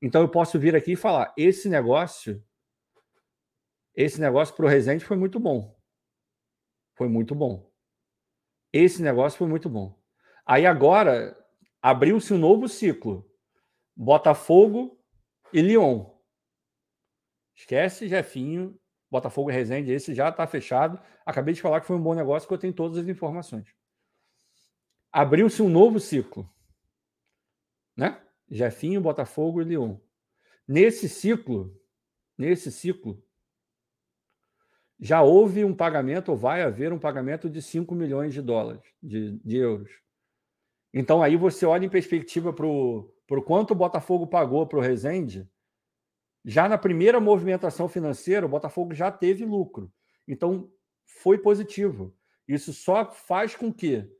Então 0.00 0.22
eu 0.22 0.28
posso 0.28 0.58
vir 0.58 0.74
aqui 0.76 0.92
e 0.92 0.96
falar: 0.96 1.32
esse 1.36 1.68
negócio, 1.68 2.42
esse 3.94 4.20
negócio 4.20 4.54
para 4.54 4.66
o 4.66 4.68
Resende 4.68 5.04
foi 5.04 5.16
muito 5.16 5.40
bom. 5.40 5.76
Foi 6.94 7.08
muito 7.08 7.34
bom. 7.34 7.70
Esse 8.72 9.02
negócio 9.02 9.38
foi 9.38 9.48
muito 9.48 9.68
bom. 9.68 9.98
Aí 10.46 10.66
agora 10.66 11.36
abriu-se 11.82 12.32
um 12.32 12.38
novo 12.38 12.68
ciclo: 12.68 13.28
Botafogo 13.96 14.98
e 15.52 15.60
Lyon. 15.60 16.06
Esquece 17.56 18.08
Jefinho, 18.08 18.78
Botafogo 19.10 19.50
e 19.50 19.54
Resende, 19.54 19.92
esse 19.92 20.14
já 20.14 20.28
está 20.28 20.46
fechado. 20.46 21.00
Acabei 21.24 21.54
de 21.54 21.62
falar 21.62 21.80
que 21.80 21.86
foi 21.86 21.96
um 21.96 22.02
bom 22.02 22.14
negócio, 22.14 22.46
porque 22.46 22.54
eu 22.54 22.60
tenho 22.60 22.72
todas 22.72 22.98
as 22.98 23.08
informações. 23.08 23.66
Abriu-se 25.10 25.62
um 25.62 25.68
novo 25.68 25.98
ciclo. 25.98 26.48
Né? 27.96 28.20
Jefinho, 28.50 29.00
Botafogo 29.00 29.60
e 29.60 29.64
Lyon. 29.64 29.96
Nesse 30.66 31.08
ciclo, 31.08 31.74
nesse 32.36 32.70
ciclo, 32.70 33.22
já 35.00 35.22
houve 35.22 35.64
um 35.64 35.74
pagamento, 35.74 36.30
ou 36.30 36.36
vai 36.36 36.62
haver 36.62 36.92
um 36.92 36.98
pagamento 36.98 37.48
de 37.48 37.62
5 37.62 37.94
milhões 37.94 38.34
de 38.34 38.42
dólares, 38.42 38.82
de, 39.02 39.38
de 39.38 39.56
euros. 39.56 39.90
Então 40.92 41.22
aí 41.22 41.36
você 41.36 41.64
olha 41.64 41.86
em 41.86 41.90
perspectiva 41.90 42.52
para 42.52 42.66
o 42.66 43.42
quanto 43.46 43.70
o 43.70 43.76
Botafogo 43.76 44.26
pagou 44.26 44.66
para 44.66 44.78
o 44.78 44.82
Rezende, 44.82 45.48
já 46.48 46.66
na 46.66 46.78
primeira 46.78 47.20
movimentação 47.20 47.90
financeira, 47.90 48.46
o 48.46 48.48
Botafogo 48.48 48.94
já 48.94 49.12
teve 49.12 49.44
lucro. 49.44 49.92
Então 50.26 50.72
foi 51.04 51.36
positivo. 51.36 52.16
Isso 52.48 52.72
só 52.72 53.04
faz 53.04 53.54
com 53.54 53.70
que 53.70 54.10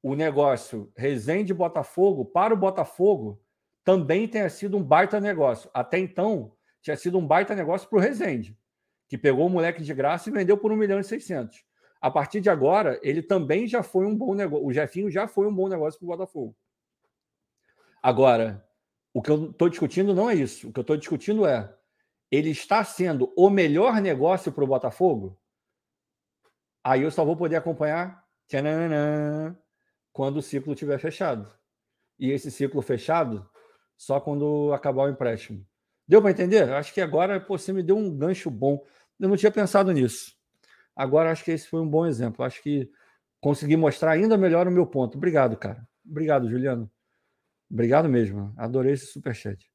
o 0.00 0.14
negócio 0.14 0.92
Rezende 0.96 1.52
Botafogo, 1.52 2.24
para 2.24 2.54
o 2.54 2.56
Botafogo, 2.56 3.42
também 3.82 4.28
tenha 4.28 4.48
sido 4.48 4.76
um 4.76 4.82
baita 4.82 5.18
negócio. 5.18 5.68
Até 5.74 5.98
então, 5.98 6.52
tinha 6.80 6.96
sido 6.96 7.18
um 7.18 7.26
baita 7.26 7.52
negócio 7.52 7.88
para 7.88 7.98
o 7.98 8.00
Rezende, 8.00 8.56
que 9.08 9.18
pegou 9.18 9.48
o 9.48 9.50
moleque 9.50 9.82
de 9.82 9.92
graça 9.92 10.30
e 10.30 10.32
vendeu 10.32 10.56
por 10.56 10.70
1 10.70 10.76
milhão 10.76 11.00
e 11.00 11.04
600. 11.04 11.64
A 12.00 12.12
partir 12.12 12.40
de 12.40 12.48
agora, 12.48 13.00
ele 13.02 13.22
também 13.22 13.66
já 13.66 13.82
foi 13.82 14.06
um 14.06 14.16
bom 14.16 14.36
negócio. 14.36 14.64
O 14.64 14.72
Jefinho 14.72 15.10
já 15.10 15.26
foi 15.26 15.48
um 15.48 15.54
bom 15.54 15.68
negócio 15.68 15.98
para 15.98 16.06
o 16.06 16.16
Botafogo. 16.16 16.56
Agora, 18.00 18.64
o 19.14 19.20
que 19.20 19.30
eu 19.30 19.50
estou 19.50 19.68
discutindo 19.68 20.14
não 20.14 20.28
é 20.28 20.34
isso. 20.34 20.68
O 20.68 20.72
que 20.72 20.78
eu 20.78 20.82
estou 20.82 20.96
discutindo 20.96 21.46
é: 21.46 21.74
ele 22.30 22.50
está 22.50 22.82
sendo 22.84 23.32
o 23.36 23.50
melhor 23.50 24.00
negócio 24.00 24.52
para 24.52 24.64
o 24.64 24.66
Botafogo? 24.66 25.38
Aí 26.84 27.02
eu 27.02 27.10
só 27.10 27.24
vou 27.24 27.36
poder 27.36 27.56
acompanhar 27.56 28.24
tchananã, 28.48 29.56
quando 30.12 30.38
o 30.38 30.42
ciclo 30.42 30.72
estiver 30.72 30.98
fechado. 30.98 31.50
E 32.18 32.30
esse 32.30 32.50
ciclo 32.50 32.82
fechado 32.82 33.48
só 33.96 34.20
quando 34.20 34.72
acabar 34.72 35.04
o 35.04 35.08
empréstimo. 35.08 35.64
Deu 36.06 36.20
para 36.20 36.32
entender? 36.32 36.70
Acho 36.72 36.92
que 36.92 37.00
agora 37.00 37.40
pô, 37.40 37.56
você 37.56 37.72
me 37.72 37.82
deu 37.82 37.96
um 37.96 38.16
gancho 38.16 38.50
bom. 38.50 38.84
Eu 39.18 39.28
não 39.28 39.36
tinha 39.36 39.52
pensado 39.52 39.92
nisso. 39.92 40.32
Agora 40.94 41.30
acho 41.30 41.44
que 41.44 41.52
esse 41.52 41.68
foi 41.68 41.80
um 41.80 41.88
bom 41.88 42.04
exemplo. 42.04 42.44
Acho 42.44 42.62
que 42.62 42.90
consegui 43.40 43.76
mostrar 43.76 44.12
ainda 44.12 44.36
melhor 44.36 44.66
o 44.66 44.70
meu 44.70 44.86
ponto. 44.86 45.16
Obrigado, 45.16 45.56
cara. 45.56 45.86
Obrigado, 46.04 46.50
Juliano. 46.50 46.90
Obrigado 47.72 48.08
mesmo. 48.08 48.52
Adorei 48.58 48.92
esse 48.92 49.06
superchat. 49.06 49.70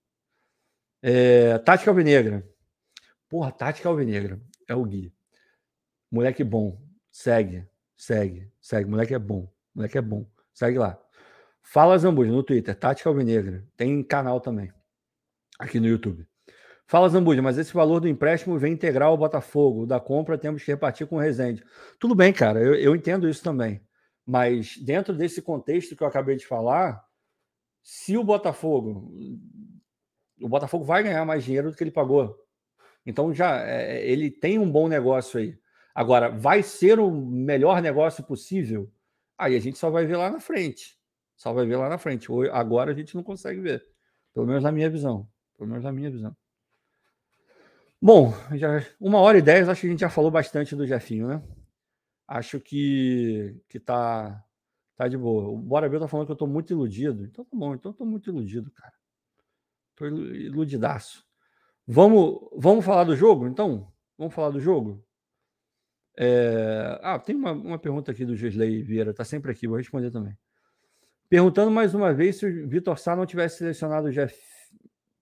É, 1.02 1.58
Tática 1.60 1.89
Alvinegra. 1.89 2.48
Porra, 3.28 3.52
Tática 3.52 3.89
Alvinegra. 3.89 4.39
É 4.68 4.76
o 4.76 4.86
Gui. 4.86 5.12
Moleque 6.12 6.43
bom. 6.43 6.80
Segue, 7.12 7.68
segue, 7.95 8.52
segue. 8.62 8.88
Moleque 8.88 9.16
é 9.16 9.20
bom. 9.20 9.52
Moleque 9.74 9.98
é 9.98 10.02
bom. 10.02 10.30
Segue 10.54 10.78
lá. 10.78 11.02
Fala 11.64 11.98
Zambuja 11.98 12.32
no 12.32 12.43
Twitter, 12.43 12.74
Tática 12.74 13.10
Alvinegra. 13.10 13.66
Tem 13.76 14.02
canal 14.02 14.39
também, 14.39 14.72
aqui 15.60 15.80
no 15.80 15.88
YouTube. 15.88 16.26
Fala 16.86 17.10
Zambuja, 17.10 17.41
mas 17.41 17.58
esse 17.58 17.74
valor 17.74 18.00
do 18.00 18.08
empréstimo 18.08 18.58
vem 18.58 18.72
integral 18.72 19.12
ao 19.12 19.18
Botafogo. 19.18 19.86
Da 19.86 20.00
compra 20.00 20.38
temos 20.38 20.64
que 20.64 20.72
repartir 20.72 21.08
com 21.08 21.18
o 21.18 21.20
Resende. 21.20 21.64
Tudo 22.00 22.16
bem, 22.16 22.32
cara, 22.32 22.62
eu, 22.62 22.74
eu 22.76 22.95
entendo 22.95 23.28
isso 23.28 23.43
também. 23.43 23.82
Mas 24.26 24.78
dentro 24.78 25.14
desse 25.14 25.41
contexto 25.41 25.95
que 25.95 26.04
eu 26.04 26.08
acabei 26.08 26.38
de 26.38 26.48
falar, 26.48 27.03
se 27.89 28.18
o 28.18 28.23
Botafogo. 28.23 29.14
O 30.41 30.49
Botafogo 30.49 30.84
vai 30.84 31.01
ganhar 31.01 31.23
mais 31.23 31.45
dinheiro 31.45 31.72
do 31.72 31.77
que 31.77 31.81
ele 31.81 31.89
pagou. 31.89 32.38
Então 33.05 33.34
já 33.34 33.65
é, 33.65 34.05
ele 34.05 34.30
tem 34.30 34.59
um 34.59 34.69
bom 34.69 34.89
negócio 34.89 35.39
aí. 35.39 35.57
Agora, 35.95 36.30
vai 36.30 36.61
ser 36.61 36.99
o 36.99 37.09
melhor 37.09 37.81
negócio 37.81 38.26
possível? 38.26 38.91
Aí 39.38 39.55
a 39.55 39.59
gente 39.61 39.77
só 39.77 39.89
vai 39.89 40.05
ver 40.05 40.18
lá 40.18 40.30
na 40.30 40.41
frente. 40.41 40.99
Só 41.38 41.53
vai 41.53 41.65
ver 41.65 41.77
lá 41.77 41.88
na 41.88 41.97
frente. 41.97 42.27
Agora 42.51 42.91
a 42.91 42.93
gente 42.93 43.15
não 43.15 43.23
consegue 43.23 43.61
ver. 43.61 43.85
Pelo 44.34 44.45
menos 44.45 44.64
na 44.64 44.72
minha 44.72 44.89
visão. 44.89 45.26
Pelo 45.57 45.69
menos 45.69 45.85
na 45.85 45.91
minha 45.93 46.11
visão. 46.11 46.35
Bom, 48.01 48.34
já 48.57 48.85
uma 48.99 49.19
hora 49.19 49.38
e 49.38 49.41
dez, 49.41 49.69
acho 49.69 49.80
que 49.80 49.88
a 49.88 49.91
gente 49.91 50.01
já 50.01 50.09
falou 50.09 50.30
bastante 50.30 50.76
do 50.76 50.85
Jefinho, 50.85 51.30
né? 51.30 51.41
Acho 52.27 52.59
que, 52.59 53.55
que 53.69 53.80
tá, 53.80 54.43
tá 54.98 55.07
de 55.07 55.18
boa. 55.18 55.48
O 55.48 55.57
Bora 55.57 55.88
Bill 55.88 55.99
tá 55.99 56.07
falando 56.07 56.26
que 56.26 56.32
eu 56.32 56.38
tô 56.38 56.48
muito 56.48 56.74
iludido. 56.74 57.24
Então 57.24 57.45
tá 57.45 57.56
bom, 57.56 57.76
então 57.76 57.91
eu 57.91 57.95
tô 57.95 58.06
muito 58.06 58.30
iludido, 58.30 58.72
cara. 58.72 58.94
Tô 59.95 60.07
iludidaço. 60.07 61.24
Vamos, 61.86 62.49
vamos 62.57 62.84
falar 62.84 63.06
do 63.06 63.15
jogo, 63.15 63.48
então? 63.48 63.91
Vamos 64.18 64.34
falar 64.34 64.49
do 64.49 64.60
jogo? 64.60 65.06
É... 66.18 66.99
Ah, 67.02 67.19
tem 67.19 67.36
uma, 67.36 67.52
uma 67.52 67.80
pergunta 67.80 68.11
aqui 68.11 68.26
do 68.26 68.36
Gisley 68.36 68.82
Vieira, 68.82 69.14
tá 69.14 69.24
sempre 69.24 69.52
aqui, 69.52 69.68
vou 69.68 69.78
responder 69.78 70.11
também. 70.11 70.36
Perguntando 71.30 71.69
mais 71.69 71.94
uma 71.94 72.14
vez 72.14 72.38
se 72.38 72.45
o 72.45 72.68
Vitor 72.68 72.98
Sá 72.98 73.15
não 73.15 73.26
tivesse 73.26 73.60
selecionado 73.60 74.07
o 74.07 74.11
Jeff, 74.11 74.36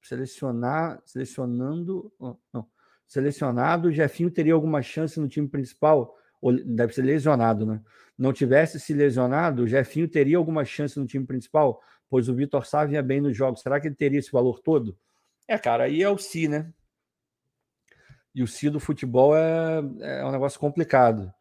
selecionar, 0.02 1.02
selecionando, 1.06 2.12
não, 2.54 2.68
selecionado, 3.08 3.90
o 3.90 3.92
Jefinho 3.92 4.32
teria 4.32 4.54
alguma 4.54 4.82
chance 4.82 5.20
no 5.20 5.28
time 5.28 5.48
principal? 5.48 6.16
Ou 6.42 6.54
deve 6.64 6.94
ser 6.94 7.02
lesionado, 7.02 7.66
né? 7.66 7.82
Não 8.18 8.32
tivesse 8.32 8.80
se 8.80 8.94
lesionado, 8.94 9.64
o 9.64 9.68
Jefinho 9.68 10.08
teria 10.08 10.38
alguma 10.38 10.64
chance 10.64 10.98
no 11.00 11.06
time 11.06 11.26
principal? 11.26 11.82
Pois 12.10 12.30
o 12.30 12.36
Vitor 12.36 12.66
Sá 12.66 12.86
vinha 12.86 13.04
bem 13.04 13.20
nos 13.20 13.36
jogos. 13.36 13.62
Será 13.62 13.80
que 13.80 13.88
ele 13.88 13.96
teria 13.96 14.20
esse 14.20 14.32
valor 14.32 14.60
todo? 14.60 14.98
É, 15.48 15.58
cara, 15.58 15.84
aí 15.84 16.02
é 16.02 16.10
o 16.10 16.18
Si, 16.18 16.48
né? 16.48 16.72
E 18.34 18.42
o 18.42 18.48
Si 18.48 18.70
do 18.70 18.80
futebol 18.80 19.36
é, 19.36 19.80
é 20.02 20.26
um 20.26 20.32
negócio 20.32 20.60
complicado. 20.60 21.34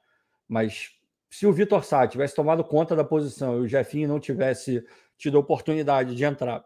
Mas 0.48 0.92
se 1.30 1.46
o 1.46 1.52
Vitor 1.52 1.84
Sá 1.84 2.06
tivesse 2.06 2.34
tomado 2.34 2.62
conta 2.62 2.94
da 2.94 3.02
posição 3.02 3.58
e 3.58 3.60
o 3.62 3.68
Jefinho 3.68 4.08
não 4.08 4.20
tivesse 4.20 4.84
tido 5.16 5.36
a 5.36 5.40
oportunidade 5.40 6.14
de 6.14 6.24
entrar 6.24 6.64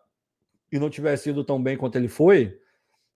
e 0.70 0.78
não 0.78 0.90
tivesse 0.90 1.30
ido 1.30 1.42
tão 1.44 1.62
bem 1.62 1.76
quanto 1.76 1.96
ele 1.96 2.08
foi, 2.08 2.60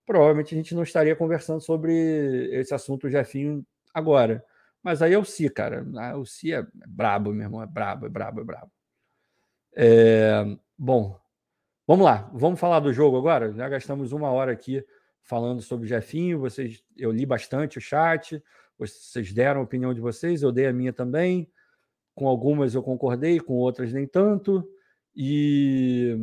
provavelmente 0.05 0.55
a 0.55 0.57
gente 0.57 0.73
não 0.73 0.83
estaria 0.83 1.15
conversando 1.15 1.61
sobre 1.61 2.49
esse 2.51 2.73
assunto 2.73 3.09
Jefinho 3.09 3.65
agora. 3.93 4.43
Mas 4.83 5.01
aí 5.01 5.13
é 5.13 5.17
o 5.17 5.23
Si, 5.23 5.49
cara. 5.49 5.85
Ah, 5.95 6.17
o 6.17 6.25
Si 6.25 6.53
é 6.53 6.65
brabo, 6.85 7.31
meu 7.31 7.43
irmão. 7.43 7.63
É 7.63 7.65
brabo, 7.65 8.05
é 8.05 8.09
brabo, 8.09 8.41
é 8.41 8.43
brabo. 8.43 8.71
É... 9.75 10.57
Bom, 10.77 11.17
vamos 11.87 12.05
lá. 12.05 12.29
Vamos 12.33 12.59
falar 12.59 12.81
do 12.81 12.91
jogo 12.91 13.17
agora? 13.17 13.53
Já 13.53 13.69
gastamos 13.69 14.11
uma 14.11 14.29
hora 14.29 14.51
aqui 14.51 14.85
falando 15.21 15.61
sobre 15.61 15.85
o 15.85 15.87
Jefinho. 15.87 16.39
Vocês, 16.39 16.83
eu 16.97 17.11
li 17.11 17.25
bastante 17.25 17.77
o 17.77 17.81
chat. 17.81 18.43
Vocês 18.77 19.31
deram 19.31 19.61
a 19.61 19.63
opinião 19.63 19.93
de 19.93 20.01
vocês, 20.01 20.41
eu 20.41 20.51
dei 20.51 20.67
a 20.67 20.73
minha 20.73 20.91
também. 20.91 21.49
Com 22.13 22.27
algumas 22.27 22.75
eu 22.75 22.83
concordei, 22.83 23.39
com 23.39 23.53
outras 23.53 23.93
nem 23.93 24.05
tanto. 24.05 24.67
E, 25.15 26.17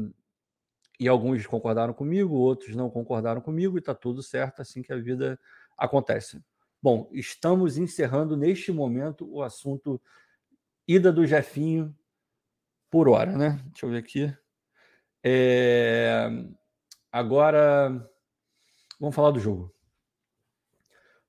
e 0.99 1.09
alguns 1.09 1.47
concordaram 1.47 1.95
comigo, 1.95 2.35
outros 2.35 2.77
não 2.77 2.91
concordaram 2.91 3.41
comigo, 3.41 3.77
e 3.77 3.81
está 3.81 3.95
tudo 3.95 4.23
certo, 4.23 4.61
assim 4.61 4.83
que 4.83 4.93
a 4.93 4.97
vida 4.97 5.39
acontece. 5.79 6.43
Bom, 6.83 7.11
estamos 7.13 7.77
encerrando 7.77 8.37
neste 8.37 8.73
momento 8.73 9.31
o 9.31 9.43
assunto 9.43 10.01
ida 10.89 11.13
do 11.13 11.27
Jefinho 11.27 11.95
por 12.91 13.09
hora, 13.09 13.37
né? 13.37 13.61
Deixa 13.67 13.85
eu 13.85 13.91
ver 13.91 13.99
aqui. 13.99 14.35
É... 15.23 16.29
Agora, 17.13 17.91
vamos 18.99 19.15
falar 19.15 19.31
do 19.31 19.39
jogo. 19.39 19.75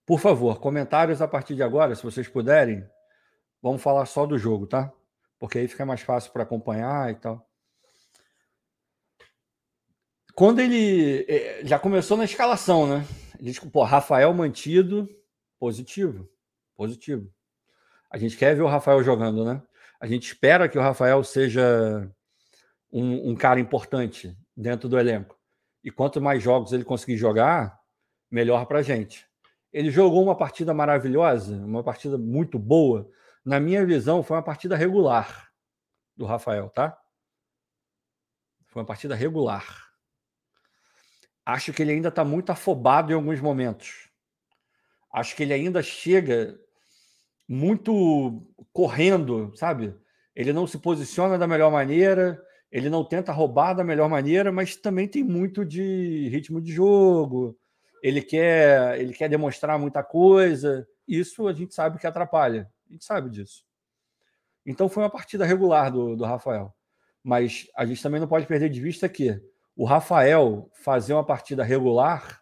Por 0.05 0.19
favor, 0.19 0.59
comentários 0.59 1.21
a 1.21 1.27
partir 1.27 1.55
de 1.55 1.63
agora, 1.63 1.95
se 1.95 2.03
vocês 2.03 2.27
puderem. 2.27 2.87
Vamos 3.61 3.81
falar 3.81 4.05
só 4.05 4.25
do 4.25 4.37
jogo, 4.37 4.65
tá? 4.65 4.91
Porque 5.37 5.59
aí 5.59 5.67
fica 5.67 5.85
mais 5.85 6.01
fácil 6.01 6.31
para 6.31 6.43
acompanhar 6.43 7.11
e 7.11 7.15
tal. 7.15 7.47
Quando 10.33 10.59
ele 10.59 11.25
é, 11.27 11.61
já 11.65 11.77
começou 11.77 12.15
na 12.15 12.23
escalação, 12.23 12.87
né? 12.87 13.05
Ele 13.39 13.53
pô, 13.71 13.83
Rafael 13.83 14.33
mantido, 14.33 15.07
positivo, 15.61 16.27
positivo. 16.75 17.31
A 18.09 18.17
gente 18.17 18.35
quer 18.35 18.55
ver 18.55 18.63
o 18.63 18.67
Rafael 18.67 19.03
jogando, 19.03 19.45
né? 19.45 19.61
A 19.99 20.07
gente 20.07 20.25
espera 20.25 20.67
que 20.67 20.75
o 20.75 20.81
Rafael 20.81 21.23
seja 21.23 22.11
um, 22.91 23.29
um 23.29 23.35
cara 23.35 23.59
importante 23.59 24.35
dentro 24.57 24.89
do 24.89 24.97
elenco. 24.97 25.39
E 25.83 25.91
quanto 25.91 26.19
mais 26.19 26.41
jogos 26.41 26.73
ele 26.73 26.83
conseguir 26.83 27.15
jogar, 27.15 27.79
melhor 28.31 28.65
para 28.65 28.79
a 28.79 28.81
gente. 28.81 29.29
Ele 29.71 29.91
jogou 29.91 30.23
uma 30.23 30.35
partida 30.35 30.73
maravilhosa, 30.73 31.55
uma 31.57 31.83
partida 31.83 32.17
muito 32.17 32.57
boa. 32.57 33.07
Na 33.45 33.59
minha 33.59 33.85
visão, 33.85 34.23
foi 34.23 34.37
uma 34.37 34.43
partida 34.43 34.75
regular 34.75 35.51
do 36.17 36.25
Rafael, 36.25 36.71
tá? 36.71 36.97
Foi 38.65 38.81
uma 38.81 38.87
partida 38.87 39.13
regular 39.13 39.91
acho 41.45 41.73
que 41.73 41.81
ele 41.81 41.91
ainda 41.91 42.09
está 42.09 42.23
muito 42.23 42.51
afobado 42.51 43.11
em 43.11 43.15
alguns 43.15 43.39
momentos. 43.39 44.09
Acho 45.13 45.35
que 45.35 45.43
ele 45.43 45.53
ainda 45.53 45.81
chega 45.81 46.57
muito 47.47 48.47
correndo, 48.71 49.51
sabe? 49.55 49.93
Ele 50.35 50.53
não 50.53 50.65
se 50.65 50.77
posiciona 50.77 51.37
da 51.37 51.47
melhor 51.47 51.69
maneira, 51.71 52.41
ele 52.71 52.89
não 52.89 53.03
tenta 53.03 53.33
roubar 53.33 53.73
da 53.73 53.83
melhor 53.83 54.07
maneira, 54.07 54.51
mas 54.51 54.77
também 54.77 55.07
tem 55.07 55.23
muito 55.23 55.65
de 55.65 56.29
ritmo 56.29 56.61
de 56.61 56.71
jogo. 56.71 57.57
Ele 58.01 58.21
quer, 58.21 58.99
ele 58.99 59.13
quer 59.13 59.27
demonstrar 59.27 59.77
muita 59.77 60.01
coisa. 60.01 60.87
Isso 61.05 61.47
a 61.47 61.53
gente 61.53 61.73
sabe 61.73 61.99
que 61.99 62.07
atrapalha. 62.07 62.71
A 62.89 62.93
gente 62.93 63.03
sabe 63.03 63.29
disso. 63.29 63.65
Então 64.65 64.87
foi 64.87 65.03
uma 65.03 65.09
partida 65.09 65.45
regular 65.45 65.91
do, 65.91 66.15
do 66.15 66.23
Rafael. 66.23 66.73
Mas 67.21 67.67
a 67.75 67.85
gente 67.85 68.01
também 68.01 68.21
não 68.21 68.27
pode 68.27 68.47
perder 68.47 68.69
de 68.69 68.79
vista 68.79 69.09
que 69.09 69.39
o 69.75 69.85
Rafael 69.85 70.69
fazer 70.73 71.13
uma 71.13 71.25
partida 71.25 71.63
regular, 71.63 72.41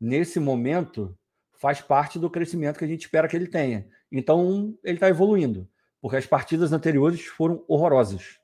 nesse 0.00 0.38
momento, 0.38 1.16
faz 1.56 1.80
parte 1.80 2.18
do 2.18 2.30
crescimento 2.30 2.78
que 2.78 2.84
a 2.84 2.88
gente 2.88 3.02
espera 3.02 3.28
que 3.28 3.36
ele 3.36 3.46
tenha. 3.46 3.88
Então, 4.10 4.76
ele 4.82 4.96
está 4.96 5.08
evoluindo, 5.08 5.68
porque 6.00 6.16
as 6.16 6.26
partidas 6.26 6.72
anteriores 6.72 7.24
foram 7.24 7.64
horrorosas 7.66 8.38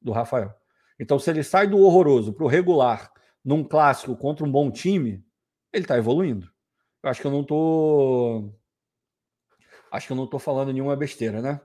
do 0.00 0.12
Rafael. 0.12 0.54
Então, 0.98 1.18
se 1.18 1.30
ele 1.30 1.42
sai 1.42 1.66
do 1.66 1.78
horroroso 1.78 2.32
para 2.32 2.44
o 2.44 2.48
regular 2.48 3.12
num 3.44 3.62
clássico 3.62 4.16
contra 4.16 4.44
um 4.44 4.50
bom 4.50 4.70
time, 4.70 5.24
ele 5.72 5.84
está 5.84 5.96
evoluindo. 5.96 6.50
Eu 7.02 7.10
acho 7.10 7.20
que 7.20 7.26
eu 7.26 7.30
não 7.30 7.42
estou. 7.42 8.58
Acho 9.92 10.06
que 10.06 10.12
eu 10.12 10.16
não 10.16 10.24
estou 10.24 10.40
falando 10.40 10.72
nenhuma 10.72 10.96
besteira, 10.96 11.40
né? 11.40 11.60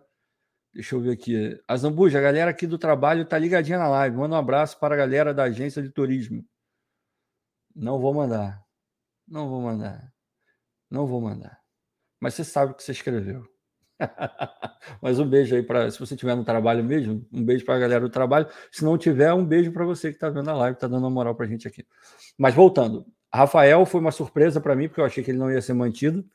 Deixa 0.73 0.95
eu 0.95 1.01
ver 1.01 1.11
aqui. 1.11 1.59
A 1.67 1.75
Zambuja, 1.75 2.19
a 2.19 2.21
galera 2.21 2.51
aqui 2.51 2.67
do 2.67 2.77
trabalho 2.77 3.25
tá 3.25 3.37
ligadinha 3.37 3.77
na 3.77 3.89
live. 3.89 4.17
Manda 4.17 4.35
um 4.35 4.39
abraço 4.39 4.79
para 4.79 4.95
a 4.95 4.97
galera 4.97 5.33
da 5.33 5.43
agência 5.43 5.81
de 5.81 5.89
turismo. 5.89 6.45
Não 7.75 7.99
vou 7.99 8.13
mandar. 8.13 8.63
Não 9.27 9.49
vou 9.49 9.61
mandar. 9.61 10.13
Não 10.91 11.07
vou 11.07 11.21
mandar. 11.21 11.57
Mas 12.19 12.33
você 12.33 12.43
sabe 12.43 12.73
o 12.73 12.75
que 12.75 12.83
você 12.83 12.91
escreveu. 12.91 13.43
Mas 15.01 15.19
um 15.19 15.27
beijo 15.27 15.55
aí 15.55 15.63
para. 15.63 15.89
Se 15.89 15.97
você 15.97 16.15
estiver 16.15 16.35
no 16.35 16.43
trabalho 16.43 16.83
mesmo, 16.83 17.25
um 17.31 17.43
beijo 17.43 17.63
para 17.63 17.75
a 17.75 17.79
galera 17.79 18.01
do 18.01 18.09
trabalho. 18.09 18.47
Se 18.71 18.83
não 18.83 18.97
tiver, 18.97 19.33
um 19.33 19.45
beijo 19.45 19.71
para 19.71 19.85
você 19.85 20.09
que 20.09 20.15
está 20.15 20.29
vendo 20.29 20.49
a 20.49 20.53
live, 20.53 20.75
está 20.75 20.87
dando 20.87 21.03
uma 21.03 21.09
moral 21.09 21.33
para 21.33 21.45
a 21.45 21.49
gente 21.49 21.67
aqui. 21.67 21.85
Mas 22.37 22.53
voltando. 22.53 23.05
Rafael 23.33 23.85
foi 23.85 24.01
uma 24.01 24.11
surpresa 24.11 24.59
para 24.59 24.75
mim, 24.75 24.89
porque 24.89 24.99
eu 24.99 25.05
achei 25.05 25.23
que 25.23 25.31
ele 25.31 25.37
não 25.37 25.49
ia 25.49 25.61
ser 25.61 25.73
mantido. 25.73 26.25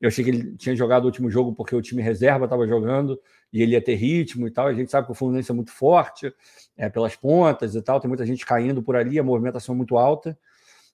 Eu 0.00 0.08
achei 0.08 0.24
que 0.24 0.30
ele 0.30 0.56
tinha 0.56 0.74
jogado 0.76 1.04
o 1.04 1.06
último 1.06 1.28
jogo 1.28 1.52
porque 1.54 1.74
o 1.74 1.82
time 1.82 2.00
reserva 2.00 2.44
estava 2.44 2.66
jogando 2.66 3.20
e 3.52 3.62
ele 3.62 3.72
ia 3.72 3.82
ter 3.82 3.96
ritmo 3.96 4.46
e 4.46 4.50
tal. 4.50 4.68
A 4.68 4.72
gente 4.72 4.90
sabe 4.90 5.06
que 5.06 5.12
o 5.12 5.14
Fluminense 5.14 5.50
é 5.50 5.54
muito 5.54 5.72
forte 5.72 6.32
é, 6.76 6.88
pelas 6.88 7.16
pontas 7.16 7.74
e 7.74 7.82
tal, 7.82 8.00
tem 8.00 8.08
muita 8.08 8.24
gente 8.24 8.46
caindo 8.46 8.82
por 8.82 8.94
ali, 8.96 9.18
a 9.18 9.24
movimentação 9.24 9.74
é 9.74 9.76
muito 9.76 9.98
alta. 9.98 10.38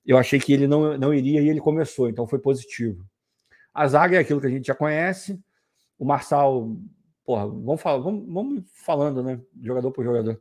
Eu 0.05 0.19
achei 0.19 0.39
que 0.39 0.53
ele 0.53 0.67
não, 0.67 0.99
não 0.99 1.15
iria 1.15 1.41
e 1.41 1.49
ele 1.49 1.61
começou, 1.61 2.09
então 2.09 2.27
foi 2.27 2.39
positivo. 2.39 3.07
A 3.73 3.87
zaga 3.89 4.17
é 4.17 4.21
aquilo 4.21 4.41
que 4.41 4.47
a 4.47 4.51
gente 4.51 4.67
já 4.67 4.75
conhece. 4.75 5.41
O 5.99 6.05
Marçal, 6.05 6.77
porra, 7.25 7.47
vamos, 7.47 7.83
vamos, 7.83 8.33
vamos 8.33 8.65
falando, 8.85 9.23
né? 9.23 9.41
Jogador 9.63 9.91
por 9.91 10.05
jogador. 10.05 10.41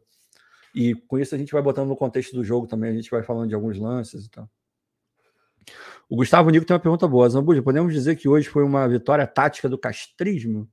E 0.76 0.95
com 0.95 1.19
isso 1.19 1.34
a 1.35 1.38
gente 1.38 1.53
vai 1.53 1.61
botando 1.61 1.88
no 1.88 1.95
contexto 1.95 2.35
do 2.35 2.44
jogo 2.44 2.68
também, 2.68 2.90
a 2.90 2.94
gente 2.94 3.10
vai 3.10 3.23
falando 3.23 3.48
de 3.48 3.56
alguns 3.56 3.77
lances 3.77 4.26
e 4.26 4.30
tal. 4.30 4.49
O 6.10 6.15
Gustavo 6.15 6.49
Nico 6.49 6.65
tem 6.65 6.76
uma 6.76 6.80
pergunta 6.81 7.07
boa. 7.07 7.30
Zambuja, 7.30 7.61
podemos 7.61 7.94
dizer 7.94 8.15
que 8.15 8.27
hoje 8.27 8.49
foi 8.49 8.64
uma 8.64 8.88
vitória 8.88 9.26
tática 9.26 9.69
do 9.69 9.77
castrismo? 9.77 10.68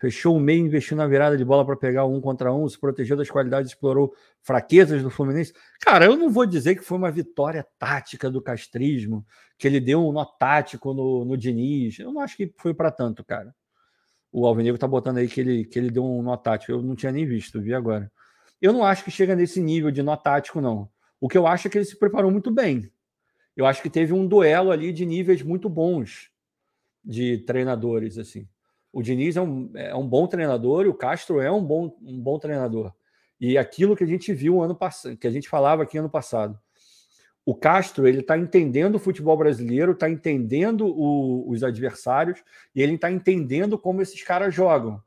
Fechou 0.00 0.36
o 0.36 0.40
meio, 0.40 0.64
investiu 0.64 0.96
na 0.96 1.06
virada 1.06 1.36
de 1.36 1.44
bola 1.44 1.64
para 1.64 1.76
pegar 1.76 2.06
um 2.06 2.20
contra 2.20 2.52
um, 2.52 2.68
se 2.68 2.78
protegeu 2.78 3.16
das 3.16 3.30
qualidades, 3.30 3.70
explorou 3.70 4.14
fraquezas 4.40 5.02
do 5.02 5.10
Fluminense. 5.10 5.52
Cara, 5.80 6.06
eu 6.06 6.16
não 6.16 6.30
vou 6.30 6.46
dizer 6.46 6.74
que 6.74 6.82
foi 6.82 6.96
uma 6.96 7.10
vitória 7.10 7.66
tática 7.78 8.30
do 8.30 8.40
castrismo, 8.40 9.24
que 9.58 9.68
ele 9.68 9.78
deu 9.78 10.06
um 10.06 10.10
nó 10.10 10.24
tático 10.24 10.94
no, 10.94 11.24
no 11.24 11.36
Diniz. 11.36 11.98
Eu 11.98 12.12
não 12.12 12.20
acho 12.20 12.36
que 12.36 12.52
foi 12.56 12.72
para 12.72 12.90
tanto, 12.90 13.22
cara. 13.22 13.54
O 14.32 14.46
Alvinegro 14.46 14.78
tá 14.78 14.88
botando 14.88 15.18
aí 15.18 15.28
que 15.28 15.40
ele, 15.40 15.64
que 15.64 15.78
ele 15.78 15.90
deu 15.90 16.04
um 16.04 16.22
nó 16.22 16.36
tático. 16.36 16.72
Eu 16.72 16.82
não 16.82 16.96
tinha 16.96 17.12
nem 17.12 17.26
visto, 17.26 17.60
vi 17.60 17.74
agora. 17.74 18.10
Eu 18.60 18.72
não 18.72 18.84
acho 18.84 19.04
que 19.04 19.10
chega 19.10 19.36
nesse 19.36 19.60
nível 19.60 19.90
de 19.90 20.02
nó 20.02 20.16
tático, 20.16 20.60
não. 20.60 20.88
O 21.20 21.28
que 21.28 21.36
eu 21.36 21.46
acho 21.46 21.68
é 21.68 21.70
que 21.70 21.76
ele 21.76 21.84
se 21.84 21.98
preparou 21.98 22.30
muito 22.30 22.50
bem 22.50 22.90
eu 23.60 23.66
acho 23.66 23.82
que 23.82 23.90
teve 23.90 24.12
um 24.12 24.26
duelo 24.26 24.70
ali 24.70 24.92
de 24.92 25.04
níveis 25.04 25.42
muito 25.42 25.68
bons 25.68 26.30
de 27.04 27.38
treinadores. 27.38 28.18
assim. 28.18 28.48
O 28.92 29.02
Diniz 29.02 29.36
é 29.36 29.40
um, 29.40 29.70
é 29.74 29.94
um 29.94 30.06
bom 30.06 30.26
treinador 30.26 30.84
e 30.84 30.88
o 30.88 30.94
Castro 30.94 31.40
é 31.40 31.50
um 31.50 31.64
bom, 31.64 31.96
um 32.02 32.20
bom 32.20 32.38
treinador. 32.38 32.92
E 33.40 33.56
aquilo 33.56 33.96
que 33.96 34.04
a 34.04 34.06
gente 34.06 34.32
viu 34.32 34.60
ano 34.60 34.74
passado, 34.74 35.16
que 35.16 35.26
a 35.26 35.30
gente 35.30 35.48
falava 35.48 35.82
aqui 35.82 35.98
ano 35.98 36.10
passado. 36.10 36.58
O 37.44 37.54
Castro 37.54 38.06
ele 38.06 38.20
está 38.20 38.36
entendendo 38.36 38.96
o 38.96 38.98
futebol 38.98 39.36
brasileiro, 39.36 39.92
está 39.92 40.10
entendendo 40.10 40.86
o, 40.86 41.48
os 41.48 41.62
adversários 41.62 42.42
e 42.74 42.82
ele 42.82 42.94
está 42.94 43.10
entendendo 43.10 43.78
como 43.78 44.02
esses 44.02 44.22
caras 44.22 44.54
jogam. 44.54 45.02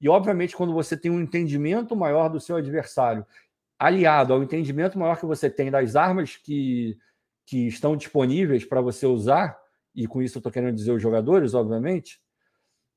E 0.00 0.08
obviamente, 0.08 0.56
quando 0.56 0.72
você 0.72 0.96
tem 0.96 1.10
um 1.10 1.20
entendimento 1.20 1.94
maior 1.94 2.28
do 2.28 2.40
seu 2.40 2.56
adversário, 2.56 3.24
aliado 3.78 4.32
ao 4.32 4.42
entendimento 4.42 4.98
maior 4.98 5.18
que 5.18 5.26
você 5.26 5.48
tem 5.48 5.70
das 5.70 5.94
armas 5.96 6.36
que 6.36 6.98
que 7.46 7.68
estão 7.68 7.96
disponíveis 7.96 8.64
para 8.64 8.80
você 8.80 9.06
usar, 9.06 9.56
e 9.94 10.06
com 10.06 10.20
isso 10.20 10.36
eu 10.36 10.40
estou 10.40 10.52
querendo 10.52 10.74
dizer 10.74 10.90
os 10.90 11.00
jogadores, 11.00 11.54
obviamente, 11.54 12.20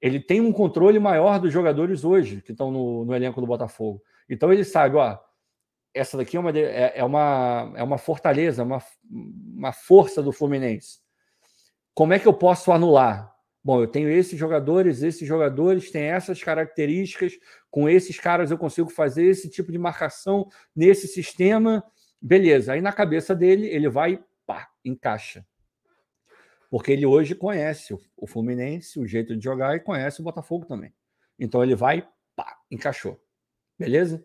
ele 0.01 0.19
tem 0.19 0.39
um 0.41 0.51
controle 0.51 0.99
maior 0.99 1.39
dos 1.39 1.51
jogadores 1.51 2.03
hoje 2.03 2.41
que 2.41 2.51
estão 2.51 2.71
no, 2.71 3.05
no 3.05 3.15
elenco 3.15 3.41
do 3.41 3.47
Botafogo. 3.47 4.01
Então 4.29 4.51
ele 4.51 4.63
sabe, 4.63 4.95
ó, 4.95 5.17
essa 5.93 6.17
daqui 6.17 6.37
é 6.37 6.39
uma, 6.39 6.51
é, 6.51 6.93
é 6.99 7.03
uma, 7.03 7.73
é 7.75 7.83
uma 7.83 7.97
fortaleza, 7.97 8.63
uma, 8.63 8.81
uma 9.09 9.73
força 9.73 10.21
do 10.21 10.31
Fluminense. 10.31 10.99
Como 11.93 12.13
é 12.13 12.19
que 12.19 12.27
eu 12.27 12.33
posso 12.33 12.71
anular? 12.71 13.33
Bom, 13.61 13.81
eu 13.81 13.87
tenho 13.87 14.09
esses 14.09 14.39
jogadores, 14.39 15.03
esses 15.03 15.27
jogadores 15.27 15.91
têm 15.91 16.03
essas 16.03 16.41
características, 16.41 17.33
com 17.69 17.89
esses 17.89 18.17
caras 18.17 18.51
eu 18.51 18.57
consigo 18.57 18.89
fazer 18.89 19.25
esse 19.25 19.49
tipo 19.49 19.71
de 19.71 19.77
marcação 19.77 20.47
nesse 20.73 21.07
sistema. 21.07 21.83
Beleza, 22.21 22.73
aí 22.73 22.81
na 22.81 22.93
cabeça 22.93 23.35
dele, 23.35 23.67
ele 23.67 23.89
vai 23.89 24.23
pá, 24.45 24.69
encaixa. 24.83 25.45
Porque 26.69 26.91
ele 26.91 27.05
hoje 27.05 27.33
conhece 27.33 27.97
o 28.15 28.27
Fluminense, 28.27 28.99
o 28.99 29.07
jeito 29.07 29.35
de 29.35 29.43
jogar 29.43 29.75
e 29.75 29.79
conhece 29.79 30.21
o 30.21 30.23
Botafogo 30.23 30.65
também. 30.65 30.93
Então 31.37 31.63
ele 31.63 31.75
vai, 31.75 32.07
pá, 32.35 32.57
encaixou. 32.69 33.19
Beleza? 33.77 34.23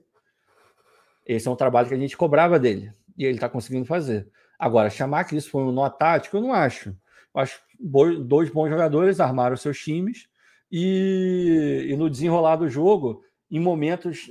Esse 1.25 1.49
é 1.49 1.51
um 1.51 1.57
trabalho 1.57 1.89
que 1.89 1.95
a 1.95 1.99
gente 1.99 2.17
cobrava 2.17 2.59
dele. 2.59 2.93
E 3.17 3.25
ele 3.25 3.37
está 3.37 3.49
conseguindo 3.49 3.87
fazer. 3.87 4.29
Agora, 4.59 4.91
chamar 4.91 5.25
que 5.25 5.37
isso 5.37 5.51
foi 5.51 5.63
um 5.63 5.73
nó 5.73 5.89
tático, 5.89 6.37
eu 6.37 6.43
não 6.43 6.53
acho. 6.53 6.91
Eu 7.35 7.41
acho 7.41 7.61
dois 7.79 8.51
bons 8.51 8.69
jogadores 8.69 9.21
armaram 9.21 9.57
seus 9.57 9.79
times 9.79 10.29
e, 10.71 11.87
e 11.89 11.97
no 11.97 12.11
desenrolar 12.11 12.57
do 12.57 12.69
jogo, 12.69 13.25
em 13.51 13.61
momentos, 13.61 14.31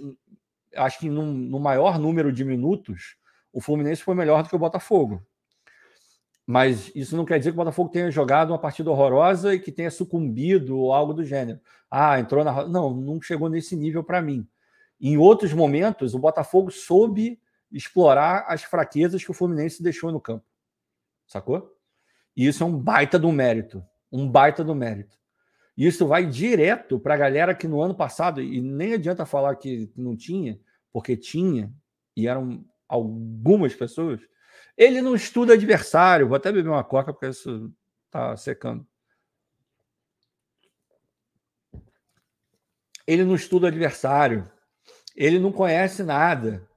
acho 0.76 1.00
que 1.00 1.10
no 1.10 1.60
maior 1.60 2.00
número 2.00 2.32
de 2.32 2.44
minutos, 2.44 3.16
o 3.52 3.62
Fluminense 3.62 4.04
foi 4.04 4.16
melhor 4.16 4.44
do 4.44 4.50
que 4.50 4.56
o 4.56 4.60
Botafogo. 4.60 5.26
Mas 6.46 6.92
isso 6.94 7.16
não 7.16 7.24
quer 7.24 7.38
dizer 7.38 7.52
que 7.52 7.56
o 7.56 7.64
Botafogo 7.64 7.90
tenha 7.90 8.12
jogado 8.12 8.50
uma 8.52 8.60
partida 8.60 8.92
horrorosa 8.92 9.56
e 9.56 9.60
que 9.60 9.72
tenha 9.72 9.90
sucumbido 9.90 10.78
ou 10.78 10.92
algo 10.92 11.14
do 11.14 11.24
gênero. 11.24 11.60
Ah, 11.90 12.20
entrou 12.20 12.44
na. 12.44 12.68
Não, 12.68 12.94
não 12.94 13.22
chegou 13.22 13.50
nesse 13.50 13.76
nível 13.76 14.04
para 14.04 14.22
mim. 14.22 14.48
Em 15.00 15.18
outros 15.18 15.54
momentos, 15.54 16.14
o 16.14 16.20
Botafogo 16.20 16.72
soube 16.72 17.40
explorar 17.72 18.46
as 18.48 18.64
fraquezas 18.64 19.24
que 19.24 19.32
o 19.32 19.34
Fluminense 19.34 19.82
deixou 19.82 20.12
no 20.12 20.20
campo. 20.20 20.46
Sacou? 21.26 21.74
E 22.36 22.48
isso 22.48 22.64
é 22.64 22.66
um 22.66 22.78
baita 22.78 23.18
do 23.18 23.32
mérito. 23.32 23.84
Um 24.12 24.30
baita 24.30 24.64
do 24.64 24.76
mérito. 24.76 25.18
E 25.76 25.88
isso 25.88 26.06
vai 26.06 26.26
direto 26.26 27.00
para 27.00 27.16
a 27.16 27.18
galera 27.18 27.56
que 27.56 27.68
no 27.68 27.82
ano 27.82 27.96
passado, 27.96 28.42
e 28.42 28.62
nem 28.62 28.94
adianta 28.94 29.26
falar 29.26 29.56
que 29.56 29.92
não 29.96 30.16
tinha, 30.16 30.60
porque 30.92 31.18
tinha, 31.18 31.74
e 32.16 32.28
eram 32.28 32.64
algumas 32.88 33.74
pessoas, 33.74 34.22
ele 34.78 35.02
não 35.02 35.16
estuda 35.16 35.54
adversário. 35.54 36.28
Vou 36.28 36.36
até 36.36 36.52
beber 36.52 36.70
uma 36.70 36.84
coca 36.84 37.14
porque 37.14 37.28
isso 37.28 37.74
está 38.06 38.36
secando. 38.36 38.88
Ele 43.06 43.24
não 43.24 43.36
estuda 43.36 43.68
adversário. 43.68 44.50
Ele 45.16 45.40
não 45.40 45.52
conhece 45.52 46.04
nada. 46.04 46.68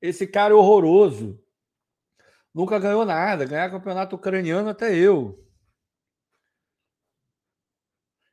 Esse 0.00 0.26
cara 0.26 0.54
é 0.54 0.56
horroroso. 0.56 1.42
Nunca 2.54 2.78
ganhou 2.78 3.04
nada. 3.04 3.44
Ganhar 3.44 3.70
campeonato 3.70 4.16
ucraniano 4.16 4.68
até 4.68 4.94
eu. 4.94 5.42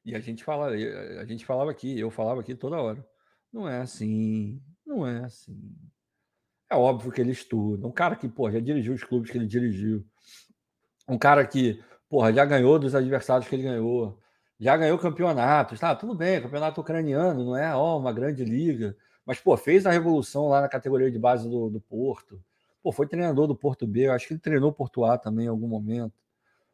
E 0.05 0.15
a 0.15 0.19
gente 0.19 0.43
fala, 0.43 0.69
a 0.69 1.25
gente 1.25 1.45
falava 1.45 1.69
aqui, 1.69 1.99
eu 1.99 2.09
falava 2.09 2.41
aqui 2.41 2.55
toda 2.55 2.81
hora. 2.81 3.07
Não 3.51 3.67
é 3.67 3.81
assim, 3.81 4.61
não 4.85 5.05
é 5.05 5.23
assim. 5.23 5.75
É 6.69 6.75
óbvio 6.75 7.11
que 7.11 7.19
ele 7.19 7.31
estuda. 7.31 7.87
Um 7.87 7.91
cara 7.91 8.15
que, 8.15 8.27
pô, 8.27 8.49
já 8.51 8.59
dirigiu 8.59 8.93
os 8.93 9.03
clubes 9.03 9.31
que 9.31 9.37
ele 9.37 9.47
dirigiu. 9.47 10.05
Um 11.07 11.17
cara 11.17 11.45
que, 11.45 11.83
porra, 12.07 12.31
já 12.31 12.45
ganhou 12.45 12.77
dos 12.77 12.93
adversários 12.93 13.49
que 13.49 13.55
ele 13.55 13.63
ganhou. 13.63 14.19
Já 14.59 14.77
ganhou 14.77 14.97
campeonatos. 14.99 15.79
Tá, 15.79 15.95
tudo 15.95 16.13
bem, 16.13 16.41
campeonato 16.41 16.79
ucraniano, 16.81 17.43
não 17.43 17.57
é 17.57 17.75
ó, 17.75 17.97
uma 17.97 18.13
grande 18.13 18.45
liga. 18.45 18.95
Mas, 19.25 19.39
pô, 19.39 19.57
fez 19.57 19.85
a 19.85 19.91
revolução 19.91 20.49
lá 20.49 20.61
na 20.61 20.69
categoria 20.69 21.09
de 21.09 21.17
base 21.17 21.49
do, 21.49 21.69
do 21.69 21.81
Porto. 21.81 22.41
Pô, 22.83 22.91
foi 22.91 23.07
treinador 23.07 23.47
do 23.47 23.55
Porto 23.55 23.87
B. 23.87 24.07
Eu 24.07 24.13
acho 24.13 24.27
que 24.27 24.33
ele 24.33 24.39
treinou 24.39 24.69
o 24.69 24.73
Porto 24.73 25.03
A 25.03 25.17
também 25.17 25.45
em 25.45 25.49
algum 25.49 25.67
momento. 25.67 26.13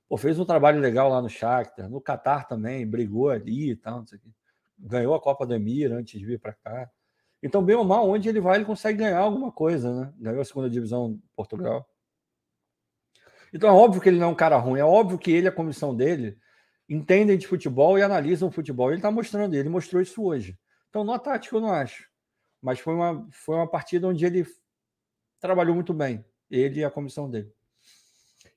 Pô, 0.09 0.17
fez 0.17 0.37
um 0.37 0.45
trabalho 0.45 0.79
legal 0.79 1.09
lá 1.09 1.21
no 1.21 1.29
Shakhtar. 1.29 1.89
No 1.89 2.01
Catar 2.01 2.47
também, 2.47 2.85
brigou 2.85 3.29
ali 3.29 3.71
e 3.71 3.75
tal, 3.75 4.03
Ganhou 4.77 5.15
a 5.15 5.21
Copa 5.21 5.45
do 5.45 5.53
Emir 5.53 5.91
antes 5.93 6.19
de 6.19 6.25
vir 6.25 6.39
para 6.39 6.53
cá. 6.53 6.89
Então, 7.45 7.63
bem 7.63 7.75
ou 7.75 7.83
mal, 7.83 8.09
onde 8.09 8.27
ele 8.27 8.41
vai, 8.41 8.55
ele 8.55 8.65
consegue 8.65 8.97
ganhar 8.97 9.19
alguma 9.19 9.51
coisa, 9.51 9.93
né? 9.93 10.11
Ganhou 10.17 10.41
a 10.41 10.45
segunda 10.45 10.67
divisão 10.67 11.13
de 11.13 11.21
Portugal. 11.35 11.87
Então 13.53 13.69
é 13.69 13.71
óbvio 13.71 14.01
que 14.01 14.09
ele 14.09 14.17
não 14.17 14.29
é 14.29 14.31
um 14.31 14.35
cara 14.35 14.57
ruim, 14.57 14.79
é 14.79 14.83
óbvio 14.83 15.19
que 15.19 15.29
ele, 15.29 15.47
a 15.47 15.51
comissão 15.51 15.95
dele, 15.95 16.39
entendem 16.89 17.37
de 17.37 17.45
futebol 17.45 17.99
e 17.99 18.01
analisam 18.01 18.47
o 18.47 18.51
futebol. 18.51 18.89
Ele 18.89 18.97
está 18.97 19.11
mostrando, 19.11 19.53
ele 19.53 19.69
mostrou 19.69 20.01
isso 20.01 20.23
hoje. 20.23 20.57
Então, 20.89 21.03
no 21.03 21.19
tático, 21.19 21.57
eu 21.57 21.61
não 21.61 21.71
acho. 21.71 22.09
Mas 22.59 22.79
foi 22.79 22.95
uma, 22.95 23.27
foi 23.29 23.55
uma 23.57 23.69
partida 23.69 24.07
onde 24.07 24.25
ele 24.25 24.43
trabalhou 25.39 25.75
muito 25.75 25.93
bem, 25.93 26.25
ele 26.49 26.79
e 26.79 26.83
a 26.83 26.89
comissão 26.89 27.29
dele. 27.29 27.53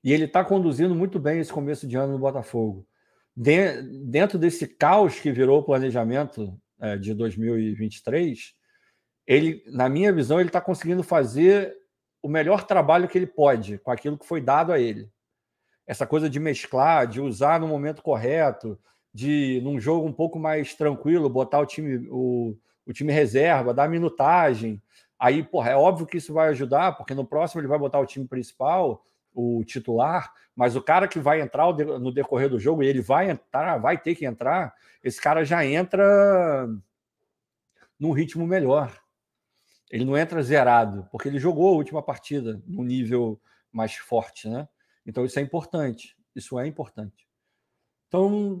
E 0.03 0.11
ele 0.11 0.25
está 0.25 0.43
conduzindo 0.43 0.95
muito 0.95 1.19
bem 1.19 1.39
esse 1.39 1.53
começo 1.53 1.85
de 1.85 1.95
ano 1.95 2.13
no 2.13 2.19
Botafogo. 2.19 2.87
De, 3.35 3.83
dentro 4.03 4.39
desse 4.39 4.67
caos 4.67 5.19
que 5.19 5.31
virou 5.31 5.59
o 5.59 5.63
planejamento 5.63 6.59
é, 6.79 6.97
de 6.97 7.13
2023, 7.13 8.57
ele, 9.29 9.63
na 9.67 9.87
minha 9.87 10.11
visão, 10.11 10.39
ele 10.39 10.49
está 10.49 10.59
conseguindo 10.59 11.03
fazer 11.03 11.77
o 12.19 12.27
melhor 12.27 12.63
trabalho 12.63 13.07
que 13.07 13.15
ele 13.15 13.27
pode 13.27 13.77
com 13.77 13.91
aquilo 13.91 14.17
que 14.17 14.25
foi 14.25 14.41
dado 14.41 14.73
a 14.73 14.79
ele. 14.79 15.07
Essa 15.85 16.07
coisa 16.07 16.27
de 16.27 16.39
mesclar, 16.39 17.05
de 17.05 17.21
usar 17.21 17.59
no 17.59 17.67
momento 17.67 18.01
correto, 18.01 18.77
de 19.13 19.61
num 19.63 19.79
jogo 19.79 20.07
um 20.07 20.11
pouco 20.11 20.39
mais 20.39 20.73
tranquilo 20.73 21.29
botar 21.29 21.59
o 21.59 21.65
time 21.67 22.07
o, 22.09 22.57
o 22.87 22.91
time 22.91 23.13
reserva, 23.13 23.71
dar 23.71 23.87
minutagem. 23.87 24.81
Aí, 25.19 25.43
porra, 25.43 25.69
é 25.69 25.75
óbvio 25.75 26.07
que 26.07 26.17
isso 26.17 26.33
vai 26.33 26.49
ajudar, 26.49 26.93
porque 26.93 27.13
no 27.13 27.23
próximo 27.23 27.61
ele 27.61 27.67
vai 27.67 27.77
botar 27.77 27.99
o 27.99 28.07
time 28.07 28.27
principal, 28.27 29.05
o 29.31 29.63
titular, 29.63 30.33
mas 30.55 30.75
o 30.75 30.81
cara 30.81 31.07
que 31.07 31.19
vai 31.19 31.39
entrar 31.39 31.71
no 31.71 32.11
decorrer 32.11 32.49
do 32.49 32.59
jogo, 32.59 32.81
e 32.81 32.87
ele 32.87 33.01
vai 33.01 33.29
entrar, 33.29 33.77
vai 33.77 33.95
ter 33.95 34.15
que 34.15 34.25
entrar, 34.25 34.73
esse 35.03 35.21
cara 35.21 35.45
já 35.45 35.63
entra 35.63 36.67
num 37.99 38.11
ritmo 38.11 38.47
melhor. 38.47 38.91
Ele 39.89 40.05
não 40.05 40.17
entra 40.17 40.41
zerado, 40.43 41.07
porque 41.11 41.27
ele 41.27 41.39
jogou 41.39 41.69
a 41.69 41.77
última 41.77 42.01
partida 42.01 42.61
num 42.67 42.83
nível 42.83 43.41
mais 43.71 43.95
forte, 43.95 44.47
né? 44.47 44.67
Então 45.05 45.25
isso 45.25 45.39
é 45.39 45.41
importante. 45.41 46.15
Isso 46.35 46.59
é 46.59 46.67
importante. 46.67 47.27
Então, 48.07 48.59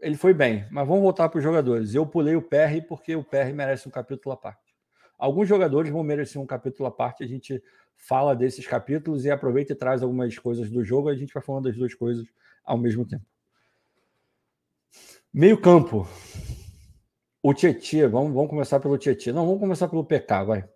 ele 0.00 0.16
foi 0.16 0.34
bem, 0.34 0.66
mas 0.70 0.86
vamos 0.86 1.02
voltar 1.02 1.28
para 1.28 1.38
os 1.38 1.44
jogadores. 1.44 1.94
Eu 1.94 2.06
pulei 2.06 2.36
o 2.36 2.42
PR 2.42 2.82
porque 2.86 3.14
o 3.16 3.24
PR 3.24 3.52
merece 3.54 3.88
um 3.88 3.90
capítulo 3.90 4.32
à 4.34 4.36
parte. 4.36 4.74
Alguns 5.18 5.48
jogadores 5.48 5.90
vão 5.90 6.02
merecer 6.02 6.40
um 6.40 6.46
capítulo 6.46 6.86
à 6.86 6.90
parte, 6.90 7.24
a 7.24 7.26
gente 7.26 7.62
fala 7.96 8.34
desses 8.34 8.66
capítulos 8.66 9.24
e 9.24 9.30
aproveita 9.30 9.72
e 9.72 9.76
traz 9.76 10.02
algumas 10.02 10.38
coisas 10.38 10.70
do 10.70 10.84
jogo, 10.84 11.08
a 11.08 11.14
gente 11.14 11.32
vai 11.32 11.42
falando 11.42 11.64
das 11.64 11.76
duas 11.76 11.94
coisas 11.94 12.26
ao 12.64 12.76
mesmo 12.76 13.06
tempo. 13.06 13.24
Meio 15.32 15.58
campo. 15.60 16.06
O 17.46 17.52
Tietchan, 17.52 18.08
vamos, 18.08 18.32
vamos 18.32 18.48
começar 18.48 18.80
pelo 18.80 18.96
Tietchan. 18.96 19.34
Não, 19.34 19.44
vamos 19.44 19.60
começar 19.60 19.86
pelo 19.86 20.02
PK, 20.02 20.44
vai. 20.44 20.68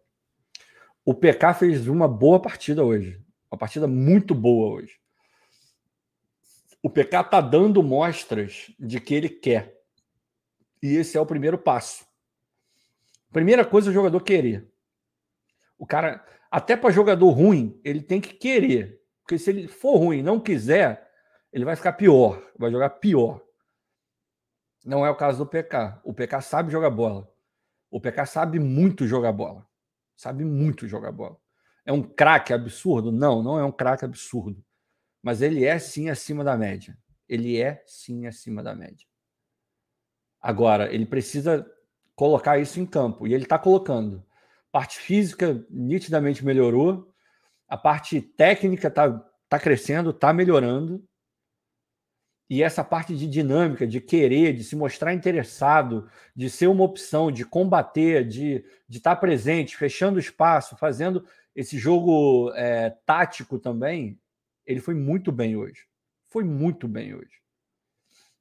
O 1.03 1.15
PK 1.15 1.55
fez 1.55 1.89
uma 1.89 2.07
boa 2.07 2.39
partida 2.39 2.85
hoje. 2.85 3.25
Uma 3.51 3.57
partida 3.57 3.87
muito 3.87 4.35
boa 4.35 4.75
hoje. 4.75 5.01
O 6.83 6.91
PK 6.91 7.21
está 7.23 7.41
dando 7.41 7.83
mostras 7.83 8.71
de 8.79 9.01
que 9.01 9.15
ele 9.15 9.31
quer. 9.31 9.81
E 10.83 10.95
esse 10.97 11.17
é 11.17 11.21
o 11.23 11.25
primeiro 11.25 11.57
passo. 11.57 12.05
Primeira 13.33 13.65
coisa, 13.65 13.89
o 13.89 13.95
jogador 13.95 14.21
querer. 14.21 14.71
O 15.79 15.87
cara, 15.87 16.23
até 16.51 16.77
para 16.77 16.91
jogador 16.91 17.31
ruim, 17.31 17.81
ele 17.83 18.03
tem 18.03 18.21
que 18.21 18.35
querer. 18.35 19.01
Porque 19.23 19.39
se 19.39 19.49
ele 19.49 19.69
for 19.69 19.97
ruim 19.97 20.19
e 20.19 20.23
não 20.23 20.39
quiser, 20.39 21.11
ele 21.51 21.65
vai 21.65 21.77
ficar 21.77 21.95
pior. 21.95 22.47
Vai 22.59 22.71
jogar 22.71 22.91
pior. 22.91 23.43
Não 24.85 25.05
é 25.05 25.11
o 25.11 25.17
caso 25.17 25.39
do 25.39 25.47
PK. 25.47 26.01
O 26.05 26.13
PK 26.13 26.41
sabe 26.41 26.73
jogar 26.73 26.91
bola. 26.91 27.31
O 27.91 28.01
PK 28.01 28.27
sabe 28.27 28.59
muito 28.59 29.07
jogar 29.07 29.33
bola. 29.33 29.67
Sabe 30.17 30.45
muito 30.45 30.87
jogar 30.87 31.13
bola. 31.13 31.37
É 31.85 31.93
um 31.93 32.03
craque 32.03 32.53
absurdo? 32.53 33.11
Não, 33.11 33.43
não 33.43 33.59
é 33.59 33.65
um 33.65 33.73
craque 33.73 34.05
absurdo. 34.05 34.63
Mas 35.23 35.43
ele 35.43 35.65
é 35.65 35.79
sim 35.79 36.11
acima 36.11 36.45
da 36.45 36.57
média. 36.57 36.97
Ele 37.29 37.61
é 37.61 37.83
sim 37.87 38.27
acima 38.27 38.63
da 38.63 38.75
média. 38.75 39.07
Agora, 40.41 40.93
ele 40.93 41.07
precisa 41.07 41.67
colocar 42.15 42.59
isso 42.59 42.81
em 42.81 42.87
campo. 42.87 43.27
E 43.27 43.35
ele 43.35 43.45
está 43.45 43.59
colocando. 43.59 44.25
Parte 44.71 44.99
física 44.99 45.65
nitidamente 45.71 46.45
melhorou. 46.45 47.13
A 47.69 47.77
parte 47.77 48.21
técnica 48.21 48.89
está 48.89 49.11
tá 49.49 49.59
crescendo, 49.59 50.11
está 50.11 50.33
melhorando. 50.33 51.08
E 52.51 52.63
essa 52.63 52.83
parte 52.83 53.15
de 53.15 53.27
dinâmica, 53.27 53.87
de 53.87 54.01
querer, 54.01 54.55
de 54.55 54.65
se 54.65 54.75
mostrar 54.75 55.13
interessado, 55.13 56.09
de 56.35 56.49
ser 56.49 56.67
uma 56.67 56.85
opção, 56.85 57.31
de 57.31 57.45
combater, 57.45 58.27
de, 58.27 58.65
de 58.89 58.99
estar 58.99 59.17
presente, 59.17 59.77
fechando 59.77 60.19
espaço, 60.19 60.77
fazendo 60.77 61.25
esse 61.55 61.77
jogo 61.77 62.51
é, 62.55 62.91
tático 63.05 63.59
também, 63.59 64.19
ele 64.65 64.81
foi 64.81 64.95
muito 64.95 65.31
bem 65.31 65.57
hoje. 65.57 65.87
Foi 66.29 66.45
muito 66.45 66.87
bem 66.87 67.15
hoje. 67.15 67.39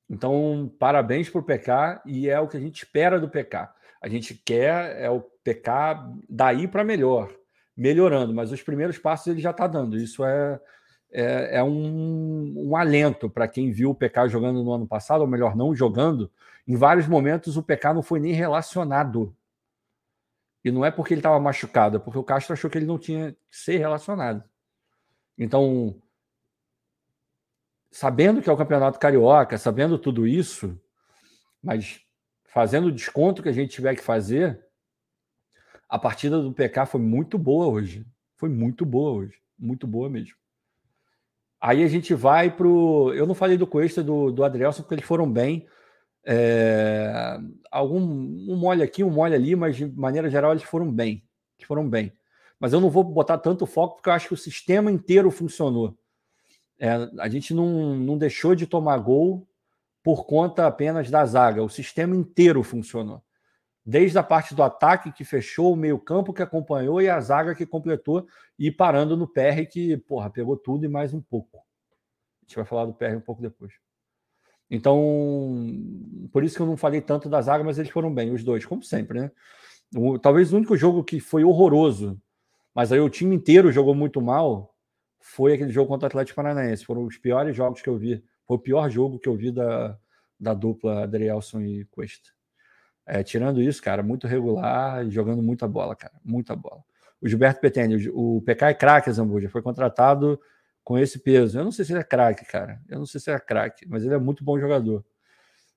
Então, 0.10 0.74
parabéns 0.80 1.30
para 1.30 1.42
o 1.42 1.44
PK 1.44 2.02
e 2.06 2.30
é 2.30 2.40
o 2.40 2.48
que 2.48 2.56
a 2.56 2.60
gente 2.60 2.78
espera 2.78 3.20
do 3.20 3.30
PK. 3.30 3.74
A 4.02 4.08
gente 4.08 4.36
quer 4.36 5.02
é 5.02 5.10
o 5.10 5.22
PK 5.22 6.14
daí 6.30 6.68
para 6.68 6.84
melhor, 6.84 7.34
melhorando, 7.76 8.34
mas 8.34 8.52
os 8.52 8.62
primeiros 8.62 8.98
passos 8.98 9.28
ele 9.28 9.42
já 9.42 9.52
está 9.52 9.68
dando. 9.68 9.98
Isso 9.98 10.24
é, 10.24 10.60
é, 11.12 11.58
é 11.58 11.64
um, 11.64 12.54
um, 12.70 12.76
alento 12.76 13.30
para 13.30 13.48
quem 13.48 13.72
viu 13.72 13.92
o 13.92 13.96
PK 13.96 14.28
jogando 14.28 14.64
no 14.64 14.74
ano 14.74 14.88
passado, 14.88 15.22
ou 15.22 15.28
melhor, 15.28 15.56
não 15.56 15.76
jogando. 15.76 16.32
Em 16.68 16.76
vários 16.76 17.08
momentos 17.08 17.58
o 17.58 17.64
PK 17.64 17.94
não 17.94 18.04
foi 18.04 18.20
nem 18.20 18.34
relacionado. 18.34 19.36
E 20.64 20.72
não 20.72 20.84
é 20.84 20.92
porque 20.92 21.14
ele 21.14 21.20
estava 21.20 21.40
machucado, 21.40 21.98
é 21.98 22.00
porque 22.00 22.20
o 22.20 22.24
Castro 22.24 22.54
achou 22.54 22.70
que 22.70 22.78
ele 22.78 22.86
não 22.86 23.00
tinha 23.00 23.32
que 23.32 23.58
ser 23.58 23.78
relacionado. 23.78 24.44
Então, 25.38 26.02
sabendo 27.92 28.42
que 28.42 28.50
é 28.50 28.54
o 28.54 28.58
Campeonato 28.58 29.00
Carioca, 29.00 29.58
sabendo 29.58 29.98
tudo 29.98 30.28
isso, 30.28 30.80
mas 31.64 32.02
fazendo 32.46 32.88
o 32.88 32.92
desconto 32.92 33.42
que 33.42 33.50
a 33.50 33.54
gente 33.54 33.72
tiver 33.72 33.96
que 33.96 34.02
fazer, 34.02 34.66
a 35.88 35.98
partida 35.98 36.42
do 36.42 36.54
PK 36.54 36.86
foi 36.86 37.00
muito 37.00 37.38
boa 37.38 37.68
hoje. 37.68 38.06
Foi 38.36 38.50
muito 38.50 38.86
boa 38.86 39.12
hoje. 39.12 39.40
Muito 39.58 39.88
boa 39.88 40.10
mesmo. 40.10 40.36
Aí 41.60 41.84
a 41.84 41.88
gente 41.88 42.14
vai 42.14 42.56
pro. 42.56 43.14
Eu 43.14 43.26
não 43.26 43.36
falei 43.36 43.58
do 43.58 43.68
Cuesta 43.68 44.04
do, 44.04 44.32
do 44.32 44.44
Adrielson, 44.44 44.84
porque 44.84 44.96
eles 44.96 45.06
foram 45.06 45.32
bem. 45.32 45.68
É... 46.26 47.38
Algum 47.72 48.00
um 48.00 48.56
mole 48.56 48.84
aqui, 48.84 49.04
um 49.04 49.10
mole 49.10 49.34
ali, 49.34 49.56
mas 49.56 49.76
de 49.76 49.86
maneira 49.86 50.30
geral 50.30 50.52
eles 50.52 50.64
foram 50.64 50.92
bem. 50.92 51.24
Eles 51.58 51.68
foram 51.68 51.90
bem. 51.90 52.14
Mas 52.60 52.74
eu 52.74 52.82
não 52.82 52.90
vou 52.90 53.04
botar 53.04 53.38
tanto 53.38 53.66
foco, 53.66 53.96
porque 53.96 54.10
eu 54.10 54.14
acho 54.14 54.28
que 54.28 54.34
o 54.34 54.38
sistema 54.38 54.92
inteiro 54.92 55.32
funcionou. 55.32 55.98
É, 56.80 56.92
a 57.20 57.30
gente 57.30 57.54
não, 57.54 57.96
não 57.96 58.18
deixou 58.18 58.56
de 58.56 58.68
tomar 58.68 58.98
gol 59.00 59.48
por 60.04 60.26
conta 60.26 60.68
apenas 60.68 61.10
da 61.10 61.26
zaga. 61.26 61.64
O 61.64 61.70
sistema 61.70 62.16
inteiro 62.16 62.64
funcionou 62.64 63.22
desde 63.88 64.20
a 64.20 64.24
parte 64.24 64.54
do 64.54 64.62
ataque 64.62 65.14
que 65.14 65.24
fechou, 65.24 65.72
o 65.72 65.78
meio-campo 65.78 66.34
que 66.34 66.44
acompanhou 66.44 67.02
e 67.02 67.08
a 67.08 67.18
zaga 67.22 67.56
que 67.56 67.66
completou, 67.66 68.28
e 68.60 68.70
parando 68.70 69.16
no 69.16 69.26
PR 69.26 69.66
que, 69.72 69.96
porra, 69.96 70.30
pegou 70.30 70.58
tudo 70.58 70.84
e 70.84 70.90
mais 70.90 71.14
um 71.14 71.22
pouco. 71.22 71.60
A 71.60 72.46
gente 72.46 72.58
vai 72.58 72.66
falar 72.66 72.86
do 72.86 72.94
PR 72.94 73.16
um 73.16 73.22
pouco 73.22 73.42
depois. 73.42 73.72
Então, 74.70 75.00
por 76.34 76.44
isso 76.44 76.58
que 76.58 76.62
eu 76.62 76.66
não 76.66 76.76
falei 76.76 77.00
tanto 77.00 77.30
da 77.30 77.42
zaga, 77.42 77.64
mas 77.64 77.80
eles 77.80 77.90
foram 77.90 78.14
bem, 78.14 78.34
os 78.34 78.44
dois, 78.44 78.66
como 78.66 78.84
sempre, 78.84 79.22
né? 79.22 79.32
O, 79.96 80.20
talvez 80.20 80.52
o 80.52 80.58
único 80.58 80.76
jogo 80.76 81.02
que 81.02 81.22
foi 81.22 81.46
horroroso, 81.46 82.22
mas 82.76 82.92
aí 82.92 83.00
o 83.00 83.10
time 83.10 83.38
inteiro 83.38 83.72
jogou 83.72 83.96
muito 83.96 84.22
mal, 84.22 84.76
foi 85.18 85.54
aquele 85.54 85.72
jogo 85.72 85.88
contra 85.88 86.08
o 86.08 86.10
Atlético 86.10 86.36
Paranaense. 86.36 86.84
Foram 86.84 87.06
os 87.06 87.18
piores 87.18 87.56
jogos 87.56 87.82
que 87.82 87.88
eu 87.88 87.98
vi. 87.98 88.22
Foi 88.46 88.58
o 88.58 88.60
pior 88.60 88.90
jogo 88.90 89.18
que 89.18 89.30
eu 89.30 89.36
vi 89.36 89.50
da, 89.50 89.98
da 90.38 90.54
dupla 90.54 91.04
Adrielson 91.04 91.62
e 91.62 91.86
Cuesta. 91.86 92.37
É, 93.10 93.24
tirando 93.24 93.62
isso, 93.62 93.82
cara, 93.82 94.04
muito 94.04 94.28
regular 94.28 95.10
jogando 95.10 95.42
muita 95.42 95.66
bola, 95.66 95.96
cara, 95.96 96.14
muita 96.26 96.54
bola. 96.58 96.84
O 97.22 97.28
Gilberto 97.28 97.62
Peteni, 97.62 98.10
o 98.14 98.42
PK 98.42 98.66
é 98.66 98.74
craque, 98.74 99.12
Zambuja, 99.12 99.50
foi 99.50 99.62
contratado 99.62 100.38
com 100.84 100.98
esse 100.98 101.18
peso. 101.18 101.58
Eu 101.58 101.64
não 101.64 101.72
sei 101.72 101.86
se 101.86 101.94
ele 101.94 102.02
é 102.02 102.04
craque, 102.04 102.46
cara. 102.46 102.82
Eu 102.88 103.00
não 103.00 103.06
sei 103.06 103.22
se 103.22 103.32
é 103.32 103.40
craque, 103.40 103.88
mas 103.88 104.04
ele 104.04 104.14
é 104.14 104.18
muito 104.18 104.44
bom 104.44 104.60
jogador. 104.60 105.06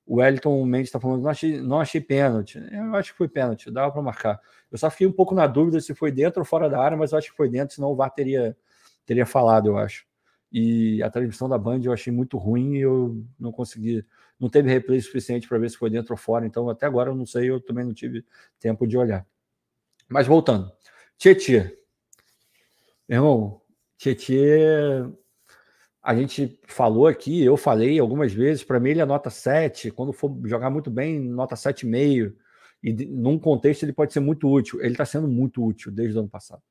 O 0.05 0.17
Wellington 0.17 0.65
Mendes 0.65 0.89
está 0.89 0.99
falando, 0.99 1.23
não 1.23 1.31
achei, 1.31 1.61
não 1.61 1.81
achei 1.81 2.01
pênalti. 2.01 2.61
Eu 2.73 2.97
acho 2.97 3.13
que 3.13 3.19
foi 3.19 3.29
pênalti, 3.29 3.71
dava 3.71 3.93
para 3.93 4.03
marcar. 4.03 4.41
Eu 4.71 4.77
só 4.77 4.91
fiquei 4.91 5.07
um 5.07 5.13
pouco 5.13 5.33
na 5.33 5.47
dúvida 5.47 5.81
se 5.81 5.95
foi 5.95 6.11
dentro 6.11 6.41
ou 6.41 6.45
fora 6.45 6.69
da 6.69 6.81
área, 6.83 6.97
mas 6.97 7.13
eu 7.13 7.19
acho 7.19 7.31
que 7.31 7.37
foi 7.37 7.49
dentro, 7.49 7.77
senão 7.77 7.91
o 7.91 7.95
VAR 7.95 8.11
teria, 8.11 8.57
teria 9.07 9.25
falado, 9.25 9.69
eu 9.69 9.79
acho. 9.79 10.05
E 10.53 11.01
a 11.01 11.09
transmissão 11.09 11.49
da 11.49 11.57
Band 11.57 11.81
eu 11.85 11.93
achei 11.93 12.13
muito 12.13 12.37
ruim 12.39 12.75
e 12.75 12.81
eu 12.81 13.25
não 13.39 13.53
consegui 13.53 14.05
não 14.41 14.49
teve 14.49 14.71
replay 14.71 15.01
suficiente 15.01 15.47
para 15.47 15.59
ver 15.59 15.71
se 15.71 15.77
foi 15.77 15.91
dentro 15.91 16.15
ou 16.15 16.17
fora, 16.17 16.47
então 16.47 16.69
até 16.71 16.87
agora 16.87 17.11
eu 17.11 17.15
não 17.15 17.27
sei, 17.27 17.51
eu 17.51 17.61
também 17.61 17.85
não 17.85 17.93
tive 17.93 18.25
tempo 18.59 18.87
de 18.87 18.97
olhar. 18.97 19.27
Mas 20.09 20.27
voltando, 20.27 20.73
Tietê. 21.19 21.79
Irmão, 23.09 23.61
Tietê, 23.99 25.05
a 26.03 26.15
gente 26.15 26.59
falou 26.67 27.07
aqui, 27.07 27.43
eu 27.45 27.57
falei 27.57 27.99
algumas 27.99 28.33
vezes, 28.33 28.65
para 28.65 28.81
mim 28.81 28.91
ele 28.91 29.01
é 29.01 29.05
nota 29.05 29.29
7, 29.29 29.91
quando 29.91 30.13
for 30.13 30.35
jogar 30.45 30.71
muito 30.71 30.91
bem, 30.91 31.21
nota 31.21 31.55
7,5, 31.55 32.35
e 32.83 32.93
num 33.07 33.39
contexto 33.39 33.83
ele 33.83 33.93
pode 33.93 34.13
ser 34.13 34.21
muito 34.21 34.51
útil. 34.51 34.81
Ele 34.81 34.93
está 34.93 35.05
sendo 35.05 35.29
muito 35.29 35.63
útil 35.63 35.93
desde 35.93 36.17
o 36.17 36.21
ano 36.21 36.31
passado. 36.31 36.63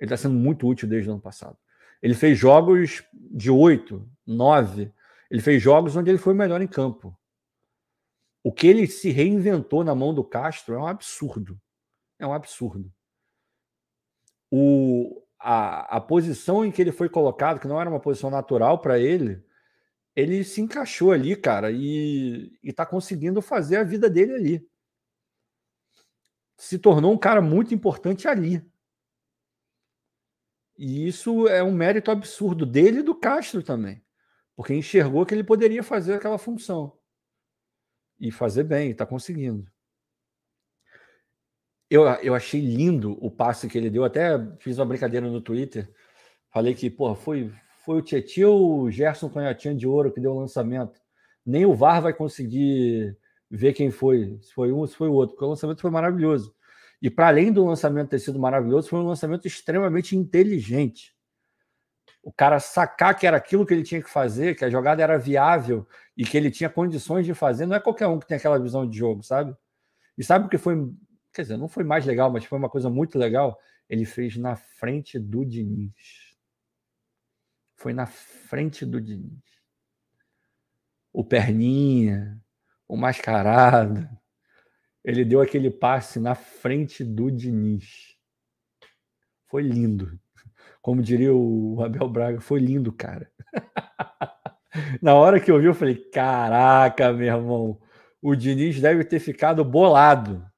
Ele 0.00 0.06
está 0.06 0.16
sendo 0.16 0.34
muito 0.34 0.66
útil 0.66 0.88
desde 0.88 1.10
o 1.10 1.12
ano 1.12 1.20
passado. 1.20 1.58
Ele 2.02 2.14
fez 2.14 2.38
jogos 2.38 3.04
de 3.12 3.50
8, 3.50 4.08
9, 4.26 4.90
ele 5.30 5.42
fez 5.42 5.62
jogos 5.62 5.96
onde 5.96 6.10
ele 6.10 6.18
foi 6.18 6.34
melhor 6.34 6.60
em 6.60 6.68
campo. 6.68 7.16
O 8.42 8.52
que 8.52 8.66
ele 8.66 8.86
se 8.86 9.10
reinventou 9.10 9.82
na 9.82 9.94
mão 9.94 10.14
do 10.14 10.22
Castro 10.22 10.74
é 10.74 10.78
um 10.78 10.86
absurdo. 10.86 11.60
É 12.18 12.26
um 12.26 12.32
absurdo. 12.32 12.92
O, 14.50 15.24
a, 15.38 15.96
a 15.96 16.00
posição 16.00 16.64
em 16.64 16.70
que 16.70 16.80
ele 16.80 16.92
foi 16.92 17.08
colocado, 17.08 17.58
que 17.58 17.66
não 17.66 17.80
era 17.80 17.90
uma 17.90 18.00
posição 18.00 18.30
natural 18.30 18.80
para 18.80 18.98
ele, 18.98 19.44
ele 20.14 20.44
se 20.44 20.60
encaixou 20.60 21.10
ali, 21.10 21.34
cara, 21.34 21.70
e 21.72 22.56
está 22.62 22.86
conseguindo 22.86 23.42
fazer 23.42 23.78
a 23.78 23.84
vida 23.84 24.08
dele 24.08 24.34
ali. 24.34 24.70
Se 26.56 26.78
tornou 26.78 27.12
um 27.12 27.18
cara 27.18 27.42
muito 27.42 27.74
importante 27.74 28.28
ali. 28.28 28.64
E 30.78 31.08
isso 31.08 31.48
é 31.48 31.62
um 31.62 31.72
mérito 31.72 32.10
absurdo 32.10 32.64
dele 32.64 33.00
e 33.00 33.02
do 33.02 33.14
Castro 33.14 33.62
também 33.62 34.05
porque 34.56 34.74
enxergou 34.74 35.26
que 35.26 35.34
ele 35.34 35.44
poderia 35.44 35.82
fazer 35.82 36.14
aquela 36.14 36.38
função 36.38 36.96
e 38.18 38.30
fazer 38.32 38.64
bem, 38.64 38.90
está 38.90 39.04
conseguindo. 39.04 39.70
Eu, 41.90 42.04
eu 42.22 42.34
achei 42.34 42.60
lindo 42.60 43.16
o 43.24 43.30
passe 43.30 43.68
que 43.68 43.76
ele 43.76 43.90
deu, 43.90 44.02
até 44.02 44.38
fiz 44.58 44.78
uma 44.78 44.86
brincadeira 44.86 45.28
no 45.30 45.40
Twitter, 45.40 45.88
falei 46.50 46.74
que 46.74 46.90
porra, 46.90 47.14
foi, 47.14 47.52
foi 47.84 47.98
o 47.98 48.02
Tietchan 48.02 48.48
o 48.48 48.90
Gerson 48.90 49.28
Canhotinha 49.28 49.74
de 49.74 49.86
Ouro 49.86 50.10
que 50.10 50.20
deu 50.20 50.32
o 50.32 50.40
lançamento. 50.40 50.98
Nem 51.44 51.64
o 51.64 51.74
VAR 51.74 52.02
vai 52.02 52.12
conseguir 52.12 53.16
ver 53.48 53.72
quem 53.74 53.90
foi, 53.90 54.38
se 54.42 54.52
foi 54.52 54.72
um 54.72 54.78
ou 54.78 54.86
se 54.86 54.96
foi 54.96 55.08
o 55.08 55.12
outro, 55.12 55.36
porque 55.36 55.44
o 55.44 55.50
lançamento 55.50 55.80
foi 55.80 55.90
maravilhoso. 55.90 56.52
E 57.00 57.10
para 57.10 57.28
além 57.28 57.52
do 57.52 57.64
lançamento 57.64 58.08
ter 58.08 58.18
sido 58.18 58.38
maravilhoso, 58.38 58.88
foi 58.88 58.98
um 58.98 59.06
lançamento 59.06 59.46
extremamente 59.46 60.16
inteligente 60.16 61.15
o 62.26 62.32
cara 62.32 62.58
sacar 62.58 63.16
que 63.16 63.24
era 63.24 63.36
aquilo 63.36 63.64
que 63.64 63.72
ele 63.72 63.84
tinha 63.84 64.02
que 64.02 64.10
fazer, 64.10 64.56
que 64.56 64.64
a 64.64 64.68
jogada 64.68 65.00
era 65.00 65.16
viável 65.16 65.86
e 66.16 66.24
que 66.24 66.36
ele 66.36 66.50
tinha 66.50 66.68
condições 66.68 67.24
de 67.24 67.32
fazer, 67.32 67.66
não 67.66 67.76
é 67.76 67.78
qualquer 67.78 68.08
um 68.08 68.18
que 68.18 68.26
tem 68.26 68.36
aquela 68.36 68.58
visão 68.58 68.84
de 68.84 68.98
jogo, 68.98 69.22
sabe? 69.22 69.56
E 70.18 70.24
sabe 70.24 70.46
o 70.46 70.48
que 70.48 70.58
foi, 70.58 70.92
quer 71.32 71.42
dizer, 71.42 71.56
não 71.56 71.68
foi 71.68 71.84
mais 71.84 72.04
legal, 72.04 72.28
mas 72.28 72.44
foi 72.44 72.58
uma 72.58 72.68
coisa 72.68 72.90
muito 72.90 73.16
legal? 73.16 73.56
Ele 73.88 74.04
fez 74.04 74.36
na 74.36 74.56
frente 74.56 75.20
do 75.20 75.46
Diniz. 75.46 76.34
Foi 77.76 77.92
na 77.92 78.06
frente 78.06 78.84
do 78.84 79.00
Diniz. 79.00 79.44
O 81.12 81.22
Perninha, 81.22 82.42
o 82.88 82.96
Mascarado, 82.96 84.08
ele 85.04 85.24
deu 85.24 85.40
aquele 85.40 85.70
passe 85.70 86.18
na 86.18 86.34
frente 86.34 87.04
do 87.04 87.30
Diniz. 87.30 88.16
Foi 89.46 89.62
lindo. 89.62 90.18
Como 90.86 91.02
diria 91.02 91.34
o 91.34 91.82
Abel 91.82 92.08
Braga, 92.08 92.40
foi 92.40 92.60
lindo, 92.60 92.92
cara. 92.92 93.28
Na 95.02 95.16
hora 95.16 95.40
que 95.40 95.50
eu 95.50 95.58
vi, 95.58 95.66
eu 95.66 95.74
falei: 95.74 95.96
caraca, 95.96 97.12
meu 97.12 97.26
irmão, 97.26 97.80
o 98.22 98.36
Diniz 98.36 98.80
deve 98.80 99.02
ter 99.02 99.18
ficado 99.18 99.64
bolado. 99.64 100.48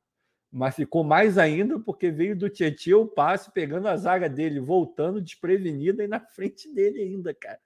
Mas 0.52 0.76
ficou 0.76 1.02
mais 1.02 1.38
ainda 1.38 1.80
porque 1.80 2.10
veio 2.10 2.36
do 2.36 2.50
Tietchan 2.50 2.98
o 2.98 3.06
passe, 3.06 3.50
pegando 3.50 3.88
a 3.88 3.96
zaga 3.96 4.28
dele, 4.28 4.60
voltando 4.60 5.22
desprevenida 5.22 6.04
e 6.04 6.06
na 6.06 6.20
frente 6.28 6.70
dele 6.74 7.00
ainda, 7.00 7.32
cara. 7.32 7.58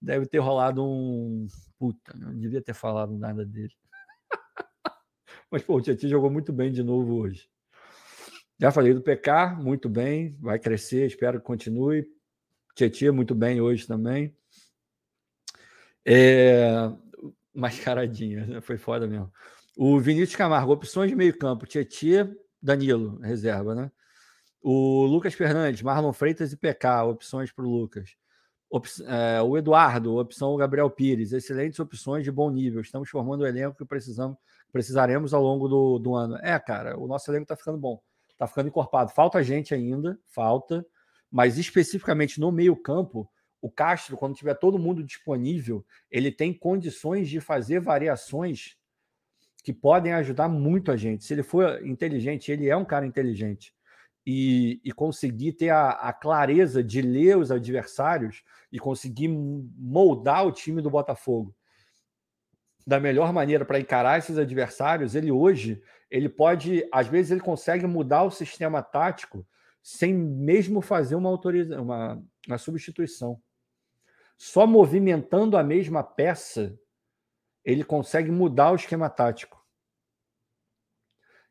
Deve 0.00 0.24
ter 0.24 0.38
rolado 0.38 0.84
um. 0.84 1.48
Puta, 1.80 2.16
não 2.16 2.32
devia 2.32 2.62
ter 2.62 2.74
falado 2.74 3.18
nada 3.18 3.44
dele. 3.44 3.74
Mas, 5.50 5.64
pô, 5.64 5.74
o 5.74 5.80
Tietchan 5.80 6.06
jogou 6.06 6.30
muito 6.30 6.52
bem 6.52 6.70
de 6.70 6.84
novo 6.84 7.16
hoje. 7.16 7.50
Já 8.60 8.72
falei 8.72 8.92
do 8.92 9.00
PK, 9.00 9.54
muito 9.56 9.88
bem, 9.88 10.36
vai 10.40 10.58
crescer, 10.58 11.06
espero 11.06 11.38
que 11.38 11.46
continue. 11.46 12.04
Tietchan, 12.74 13.12
muito 13.12 13.32
bem 13.32 13.60
hoje 13.60 13.86
também. 13.86 14.36
É... 16.04 16.90
Mascaradinha, 17.54 18.46
né? 18.46 18.60
foi 18.60 18.76
foda 18.76 19.06
mesmo. 19.06 19.32
O 19.76 20.00
Vinícius 20.00 20.34
Camargo, 20.34 20.72
opções 20.72 21.08
de 21.08 21.16
meio-campo: 21.16 21.66
Tietchan, 21.66 22.34
Danilo, 22.60 23.20
reserva, 23.20 23.76
né? 23.76 23.92
O 24.60 25.04
Lucas 25.06 25.34
Fernandes, 25.34 25.82
Marlon 25.82 26.12
Freitas 26.12 26.52
e 26.52 26.56
PK, 26.56 27.04
opções 27.04 27.52
para 27.52 27.64
o 27.64 27.70
Lucas. 27.70 28.16
Op... 28.68 28.88
É, 29.06 29.40
o 29.40 29.56
Eduardo, 29.56 30.16
opção 30.16 30.56
Gabriel 30.56 30.90
Pires, 30.90 31.32
excelentes 31.32 31.78
opções 31.78 32.24
de 32.24 32.32
bom 32.32 32.50
nível. 32.50 32.80
Estamos 32.80 33.08
formando 33.08 33.42
o 33.42 33.46
elenco 33.46 33.78
que 33.78 33.84
precisamos, 33.84 34.36
precisaremos 34.72 35.32
ao 35.32 35.42
longo 35.42 35.68
do, 35.68 35.98
do 36.00 36.14
ano. 36.16 36.36
É, 36.42 36.58
cara, 36.58 36.98
o 36.98 37.06
nosso 37.06 37.30
elenco 37.30 37.44
está 37.44 37.56
ficando 37.56 37.78
bom 37.78 38.00
tá 38.38 38.46
ficando 38.46 38.68
encorpado. 38.68 39.10
Falta 39.10 39.42
gente 39.42 39.74
ainda, 39.74 40.18
falta, 40.26 40.86
mas 41.30 41.58
especificamente 41.58 42.40
no 42.40 42.52
meio-campo, 42.52 43.28
o 43.60 43.70
Castro, 43.70 44.16
quando 44.16 44.36
tiver 44.36 44.54
todo 44.54 44.78
mundo 44.78 45.02
disponível, 45.02 45.84
ele 46.10 46.30
tem 46.30 46.54
condições 46.54 47.28
de 47.28 47.40
fazer 47.40 47.80
variações 47.80 48.76
que 49.64 49.72
podem 49.72 50.12
ajudar 50.12 50.48
muito 50.48 50.92
a 50.92 50.96
gente. 50.96 51.24
Se 51.24 51.34
ele 51.34 51.42
for 51.42 51.84
inteligente, 51.84 52.52
ele 52.52 52.68
é 52.68 52.76
um 52.76 52.84
cara 52.84 53.04
inteligente. 53.04 53.74
E, 54.24 54.80
e 54.84 54.92
conseguir 54.92 55.54
ter 55.54 55.70
a, 55.70 55.90
a, 55.90 56.12
clareza 56.12 56.84
de 56.84 57.00
ler 57.00 57.38
os 57.38 57.50
adversários 57.50 58.42
e 58.70 58.78
conseguir 58.78 59.28
moldar 59.28 60.46
o 60.46 60.52
time 60.52 60.82
do 60.82 60.90
Botafogo 60.90 61.54
da 62.88 62.98
melhor 62.98 63.34
maneira 63.34 63.66
para 63.66 63.78
encarar 63.78 64.18
esses 64.18 64.38
adversários, 64.38 65.14
ele 65.14 65.30
hoje 65.30 65.82
ele 66.10 66.28
pode, 66.28 66.86
às 66.92 67.06
vezes, 67.06 67.30
ele 67.30 67.40
consegue 67.40 67.86
mudar 67.86 68.22
o 68.22 68.30
sistema 68.30 68.82
tático 68.82 69.46
sem 69.82 70.12
mesmo 70.14 70.80
fazer 70.80 71.14
uma, 71.14 71.28
autoriza 71.28 71.80
uma, 71.80 72.22
uma 72.46 72.58
substituição. 72.58 73.40
Só 74.36 74.66
movimentando 74.66 75.56
a 75.56 75.62
mesma 75.62 76.02
peça, 76.02 76.78
ele 77.64 77.84
consegue 77.84 78.30
mudar 78.30 78.72
o 78.72 78.76
esquema 78.76 79.10
tático. 79.10 79.58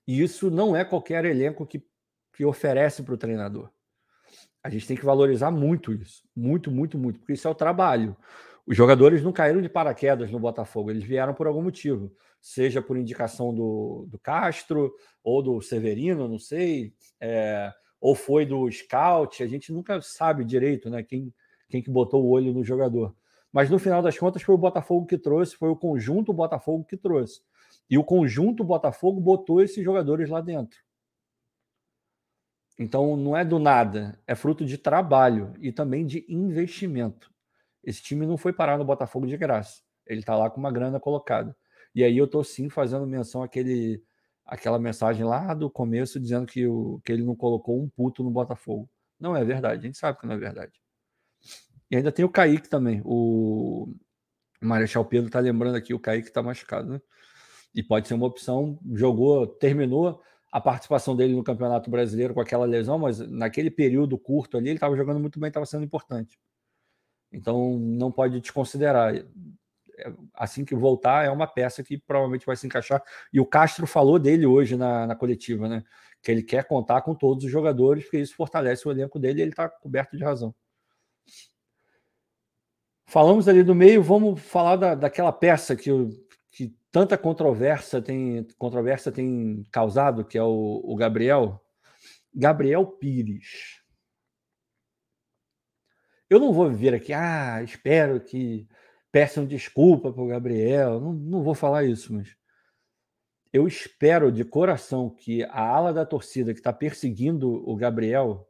E 0.08 0.22
isso 0.22 0.50
não 0.50 0.76
é 0.76 0.86
qualquer 0.86 1.26
elenco 1.26 1.66
que, 1.66 1.86
que 2.34 2.46
oferece 2.46 3.04
para 3.04 3.14
o 3.14 3.18
treinador. 3.18 3.70
A 4.64 4.70
gente 4.70 4.88
tem 4.88 4.98
que 4.98 5.06
valorizar 5.06 5.52
muito 5.52 5.94
isso. 5.94 6.24
Muito, 6.36 6.72
muito, 6.72 6.98
muito, 6.98 7.20
porque 7.20 7.34
isso 7.34 7.48
é 7.48 7.52
o 7.52 7.56
trabalho. 7.56 8.16
Os 8.68 8.76
jogadores 8.76 9.24
não 9.24 9.32
caíram 9.32 9.62
de 9.62 9.70
paraquedas 9.70 10.30
no 10.30 10.40
Botafogo, 10.40 10.92
eles 10.92 11.06
vieram 11.06 11.34
por 11.34 11.48
algum 11.48 11.62
motivo, 11.62 12.14
seja 12.42 12.82
por 12.82 12.98
indicação 12.98 13.56
do, 13.56 14.06
do 14.10 14.20
Castro 14.20 14.94
ou 15.24 15.42
do 15.42 15.62
Severino, 15.62 16.28
não 16.28 16.38
sei, 16.38 16.94
é, 17.18 17.72
ou 18.02 18.14
foi 18.14 18.46
do 18.46 18.70
scout, 18.70 19.42
a 19.42 19.48
gente 19.48 19.72
nunca 19.72 20.02
sabe 20.02 20.44
direito 20.44 20.90
né, 20.90 21.02
quem, 21.02 21.34
quem 21.70 21.82
que 21.82 21.90
botou 21.90 22.26
o 22.26 22.30
olho 22.30 22.54
no 22.54 22.62
jogador. 22.62 23.16
Mas 23.54 23.70
no 23.70 23.80
final 23.80 24.02
das 24.02 24.18
contas 24.18 24.42
foi 24.42 24.54
o 24.54 24.58
Botafogo 24.58 25.06
que 25.06 25.18
trouxe, 25.18 25.56
foi 25.56 25.70
o 25.70 25.76
conjunto 25.76 26.34
Botafogo 26.34 26.84
que 26.84 26.98
trouxe. 26.98 27.40
E 27.90 27.98
o 27.98 28.04
conjunto 28.04 28.66
Botafogo 28.66 29.22
botou 29.22 29.62
esses 29.62 29.82
jogadores 29.82 30.30
lá 30.30 30.42
dentro. 30.42 30.78
Então 32.78 33.16
não 33.16 33.36
é 33.36 33.46
do 33.46 33.60
nada, 33.60 34.20
é 34.28 34.36
fruto 34.36 34.66
de 34.66 34.78
trabalho 34.78 35.54
e 35.62 35.72
também 35.72 36.06
de 36.06 36.26
investimento. 36.28 37.32
Esse 37.88 38.04
time 38.04 38.26
não 38.26 38.38
foi 38.38 38.52
parar 38.52 38.78
no 38.78 38.84
Botafogo 38.84 39.26
de 39.26 39.38
graça. 39.38 39.82
Ele 40.06 40.20
está 40.20 40.36
lá 40.36 40.50
com 40.50 40.60
uma 40.60 40.70
grana 40.70 41.00
colocada. 41.00 41.56
E 41.96 42.04
aí 42.04 42.18
eu 42.18 42.26
estou 42.26 42.44
sim 42.44 42.70
fazendo 42.70 43.08
menção 43.08 43.42
àquele, 43.42 44.04
àquela 44.46 44.78
mensagem 44.78 45.24
lá 45.24 45.54
do 45.54 45.70
começo 45.70 46.20
dizendo 46.20 46.46
que, 46.46 46.68
o, 46.68 47.00
que 47.06 47.14
ele 47.14 47.24
não 47.24 47.34
colocou 47.34 47.82
um 47.82 47.88
puto 47.88 48.26
no 48.26 48.30
Botafogo. 48.30 48.90
Não 49.18 49.38
é 49.38 49.46
verdade, 49.46 49.80
a 49.80 49.86
gente 49.86 49.98
sabe 49.98 50.20
que 50.20 50.28
não 50.28 50.36
é 50.36 50.38
verdade. 50.38 50.74
E 51.90 51.96
ainda 51.96 52.12
tem 52.12 52.26
o 52.26 52.30
Kaique 52.30 52.68
também. 52.68 53.02
O 53.06 53.96
Marechal 54.62 55.06
Pedro 55.06 55.28
está 55.28 55.40
lembrando 55.40 55.78
aqui, 55.78 55.94
o 55.94 56.00
Kaique 56.00 56.28
está 56.28 56.44
machucado, 56.44 56.92
né? 56.92 57.02
E 57.74 57.82
pode 57.82 58.10
ser 58.10 58.16
uma 58.16 58.28
opção. 58.28 58.78
Jogou, 58.94 59.48
terminou 59.48 60.22
a 60.52 60.60
participação 60.60 61.16
dele 61.16 61.34
no 61.34 61.44
Campeonato 61.44 61.90
Brasileiro 61.90 62.34
com 62.34 62.42
aquela 62.42 62.66
lesão, 62.66 63.00
mas 63.00 63.20
naquele 63.20 63.72
período 63.72 64.18
curto 64.18 64.58
ali 64.58 64.68
ele 64.68 64.76
estava 64.76 64.98
jogando 64.98 65.22
muito 65.22 65.40
bem, 65.40 65.48
estava 65.48 65.66
sendo 65.66 65.86
importante. 65.86 66.38
Então 67.32 67.78
não 67.80 68.12
pode 68.12 68.40
desconsiderar. 68.40 69.16
É, 69.16 69.26
assim 70.34 70.64
que 70.64 70.76
voltar, 70.76 71.26
é 71.26 71.32
uma 71.32 71.48
peça 71.48 71.84
que 71.84 71.98
provavelmente 71.98 72.46
vai 72.46 72.56
se 72.56 72.68
encaixar. 72.68 73.02
E 73.34 73.40
o 73.40 73.46
Castro 73.46 73.88
falou 73.88 74.20
dele 74.20 74.46
hoje 74.46 74.76
na, 74.76 75.08
na 75.08 75.16
coletiva, 75.16 75.68
né? 75.68 75.84
Que 76.22 76.32
ele 76.32 76.44
quer 76.44 76.66
contar 76.66 77.02
com 77.02 77.16
todos 77.16 77.44
os 77.46 77.52
jogadores, 77.52 78.04
porque 78.04 78.20
isso 78.20 78.36
fortalece 78.36 78.88
o 78.88 78.92
elenco 78.92 79.20
dele 79.20 79.40
e 79.40 79.42
ele 79.42 79.52
está 79.52 79.68
coberto 79.70 80.16
de 80.16 80.24
razão. 80.24 80.54
Falamos 83.06 83.48
ali 83.48 83.64
do 83.64 83.74
meio, 83.74 84.04
vamos 84.04 84.42
falar 84.42 84.76
da, 84.76 84.94
daquela 84.94 85.32
peça 85.32 85.76
que, 85.76 85.90
que 86.52 86.76
tanta 86.92 87.18
controvérsia 87.18 88.02
tem, 88.02 88.46
controvérsia 88.58 89.12
tem 89.12 89.64
causado, 89.72 90.26
que 90.26 90.38
é 90.38 90.44
o, 90.44 90.82
o 90.84 90.96
Gabriel. 90.96 91.64
Gabriel 92.34 92.86
Pires. 92.86 93.77
Eu 96.30 96.40
não 96.40 96.52
vou 96.52 96.70
vir 96.72 96.94
aqui, 96.94 97.14
ah, 97.14 97.62
espero 97.64 98.20
que 98.20 98.68
peçam 99.12 99.46
desculpa 99.46 100.12
para 100.12 100.22
o 100.22 100.28
Gabriel. 100.28 101.00
Não, 101.00 101.14
não 101.14 101.44
vou 101.44 101.56
falar 101.56 101.86
isso, 101.86 102.14
mas 102.14 102.36
eu 103.54 103.68
espero 103.68 104.32
de 104.32 104.44
coração 104.44 105.10
que 105.10 105.44
a 105.46 105.62
ala 105.62 105.94
da 105.94 106.06
torcida 106.06 106.54
que 106.54 106.60
está 106.60 106.74
perseguindo 106.74 107.50
o 107.68 107.76
Gabriel 107.76 108.48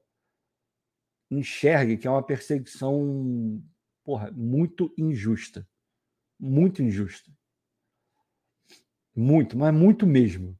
enxergue 1.30 1.98
que 1.98 2.08
é 2.08 2.10
uma 2.10 2.24
perseguição 2.24 3.62
porra, 4.04 4.32
muito 4.32 4.94
injusta. 4.98 5.68
Muito 6.40 6.82
injusta. 6.82 7.32
Muito, 9.16 9.58
mas 9.58 9.74
muito 9.74 10.06
mesmo. 10.06 10.58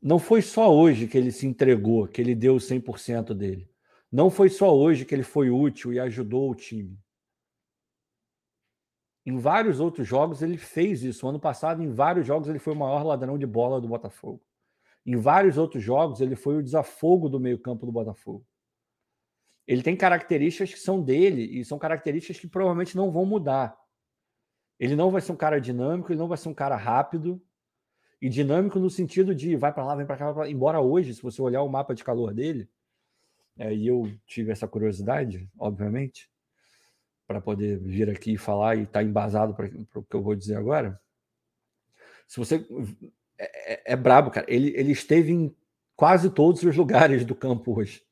Não 0.00 0.18
foi 0.18 0.42
só 0.42 0.72
hoje 0.74 1.06
que 1.06 1.18
ele 1.18 1.30
se 1.30 1.46
entregou, 1.46 2.06
que 2.06 2.20
ele 2.20 2.34
deu 2.34 2.54
o 2.54 2.60
100% 2.60 3.34
dele. 3.34 3.67
Não 4.10 4.30
foi 4.30 4.48
só 4.48 4.74
hoje 4.74 5.04
que 5.04 5.14
ele 5.14 5.22
foi 5.22 5.50
útil 5.50 5.92
e 5.92 6.00
ajudou 6.00 6.50
o 6.50 6.54
time. 6.54 6.98
Em 9.26 9.36
vários 9.36 9.80
outros 9.80 10.06
jogos 10.06 10.40
ele 10.40 10.56
fez 10.56 11.02
isso. 11.02 11.28
Ano 11.28 11.38
passado, 11.38 11.82
em 11.82 11.90
vários 11.90 12.26
jogos, 12.26 12.48
ele 12.48 12.58
foi 12.58 12.72
o 12.72 12.76
maior 12.76 13.04
ladrão 13.04 13.36
de 13.36 13.46
bola 13.46 13.80
do 13.80 13.88
Botafogo. 13.88 14.42
Em 15.04 15.16
vários 15.16 15.58
outros 15.58 15.82
jogos, 15.82 16.20
ele 16.20 16.34
foi 16.34 16.56
o 16.56 16.62
desafogo 16.62 17.28
do 17.28 17.38
meio-campo 17.38 17.84
do 17.84 17.92
Botafogo 17.92 18.46
ele 19.68 19.82
tem 19.82 19.94
características 19.94 20.72
que 20.72 20.80
são 20.80 21.02
dele 21.02 21.42
e 21.42 21.62
são 21.62 21.78
características 21.78 22.40
que 22.40 22.48
provavelmente 22.48 22.96
não 22.96 23.10
vão 23.10 23.26
mudar. 23.26 23.78
Ele 24.80 24.96
não 24.96 25.10
vai 25.10 25.20
ser 25.20 25.30
um 25.30 25.36
cara 25.36 25.60
dinâmico, 25.60 26.10
ele 26.10 26.18
não 26.18 26.26
vai 26.26 26.38
ser 26.38 26.48
um 26.48 26.54
cara 26.54 26.74
rápido 26.74 27.40
e 28.18 28.30
dinâmico 28.30 28.78
no 28.78 28.88
sentido 28.88 29.34
de 29.34 29.56
vai 29.56 29.70
para 29.70 29.84
lá, 29.84 29.94
vem 29.94 30.06
para 30.06 30.16
cá, 30.16 30.32
pra... 30.32 30.50
embora 30.50 30.80
hoje, 30.80 31.12
se 31.12 31.22
você 31.22 31.42
olhar 31.42 31.62
o 31.62 31.68
mapa 31.68 31.94
de 31.94 32.02
calor 32.02 32.32
dele, 32.32 32.66
e 33.58 33.86
eu 33.86 34.10
tive 34.26 34.52
essa 34.52 34.68
curiosidade, 34.68 35.48
obviamente, 35.58 36.30
para 37.26 37.40
poder 37.40 37.78
vir 37.78 38.08
aqui 38.08 38.34
e 38.34 38.38
falar 38.38 38.76
e 38.76 38.82
estar 38.82 39.00
tá 39.00 39.02
embasado 39.02 39.54
para 39.54 39.66
o 39.66 40.02
que 40.02 40.14
eu 40.14 40.22
vou 40.22 40.34
dizer 40.34 40.56
agora. 40.56 41.00
Se 42.26 42.38
você 42.38 42.66
é, 43.38 43.72
é, 43.74 43.92
é 43.92 43.96
brabo, 43.96 44.30
cara. 44.30 44.46
Ele, 44.48 44.72
ele 44.76 44.92
esteve 44.92 45.32
em 45.32 45.54
quase 45.96 46.30
todos 46.30 46.62
os 46.62 46.76
lugares 46.76 47.24
do 47.24 47.34
campo 47.34 47.78
hoje 47.78 48.02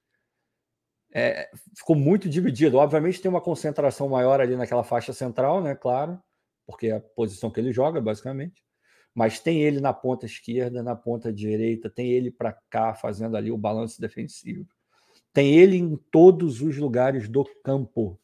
é, 1.19 1.49
ficou 1.75 1.97
muito 1.97 2.29
dividido. 2.29 2.77
Obviamente 2.77 3.23
tem 3.23 3.31
uma 3.31 3.41
concentração 3.41 4.07
maior 4.07 4.39
ali 4.39 4.55
naquela 4.55 4.85
faixa 4.85 5.15
central, 5.15 5.63
né? 5.63 5.75
Claro, 5.75 6.23
porque 6.67 6.89
é 6.89 6.97
a 6.97 7.01
posição 7.01 7.51
que 7.51 7.59
ele 7.59 7.73
joga, 7.73 8.03
basicamente. 8.03 8.63
Mas 9.15 9.41
tem 9.41 9.63
ele 9.63 9.81
na 9.81 9.95
ponta 9.95 10.27
esquerda, 10.27 10.83
na 10.83 10.95
ponta 10.95 11.33
direita, 11.33 11.89
tem 11.89 12.11
ele 12.11 12.31
para 12.31 12.53
cá 12.69 12.93
fazendo 12.95 13.35
ali 13.35 13.51
o 13.51 13.57
balanço 13.57 13.99
defensivo. 13.99 14.69
Tem 15.37 15.55
ele 15.55 15.77
em 15.77 15.97
todos 15.97 16.63
os 16.63 16.79
lugares 16.79 17.29
do 17.29 17.45
campo. 17.63 18.19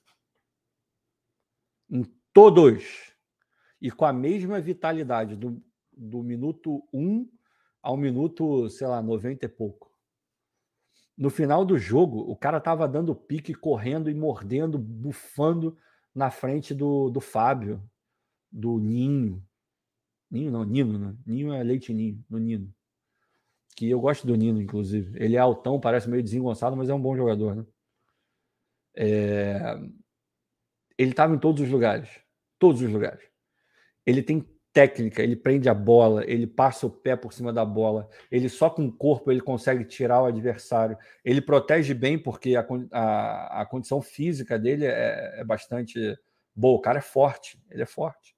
Em 1.90 2.04
todos. 2.32 3.12
E 3.78 3.90
com 3.90 4.06
a 4.06 4.14
mesma 4.14 4.58
vitalidade 4.62 5.36
do, 5.36 5.62
do 5.92 6.22
minuto 6.22 6.82
1 6.90 7.30
ao 7.82 7.98
minuto, 7.98 8.66
sei 8.70 8.86
lá, 8.86 9.02
90 9.02 9.44
e 9.44 9.48
pouco. 9.50 9.92
No 11.14 11.28
final 11.28 11.66
do 11.66 11.76
jogo, 11.76 12.20
o 12.20 12.34
cara 12.34 12.58
tava 12.58 12.88
dando 12.88 13.14
pique, 13.14 13.52
correndo 13.52 14.08
e 14.08 14.14
mordendo, 14.14 14.78
bufando 14.78 15.76
na 16.14 16.30
frente 16.30 16.72
do, 16.72 17.10
do 17.10 17.20
Fábio, 17.20 17.82
do 18.50 18.78
Ninho. 18.78 19.46
Ninho 20.30 20.50
não, 20.50 20.64
Nino, 20.64 20.98
né? 20.98 21.14
Ninho 21.26 21.52
é 21.52 21.62
leite 21.62 21.92
ninho, 21.92 22.24
no 22.26 22.38
Nino. 22.38 22.74
Que 23.74 23.90
eu 23.90 24.00
gosto 24.00 24.26
do 24.26 24.36
Nino, 24.36 24.60
inclusive. 24.60 25.18
Ele 25.22 25.36
é 25.36 25.38
altão, 25.38 25.80
parece 25.80 26.08
meio 26.08 26.22
desengonçado, 26.22 26.76
mas 26.76 26.88
é 26.88 26.94
um 26.94 27.00
bom 27.00 27.16
jogador, 27.16 27.54
né? 27.54 27.66
É... 28.94 29.78
Ele 30.98 31.10
estava 31.10 31.34
em 31.34 31.38
todos 31.38 31.62
os 31.62 31.70
lugares. 31.70 32.08
Todos 32.58 32.82
os 32.82 32.90
lugares. 32.90 33.24
Ele 34.06 34.22
tem 34.22 34.46
técnica, 34.72 35.22
ele 35.22 35.36
prende 35.36 35.68
a 35.68 35.74
bola, 35.74 36.24
ele 36.26 36.46
passa 36.46 36.86
o 36.86 36.90
pé 36.90 37.14
por 37.14 37.32
cima 37.32 37.52
da 37.52 37.64
bola, 37.64 38.08
ele 38.30 38.48
só 38.48 38.70
com 38.70 38.86
o 38.86 38.92
corpo 38.92 39.30
ele 39.30 39.40
consegue 39.40 39.84
tirar 39.84 40.22
o 40.22 40.26
adversário, 40.26 40.96
ele 41.24 41.42
protege 41.42 41.92
bem 41.92 42.18
porque 42.18 42.56
a, 42.56 42.66
a, 42.90 43.60
a 43.62 43.66
condição 43.66 44.00
física 44.00 44.58
dele 44.58 44.86
é, 44.86 45.40
é, 45.40 45.44
bastante 45.44 46.18
boa. 46.54 46.78
O 46.78 46.80
cara 46.80 46.98
é 46.98 47.02
forte, 47.02 47.62
ele 47.70 47.82
é 47.82 47.86
forte. 47.86 48.34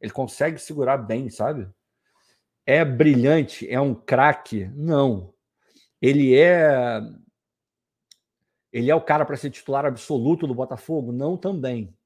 Ele 0.00 0.12
consegue 0.12 0.58
segurar 0.58 0.98
bem, 0.98 1.30
sabe? 1.30 1.68
É 2.66 2.84
brilhante, 2.84 3.68
é 3.70 3.80
um 3.80 3.94
craque? 3.94 4.66
Não. 4.74 5.32
Ele 6.02 6.36
é. 6.36 7.00
Ele 8.72 8.90
é 8.90 8.94
o 8.94 9.00
cara 9.00 9.24
para 9.24 9.36
ser 9.36 9.50
titular 9.50 9.86
absoluto 9.86 10.46
do 10.46 10.54
Botafogo? 10.54 11.12
Não, 11.12 11.36
também 11.36 11.96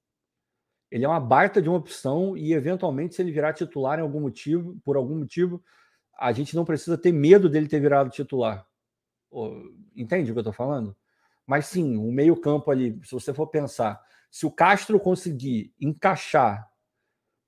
ele 0.90 1.04
é 1.04 1.08
uma 1.08 1.20
baita 1.20 1.62
de 1.62 1.68
uma 1.68 1.78
opção 1.78 2.36
e, 2.36 2.52
eventualmente, 2.52 3.14
se 3.14 3.22
ele 3.22 3.30
virar 3.30 3.52
titular 3.52 3.98
em 3.98 4.02
algum 4.02 4.20
motivo, 4.20 4.78
por 4.84 4.96
algum 4.96 5.16
motivo, 5.16 5.62
a 6.18 6.32
gente 6.32 6.56
não 6.56 6.64
precisa 6.64 6.98
ter 6.98 7.12
medo 7.12 7.48
dele 7.48 7.68
ter 7.68 7.80
virado 7.80 8.10
titular. 8.10 8.66
Entende 9.94 10.30
o 10.30 10.34
que 10.34 10.38
eu 10.38 10.42
estou 10.42 10.52
falando? 10.52 10.96
Mas 11.46 11.66
sim, 11.66 11.96
o 11.96 12.10
meio-campo 12.10 12.70
ali, 12.70 13.00
se 13.04 13.12
você 13.12 13.32
for 13.32 13.46
pensar, 13.46 14.00
se 14.30 14.44
o 14.44 14.50
Castro 14.50 14.98
conseguir 14.98 15.72
encaixar 15.80 16.68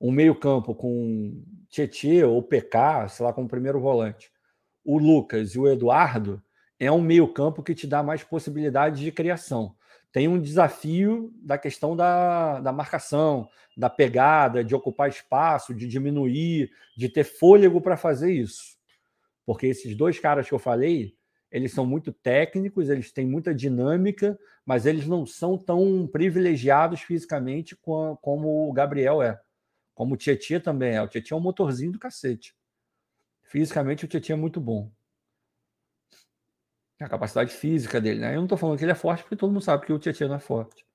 um 0.01 0.13
meio-campo 0.13 0.75
com 0.75 1.45
Tietê 1.73 2.23
ou 2.23 2.41
PK, 2.41 3.09
sei 3.09 3.27
lá, 3.27 3.33
como 3.33 3.49
primeiro 3.49 3.81
volante, 3.81 4.31
o 4.85 4.97
Lucas 4.97 5.57
e 5.57 5.59
o 5.59 5.67
Eduardo, 5.67 6.41
é 6.79 6.93
um 6.93 7.01
meio-campo 7.01 7.65
que 7.65 7.75
te 7.75 7.89
dá 7.89 8.01
mais 8.03 8.23
possibilidades 8.23 9.01
de 9.01 9.11
criação 9.11 9.75
tem 10.13 10.29
um 10.29 10.39
desafio 10.39 11.33
da 11.43 11.57
questão 11.57 11.97
da, 11.97 12.61
da 12.61 12.71
marcação, 12.71 13.49
da 13.75 13.89
pegada, 13.89 14.63
de 14.63 14.75
ocupar 14.75 15.09
espaço, 15.09 15.75
de 15.75 15.89
diminuir, 15.89 16.71
de 16.95 17.09
ter 17.09 17.25
fôlego 17.25 17.81
para 17.81 17.97
fazer 17.97 18.31
isso. 18.31 18.77
Porque 19.47 19.67
esses 19.67 19.97
dois 19.97 20.21
caras 20.21 20.47
que 20.47 20.55
eu 20.55 20.59
falei, 20.59 21.15
eles 21.51 21.73
são 21.73 21.87
muito 21.87 22.13
técnicos, 22.13 22.91
eles 22.91 23.11
têm 23.11 23.27
muita 23.27 23.55
dinâmica, 23.55 24.39
mas 24.67 24.85
eles 24.85 25.07
não 25.07 25.25
são 25.25 25.57
tão 25.57 26.07
privilegiados 26.07 27.01
fisicamente 27.01 27.75
como 27.75 28.69
o 28.69 28.73
Gabriel 28.73 29.23
é. 29.23 29.41
Como 29.95 30.15
o 30.15 30.17
Tietchan 30.17 30.61
também 30.61 30.95
é. 30.95 31.03
O 31.03 31.09
Tietchan 31.09 31.35
é 31.35 31.39
um 31.39 31.43
motorzinho 31.43 31.93
do 31.93 31.99
cacete. 31.99 32.55
Fisicamente, 33.45 34.05
o 34.05 34.09
Tietchan 34.09 34.35
é 34.35 34.37
muito 34.37 34.61
bom. 34.61 34.91
A 37.01 37.09
capacidade 37.09 37.53
física 37.53 38.01
dele, 38.01 38.21
né? 38.21 38.33
Eu 38.33 38.37
não 38.37 38.45
estou 38.45 38.57
falando 38.57 38.79
que 38.79 38.85
ele 38.85 38.93
é 38.93 38.95
forte, 38.95 39.23
porque 39.23 39.37
todo 39.37 39.53
mundo 39.53 39.63
sabe 39.63 39.85
que 39.85 39.93
o 39.93 39.99
Tietchan 39.99 40.29
não 40.29 40.37
é 40.37 40.41
forte. 40.41 40.87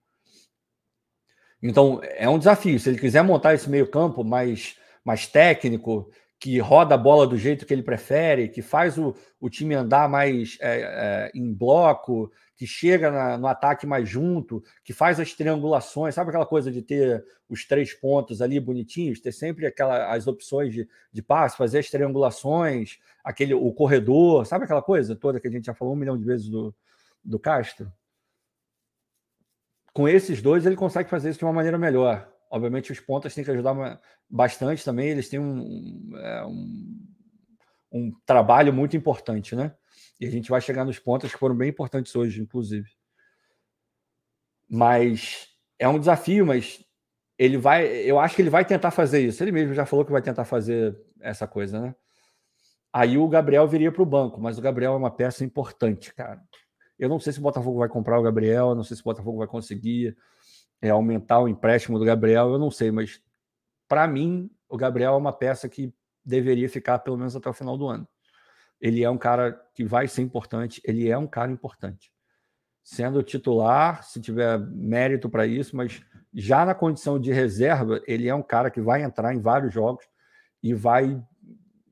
Então, 1.62 2.02
é 2.04 2.30
um 2.30 2.40
desafio. 2.40 2.80
Se 2.80 2.90
ele 2.90 3.00
quiser 3.00 3.24
montar 3.24 3.54
esse 3.54 3.70
meio-campo 3.70 4.24
mais, 4.24 4.78
mais 5.04 5.28
técnico, 5.28 6.12
que 6.40 6.60
roda 6.60 6.96
a 6.96 6.98
bola 6.98 7.26
do 7.26 7.38
jeito 7.38 7.66
que 7.66 7.74
ele 7.74 7.82
prefere, 7.82 8.48
que 8.48 8.62
faz 8.62 8.98
o, 8.98 9.16
o 9.40 9.50
time 9.50 9.74
andar 9.74 10.08
mais 10.08 10.58
é, 10.62 10.82
é, 10.82 11.32
em 11.34 11.52
bloco, 11.52 12.32
que 12.56 12.68
chega 12.68 13.10
na, 13.10 13.38
no 13.38 13.48
ataque 13.48 13.88
mais 13.88 14.08
junto, 14.08 14.64
que 14.84 14.94
faz 14.94 15.20
as 15.20 15.34
triangulações, 15.34 16.14
sabe 16.14 16.30
aquela 16.30 16.46
coisa 16.46 16.72
de 16.72 16.82
ter 16.82 17.26
os 17.50 17.66
três 17.66 17.94
pontos 17.94 18.42
ali 18.42 18.60
bonitinhos, 18.60 19.20
ter 19.20 19.32
sempre 19.32 19.66
aquela, 19.66 20.14
as 20.14 20.28
opções 20.28 20.74
de, 20.74 20.88
de 21.12 21.22
passe, 21.24 21.58
fazer 21.58 21.80
as 21.80 21.90
triangulações, 21.90 23.00
aquele, 23.24 23.54
o 23.54 23.72
corredor, 23.74 24.46
sabe 24.46 24.66
aquela 24.66 24.82
coisa 24.82 25.16
toda 25.16 25.40
que 25.40 25.48
a 25.48 25.52
gente 25.52 25.66
já 25.66 25.74
falou 25.74 25.94
um 25.94 25.98
milhão 25.98 26.18
de 26.18 26.26
vezes 26.26 26.50
do, 26.50 26.74
do 27.24 27.40
Castro? 27.40 27.92
Com 29.92 30.08
esses 30.08 30.42
dois, 30.42 30.66
ele 30.66 30.76
consegue 30.76 31.10
fazer 31.10 31.32
isso 31.32 31.40
de 31.40 31.46
uma 31.46 31.54
maneira 31.54 31.78
melhor. 31.78 32.32
Obviamente, 32.50 32.92
os 32.92 33.00
pontas 33.00 33.34
têm 33.34 33.44
que 33.44 33.52
ajudar 33.52 34.00
bastante 34.30 34.84
também, 34.84 35.10
eles 35.10 35.30
têm 35.30 35.40
um, 35.40 36.10
é, 36.16 36.46
um, 36.46 37.08
um 37.92 38.12
trabalho 38.26 38.74
muito 38.74 38.96
importante, 38.96 39.56
né? 39.56 39.74
E 40.20 40.26
a 40.26 40.32
gente 40.32 40.50
vai 40.50 40.62
chegar 40.62 40.86
nos 40.86 41.00
pontos 41.00 41.32
que 41.32 41.38
foram 41.38 41.56
bem 41.56 41.70
importantes 41.70 42.16
hoje, 42.16 42.42
inclusive. 42.42 42.90
Mas 44.70 45.48
é 45.78 45.88
um 45.88 46.00
desafio, 46.00 46.46
mas 46.46 46.84
ele 47.38 47.58
vai. 47.58 47.86
Eu 47.86 48.20
acho 48.20 48.36
que 48.36 48.42
ele 48.42 48.50
vai 48.50 48.66
tentar 48.66 48.92
fazer 48.92 49.20
isso. 49.22 49.44
Ele 49.44 49.52
mesmo 49.52 49.74
já 49.74 49.86
falou 49.86 50.04
que 50.04 50.12
vai 50.12 50.22
tentar 50.22 50.46
fazer 50.46 50.98
essa 51.20 51.48
coisa, 51.48 51.80
né? 51.80 51.96
Aí 52.92 53.18
o 53.18 53.28
Gabriel 53.28 53.68
viria 53.68 53.92
para 53.92 54.02
o 54.02 54.06
banco, 54.06 54.42
mas 54.42 54.58
o 54.58 54.62
Gabriel 54.62 54.94
é 54.94 54.98
uma 54.98 55.12
peça 55.12 55.44
importante, 55.44 56.14
cara. 56.14 56.42
Eu 56.98 57.08
não 57.08 57.20
sei 57.20 57.32
se 57.32 57.40
o 57.40 57.44
Botafogo 57.44 57.78
vai 57.78 57.88
comprar 57.88 58.20
o 58.20 58.24
Gabriel, 58.24 58.74
não 58.74 58.84
sei 58.84 58.96
se 58.96 59.02
o 59.02 59.06
Botafogo 59.06 59.38
vai 59.38 59.48
conseguir 59.48 60.18
é, 60.82 60.90
aumentar 60.90 61.40
o 61.40 61.48
empréstimo 61.48 61.98
do 61.98 62.06
Gabriel, 62.06 62.52
eu 62.52 62.60
não 62.60 62.72
sei, 62.72 62.92
mas 62.92 63.22
para 63.88 64.08
mim, 64.08 64.50
o 64.70 64.78
Gabriel 64.78 65.14
é 65.14 65.18
uma 65.18 65.34
peça 65.34 65.68
que 65.70 65.94
deveria 66.24 66.70
ficar 66.70 67.00
pelo 67.00 67.18
menos 67.18 67.36
até 67.36 67.50
o 67.50 67.54
final 67.54 67.78
do 67.78 67.88
ano. 67.88 68.08
Ele 68.80 69.04
é 69.04 69.10
um 69.10 69.18
cara 69.18 69.54
que 69.74 69.84
vai 69.84 70.08
ser 70.08 70.22
importante, 70.22 70.82
ele 70.84 71.10
é 71.10 71.18
um 71.18 71.28
cara 71.28 71.52
importante. 71.52 72.12
Sendo 72.84 73.24
titular, 73.24 74.04
se 74.04 74.22
tiver 74.22 74.60
mérito 74.60 75.30
para 75.30 75.48
isso, 75.48 75.76
mas 75.76 76.02
já 76.34 76.66
na 76.66 76.76
condição 76.76 77.20
de 77.20 77.32
reserva, 77.32 78.02
ele 78.06 78.28
é 78.28 78.36
um 78.36 78.44
cara 78.44 78.70
que 78.70 78.80
vai 78.80 79.04
entrar 79.04 79.34
em 79.34 79.40
vários 79.40 79.74
jogos 79.74 80.06
e 80.62 80.74
vai 80.74 81.22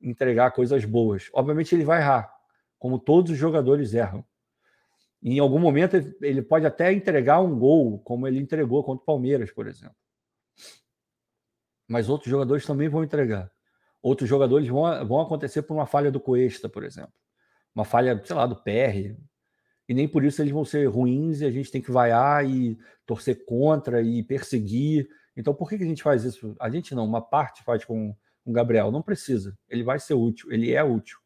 entregar 0.02 0.52
coisas 0.52 0.86
boas. 0.86 1.30
Obviamente, 1.34 1.74
ele 1.74 1.84
vai 1.84 2.02
errar, 2.02 2.32
como 2.78 3.00
todos 3.00 3.32
os 3.32 3.38
jogadores 3.38 3.94
erram. 3.94 4.24
Em 5.28 5.40
algum 5.40 5.58
momento, 5.58 5.96
ele 6.22 6.44
pode 6.44 6.68
até 6.68 6.94
entregar 6.94 7.42
um 7.42 7.58
gol, 7.58 7.98
como 7.98 8.28
ele 8.28 8.40
entregou 8.40 8.84
contra 8.84 9.02
o 9.02 9.06
Palmeiras, 9.06 9.50
por 9.50 9.66
exemplo. 9.66 9.96
Mas 11.88 12.08
outros 12.10 12.30
jogadores 12.30 12.64
também 12.64 12.88
vão 12.88 13.04
entregar. 13.04 13.52
Outros 14.04 14.30
jogadores 14.30 14.68
vão, 14.68 14.84
vão 15.08 15.20
acontecer 15.20 15.64
por 15.64 15.74
uma 15.74 15.88
falha 15.88 16.12
do 16.12 16.20
Cuesta, 16.20 16.70
por 16.70 16.84
exemplo. 16.84 17.12
Uma 17.74 17.84
falha, 17.84 18.22
sei 18.24 18.36
lá, 18.36 18.46
do 18.46 18.56
PR. 18.56 19.18
E 19.90 19.96
nem 19.96 20.08
por 20.08 20.24
isso 20.24 20.44
eles 20.44 20.54
vão 20.54 20.64
ser 20.64 20.86
ruins 20.86 21.42
e 21.42 21.46
a 21.46 21.52
gente 21.52 21.72
tem 21.72 21.82
que 21.82 21.92
vaiar 21.92 22.48
e 22.48 22.78
torcer 23.04 23.44
contra 23.46 24.04
e 24.04 24.22
perseguir. 24.22 25.10
Então, 25.36 25.56
por 25.56 25.68
que, 25.68 25.74
a 25.74 25.80
gente 25.80 26.04
faz 26.04 26.24
isso? 26.24 26.56
A 26.60 26.70
gente 26.70 26.94
não, 26.94 27.04
uma 27.04 27.22
parte 27.22 27.64
faz 27.64 27.84
com 27.84 28.16
o 28.46 28.52
Gabriel. 28.52 28.92
Não 28.92 29.02
precisa. 29.02 29.58
Ele 29.68 29.84
vai 29.84 29.98
ser 29.98 30.14
útil. 30.14 30.52
Ele 30.52 30.72
é 30.72 30.84
útil. 30.84 31.18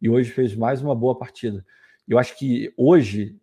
E 0.00 0.08
hoje 0.08 0.30
fez 0.30 0.54
mais 0.54 0.80
uma 0.80 0.94
boa 0.94 1.18
partida. 1.18 1.66
Eu 2.06 2.18
acho 2.18 2.36
que 2.38 2.72
hoje 2.76 3.38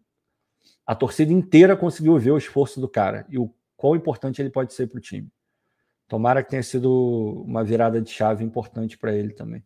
a 0.85 0.95
torcida 0.95 1.31
inteira 1.31 1.75
conseguiu 1.75 2.17
ver 2.17 2.31
o 2.31 2.37
esforço 2.37 2.81
do 2.81 2.89
cara 2.89 3.25
e 3.29 3.37
o 3.37 3.53
quão 3.77 3.95
importante 3.95 4.41
ele 4.41 4.49
pode 4.49 4.73
ser 4.73 4.87
para 4.87 4.97
o 4.97 5.01
time. 5.01 5.31
Tomara 6.07 6.43
que 6.43 6.49
tenha 6.49 6.63
sido 6.63 7.43
uma 7.45 7.63
virada 7.63 8.01
de 8.01 8.09
chave 8.09 8.43
importante 8.43 8.97
para 8.97 9.13
ele 9.13 9.33
também. 9.33 9.63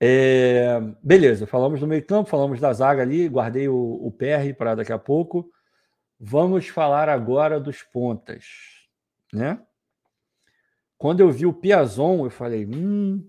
É, 0.00 0.78
beleza, 1.02 1.46
falamos 1.46 1.80
do 1.80 1.86
meio-campo, 1.86 2.28
falamos 2.28 2.60
da 2.60 2.72
zaga 2.72 3.02
ali, 3.02 3.28
guardei 3.28 3.68
o, 3.68 3.76
o 3.76 4.10
PR 4.10 4.54
para 4.56 4.74
daqui 4.74 4.92
a 4.92 4.98
pouco. 4.98 5.50
Vamos 6.18 6.68
falar 6.68 7.08
agora 7.08 7.60
dos 7.60 7.82
pontas, 7.82 8.46
né? 9.32 9.60
Quando 10.98 11.20
eu 11.20 11.30
vi 11.30 11.44
o 11.44 11.52
Piazon, 11.52 12.24
eu 12.24 12.30
falei, 12.30 12.66
hum, 12.66 13.28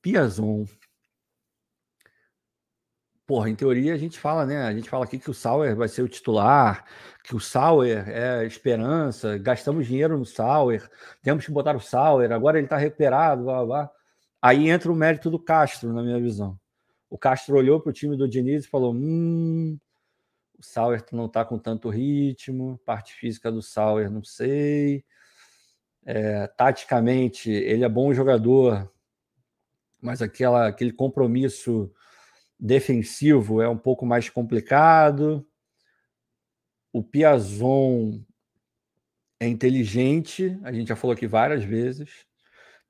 Piazon. 0.00 0.64
Porra, 3.34 3.50
em 3.50 3.56
teoria 3.56 3.94
a 3.94 3.98
gente 3.98 4.16
fala, 4.16 4.46
né? 4.46 4.62
A 4.62 4.72
gente 4.72 4.88
fala 4.88 5.04
aqui 5.04 5.18
que 5.18 5.28
o 5.28 5.34
Sauer 5.34 5.74
vai 5.74 5.88
ser 5.88 6.02
o 6.02 6.08
titular, 6.08 6.84
que 7.24 7.34
o 7.34 7.40
Sauer 7.40 8.08
é 8.08 8.46
esperança, 8.46 9.36
gastamos 9.38 9.88
dinheiro 9.88 10.16
no 10.16 10.24
Sauer, 10.24 10.88
temos 11.20 11.44
que 11.44 11.50
botar 11.50 11.74
o 11.74 11.80
Sauer, 11.80 12.30
agora 12.30 12.58
ele 12.58 12.66
está 12.66 12.76
recuperado, 12.76 13.42
blá, 13.42 13.66
blá. 13.66 13.90
Aí 14.40 14.70
entra 14.70 14.92
o 14.92 14.94
mérito 14.94 15.30
do 15.30 15.38
Castro, 15.40 15.92
na 15.92 16.00
minha 16.00 16.20
visão. 16.20 16.56
O 17.10 17.18
Castro 17.18 17.56
olhou 17.56 17.80
para 17.80 17.90
o 17.90 17.92
time 17.92 18.16
do 18.16 18.28
Diniz 18.28 18.66
e 18.66 18.68
falou: 18.68 18.94
hum, 18.94 19.76
o 20.56 20.62
Sauer 20.62 21.04
não 21.10 21.26
está 21.26 21.44
com 21.44 21.58
tanto 21.58 21.88
ritmo, 21.88 22.78
parte 22.86 23.14
física 23.14 23.50
do 23.50 23.60
Sauer, 23.60 24.08
não 24.08 24.22
sei. 24.22 25.04
É, 26.06 26.46
taticamente, 26.46 27.50
ele 27.50 27.82
é 27.84 27.88
bom 27.88 28.14
jogador, 28.14 28.88
mas 30.00 30.22
aquela, 30.22 30.68
aquele 30.68 30.92
compromisso 30.92 31.92
defensivo 32.64 33.60
é 33.60 33.68
um 33.68 33.76
pouco 33.76 34.06
mais 34.06 34.30
complicado. 34.30 35.46
O 36.90 37.02
Piazon 37.02 38.22
é 39.38 39.46
inteligente, 39.46 40.58
a 40.62 40.72
gente 40.72 40.88
já 40.88 40.96
falou 40.96 41.12
aqui 41.12 41.26
várias 41.26 41.62
vezes. 41.62 42.24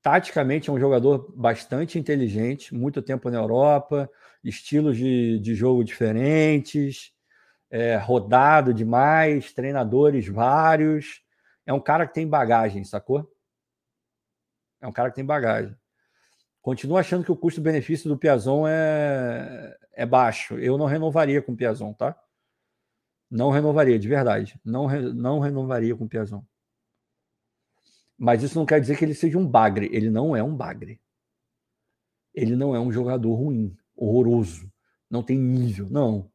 Taticamente 0.01 0.69
é 0.69 0.73
um 0.73 0.79
jogador 0.79 1.29
bastante 1.35 1.99
inteligente, 1.99 2.73
muito 2.73 3.01
tempo 3.01 3.29
na 3.29 3.37
Europa, 3.37 4.09
estilos 4.41 4.95
de, 4.95 5.39
de 5.39 5.53
jogo 5.53 5.83
diferentes, 5.83 7.11
é, 7.69 7.97
rodado 7.97 8.73
demais, 8.73 9.51
treinadores 9.51 10.25
vários. 10.25 11.21
É 11.65 11.73
um 11.73 11.81
cara 11.81 12.07
que 12.07 12.13
tem 12.13 12.25
bagagem, 12.25 12.85
sacou? 12.85 13.29
É 14.79 14.87
um 14.87 14.93
cara 14.93 15.09
que 15.09 15.15
tem 15.15 15.25
bagagem. 15.25 15.75
Continuo 16.65 16.97
achando 16.97 17.23
que 17.23 17.31
o 17.31 17.35
custo-benefício 17.35 18.09
do 18.09 18.17
Piazon 18.17 18.65
é, 18.67 19.77
é 19.93 20.03
baixo. 20.03 20.57
Eu 20.57 20.79
não 20.79 20.87
renovaria 20.87 21.39
com 21.39 21.51
o 21.51 21.55
Piazon, 21.55 21.93
tá? 21.93 22.19
Não 23.29 23.51
renovaria, 23.51 23.99
de 23.99 24.07
verdade. 24.07 24.59
Não, 24.65 24.87
re... 24.87 25.13
não 25.13 25.37
renovaria 25.37 25.95
com 25.95 26.05
o 26.05 26.09
Piazon. 26.09 26.43
Mas 28.17 28.41
isso 28.41 28.57
não 28.57 28.65
quer 28.65 28.81
dizer 28.81 28.97
que 28.97 29.05
ele 29.05 29.13
seja 29.13 29.37
um 29.37 29.47
bagre. 29.47 29.91
Ele 29.93 30.09
não 30.09 30.35
é 30.35 30.41
um 30.41 30.55
bagre. 30.55 30.99
Ele 32.33 32.55
não 32.55 32.75
é 32.75 32.79
um 32.79 32.91
jogador 32.91 33.35
ruim, 33.35 33.77
horroroso. 33.95 34.67
Não 35.07 35.21
tem 35.21 35.37
nível, 35.37 35.87
não. 35.87 36.31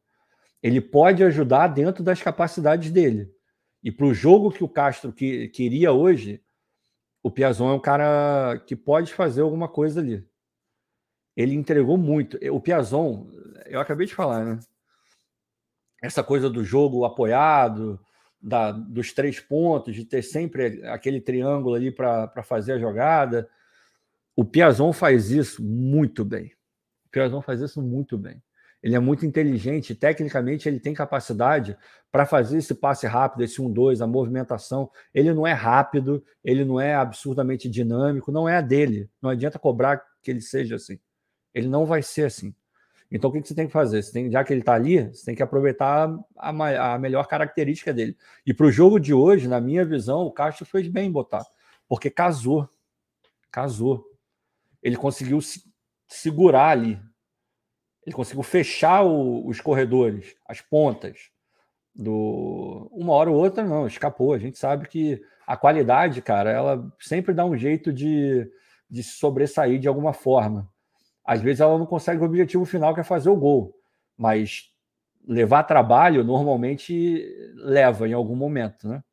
Ele 0.63 0.79
pode 0.79 1.25
ajudar 1.25 1.67
dentro 1.67 2.05
das 2.05 2.21
capacidades 2.21 2.89
dele. 2.89 3.29
E 3.83 3.91
para 3.91 4.05
o 4.05 4.13
jogo 4.13 4.49
que 4.49 4.63
o 4.63 4.69
Castro 4.69 5.11
que, 5.11 5.49
queria 5.49 5.91
hoje, 5.91 6.41
o 7.23 7.29
Piazon 7.29 7.71
é 7.71 7.73
um 7.73 7.79
cara 7.79 8.61
que 8.65 8.75
pode 8.75 9.13
fazer 9.13 9.41
alguma 9.41 9.67
coisa 9.67 9.99
ali. 9.99 10.27
Ele 11.35 11.55
entregou 11.55 11.97
muito. 11.97 12.37
O 12.51 12.59
Piazon, 12.59 13.27
eu 13.65 13.79
acabei 13.79 14.07
de 14.07 14.15
falar, 14.15 14.43
né? 14.43 14.59
Essa 16.01 16.23
coisa 16.23 16.49
do 16.49 16.63
jogo 16.63 17.05
apoiado, 17.05 17.99
da, 18.41 18.71
dos 18.71 19.13
três 19.13 19.39
pontos, 19.39 19.93
de 19.93 20.03
ter 20.03 20.23
sempre 20.23 20.83
aquele 20.87 21.21
triângulo 21.21 21.75
ali 21.75 21.91
para 21.91 22.43
fazer 22.43 22.73
a 22.73 22.79
jogada. 22.79 23.47
O 24.35 24.43
Piazon 24.43 24.91
faz 24.91 25.29
isso 25.29 25.63
muito 25.63 26.25
bem. 26.25 26.53
O 27.05 27.09
Piazon 27.11 27.41
faz 27.41 27.61
isso 27.61 27.81
muito 27.81 28.17
bem. 28.17 28.41
Ele 28.81 28.95
é 28.95 28.99
muito 28.99 29.25
inteligente, 29.25 29.93
tecnicamente 29.93 30.67
ele 30.67 30.79
tem 30.79 30.93
capacidade 30.93 31.77
para 32.11 32.25
fazer 32.25 32.57
esse 32.57 32.73
passe 32.73 33.05
rápido, 33.05 33.43
esse 33.43 33.61
1-2, 33.61 34.01
a 34.01 34.07
movimentação. 34.07 34.89
Ele 35.13 35.33
não 35.33 35.45
é 35.45 35.53
rápido, 35.53 36.23
ele 36.43 36.65
não 36.65 36.79
é 36.79 36.95
absurdamente 36.95 37.69
dinâmico, 37.69 38.31
não 38.31 38.49
é 38.49 38.57
a 38.57 38.61
dele. 38.61 39.09
Não 39.21 39.29
adianta 39.29 39.59
cobrar 39.59 40.03
que 40.21 40.31
ele 40.31 40.41
seja 40.41 40.75
assim. 40.75 40.99
Ele 41.53 41.67
não 41.67 41.85
vai 41.85 42.01
ser 42.01 42.25
assim. 42.25 42.55
Então 43.11 43.29
o 43.29 43.33
que, 43.33 43.45
você 43.45 43.53
tem 43.53 43.67
que 43.67 43.73
fazer? 43.73 44.01
Você 44.01 44.11
tem, 44.11 44.31
já 44.31 44.43
que 44.43 44.53
ele 44.53 44.61
está 44.61 44.73
ali, 44.73 45.09
você 45.09 45.25
tem 45.25 45.35
que 45.35 45.43
aproveitar 45.43 46.09
a, 46.37 46.93
a 46.93 46.97
melhor 46.97 47.27
característica 47.27 47.93
dele. 47.93 48.17
E 48.45 48.53
para 48.53 48.65
o 48.65 48.71
jogo 48.71 48.99
de 48.99 49.13
hoje, 49.13 49.47
na 49.47 49.59
minha 49.59 49.85
visão, 49.85 50.21
o 50.21 50.31
Castro 50.31 50.65
fez 50.65 50.87
bem 50.87 51.07
em 51.09 51.11
botar, 51.11 51.45
porque 51.87 52.09
casou. 52.09 52.69
Casou. 53.51 54.05
Ele 54.81 54.95
conseguiu 54.95 55.41
se 55.41 55.61
segurar 56.07 56.69
ali, 56.69 56.99
ele 58.05 58.15
conseguiu 58.15 58.43
fechar 58.43 59.03
o, 59.03 59.47
os 59.47 59.61
corredores, 59.61 60.35
as 60.47 60.61
pontas. 60.61 61.29
Do 61.93 62.89
uma 62.91 63.13
hora 63.13 63.29
ou 63.29 63.35
outra 63.37 63.63
não, 63.63 63.85
escapou. 63.85 64.33
A 64.33 64.39
gente 64.39 64.57
sabe 64.57 64.87
que 64.87 65.21
a 65.45 65.57
qualidade, 65.57 66.21
cara, 66.21 66.49
ela 66.49 66.93
sempre 66.99 67.33
dá 67.33 67.45
um 67.45 67.57
jeito 67.57 67.91
de, 67.91 68.49
de 68.89 69.03
sobressair 69.03 69.79
de 69.79 69.87
alguma 69.87 70.13
forma. 70.13 70.69
Às 71.23 71.41
vezes 71.41 71.59
ela 71.59 71.77
não 71.77 71.85
consegue 71.85 72.21
o 72.21 72.25
objetivo 72.25 72.65
final, 72.65 72.93
que 72.93 73.01
é 73.01 73.03
fazer 73.03 73.29
o 73.29 73.35
gol. 73.35 73.75
Mas 74.17 74.71
levar 75.27 75.63
trabalho 75.63 76.23
normalmente 76.23 77.25
leva 77.55 78.07
em 78.07 78.13
algum 78.13 78.35
momento, 78.35 78.87
né? 78.87 79.03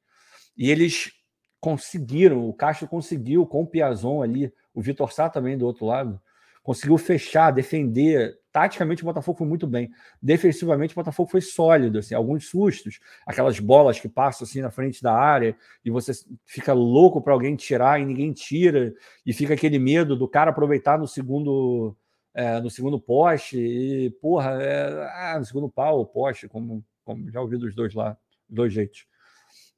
E 0.57 0.71
eles 0.71 1.13
conseguiram, 1.61 2.49
o 2.49 2.53
Castro 2.53 2.89
conseguiu 2.89 3.47
com 3.47 3.63
o 3.63 3.67
Piazon 3.67 4.23
ali, 4.23 4.53
o 4.75 4.81
Vitor 4.81 5.13
Sá 5.13 5.29
também 5.29 5.59
do 5.59 5.67
outro 5.67 5.87
lado, 5.87 6.21
conseguiu 6.63 6.99
fechar, 6.99 7.51
defender. 7.51 8.39
Taticamente 8.59 9.05
o 9.05 9.07
Botafogo 9.07 9.39
foi 9.39 9.47
muito 9.47 9.69
bem. 9.69 9.89
Defensivamente 10.21 10.93
o 10.93 10.97
Botafogo 10.97 11.31
foi 11.31 11.41
sólido, 11.41 12.01
assim, 12.01 12.13
alguns 12.13 12.49
sustos, 12.49 12.99
aquelas 13.25 13.61
bolas 13.61 14.01
que 14.01 14.09
passam 14.09 14.45
assim 14.45 14.61
na 14.61 14.69
frente 14.69 15.01
da 15.01 15.15
área 15.15 15.57
e 15.85 15.91
você 15.93 16.11
fica 16.45 16.73
louco 16.73 17.23
para 17.23 17.33
alguém 17.33 17.55
tirar 17.55 18.01
e 18.01 18.05
ninguém 18.05 18.33
tira 18.33 18.93
e 19.25 19.33
fica 19.33 19.55
aquele 19.55 19.79
medo 19.79 20.17
do 20.17 20.27
cara 20.27 20.51
aproveitar 20.51 20.99
no 20.99 21.07
segundo 21.07 21.97
é, 22.35 22.61
no 22.61 22.69
segundo 22.69 22.99
poste 22.99 23.57
e 23.57 24.11
porra, 24.21 24.61
é, 24.61 25.35
ah, 25.35 25.37
no 25.39 25.45
segundo 25.45 25.69
pau, 25.69 26.05
poste, 26.05 26.49
como, 26.49 26.85
como 27.05 27.31
já 27.31 27.41
ouvi 27.41 27.59
dos 27.59 27.77
dois 27.77 27.95
lá, 27.95 28.19
dois 28.49 28.73
jeitos. 28.73 29.07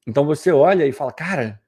Então 0.07 0.25
você 0.25 0.51
olha 0.51 0.87
e 0.87 0.93
fala, 0.93 1.13
cara, 1.13 1.61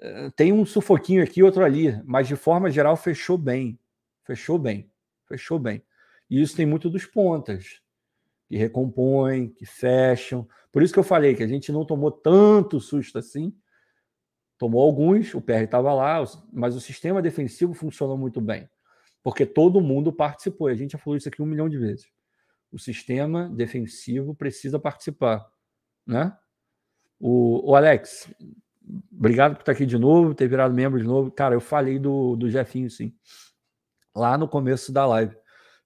eh, 0.00 0.30
tem 0.34 0.50
um 0.50 0.64
sufoquinho 0.64 1.22
aqui, 1.22 1.42
outro 1.42 1.62
ali, 1.62 2.00
mas 2.06 2.26
de 2.26 2.36
forma 2.36 2.70
geral 2.70 2.96
fechou 2.96 3.36
bem. 3.36 3.78
Fechou 4.24 4.58
bem. 4.58 4.90
Fechou 5.26 5.58
bem. 5.58 5.82
E 6.30 6.40
isso 6.40 6.56
tem 6.56 6.66
muito 6.66 6.88
dos 6.88 7.06
pontas, 7.06 7.80
que 8.48 8.56
recompõem, 8.56 9.48
que 9.48 9.66
fecham. 9.66 10.48
Por 10.72 10.82
isso 10.82 10.92
que 10.92 10.98
eu 10.98 11.04
falei 11.04 11.34
que 11.34 11.42
a 11.42 11.46
gente 11.46 11.70
não 11.70 11.84
tomou 11.84 12.10
tanto 12.10 12.80
susto 12.80 13.18
assim. 13.18 13.54
Tomou 14.58 14.82
alguns, 14.82 15.34
o 15.34 15.40
PR 15.40 15.64
estava 15.64 15.92
lá, 15.92 16.22
mas 16.52 16.76
o 16.76 16.80
sistema 16.80 17.20
defensivo 17.20 17.74
funcionou 17.74 18.16
muito 18.16 18.40
bem. 18.40 18.68
Porque 19.22 19.44
todo 19.46 19.80
mundo 19.80 20.12
participou. 20.12 20.68
A 20.68 20.74
gente 20.74 20.92
já 20.92 20.98
falou 20.98 21.16
isso 21.16 21.28
aqui 21.28 21.42
um 21.42 21.46
milhão 21.46 21.68
de 21.68 21.78
vezes. 21.78 22.06
O 22.70 22.78
sistema 22.78 23.48
defensivo 23.48 24.34
precisa 24.34 24.78
participar. 24.78 25.46
Né? 26.06 26.36
O, 27.18 27.70
o 27.70 27.74
Alex, 27.74 28.32
obrigado 29.12 29.54
por 29.54 29.60
estar 29.60 29.72
aqui 29.72 29.86
de 29.86 29.98
novo, 29.98 30.34
ter 30.34 30.48
virado 30.48 30.74
membro 30.74 31.00
de 31.00 31.06
novo. 31.06 31.30
Cara, 31.30 31.54
eu 31.54 31.60
falei 31.60 31.98
do, 31.98 32.36
do 32.36 32.50
Jefinho, 32.50 32.90
sim, 32.90 33.14
lá 34.14 34.38
no 34.38 34.48
começo 34.48 34.92
da 34.92 35.06
live. 35.06 35.36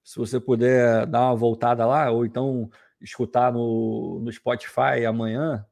Se 0.03 0.17
você 0.17 0.39
puder 0.39 1.05
dar 1.05 1.27
uma 1.27 1.35
voltada 1.35 1.85
lá, 1.85 2.09
ou 2.11 2.25
então 2.25 2.69
escutar 3.01 3.51
no, 3.51 4.19
no 4.21 4.31
Spotify 4.31 5.05
amanhã, 5.07 5.65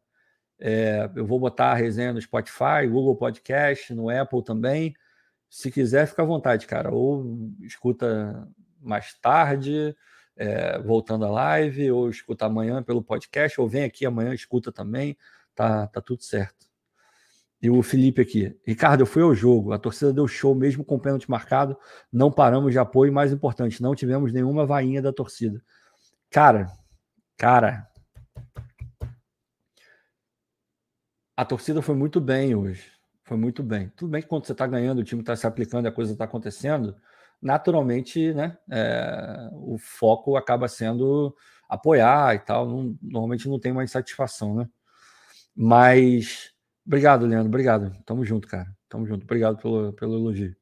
é, 0.59 1.09
eu 1.15 1.25
vou 1.25 1.39
botar 1.39 1.71
a 1.71 1.75
resenha 1.75 2.13
no 2.13 2.21
Spotify, 2.21 2.87
Google 2.89 3.15
Podcast, 3.15 3.93
no 3.93 4.09
Apple 4.09 4.43
também. 4.43 4.95
Se 5.49 5.71
quiser, 5.71 6.07
fica 6.07 6.23
à 6.23 6.25
vontade, 6.25 6.67
cara. 6.67 6.91
Ou 6.91 7.51
escuta 7.61 8.47
mais 8.81 9.13
tarde, 9.19 9.95
é, 10.35 10.79
voltando 10.79 11.25
à 11.25 11.29
live, 11.29 11.91
ou 11.91 12.09
escuta 12.09 12.45
amanhã 12.45 12.83
pelo 12.83 13.03
podcast, 13.03 13.59
ou 13.59 13.67
vem 13.67 13.83
aqui 13.83 14.05
amanhã, 14.05 14.33
escuta 14.33 14.71
também. 14.71 15.17
Tá, 15.55 15.87
tá 15.87 16.01
tudo 16.01 16.23
certo. 16.23 16.66
E 17.61 17.69
o 17.69 17.81
Felipe 17.81 18.21
aqui. 18.21 18.55
Ricardo, 18.65 19.01
eu 19.01 19.05
fui 19.05 19.23
ao 19.23 19.33
jogo. 19.33 19.73
A 19.73 19.79
torcida 19.79 20.13
deu 20.13 20.27
show 20.27 20.53
mesmo 20.53 20.85
com 20.85 20.95
o 20.95 20.99
pênalti 20.99 21.29
marcado. 21.29 21.77
Não 22.11 22.31
paramos 22.31 22.71
de 22.71 22.79
apoio. 22.79 23.11
Mais 23.11 23.31
importante, 23.31 23.81
não 23.81 23.95
tivemos 23.95 24.31
nenhuma 24.31 24.65
vainha 24.65 25.01
da 25.01 25.11
torcida. 25.11 25.61
Cara, 26.29 26.67
cara. 27.35 27.87
A 31.35 31.45
torcida 31.45 31.81
foi 31.81 31.95
muito 31.95 32.21
bem 32.21 32.55
hoje. 32.55 32.91
Foi 33.23 33.37
muito 33.37 33.63
bem. 33.63 33.89
Tudo 33.95 34.09
bem 34.09 34.21
que 34.21 34.27
quando 34.27 34.45
você 34.45 34.53
está 34.53 34.65
ganhando, 34.65 34.99
o 34.99 35.03
time 35.03 35.21
está 35.21 35.35
se 35.35 35.45
aplicando 35.45 35.85
e 35.85 35.89
a 35.89 35.91
coisa 35.91 36.13
está 36.13 36.25
acontecendo, 36.25 36.95
naturalmente, 37.41 38.33
né? 38.33 38.57
É, 38.71 39.49
o 39.51 39.77
foco 39.77 40.37
acaba 40.37 40.67
sendo 40.67 41.35
apoiar 41.67 42.35
e 42.35 42.39
tal. 42.39 42.67
Não, 42.67 42.97
normalmente 43.01 43.49
não 43.49 43.59
tem 43.59 43.71
uma 43.71 43.83
insatisfação, 43.83 44.55
né? 44.55 44.69
Mas 45.55 46.53
Obrigado, 46.87 47.25
Leandro. 47.25 47.49
Obrigado. 47.49 47.91
Tamo 48.05 48.23
junto, 48.23 48.47
cara. 48.47 48.73
Tamo 48.87 49.05
junto. 49.05 49.23
Obrigado 49.23 49.57
pelo, 49.57 49.91
pelo 49.91 50.15
elogio. 50.15 50.55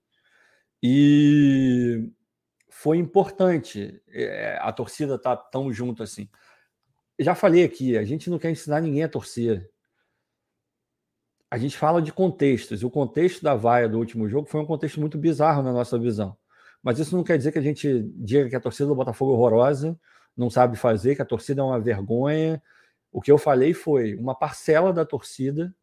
E 0.81 2.11
foi 2.69 2.97
importante 2.97 4.01
é, 4.09 4.57
a 4.59 4.73
torcida 4.73 5.19
tá 5.19 5.37
tão 5.37 5.71
junto 5.71 6.01
assim. 6.01 6.27
Já 7.19 7.35
falei 7.35 7.63
aqui, 7.63 7.95
a 7.95 8.03
gente 8.03 8.29
não 8.29 8.39
quer 8.39 8.49
ensinar 8.49 8.81
ninguém 8.81 9.03
a 9.03 9.09
torcer. 9.09 9.69
A 11.49 11.59
gente 11.59 11.77
fala 11.77 12.01
de 12.01 12.11
contextos. 12.11 12.83
O 12.83 12.89
contexto 12.89 13.43
da 13.43 13.55
vaia 13.55 13.87
do 13.87 13.99
último 13.99 14.27
jogo 14.27 14.47
foi 14.47 14.59
um 14.59 14.65
contexto 14.65 14.99
muito 14.99 15.19
bizarro 15.19 15.61
na 15.61 15.71
nossa 15.71 15.97
visão. 15.97 16.35
Mas 16.81 16.97
isso 16.97 17.15
não 17.15 17.23
quer 17.23 17.37
dizer 17.37 17.51
que 17.51 17.59
a 17.59 17.61
gente 17.61 18.03
diga 18.15 18.49
que 18.49 18.55
a 18.55 18.59
torcida 18.59 18.87
do 18.87 18.95
Botafogo 18.95 19.31
é 19.31 19.35
horrorosa, 19.35 19.97
não 20.35 20.49
sabe 20.49 20.75
fazer, 20.75 21.15
que 21.15 21.21
a 21.21 21.25
torcida 21.25 21.61
é 21.61 21.63
uma 21.63 21.79
vergonha. 21.79 22.61
O 23.11 23.21
que 23.21 23.31
eu 23.31 23.37
falei 23.37 23.73
foi 23.73 24.15
uma 24.15 24.35
parcela 24.35 24.91
da 24.91 25.05
torcida 25.05 25.73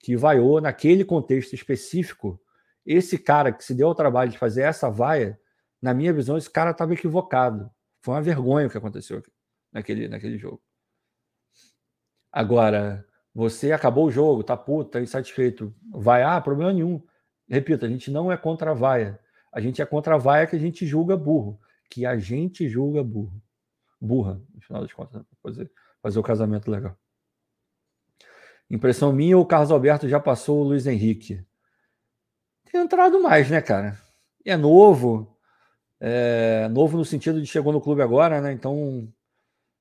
que 0.00 0.16
vaiou 0.16 0.60
naquele 0.60 1.04
contexto 1.04 1.54
específico. 1.54 2.40
Esse 2.84 3.18
cara 3.18 3.52
que 3.52 3.62
se 3.62 3.74
deu 3.74 3.88
ao 3.88 3.94
trabalho 3.94 4.30
de 4.30 4.38
fazer 4.38 4.62
essa 4.62 4.90
vaia, 4.90 5.38
na 5.80 5.94
minha 5.94 6.12
visão, 6.12 6.36
esse 6.36 6.50
cara 6.50 6.70
estava 6.70 6.94
equivocado. 6.94 7.70
Foi 8.02 8.14
uma 8.14 8.22
vergonha 8.22 8.66
o 8.66 8.70
que 8.70 8.78
aconteceu 8.78 9.22
naquele, 9.72 10.08
naquele 10.08 10.38
jogo. 10.38 10.62
Agora, 12.32 13.06
você 13.34 13.72
acabou 13.72 14.06
o 14.06 14.10
jogo, 14.10 14.42
tá 14.42 14.56
puto, 14.56 14.90
tá 14.90 15.00
insatisfeito, 15.00 15.74
vai, 15.92 16.22
ah, 16.22 16.40
problema 16.40 16.72
nenhum. 16.72 17.02
Repito, 17.48 17.84
a 17.84 17.88
gente 17.88 18.10
não 18.10 18.32
é 18.32 18.36
contra 18.36 18.70
a 18.70 18.74
vaia. 18.74 19.20
A 19.52 19.60
gente 19.60 19.82
é 19.82 19.86
contra 19.86 20.14
a 20.14 20.18
vaia 20.18 20.46
que 20.46 20.56
a 20.56 20.58
gente 20.58 20.86
julga 20.86 21.16
burro. 21.16 21.60
Que 21.90 22.06
a 22.06 22.16
gente 22.16 22.68
julga 22.68 23.02
burro. 23.02 23.42
Burra, 24.00 24.40
no 24.54 24.60
final 24.62 24.82
das 24.82 24.92
contas, 24.92 25.22
fazer, 25.42 25.70
fazer 26.00 26.18
o 26.18 26.22
casamento 26.22 26.70
legal. 26.70 26.96
Impressão 28.70 29.12
minha 29.12 29.36
ou 29.36 29.42
o 29.42 29.46
Carlos 29.46 29.70
Alberto 29.70 30.08
já 30.08 30.20
passou 30.20 30.60
o 30.60 30.62
Luiz 30.62 30.86
Henrique? 30.86 31.44
Tem 32.70 32.80
entrado 32.80 33.20
mais, 33.20 33.50
né, 33.50 33.60
cara? 33.60 33.98
É 34.44 34.56
novo. 34.56 35.36
É, 35.98 36.68
novo 36.68 36.96
no 36.96 37.04
sentido 37.04 37.40
de 37.40 37.46
chegou 37.46 37.72
no 37.72 37.80
clube 37.80 38.00
agora, 38.00 38.40
né? 38.40 38.52
Então 38.52 39.12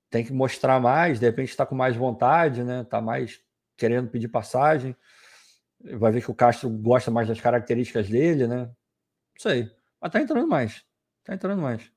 tem 0.10 0.26
que 0.26 0.34
mostrar 0.34 0.80
mais, 0.80 1.20
de 1.20 1.26
repente 1.26 1.50
está 1.50 1.66
com 1.66 1.76
mais 1.76 1.96
vontade, 1.96 2.64
né? 2.64 2.82
Está 2.82 3.00
mais 3.00 3.40
querendo 3.78 4.10
pedir 4.10 4.28
passagem. 4.28 4.96
Vai 5.94 6.12
ver 6.12 6.24
que 6.24 6.32
o 6.32 6.36
Castro 6.36 6.70
gosta 6.70 7.12
mais 7.12 7.28
das 7.28 7.40
características 7.40 8.10
dele, 8.10 8.48
né? 8.48 8.66
Não 8.66 8.74
sei. 9.38 9.72
Mas 10.02 10.12
tá 10.12 10.20
entrando 10.20 10.48
mais. 10.48 10.84
Tá 11.24 11.36
entrando 11.36 11.62
mais. 11.62 11.90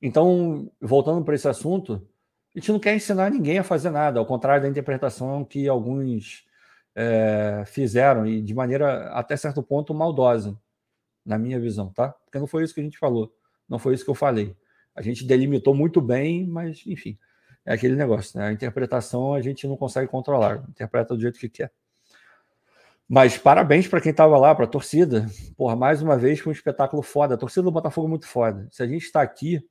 Então, 0.00 0.70
voltando 0.80 1.24
para 1.24 1.34
esse 1.34 1.46
assunto, 1.46 2.08
a 2.54 2.58
gente 2.58 2.72
não 2.72 2.78
quer 2.78 2.94
ensinar 2.94 3.30
ninguém 3.30 3.58
a 3.58 3.64
fazer 3.64 3.90
nada, 3.90 4.18
ao 4.18 4.26
contrário 4.26 4.62
da 4.62 4.68
interpretação 4.68 5.44
que 5.44 5.68
alguns 5.68 6.46
é, 6.94 7.62
fizeram, 7.66 8.26
e 8.26 8.40
de 8.40 8.54
maneira 8.54 9.10
até 9.10 9.36
certo 9.36 9.62
ponto 9.62 9.94
maldosa, 9.94 10.58
na 11.24 11.38
minha 11.38 11.60
visão, 11.60 11.92
tá? 11.92 12.08
Porque 12.24 12.38
não 12.38 12.46
foi 12.46 12.64
isso 12.64 12.74
que 12.74 12.80
a 12.80 12.84
gente 12.84 12.98
falou, 12.98 13.32
não 13.68 13.78
foi 13.78 13.94
isso 13.94 14.04
que 14.04 14.10
eu 14.10 14.14
falei. 14.14 14.56
A 14.94 15.02
gente 15.02 15.24
delimitou 15.24 15.74
muito 15.74 16.00
bem, 16.00 16.46
mas 16.46 16.82
enfim, 16.86 17.18
é 17.64 17.74
aquele 17.74 17.94
negócio, 17.94 18.38
né? 18.38 18.48
A 18.48 18.52
interpretação 18.52 19.34
a 19.34 19.42
gente 19.42 19.66
não 19.68 19.76
consegue 19.76 20.08
controlar, 20.08 20.64
interpreta 20.68 21.14
do 21.14 21.20
jeito 21.20 21.38
que 21.38 21.48
quer. 21.48 21.70
Mas 23.08 23.38
parabéns 23.38 23.88
para 23.88 24.00
quem 24.00 24.10
estava 24.10 24.36
lá, 24.36 24.54
para 24.54 24.64
a 24.64 24.68
torcida. 24.68 25.26
Porra, 25.56 25.74
mais 25.74 26.02
uma 26.02 26.18
vez 26.18 26.40
foi 26.40 26.50
um 26.50 26.54
espetáculo 26.54 27.02
foda. 27.02 27.34
A 27.34 27.38
torcida 27.38 27.62
do 27.62 27.70
Botafogo 27.70 28.06
é 28.06 28.10
muito 28.10 28.26
foda. 28.26 28.68
Se 28.70 28.82
a 28.82 28.86
gente 28.86 29.04
está 29.04 29.22
aqui 29.22 29.66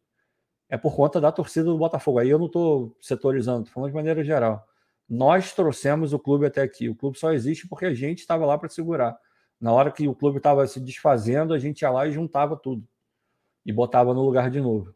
é 0.70 0.78
por 0.78 0.96
conta 0.96 1.20
da 1.22 1.32
torcida 1.32 1.66
do 1.66 1.78
Botafogo. 1.78 2.20
Aí 2.20 2.30
eu 2.30 2.40
não 2.40 2.48
estou 2.48 2.96
setorizando, 3.02 3.62
estou 3.62 3.74
falando 3.74 3.90
de 3.90 3.96
maneira 3.96 4.24
geral. 4.24 4.68
Nós 5.10 5.54
trouxemos 5.54 6.14
o 6.14 6.20
clube 6.20 6.46
até 6.46 6.62
aqui. 6.62 6.90
O 6.90 6.96
clube 6.96 7.18
só 7.18 7.32
existe 7.32 7.68
porque 7.68 7.86
a 7.86 7.94
gente 7.94 8.20
estava 8.20 8.46
lá 8.46 8.58
para 8.58 8.70
segurar. 8.70 9.18
Na 9.60 9.72
hora 9.72 9.92
que 9.92 10.08
o 10.08 10.14
clube 10.14 10.38
estava 10.38 10.68
se 10.68 10.80
desfazendo, 10.80 11.54
a 11.54 11.60
gente 11.60 11.82
ia 11.82 11.90
lá 11.90 12.06
e 12.06 12.12
juntava 12.12 12.58
tudo 12.58 12.88
e 13.66 13.74
botava 13.74 14.14
no 14.14 14.22
lugar 14.24 14.50
de 14.50 14.62
novo. 14.62 14.94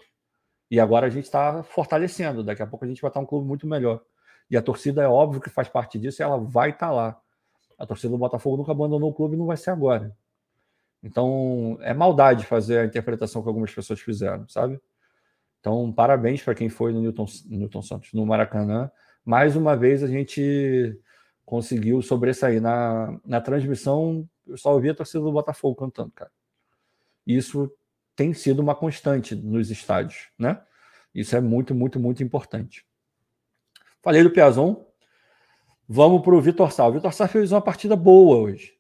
E 0.70 0.80
agora 0.80 1.08
a 1.08 1.10
gente 1.10 1.26
está 1.26 1.62
fortalecendo. 1.64 2.44
Daqui 2.44 2.62
a 2.62 2.68
pouco 2.68 2.86
a 2.86 2.88
gente 2.88 3.02
vai 3.02 3.10
estar 3.10 3.20
um 3.20 3.26
clube 3.26 3.46
muito 3.46 3.68
melhor. 3.68 4.02
E 4.50 4.56
a 4.56 4.62
torcida 4.62 5.02
é 5.02 5.08
óbvio 5.08 5.42
que 5.42 5.50
faz 5.50 5.68
parte 5.68 6.00
disso 6.00 6.22
e 6.22 6.24
ela 6.24 6.38
vai 6.38 6.70
estar 6.72 6.92
lá. 6.92 7.20
A 7.78 7.86
torcida 7.86 8.12
do 8.12 8.18
Botafogo 8.18 8.58
nunca 8.58 8.72
abandonou 8.72 9.10
o 9.10 9.14
clube 9.14 9.36
e 9.36 9.38
não 9.38 9.46
vai 9.46 9.58
ser 9.58 9.72
agora. 9.72 10.16
Então 11.04 11.78
é 11.82 11.94
maldade 11.94 12.46
fazer 12.46 12.80
a 12.80 12.86
interpretação 12.86 13.42
que 13.42 13.48
algumas 13.48 13.74
pessoas 13.74 14.00
fizeram, 14.00 14.48
sabe? 14.48 14.80
Então, 15.62 15.94
parabéns 15.94 16.42
para 16.42 16.56
quem 16.56 16.68
foi 16.68 16.92
no 16.92 17.00
Newton, 17.00 17.26
Newton 17.46 17.82
Santos, 17.84 18.12
no 18.14 18.26
Maracanã. 18.26 18.92
Mais 19.24 19.56
uma 19.56 19.78
vez 19.78 20.04
a 20.04 20.08
gente 20.08 21.00
conseguiu 21.46 22.02
sobressair. 22.02 22.60
Na, 22.60 23.18
na 23.24 23.40
transmissão, 23.40 24.28
eu 24.48 24.58
só 24.58 24.74
ouvi 24.74 24.90
a 24.90 24.96
torcida 24.96 25.24
do 25.24 25.32
Botafogo 25.32 25.76
cantando, 25.76 26.12
cara. 26.12 26.32
Isso 27.26 27.72
tem 28.16 28.34
sido 28.34 28.60
uma 28.60 28.74
constante 28.74 29.36
nos 29.36 29.70
estádios, 29.70 30.30
né? 30.38 30.60
Isso 31.14 31.36
é 31.36 31.42
muito, 31.42 31.76
muito, 31.76 32.00
muito 32.00 32.24
importante. 32.24 32.84
Falei 34.02 34.24
do 34.24 34.32
Piazon. 34.32 34.84
Vamos 35.88 36.24
para 36.24 36.34
o 36.34 36.42
Vitor 36.42 36.72
Sá. 36.72 36.88
O 36.88 36.94
Vitor 36.94 37.14
Sá 37.14 37.28
fez 37.28 37.52
uma 37.52 37.62
partida 37.62 37.96
boa 37.96 38.38
hoje. 38.38 38.74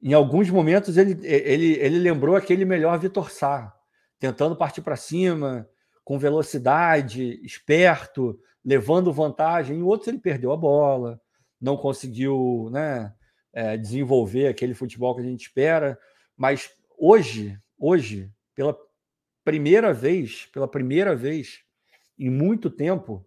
em 0.00 0.12
alguns 0.12 0.50
momentos 0.50 0.96
ele, 0.96 1.18
ele, 1.26 1.72
ele 1.80 1.98
lembrou 1.98 2.36
aquele 2.36 2.64
melhor 2.64 2.98
Vitor 2.98 3.30
Sá, 3.30 3.74
tentando 4.18 4.56
partir 4.56 4.82
para 4.82 4.96
cima, 4.96 5.68
com 6.04 6.18
velocidade, 6.18 7.40
esperto, 7.44 8.38
levando 8.64 9.12
vantagem. 9.12 9.78
Em 9.78 9.82
outros 9.82 10.08
ele 10.08 10.18
perdeu 10.18 10.52
a 10.52 10.56
bola, 10.56 11.20
não 11.60 11.76
conseguiu 11.76 12.68
né, 12.70 13.12
é, 13.52 13.76
desenvolver 13.76 14.48
aquele 14.48 14.74
futebol 14.74 15.14
que 15.14 15.22
a 15.22 15.24
gente 15.24 15.42
espera. 15.46 15.98
Mas 16.36 16.70
hoje, 16.98 17.58
hoje, 17.78 18.30
pela 18.54 18.76
primeira 19.44 19.92
vez, 19.92 20.46
pela 20.46 20.68
primeira 20.68 21.14
vez 21.14 21.60
em 22.18 22.30
muito 22.30 22.70
tempo, 22.70 23.26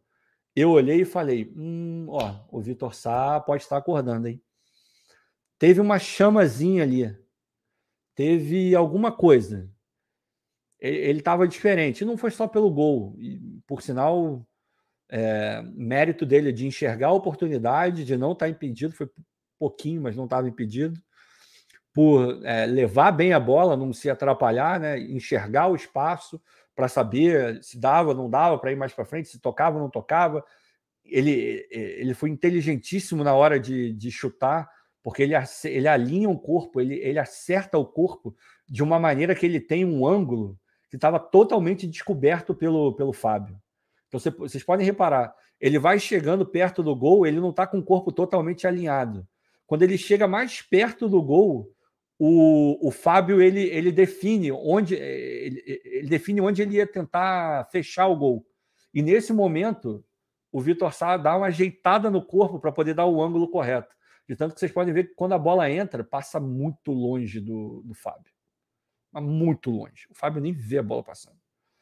eu 0.55 0.71
olhei 0.71 1.01
e 1.01 1.05
falei: 1.05 1.53
hum, 1.55 2.07
ó, 2.09 2.45
o 2.51 2.59
Vitor 2.61 2.93
Sá 2.93 3.39
pode 3.39 3.63
estar 3.63 3.77
acordando, 3.77 4.27
hein? 4.27 4.41
Teve 5.59 5.81
uma 5.81 5.99
chamazinha 5.99 6.83
ali, 6.83 7.15
teve 8.15 8.75
alguma 8.75 9.11
coisa. 9.11 9.69
Ele 10.79 11.19
estava 11.19 11.47
diferente. 11.47 12.05
Não 12.05 12.17
foi 12.17 12.31
só 12.31 12.47
pelo 12.47 12.69
gol. 12.69 13.15
E, 13.17 13.39
por 13.65 13.81
sinal, 13.81 14.45
é, 15.09 15.61
mérito 15.73 16.25
dele 16.25 16.51
de 16.51 16.67
enxergar 16.67 17.07
a 17.07 17.13
oportunidade, 17.13 18.05
de 18.05 18.17
não 18.17 18.33
estar 18.33 18.45
tá 18.45 18.49
impedido, 18.49 18.93
foi 18.93 19.09
pouquinho, 19.57 20.01
mas 20.01 20.15
não 20.15 20.25
estava 20.25 20.47
impedido, 20.47 20.99
por 21.93 22.45
é, 22.45 22.65
levar 22.65 23.11
bem 23.11 23.33
a 23.33 23.39
bola, 23.39 23.75
não 23.75 23.91
se 23.91 24.09
atrapalhar, 24.09 24.79
né, 24.79 24.99
enxergar 24.99 25.67
o 25.67 25.75
espaço 25.75 26.39
para 26.75 26.87
saber 26.87 27.63
se 27.63 27.79
dava, 27.79 28.13
não 28.13 28.29
dava 28.29 28.57
para 28.59 28.71
ir 28.71 28.75
mais 28.75 28.93
para 28.93 29.05
frente, 29.05 29.29
se 29.29 29.39
tocava, 29.39 29.79
não 29.79 29.89
tocava. 29.89 30.45
Ele, 31.03 31.67
ele 31.71 32.13
foi 32.13 32.29
inteligentíssimo 32.29 33.23
na 33.23 33.33
hora 33.33 33.59
de, 33.59 33.93
de 33.93 34.11
chutar, 34.11 34.69
porque 35.01 35.23
ele, 35.23 35.33
ele 35.63 35.87
alinha 35.87 36.29
o 36.29 36.37
corpo, 36.37 36.79
ele, 36.79 36.95
ele 36.95 37.17
acerta 37.17 37.79
o 37.79 37.85
corpo 37.85 38.35
de 38.69 38.83
uma 38.83 38.99
maneira 38.99 39.33
que 39.33 39.45
ele 39.45 39.59
tem 39.59 39.83
um 39.83 40.05
ângulo 40.05 40.59
que 40.89 40.95
estava 40.95 41.19
totalmente 41.19 41.87
descoberto 41.87 42.53
pelo, 42.55 42.93
pelo 42.93 43.13
Fábio. 43.13 43.59
Então 44.07 44.19
você, 44.19 44.29
vocês 44.31 44.63
podem 44.63 44.85
reparar, 44.85 45.33
ele 45.59 45.79
vai 45.79 45.99
chegando 45.99 46.45
perto 46.45 46.81
do 46.81 46.95
gol, 46.95 47.25
ele 47.25 47.39
não 47.39 47.49
está 47.49 47.65
com 47.67 47.79
o 47.79 47.83
corpo 47.83 48.11
totalmente 48.11 48.67
alinhado. 48.67 49.27
Quando 49.65 49.83
ele 49.83 49.97
chega 49.97 50.27
mais 50.27 50.61
perto 50.61 51.09
do 51.09 51.21
gol, 51.21 51.71
o, 52.17 52.87
o 52.87 52.91
Fábio 52.91 53.41
ele, 53.41 53.63
ele 53.63 53.91
define 53.91 54.51
onde 54.51 54.95
ele, 54.95 55.63
ele 55.83 56.07
define 56.07 56.41
onde 56.41 56.61
ele 56.61 56.75
ia 56.75 56.87
tentar 56.87 57.67
fechar 57.69 58.07
o 58.07 58.15
gol. 58.15 58.45
E 58.93 59.01
nesse 59.01 59.33
momento, 59.33 60.03
o 60.51 60.61
Vitor 60.61 60.93
Sá 60.93 61.17
dá 61.17 61.35
uma 61.35 61.47
ajeitada 61.47 62.09
no 62.09 62.25
corpo 62.25 62.59
para 62.59 62.71
poder 62.71 62.93
dar 62.93 63.05
o 63.05 63.21
ângulo 63.21 63.49
correto. 63.49 63.93
De 64.27 64.35
tanto 64.35 64.53
que 64.53 64.59
vocês 64.59 64.71
podem 64.71 64.93
ver 64.93 65.09
que 65.09 65.15
quando 65.15 65.33
a 65.33 65.39
bola 65.39 65.69
entra, 65.69 66.03
passa 66.03 66.39
muito 66.39 66.91
longe 66.91 67.39
do, 67.39 67.81
do 67.85 67.93
Fábio. 67.93 68.31
Mas 69.17 69.23
muito 69.23 69.71
longe. 69.71 70.07
O 70.11 70.13
Fábio 70.13 70.39
nem 70.39 70.53
vê 70.53 70.77
a 70.77 70.83
bola 70.83 71.03
passando. 71.03 71.37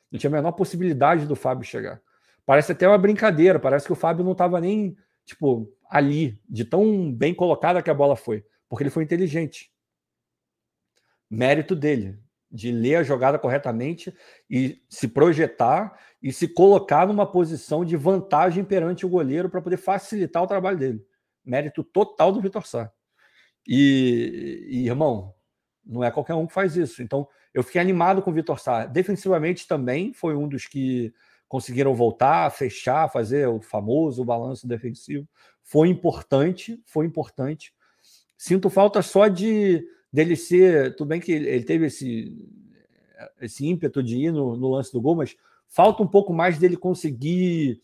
Não 0.10 0.18
tinha 0.18 0.30
a 0.30 0.34
menor 0.34 0.54
possibilidade 0.54 1.26
do 1.26 1.36
Fábio 1.36 1.66
chegar. 1.66 2.02
Parece 2.46 2.72
até 2.72 2.88
uma 2.88 2.98
brincadeira, 2.98 3.60
parece 3.60 3.86
que 3.86 3.92
o 3.92 3.96
Fábio 3.96 4.24
não 4.24 4.32
estava 4.32 4.62
nem, 4.62 4.96
tipo, 5.26 5.70
ali, 5.90 6.40
de 6.48 6.64
tão 6.64 7.12
bem 7.12 7.34
colocada 7.34 7.82
que 7.82 7.90
a 7.90 7.94
bola 7.94 8.16
foi, 8.16 8.46
porque 8.70 8.84
ele 8.84 8.90
foi 8.90 9.04
inteligente. 9.04 9.70
Mérito 11.30 11.76
dele, 11.76 12.18
de 12.50 12.72
ler 12.72 12.98
a 12.98 13.04
jogada 13.04 13.38
corretamente 13.38 14.16
e 14.50 14.82
se 14.88 15.08
projetar 15.08 16.00
e 16.22 16.32
se 16.32 16.48
colocar 16.48 17.06
numa 17.06 17.30
posição 17.30 17.84
de 17.84 17.98
vantagem 17.98 18.64
perante 18.64 19.06
o 19.06 19.10
goleiro 19.10 19.50
para 19.50 19.62
poder 19.62 19.78
facilitar 19.78 20.42
o 20.42 20.48
trabalho 20.48 20.78
dele. 20.78 21.06
Mérito 21.44 21.84
total 21.84 22.32
do 22.32 22.40
Vitor 22.40 22.66
Sá. 22.66 22.90
E, 23.68 24.68
e, 24.70 24.86
irmão, 24.86 25.34
não 25.86 26.04
é 26.04 26.10
qualquer 26.10 26.34
um 26.34 26.48
que 26.48 26.54
faz 26.54 26.76
isso. 26.76 27.04
Então, 27.04 27.28
eu 27.54 27.64
fiquei 27.64 27.80
animado 27.80 28.22
com 28.22 28.32
o 28.32 28.34
Vitor 28.34 28.60
Sá. 28.60 28.86
Defensivamente 28.86 29.68
também 29.68 30.12
foi 30.14 30.36
um 30.36 30.48
dos 30.48 30.66
que 30.66 31.14
conseguiram 31.48 31.94
voltar, 31.94 32.52
fechar, 32.52 33.10
fazer 33.10 33.48
o 33.48 33.62
famoso 33.62 34.26
balanço 34.26 34.68
defensivo. 34.68 35.28
Foi 35.64 35.88
importante, 35.88 36.82
foi 36.86 37.06
importante. 37.06 37.74
Sinto 38.38 38.70
falta 38.70 39.02
só 39.02 39.28
de 39.28 39.88
dele 40.12 40.36
ser. 40.36 40.96
Tudo 40.96 41.10
bem 41.10 41.22
que 41.22 41.32
ele 41.32 41.64
teve 41.64 41.86
esse, 41.86 42.36
esse 43.40 43.66
ímpeto 43.66 44.04
de 44.04 44.18
ir 44.18 44.32
no, 44.32 44.56
no 44.56 44.72
lance 44.72 44.92
do 44.92 45.02
gol, 45.02 45.16
mas 45.16 45.36
falta 45.68 46.04
um 46.04 46.08
pouco 46.08 46.34
mais 46.34 46.58
dele 46.58 46.78
conseguir 46.78 47.80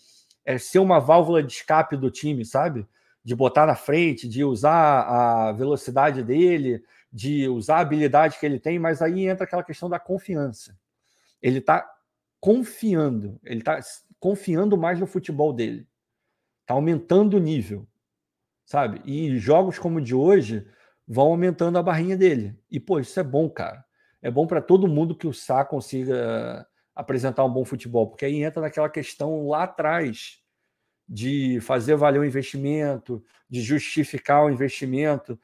é, 0.46 0.58
ser 0.58 0.80
uma 0.80 1.00
válvula 1.00 1.42
de 1.44 1.54
escape 1.54 1.96
do 1.96 2.12
time, 2.12 2.44
sabe? 2.46 2.86
De 3.24 3.36
botar 3.36 3.66
na 3.66 3.76
frente, 3.76 4.28
de 4.28 4.44
usar 4.44 5.02
a 5.04 5.52
velocidade 5.52 6.24
dele, 6.24 6.84
de 7.12 7.48
usar 7.48 7.78
a 7.78 7.82
habilidade 7.82 8.40
que 8.40 8.46
ele 8.46 8.60
tem, 8.60 8.80
mas 8.80 9.02
aí 9.02 9.28
entra 9.28 9.44
aquela 9.44 9.64
questão 9.64 9.90
da 9.90 10.00
confiança. 10.00 10.78
Ele 11.42 11.60
está 11.60 11.90
confiando, 12.40 13.40
ele 13.44 13.60
está 13.60 13.80
confiando 14.20 14.78
mais 14.78 15.00
no 15.00 15.06
futebol 15.06 15.52
dele. 15.52 15.88
Está 16.62 16.74
aumentando 16.74 17.36
o 17.36 17.40
nível, 17.40 17.88
sabe? 18.66 19.02
E 19.04 19.38
jogos 19.38 19.78
como 19.78 19.98
o 19.98 20.02
de 20.02 20.16
hoje 20.16 20.66
vão 21.08 21.28
aumentando 21.28 21.78
a 21.78 21.84
barrinha 21.84 22.16
dele. 22.16 22.58
E, 22.70 22.80
pô, 22.80 23.00
isso 23.00 23.20
é 23.20 23.24
bom, 23.24 23.50
cara. 23.50 23.84
É 24.22 24.32
bom 24.32 24.48
para 24.48 24.62
todo 24.62 24.88
mundo 24.88 25.16
que 25.16 25.28
o 25.28 25.34
Sá 25.34 25.66
consiga 25.66 26.66
apresentar 26.96 27.44
um 27.44 27.52
bom 27.52 27.66
futebol, 27.66 28.08
porque 28.08 28.26
aí 28.26 28.44
entra 28.44 28.62
naquela 28.62 28.90
questão 28.90 29.48
lá 29.48 29.64
atrás 29.64 30.40
de 31.08 31.60
fazer 31.62 31.96
valer 31.96 32.20
o 32.20 32.26
investimento, 32.26 33.24
de 33.50 33.62
justificar 33.62 34.46
o 34.46 34.50
investimento, 34.50 35.38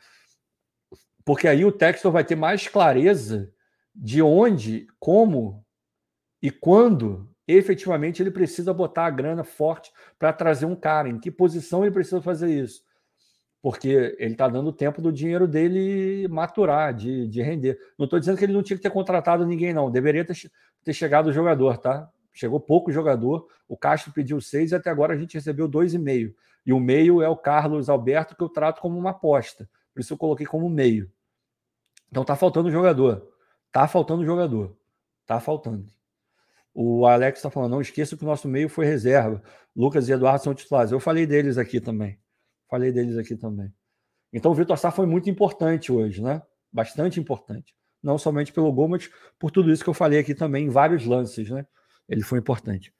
porque 1.27 1.45
aí 1.45 1.65
o 1.65 1.73
Textor 1.73 2.09
vai 2.09 2.23
ter 2.23 2.37
mais 2.37 2.69
clareza 2.69 3.51
de 3.93 4.21
onde, 4.21 4.87
como 4.97 5.61
e 6.41 6.49
quando 6.49 7.29
efetivamente 7.45 8.23
ele 8.23 8.31
precisa 8.31 8.73
botar 8.73 9.07
a 9.07 9.09
grana 9.09 9.43
forte 9.43 9.91
para 10.17 10.31
trazer 10.31 10.65
um 10.65 10.75
cara, 10.75 11.09
em 11.09 11.19
que 11.19 11.29
posição 11.29 11.83
ele 11.83 11.91
precisa 11.91 12.21
fazer 12.21 12.49
isso. 12.49 12.81
Porque 13.61 14.15
ele 14.17 14.31
está 14.31 14.47
dando 14.47 14.71
tempo 14.71 15.01
do 15.01 15.11
dinheiro 15.11 15.49
dele 15.49 16.29
maturar, 16.29 16.93
de, 16.93 17.27
de 17.27 17.41
render. 17.41 17.77
Não 17.99 18.05
estou 18.05 18.21
dizendo 18.21 18.37
que 18.37 18.45
ele 18.45 18.53
não 18.53 18.63
tinha 18.63 18.77
que 18.77 18.83
ter 18.83 18.89
contratado 18.89 19.45
ninguém, 19.45 19.73
não. 19.73 19.91
Deveria 19.91 20.23
ter, 20.23 20.37
ter 20.81 20.93
chegado 20.93 21.27
o 21.27 21.33
jogador, 21.33 21.77
tá? 21.77 22.09
Chegou 22.31 22.57
pouco 22.57 22.89
jogador. 22.89 23.49
O 23.67 23.75
Castro 23.75 24.13
pediu 24.13 24.39
seis 24.39 24.71
e 24.71 24.75
até 24.75 24.89
agora 24.89 25.13
a 25.13 25.17
gente 25.17 25.33
recebeu 25.33 25.67
dois 25.67 25.93
e 25.93 25.99
meio. 25.99 26.33
E 26.65 26.71
o 26.71 26.79
meio 26.79 27.21
é 27.21 27.27
o 27.27 27.35
Carlos 27.35 27.89
Alberto, 27.89 28.33
que 28.33 28.43
eu 28.43 28.47
trato 28.47 28.79
como 28.79 28.97
uma 28.97 29.09
aposta. 29.09 29.69
Por 29.93 29.99
isso 29.99 30.13
eu 30.13 30.17
coloquei 30.17 30.45
como 30.45 30.69
meio. 30.69 31.11
Então 32.09 32.23
tá 32.23 32.35
faltando 32.35 32.71
jogador. 32.71 33.27
Tá 33.71 33.87
faltando 33.87 34.25
jogador. 34.25 34.75
Tá 35.25 35.39
faltando. 35.39 35.85
O 36.73 37.05
Alex 37.05 37.39
está 37.39 37.49
falando, 37.49 37.71
não 37.71 37.81
esqueça 37.81 38.15
que 38.15 38.23
o 38.23 38.27
nosso 38.27 38.47
meio 38.47 38.69
foi 38.69 38.85
reserva. 38.85 39.41
Lucas 39.75 40.07
e 40.07 40.11
Eduardo 40.11 40.43
são 40.43 40.53
titulares. 40.53 40.91
Eu 40.91 40.99
falei 40.99 41.25
deles 41.25 41.57
aqui 41.57 41.81
também. 41.81 42.19
Falei 42.69 42.91
deles 42.91 43.17
aqui 43.17 43.35
também. 43.35 43.73
Então 44.31 44.51
o 44.51 44.55
Vitor 44.55 44.77
Sá 44.77 44.91
foi 44.91 45.05
muito 45.05 45.29
importante 45.29 45.91
hoje, 45.91 46.21
né? 46.21 46.41
Bastante 46.71 47.19
importante. 47.19 47.73
Não 48.01 48.17
somente 48.17 48.53
pelo 48.53 48.71
gol, 48.71 48.87
mas 48.89 49.09
por 49.39 49.49
tudo 49.51 49.71
isso 49.71 49.83
que 49.83 49.89
eu 49.89 49.93
falei 49.93 50.19
aqui 50.19 50.35
também, 50.35 50.65
em 50.65 50.69
vários 50.69 51.05
lances, 51.05 51.49
né? 51.49 51.65
Ele 52.07 52.21
foi 52.21 52.39
importante. 52.39 52.93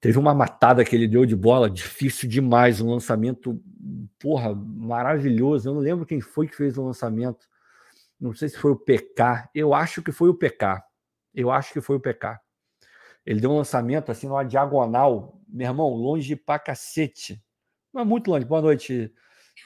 Teve 0.00 0.18
uma 0.18 0.34
matada 0.34 0.84
que 0.84 0.96
ele 0.96 1.06
deu 1.06 1.26
de 1.26 1.36
bola, 1.36 1.70
difícil 1.70 2.28
demais, 2.28 2.80
um 2.80 2.90
lançamento, 2.90 3.62
porra, 4.18 4.54
maravilhoso. 4.54 5.68
Eu 5.68 5.74
não 5.74 5.80
lembro 5.80 6.06
quem 6.06 6.20
foi 6.20 6.48
que 6.48 6.56
fez 6.56 6.78
o 6.78 6.84
lançamento. 6.84 7.46
Não 8.20 8.34
sei 8.34 8.48
se 8.48 8.58
foi 8.58 8.72
o 8.72 8.76
PK. 8.76 9.48
Eu 9.54 9.72
acho 9.72 10.02
que 10.02 10.12
foi 10.12 10.28
o 10.28 10.34
PK. 10.34 10.82
Eu 11.34 11.50
acho 11.50 11.72
que 11.72 11.80
foi 11.80 11.96
o 11.96 12.00
PK. 12.00 12.38
Ele 13.24 13.40
deu 13.40 13.50
um 13.50 13.56
lançamento 13.56 14.10
assim 14.10 14.26
numa 14.26 14.44
diagonal, 14.44 15.40
meu 15.48 15.66
irmão, 15.66 15.88
longe 15.94 16.36
pra 16.36 16.58
cacete. 16.58 17.42
Não 17.92 18.02
é 18.02 18.04
muito 18.04 18.30
longe. 18.30 18.44
Boa 18.44 18.60
noite. 18.60 19.12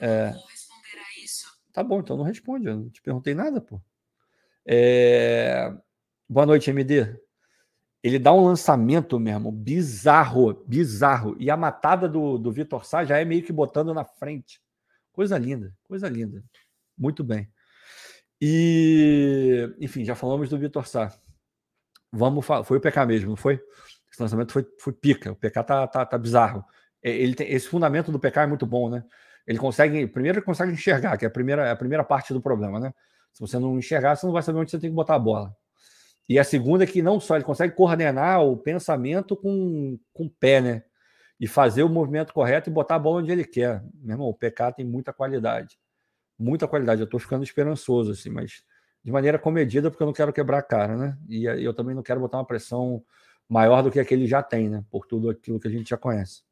É... 0.01 0.32
Tá 1.72 1.82
bom, 1.82 2.01
então 2.01 2.16
não 2.16 2.24
responde. 2.24 2.66
Eu 2.66 2.76
não 2.76 2.90
te 2.90 3.02
perguntei 3.02 3.35
nada, 3.35 3.60
pô. 3.60 3.81
É... 4.66 5.74
Boa 6.28 6.47
noite, 6.47 6.70
MD. 6.70 7.18
Ele 8.02 8.18
dá 8.18 8.32
um 8.32 8.44
lançamento 8.44 9.18
mesmo, 9.18 9.51
bizarro, 9.51 10.62
bizarro. 10.66 11.35
E 11.39 11.51
a 11.51 11.56
matada 11.56 12.06
do, 12.06 12.36
do 12.36 12.52
Vitor 12.52 12.85
Sá 12.85 13.02
já 13.05 13.18
é 13.18 13.24
meio 13.24 13.43
que 13.43 13.52
botando 13.52 13.94
na 13.94 14.05
frente. 14.05 14.60
Coisa 15.10 15.39
linda, 15.39 15.74
coisa 15.85 16.09
linda. 16.09 16.44
Muito 16.98 17.24
bem. 17.24 17.51
E, 18.46 19.74
enfim, 19.80 20.04
já 20.04 20.14
falamos 20.14 20.50
do 20.50 20.58
Vitor 20.58 20.86
Sá. 20.86 21.10
Vamos 22.12 22.44
falar. 22.44 22.62
Foi 22.62 22.76
o 22.76 22.80
PK 22.80 23.06
mesmo, 23.06 23.30
não 23.30 23.36
foi? 23.36 23.54
Esse 24.12 24.20
lançamento 24.20 24.52
foi, 24.52 24.66
foi 24.78 24.92
pica. 24.92 25.32
O 25.32 25.34
PK 25.34 25.62
tá, 25.62 25.86
tá, 25.86 26.04
tá 26.04 26.18
bizarro. 26.18 26.62
É, 27.02 27.10
ele 27.10 27.34
tem, 27.34 27.50
esse 27.50 27.66
fundamento 27.66 28.12
do 28.12 28.18
PK 28.20 28.42
é 28.42 28.46
muito 28.46 28.66
bom, 28.66 28.90
né? 28.90 29.02
Ele 29.46 29.56
consegue. 29.56 30.06
Primeiro, 30.06 30.40
ele 30.40 30.44
consegue 30.44 30.72
enxergar, 30.72 31.16
que 31.16 31.24
é 31.24 31.28
a 31.28 31.30
primeira, 31.30 31.66
é 31.66 31.70
a 31.70 31.76
primeira 31.76 32.04
parte 32.04 32.34
do 32.34 32.40
problema, 32.42 32.78
né? 32.78 32.92
Se 33.32 33.40
você 33.40 33.58
não 33.58 33.78
enxergar, 33.78 34.14
você 34.14 34.26
não 34.26 34.32
vai 34.34 34.42
saber 34.42 34.58
onde 34.58 34.70
você 34.70 34.78
tem 34.78 34.90
que 34.90 34.96
botar 34.96 35.14
a 35.14 35.18
bola. 35.18 35.56
E 36.28 36.38
a 36.38 36.44
segunda 36.44 36.84
é 36.84 36.86
que 36.86 37.00
não 37.00 37.18
só 37.18 37.36
ele 37.36 37.44
consegue 37.44 37.74
coordenar 37.74 38.42
o 38.42 38.58
pensamento 38.58 39.34
com, 39.34 39.98
com 40.12 40.26
o 40.26 40.30
pé, 40.30 40.60
né? 40.60 40.82
E 41.40 41.46
fazer 41.46 41.82
o 41.82 41.88
movimento 41.88 42.34
correto 42.34 42.68
e 42.68 42.72
botar 42.72 42.96
a 42.96 42.98
bola 42.98 43.22
onde 43.22 43.32
ele 43.32 43.44
quer. 43.44 43.82
Meu 44.02 44.16
irmão, 44.16 44.28
o 44.28 44.34
PK 44.34 44.72
tem 44.72 44.84
muita 44.84 45.14
qualidade. 45.14 45.78
Muita 46.39 46.69
qualidade. 46.69 47.01
Eu 47.01 47.06
estou 47.06 47.20
ficando 47.20 47.44
esperançoso, 47.44 48.12
assim, 48.12 48.31
mas 48.31 48.62
de 49.02 49.12
maneira 49.12 49.39
comedida, 49.39 49.90
porque 49.90 50.02
eu 50.02 50.06
não 50.06 50.15
quero 50.15 50.32
quebrar 50.32 50.59
a 50.59 50.62
cara, 50.62 50.97
né? 50.97 51.19
E 51.28 51.44
eu 51.44 51.74
também 51.74 51.94
não 51.94 52.02
quero 52.02 52.20
botar 52.20 52.39
uma 52.39 52.47
pressão 52.47 53.05
maior 53.48 53.82
do 53.82 53.90
que 53.90 54.01
a 54.01 54.05
que 54.05 54.15
ele 54.15 54.27
já 54.27 54.43
tem, 54.43 54.69
né? 54.69 54.85
Por 54.90 55.06
tudo 55.06 55.31
aquilo 55.31 55.61
que 55.61 55.69
a 55.69 55.70
gente 55.70 55.90
já 55.90 55.97
conhece. 55.97 56.43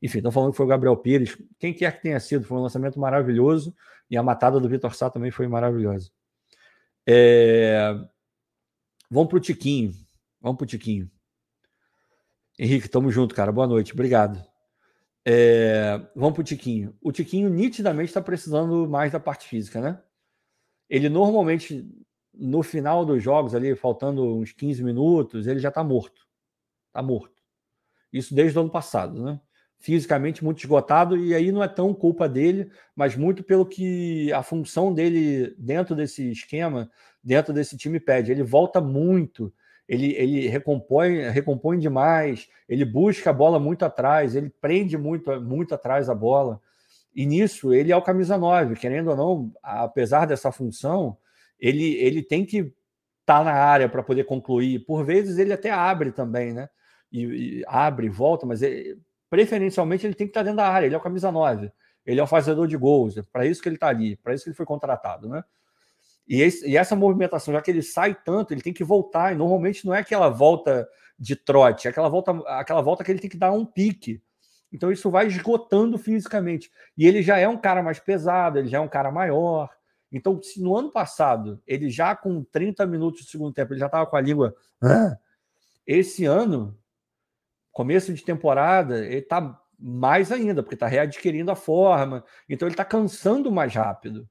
Enfim, 0.00 0.18
estão 0.18 0.30
falando 0.30 0.50
que 0.52 0.56
foi 0.56 0.66
o 0.66 0.68
Gabriel 0.68 0.96
Pires. 0.96 1.36
Quem 1.58 1.72
quer 1.74 1.96
que 1.96 2.02
tenha 2.02 2.20
sido, 2.20 2.44
foi 2.44 2.58
um 2.58 2.62
lançamento 2.62 3.00
maravilhoso 3.00 3.74
e 4.10 4.16
a 4.16 4.22
matada 4.22 4.60
do 4.60 4.68
Vitor 4.68 4.94
Sá 4.94 5.10
também 5.10 5.30
foi 5.30 5.48
maravilhosa. 5.48 6.10
É... 7.06 7.94
Vamos 9.10 9.28
para 9.28 9.38
o 9.38 9.40
Tiquinho. 9.40 9.92
Vamos 10.40 10.58
para 10.58 10.64
o 10.64 10.68
Tiquinho. 10.68 11.10
Henrique, 12.58 12.88
tamo 12.88 13.10
junto, 13.10 13.34
cara. 13.34 13.50
Boa 13.50 13.66
noite. 13.66 13.92
Obrigado. 13.92 14.44
É... 15.30 16.00
Vamos 16.16 16.32
para 16.32 16.40
o 16.40 16.44
Tiquinho. 16.44 16.96
O 17.02 17.12
Tiquinho 17.12 17.50
nitidamente 17.50 18.08
está 18.08 18.22
precisando 18.22 18.88
mais 18.88 19.12
da 19.12 19.20
parte 19.20 19.46
física, 19.46 19.78
né? 19.78 20.00
Ele 20.88 21.10
normalmente, 21.10 21.86
no 22.32 22.62
final 22.62 23.04
dos 23.04 23.22
jogos, 23.22 23.54
ali, 23.54 23.76
faltando 23.76 24.24
uns 24.38 24.52
15 24.52 24.82
minutos, 24.82 25.46
ele 25.46 25.60
já 25.60 25.68
está 25.68 25.84
morto. 25.84 26.26
Está 26.86 27.02
morto. 27.02 27.42
Isso 28.10 28.34
desde 28.34 28.56
o 28.56 28.62
ano 28.62 28.70
passado, 28.70 29.22
né? 29.22 29.38
fisicamente 29.78 30.44
muito 30.44 30.58
esgotado, 30.58 31.16
e 31.16 31.34
aí 31.34 31.52
não 31.52 31.62
é 31.62 31.68
tão 31.68 31.94
culpa 31.94 32.28
dele, 32.28 32.70
mas 32.96 33.14
muito 33.14 33.44
pelo 33.44 33.64
que 33.64 34.32
a 34.32 34.42
função 34.42 34.92
dele 34.92 35.54
dentro 35.56 35.94
desse 35.94 36.32
esquema, 36.32 36.90
dentro 37.22 37.52
desse 37.52 37.76
time 37.76 38.00
pede. 38.00 38.32
Ele 38.32 38.42
volta 38.42 38.80
muito, 38.80 39.52
ele, 39.88 40.12
ele 40.16 40.48
recompõe, 40.48 41.30
recompõe 41.30 41.78
demais, 41.78 42.46
ele 42.68 42.84
busca 42.84 43.30
a 43.30 43.32
bola 43.32 43.58
muito 43.58 43.84
atrás, 43.84 44.36
ele 44.36 44.50
prende 44.60 44.98
muito, 44.98 45.40
muito 45.40 45.74
atrás 45.74 46.10
a 46.10 46.14
bola. 46.14 46.60
E 47.14 47.24
nisso 47.24 47.72
ele 47.72 47.90
é 47.90 47.96
o 47.96 48.02
camisa 48.02 48.36
9, 48.36 48.76
querendo 48.76 49.10
ou 49.10 49.16
não, 49.16 49.52
apesar 49.62 50.26
dessa 50.26 50.52
função, 50.52 51.16
ele, 51.58 51.94
ele 51.94 52.22
tem 52.22 52.44
que 52.44 52.58
estar 52.58 53.38
tá 53.38 53.44
na 53.44 53.52
área 53.52 53.88
para 53.88 54.02
poder 54.02 54.24
concluir. 54.24 54.84
Por 54.84 55.04
vezes 55.04 55.38
ele 55.38 55.54
até 55.54 55.70
abre 55.70 56.12
também, 56.12 56.52
né? 56.52 56.68
E, 57.10 57.60
e 57.60 57.64
abre 57.66 58.10
volta, 58.10 58.44
mas 58.44 58.60
ele, 58.60 59.00
preferencialmente 59.30 60.06
ele 60.06 60.14
tem 60.14 60.26
que 60.26 60.32
estar 60.32 60.42
dentro 60.42 60.58
da 60.58 60.68
área, 60.68 60.86
ele 60.86 60.94
é 60.94 60.98
o 60.98 61.02
camisa 61.02 61.32
9, 61.32 61.72
ele 62.04 62.20
é 62.20 62.22
o 62.22 62.26
fazedor 62.26 62.66
de 62.66 62.76
gols, 62.76 63.16
é 63.16 63.22
para 63.22 63.46
isso 63.46 63.62
que 63.62 63.68
ele 63.68 63.76
está 63.76 63.88
ali, 63.88 64.16
para 64.16 64.34
isso 64.34 64.44
que 64.44 64.50
ele 64.50 64.56
foi 64.56 64.66
contratado, 64.66 65.28
né? 65.28 65.42
E, 66.28 66.42
esse, 66.42 66.68
e, 66.68 66.76
essa 66.76 66.94
movimentação, 66.94 67.54
já 67.54 67.62
que 67.62 67.70
ele 67.70 67.82
sai 67.82 68.14
tanto, 68.14 68.52
ele 68.52 68.60
tem 68.60 68.72
que 68.72 68.84
voltar, 68.84 69.32
e 69.32 69.36
normalmente 69.36 69.86
não 69.86 69.94
é 69.94 70.00
aquela 70.00 70.28
volta 70.28 70.86
de 71.18 71.34
trote, 71.34 71.86
é 71.86 71.90
aquela 71.90 72.08
volta, 72.08 72.32
aquela 72.46 72.82
volta 72.82 73.02
que 73.02 73.10
ele 73.10 73.18
tem 73.18 73.30
que 73.30 73.38
dar 73.38 73.50
um 73.52 73.64
pique. 73.64 74.22
Então 74.70 74.92
isso 74.92 75.10
vai 75.10 75.26
esgotando 75.26 75.96
fisicamente. 75.96 76.70
E 76.96 77.06
ele 77.06 77.22
já 77.22 77.38
é 77.38 77.48
um 77.48 77.56
cara 77.56 77.82
mais 77.82 77.98
pesado, 77.98 78.58
ele 78.58 78.68
já 78.68 78.78
é 78.78 78.80
um 78.80 78.88
cara 78.88 79.10
maior. 79.10 79.70
Então, 80.12 80.40
se 80.42 80.60
no 80.62 80.76
ano 80.76 80.90
passado, 80.90 81.60
ele 81.66 81.90
já 81.90 82.14
com 82.14 82.42
30 82.44 82.86
minutos 82.86 83.24
do 83.24 83.30
segundo 83.30 83.52
tempo, 83.52 83.72
ele 83.72 83.80
já 83.80 83.86
estava 83.86 84.06
com 84.06 84.16
a 84.16 84.20
língua. 84.20 84.54
Esse 85.86 86.24
ano, 86.24 86.78
começo 87.72 88.12
de 88.12 88.22
temporada, 88.22 89.04
ele 89.04 89.18
está 89.18 89.58
mais 89.78 90.32
ainda, 90.32 90.62
porque 90.62 90.74
está 90.74 90.86
readquirindo 90.86 91.50
a 91.50 91.56
forma. 91.56 92.24
Então 92.48 92.66
ele 92.66 92.74
está 92.74 92.84
cansando 92.84 93.50
mais 93.50 93.74
rápido. 93.74 94.28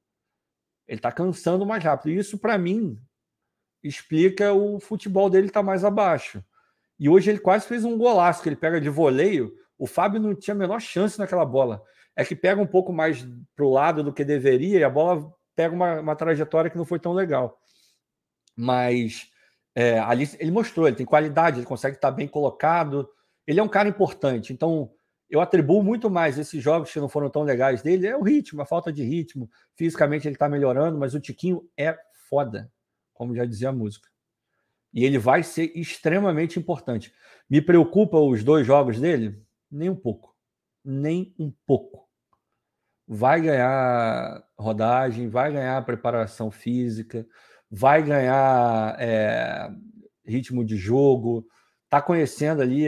Ele 0.88 1.00
está 1.00 1.12
cansando 1.12 1.66
mais 1.66 1.84
rápido. 1.84 2.12
E 2.12 2.18
isso, 2.18 2.38
para 2.38 2.58
mim, 2.58 3.00
explica 3.84 4.54
o 4.54 4.80
futebol 4.80 5.30
dele 5.30 5.48
estar 5.48 5.60
tá 5.60 5.66
mais 5.66 5.84
abaixo. 5.84 6.44
E 7.00 7.10
hoje 7.10 7.30
ele 7.30 7.40
quase 7.40 7.68
fez 7.68 7.84
um 7.84 7.98
golaço 7.98 8.42
que 8.42 8.50
ele 8.50 8.56
pega 8.56 8.80
de 8.80 8.90
voleio. 8.90 9.54
O 9.78 9.86
Fábio 9.86 10.20
não 10.20 10.34
tinha 10.34 10.56
a 10.56 10.58
menor 10.58 10.80
chance 10.80 11.20
naquela 11.20 11.46
bola. 11.46 11.84
É 12.16 12.26
que 12.26 12.36
pega 12.36 12.62
um 12.62 12.66
pouco 12.66 12.92
mais 12.92 13.28
para 13.56 13.66
o 13.66 13.72
lado 13.72 14.04
do 14.04 14.14
que 14.14 14.26
deveria 14.26 14.80
e 14.80 14.84
a 14.84 14.90
bola 14.90 15.32
pega 15.56 15.76
uma, 15.76 16.00
uma 16.00 16.16
trajetória 16.16 16.70
que 16.70 16.78
não 16.78 16.86
foi 16.86 17.00
tão 17.00 17.14
legal. 17.14 17.60
Mas 18.56 19.30
é, 19.76 20.00
ali 20.00 20.28
ele 20.40 20.50
mostrou, 20.50 20.88
ele 20.88 20.96
tem 20.96 21.06
qualidade, 21.06 21.60
ele 21.60 21.66
consegue 21.66 21.96
estar 21.96 22.10
bem 22.10 22.28
colocado 22.28 23.08
ele 23.48 23.62
é 23.62 23.64
um 23.64 23.70
cara 23.70 23.88
importante. 23.88 24.52
Então, 24.52 24.92
eu 25.30 25.42
atribuo 25.42 25.84
muito 25.84 26.10
mais 26.10 26.38
esses 26.38 26.64
jogos 26.64 26.92
que 26.92 27.00
não 27.00 27.10
foram 27.10 27.30
tão 27.30 27.44
legais 27.44 27.82
dele. 27.82 28.08
É 28.08 28.16
o 28.16 28.24
ritmo, 28.24 28.62
a 28.62 28.66
falta 28.66 28.92
de 28.92 29.04
ritmo. 29.04 29.50
Fisicamente 29.76 30.28
ele 30.28 30.36
está 30.36 30.48
melhorando, 30.48 30.98
mas 30.98 31.14
o 31.14 31.20
Tiquinho 31.20 31.68
é 31.78 31.98
foda, 32.30 32.72
como 33.14 33.36
já 33.36 33.46
dizia 33.46 33.70
a 33.70 33.74
música. 33.74 34.08
E 34.94 35.04
ele 35.04 35.18
vai 35.18 35.44
ser 35.44 35.72
extremamente 35.76 36.58
importante. 36.58 37.14
Me 37.50 37.62
preocupa 37.62 38.18
os 38.18 38.44
dois 38.44 38.66
jogos 38.66 39.00
dele? 39.00 39.42
Nem 39.70 39.90
um 39.90 39.96
pouco. 39.96 40.34
Nem 40.84 41.36
um 41.38 41.54
pouco. 41.66 42.08
Vai 43.06 43.42
ganhar 43.42 44.44
rodagem, 44.58 45.30
vai 45.30 45.52
ganhar 45.52 45.86
preparação 45.86 46.50
física, 46.50 47.26
vai 47.70 48.02
ganhar 48.02 48.96
é, 49.00 49.70
ritmo 50.26 50.64
de 50.64 50.78
jogo, 50.78 51.46
está 51.86 52.02
conhecendo 52.02 52.62
ali 52.62 52.86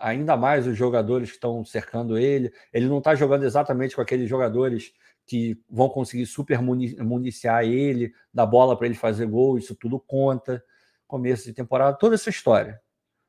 ainda 0.00 0.36
mais 0.36 0.66
os 0.66 0.76
jogadores 0.76 1.28
que 1.28 1.36
estão 1.36 1.64
cercando 1.64 2.18
ele. 2.18 2.52
Ele 2.72 2.88
não 2.88 2.98
está 2.98 3.14
jogando 3.14 3.44
exatamente 3.44 3.94
com 3.94 4.02
aqueles 4.02 4.28
jogadores 4.28 4.92
que 5.26 5.60
vão 5.68 5.88
conseguir 5.88 6.26
super 6.26 6.60
municiar 6.60 7.64
ele, 7.64 8.12
dar 8.32 8.46
bola 8.46 8.76
para 8.76 8.86
ele 8.86 8.96
fazer 8.96 9.26
gol, 9.26 9.58
isso 9.58 9.76
tudo 9.76 10.00
conta. 10.00 10.62
Começo 11.06 11.44
de 11.44 11.52
temporada, 11.52 11.96
toda 11.96 12.14
essa 12.14 12.30
história. 12.30 12.80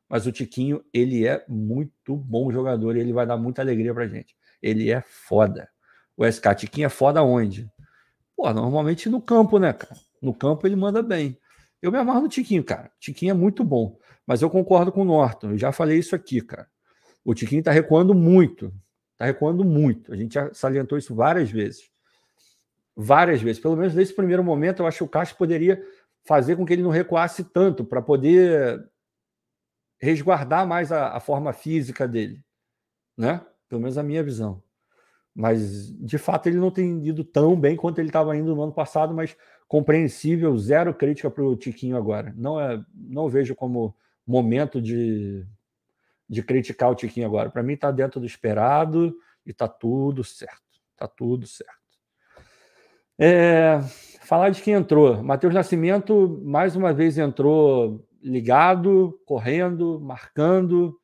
Mas 0.10 0.26
o 0.26 0.32
Tiquinho, 0.32 0.84
ele 0.94 1.28
é 1.28 1.44
muito 1.48 2.16
bom 2.16 2.52
jogador 2.52 2.96
e 2.96 3.00
ele 3.00 3.14
vai 3.14 3.26
dar 3.26 3.38
muita 3.38 3.62
alegria 3.62 3.94
para 3.94 4.08
gente. 4.08 4.36
Ele 4.62 4.92
é 4.92 5.02
foda. 5.02 5.70
O 6.18 6.26
SK 6.26 6.56
Tiquinho 6.56 6.86
é 6.86 6.90
foda 6.90 7.24
onde? 7.24 7.72
Pô, 8.36 8.52
normalmente 8.54 9.10
no 9.10 9.22
campo, 9.22 9.58
né, 9.58 9.74
cara? 9.74 9.96
No 10.22 10.34
campo 10.34 10.68
ele 10.68 10.76
manda 10.76 11.02
bem. 11.02 11.38
Eu 11.82 11.92
me 11.92 11.98
amarro 11.98 12.22
no 12.22 12.30
Tiquinho, 12.30 12.64
cara. 12.64 12.92
Tiquinho 13.00 13.32
é 13.32 13.34
muito 13.34 13.64
bom. 13.64 13.98
Mas 14.32 14.42
eu 14.42 14.50
concordo 14.50 14.94
com 14.94 15.02
o 15.02 15.04
Norton. 15.04 15.50
Eu 15.52 15.58
já 15.58 15.74
falei 15.74 16.00
isso 16.00 16.16
aqui, 16.16 16.40
cara. 16.40 16.66
O 17.22 17.34
Tiquinho 17.34 17.60
está 17.60 17.70
recuando 17.70 18.16
muito. 18.16 18.74
Está 19.12 19.26
recuando 19.26 19.66
muito. 19.66 20.14
A 20.14 20.16
gente 20.16 20.36
já 20.36 20.54
salientou 20.54 20.98
isso 20.98 21.14
várias 21.14 21.52
vezes. 21.52 21.92
Várias 22.96 23.42
vezes. 23.42 23.62
Pelo 23.62 23.76
menos 23.76 23.94
nesse 23.94 24.16
primeiro 24.16 24.42
momento, 24.42 24.82
eu 24.82 24.88
acho 24.88 25.00
que 25.00 25.04
o 25.04 25.10
Castro 25.10 25.38
poderia 25.38 25.86
fazer 26.24 26.56
com 26.56 26.66
que 26.66 26.72
ele 26.72 26.82
não 26.82 26.92
recuasse 26.92 27.44
tanto 27.44 27.84
para 27.84 28.02
poder 28.02 28.90
resguardar 30.00 30.66
mais 30.66 30.94
a, 30.94 31.10
a, 31.10 31.20
forma 31.20 31.52
física 31.52 32.08
dele. 32.08 32.42
Né? 33.18 33.46
Pelo 33.68 33.82
menos 33.82 33.98
a 33.98 34.04
minha 34.04 34.24
visão. 34.24 34.64
Mas, 35.36 35.92
de 35.94 36.18
fato, 36.18 36.48
ele 36.48 36.58
não 36.58 36.72
tem 36.72 37.06
ido 37.06 37.26
tão 37.26 37.60
bem 37.60 37.76
quanto 37.76 38.00
ele 38.00 38.08
estava 38.08 38.34
indo 38.38 38.56
no 38.56 38.64
ano 38.64 38.74
passado, 38.74 39.14
mas 39.14 39.36
compreensível, 39.68 40.58
zero 40.58 40.94
crítica 40.94 41.30
para 41.30 41.44
o 41.44 41.54
Tiquinho 41.54 41.98
agora. 41.98 42.34
Não, 42.38 42.58
é, 42.58 42.82
não 42.96 43.28
vejo 43.28 43.54
como 43.54 43.94
momento 44.26 44.82
de, 44.82 45.46
de 46.28 46.44
criticar 46.44 46.92
o 46.92 46.96
Tiquinho 46.96 47.26
agora. 47.26 47.50
Para 47.50 47.64
mim, 47.64 47.74
está 47.74 47.92
dentro 47.92 48.20
do 48.20 48.26
esperado 48.26 49.16
e 49.46 49.52
está 49.52 49.68
tudo 49.68 50.24
certo. 50.24 50.62
Está 50.92 51.08
tudo 51.08 51.46
certo. 51.48 51.72
É, 53.20 53.80
falar 54.22 54.50
de 54.50 54.62
quem 54.62 54.74
entrou. 54.74 55.22
Matheus 55.24 55.54
Nascimento, 55.54 56.42
mais 56.44 56.76
uma 56.76 56.94
vez, 56.94 57.18
entrou 57.18 58.08
ligado, 58.22 59.20
correndo, 59.26 60.00
marcando, 60.00 61.00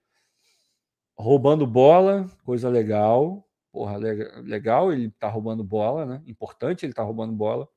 roubando 1.15 1.65
bola, 1.65 2.26
coisa 2.44 2.69
legal. 2.69 3.44
Porra, 3.72 3.98
legal, 3.98 4.91
ele 4.91 5.11
tá 5.19 5.27
roubando 5.27 5.64
bola, 5.64 6.06
né? 6.06 6.23
Importante 6.26 6.85
ele 6.85 6.94
tá 6.94 7.03
roubando 7.03 7.34
bola 7.34 7.68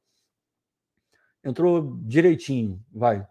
entrou 1.45 1.97
direitinho, 2.03 2.83
vai. 2.93 3.27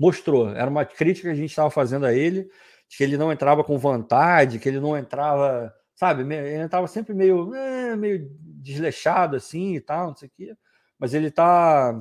Mostrou. 0.00 0.48
Era 0.48 0.70
uma 0.70 0.86
crítica 0.86 1.28
que 1.28 1.32
a 1.32 1.36
gente 1.36 1.50
estava 1.50 1.70
fazendo 1.70 2.06
a 2.06 2.14
ele, 2.14 2.44
de 2.88 2.96
que 2.96 3.04
ele 3.04 3.18
não 3.18 3.30
entrava 3.30 3.62
com 3.62 3.78
vontade, 3.78 4.58
que 4.58 4.66
ele 4.66 4.80
não 4.80 4.96
entrava, 4.96 5.74
sabe? 5.94 6.22
Ele 6.22 6.62
entrava 6.62 6.86
sempre 6.86 7.12
meio, 7.12 7.54
é, 7.54 7.94
meio 7.96 8.30
desleixado 8.40 9.36
assim 9.36 9.74
e 9.74 9.80
tal, 9.80 10.08
não 10.08 10.16
sei 10.16 10.28
o 10.28 10.32
quê. 10.34 10.56
Mas 10.98 11.12
ele 11.12 11.30
tá, 11.30 12.00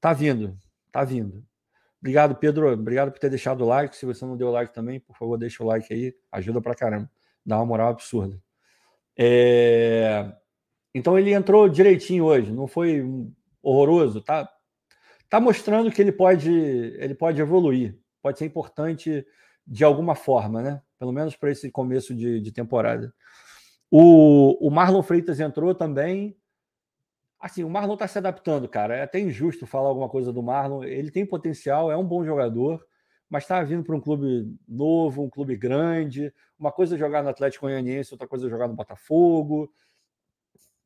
tá 0.00 0.12
vindo, 0.12 0.58
tá 0.90 1.04
vindo. 1.04 1.44
Obrigado, 2.00 2.34
Pedro. 2.34 2.72
Obrigado 2.72 3.12
por 3.12 3.20
ter 3.20 3.30
deixado 3.30 3.62
o 3.62 3.68
like. 3.68 3.96
Se 3.96 4.04
você 4.04 4.26
não 4.26 4.36
deu 4.36 4.50
like 4.50 4.74
também, 4.74 4.98
por 4.98 5.16
favor, 5.16 5.38
deixa 5.38 5.62
o 5.62 5.66
like 5.66 5.94
aí. 5.94 6.12
Ajuda 6.32 6.60
pra 6.60 6.74
caramba. 6.74 7.08
Dá 7.46 7.56
uma 7.56 7.64
moral 7.64 7.90
absurda. 7.90 8.42
É... 9.16 10.32
Então 10.92 11.16
ele 11.16 11.32
entrou 11.32 11.68
direitinho 11.68 12.24
hoje. 12.24 12.52
Não 12.52 12.66
foi 12.66 13.04
horroroso. 13.62 14.20
Tá, 14.20 14.50
está 15.24 15.40
mostrando 15.40 15.90
que 15.90 16.00
ele 16.00 16.12
pode, 16.12 16.50
ele 16.50 17.14
pode 17.14 17.40
evoluir, 17.40 17.98
pode 18.22 18.38
ser 18.38 18.44
importante 18.44 19.26
de 19.66 19.84
alguma 19.84 20.14
forma, 20.14 20.62
né? 20.62 20.82
Pelo 20.98 21.12
menos 21.12 21.36
para 21.36 21.50
esse 21.50 21.70
começo 21.70 22.14
de, 22.14 22.40
de 22.40 22.52
temporada. 22.52 23.12
O, 23.90 24.66
o, 24.66 24.70
Marlon 24.70 25.02
Freitas 25.02 25.40
entrou 25.40 25.74
também. 25.74 26.36
Assim, 27.40 27.62
o 27.62 27.70
Marlon 27.70 27.94
está 27.94 28.08
se 28.08 28.18
adaptando, 28.18 28.68
cara. 28.68 28.96
É 28.96 29.02
até 29.02 29.20
injusto 29.20 29.66
falar 29.66 29.88
alguma 29.88 30.08
coisa 30.08 30.32
do 30.32 30.42
Marlon. 30.42 30.82
Ele 30.82 31.10
tem 31.10 31.26
potencial, 31.26 31.90
é 31.90 31.96
um 31.96 32.04
bom 32.04 32.24
jogador, 32.24 32.84
mas 33.28 33.44
está 33.44 33.62
vindo 33.62 33.84
para 33.84 33.96
um 33.96 34.00
clube 34.00 34.52
novo, 34.66 35.22
um 35.22 35.30
clube 35.30 35.56
grande. 35.56 36.32
Uma 36.58 36.72
coisa 36.72 36.94
é 36.94 36.98
jogar 36.98 37.22
no 37.22 37.28
Atlético 37.28 37.66
Goianiense, 37.66 38.12
outra 38.12 38.28
coisa 38.28 38.46
é 38.46 38.50
jogar 38.50 38.68
no 38.68 38.74
Botafogo. 38.74 39.70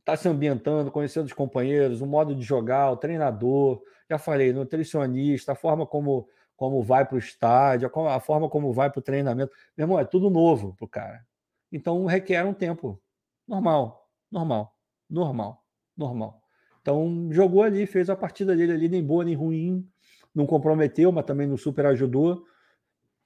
Tá 0.08 0.16
se 0.16 0.26
ambientando, 0.26 0.90
conhecendo 0.90 1.26
os 1.26 1.34
companheiros, 1.34 2.00
o 2.00 2.06
modo 2.06 2.34
de 2.34 2.40
jogar, 2.40 2.90
o 2.90 2.96
treinador, 2.96 3.82
já 4.08 4.16
falei, 4.16 4.54
nutricionista, 4.54 5.52
a 5.52 5.54
forma 5.54 5.86
como, 5.86 6.26
como 6.56 6.82
vai 6.82 7.04
para 7.04 7.16
o 7.16 7.18
estádio, 7.18 7.90
a 8.08 8.18
forma 8.18 8.48
como 8.48 8.72
vai 8.72 8.88
para 8.88 9.00
o 9.00 9.02
treinamento. 9.02 9.52
Meu 9.76 9.84
irmão, 9.84 10.00
é 10.00 10.06
tudo 10.06 10.30
novo 10.30 10.74
para 10.74 10.84
o 10.86 10.88
cara. 10.88 11.26
Então 11.70 12.06
requer 12.06 12.42
um 12.42 12.54
tempo. 12.54 12.98
Normal, 13.46 14.08
normal, 14.32 14.74
normal, 15.10 15.62
normal. 15.94 16.42
Então 16.80 17.28
jogou 17.30 17.62
ali, 17.62 17.84
fez 17.84 18.08
a 18.08 18.16
partida 18.16 18.56
dele 18.56 18.72
ali, 18.72 18.88
nem 18.88 19.04
boa 19.04 19.22
nem 19.24 19.34
ruim, 19.34 19.86
não 20.34 20.46
comprometeu, 20.46 21.12
mas 21.12 21.26
também 21.26 21.46
não 21.46 21.58
super 21.58 21.84
ajudou. 21.84 22.46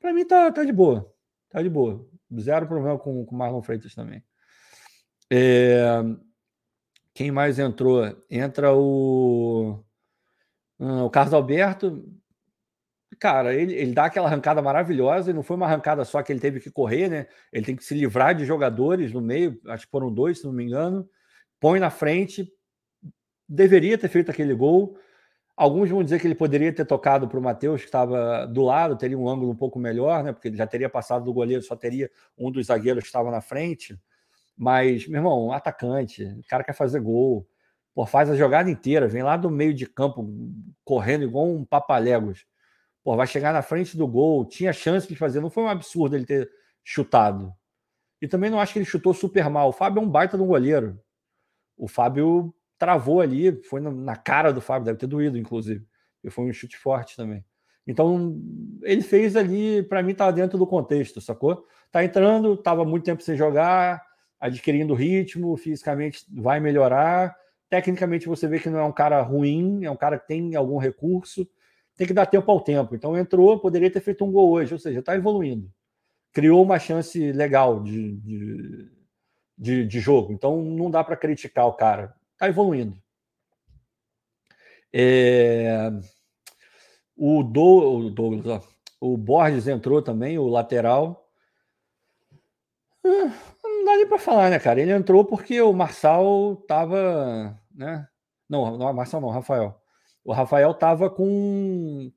Para 0.00 0.12
mim 0.12 0.26
tá, 0.26 0.50
tá 0.50 0.64
de 0.64 0.72
boa, 0.72 1.14
tá 1.48 1.62
de 1.62 1.70
boa. 1.70 2.04
Zero 2.40 2.66
problema 2.66 2.98
com 2.98 3.22
o 3.22 3.34
Marlon 3.36 3.62
Freitas 3.62 3.94
também. 3.94 4.20
É... 5.30 6.02
Quem 7.14 7.30
mais 7.30 7.58
entrou? 7.58 8.04
Entra 8.30 8.74
o, 8.74 9.84
hum, 10.78 11.04
o 11.04 11.10
Carlos 11.10 11.34
Alberto. 11.34 12.04
Cara, 13.20 13.54
ele, 13.54 13.74
ele 13.74 13.92
dá 13.92 14.06
aquela 14.06 14.26
arrancada 14.26 14.62
maravilhosa 14.62 15.30
e 15.30 15.34
não 15.34 15.42
foi 15.42 15.56
uma 15.56 15.66
arrancada 15.66 16.04
só 16.04 16.22
que 16.22 16.32
ele 16.32 16.40
teve 16.40 16.60
que 16.60 16.70
correr, 16.70 17.08
né? 17.08 17.26
Ele 17.52 17.64
tem 17.64 17.76
que 17.76 17.84
se 17.84 17.94
livrar 17.94 18.34
de 18.34 18.44
jogadores 18.44 19.12
no 19.12 19.20
meio, 19.20 19.60
acho 19.68 19.84
que 19.86 19.90
foram 19.90 20.12
dois, 20.12 20.38
se 20.40 20.44
não 20.46 20.52
me 20.52 20.64
engano. 20.64 21.08
Põe 21.60 21.78
na 21.78 21.90
frente, 21.90 22.50
deveria 23.48 23.98
ter 23.98 24.08
feito 24.08 24.30
aquele 24.30 24.54
gol. 24.54 24.98
Alguns 25.54 25.90
vão 25.90 26.02
dizer 26.02 26.18
que 26.20 26.26
ele 26.26 26.34
poderia 26.34 26.72
ter 26.72 26.86
tocado 26.86 27.28
para 27.28 27.38
o 27.38 27.42
Matheus, 27.42 27.82
que 27.82 27.86
estava 27.86 28.46
do 28.46 28.62
lado, 28.62 28.96
teria 28.96 29.18
um 29.18 29.28
ângulo 29.28 29.52
um 29.52 29.56
pouco 29.56 29.78
melhor, 29.78 30.24
né? 30.24 30.32
Porque 30.32 30.48
ele 30.48 30.56
já 30.56 30.66
teria 30.66 30.88
passado 30.88 31.24
do 31.24 31.32
goleiro, 31.32 31.62
só 31.62 31.76
teria 31.76 32.10
um 32.36 32.50
dos 32.50 32.66
zagueiros 32.66 33.04
que 33.04 33.08
estava 33.08 33.30
na 33.30 33.42
frente. 33.42 33.96
Mas, 34.56 35.06
meu 35.08 35.18
irmão, 35.18 35.52
atacante, 35.52 36.24
o 36.24 36.46
cara 36.48 36.64
quer 36.64 36.74
fazer 36.74 37.00
gol, 37.00 37.46
pô, 37.94 38.06
faz 38.06 38.30
a 38.30 38.36
jogada 38.36 38.70
inteira, 38.70 39.08
vem 39.08 39.22
lá 39.22 39.36
do 39.36 39.50
meio 39.50 39.74
de 39.74 39.86
campo, 39.86 40.28
correndo 40.84 41.24
igual 41.24 41.48
um 41.48 41.64
papaléguas. 41.64 42.44
Pô, 43.02 43.16
vai 43.16 43.26
chegar 43.26 43.52
na 43.52 43.62
frente 43.62 43.96
do 43.96 44.06
gol, 44.06 44.44
tinha 44.44 44.72
chance 44.72 45.08
de 45.08 45.16
fazer, 45.16 45.40
não 45.40 45.50
foi 45.50 45.64
um 45.64 45.68
absurdo 45.68 46.14
ele 46.14 46.26
ter 46.26 46.50
chutado. 46.84 47.52
E 48.20 48.28
também 48.28 48.50
não 48.50 48.60
acho 48.60 48.72
que 48.72 48.78
ele 48.78 48.86
chutou 48.86 49.12
super 49.12 49.50
mal. 49.50 49.70
O 49.70 49.72
Fábio 49.72 50.00
é 50.00 50.04
um 50.04 50.08
baita 50.08 50.36
de 50.36 50.42
um 50.42 50.46
goleiro. 50.46 51.00
O 51.76 51.88
Fábio 51.88 52.54
travou 52.78 53.20
ali, 53.20 53.60
foi 53.64 53.80
na 53.80 54.16
cara 54.16 54.52
do 54.52 54.60
Fábio, 54.60 54.86
deve 54.86 54.98
ter 54.98 55.08
doído, 55.08 55.36
inclusive. 55.36 55.84
E 56.22 56.30
foi 56.30 56.44
um 56.48 56.52
chute 56.52 56.76
forte 56.76 57.16
também. 57.16 57.44
Então, 57.86 58.40
ele 58.82 59.02
fez 59.02 59.34
ali, 59.34 59.82
para 59.82 60.02
mim, 60.02 60.14
tá 60.14 60.30
dentro 60.30 60.56
do 60.56 60.66
contexto, 60.66 61.20
sacou? 61.20 61.66
Tá 61.90 62.04
entrando, 62.04 62.56
tava 62.56 62.84
muito 62.84 63.04
tempo 63.04 63.22
sem 63.22 63.36
jogar, 63.36 64.00
adquirindo 64.42 64.92
ritmo, 64.92 65.56
fisicamente 65.56 66.26
vai 66.28 66.58
melhorar. 66.58 67.36
Tecnicamente 67.70 68.26
você 68.26 68.48
vê 68.48 68.58
que 68.58 68.68
não 68.68 68.80
é 68.80 68.84
um 68.84 68.92
cara 68.92 69.22
ruim, 69.22 69.84
é 69.84 69.90
um 69.90 69.96
cara 69.96 70.18
que 70.18 70.26
tem 70.26 70.56
algum 70.56 70.78
recurso. 70.78 71.48
Tem 71.96 72.08
que 72.08 72.12
dar 72.12 72.26
tempo 72.26 72.50
ao 72.50 72.60
tempo. 72.60 72.96
Então 72.96 73.16
entrou, 73.16 73.60
poderia 73.60 73.88
ter 73.88 74.00
feito 74.00 74.24
um 74.24 74.32
gol 74.32 74.50
hoje, 74.50 74.72
ou 74.72 74.80
seja, 74.80 74.98
está 74.98 75.14
evoluindo. 75.14 75.72
Criou 76.32 76.60
uma 76.60 76.78
chance 76.80 77.30
legal 77.30 77.80
de, 77.84 78.16
de, 78.16 78.90
de, 79.56 79.86
de 79.86 80.00
jogo. 80.00 80.32
Então 80.32 80.60
não 80.60 80.90
dá 80.90 81.04
para 81.04 81.16
criticar 81.16 81.68
o 81.68 81.74
cara. 81.74 82.12
Está 82.32 82.48
evoluindo. 82.48 83.00
É... 84.92 85.88
O, 87.16 87.44
Do, 87.44 88.06
o 88.06 88.10
Douglas, 88.10 88.46
ó. 88.46 88.60
o 89.00 89.16
Borges 89.16 89.68
entrou 89.68 90.02
também, 90.02 90.36
o 90.36 90.48
lateral. 90.48 91.30
Ah, 93.04 93.32
não 93.82 93.92
dá 93.92 93.96
nem 93.96 94.06
para 94.06 94.18
falar, 94.18 94.50
né, 94.50 94.58
cara? 94.58 94.80
Ele 94.80 94.92
entrou 94.92 95.24
porque 95.24 95.60
o 95.60 95.72
Marçal 95.72 96.56
tava, 96.68 97.58
né? 97.74 98.06
Não, 98.48 98.78
não, 98.78 98.92
Marçal 98.92 99.20
não, 99.20 99.28
Rafael. 99.28 99.80
O 100.24 100.32
Rafael 100.32 100.72
tava 100.74 101.10
com 101.10 102.12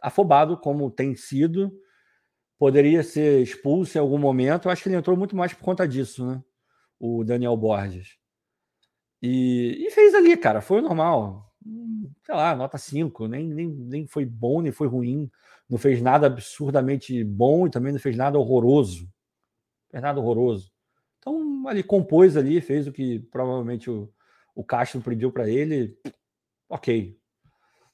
afobado, 0.00 0.56
como 0.56 0.90
tem 0.90 1.14
sido. 1.16 1.72
Poderia 2.58 3.02
ser 3.02 3.42
expulso 3.42 3.96
em 3.96 4.00
algum 4.00 4.18
momento. 4.18 4.66
Eu 4.66 4.72
acho 4.72 4.82
que 4.82 4.88
ele 4.88 4.96
entrou 4.96 5.16
muito 5.16 5.34
mais 5.34 5.52
por 5.52 5.64
conta 5.64 5.88
disso, 5.88 6.26
né? 6.26 6.42
O 7.00 7.24
Daniel 7.24 7.56
Borges. 7.56 8.18
E, 9.20 9.86
e 9.86 9.90
fez 9.90 10.14
ali, 10.14 10.36
cara. 10.36 10.60
Foi 10.60 10.80
normal. 10.80 11.52
Sei 12.24 12.34
lá, 12.34 12.54
nota 12.54 12.76
5. 12.76 13.26
Nem, 13.28 13.48
nem, 13.48 13.68
nem 13.68 14.06
foi 14.06 14.24
bom, 14.24 14.60
nem 14.60 14.72
foi 14.72 14.86
ruim. 14.86 15.30
Não 15.68 15.78
fez 15.78 16.02
nada 16.02 16.26
absurdamente 16.26 17.24
bom 17.24 17.66
e 17.66 17.70
também 17.70 17.92
não 17.92 18.00
fez 18.00 18.16
nada 18.16 18.38
horroroso. 18.38 19.04
Não 19.04 19.90
fez 19.92 20.02
nada 20.02 20.20
horroroso. 20.20 20.71
Então, 21.22 21.70
ele 21.70 21.84
compôs 21.84 22.36
ali, 22.36 22.60
fez 22.60 22.88
o 22.88 22.92
que 22.92 23.20
provavelmente 23.30 23.88
o, 23.88 24.12
o 24.56 24.64
Castro 24.64 25.00
pediu 25.00 25.30
para 25.30 25.48
ele. 25.48 25.96
Ok. 26.68 27.16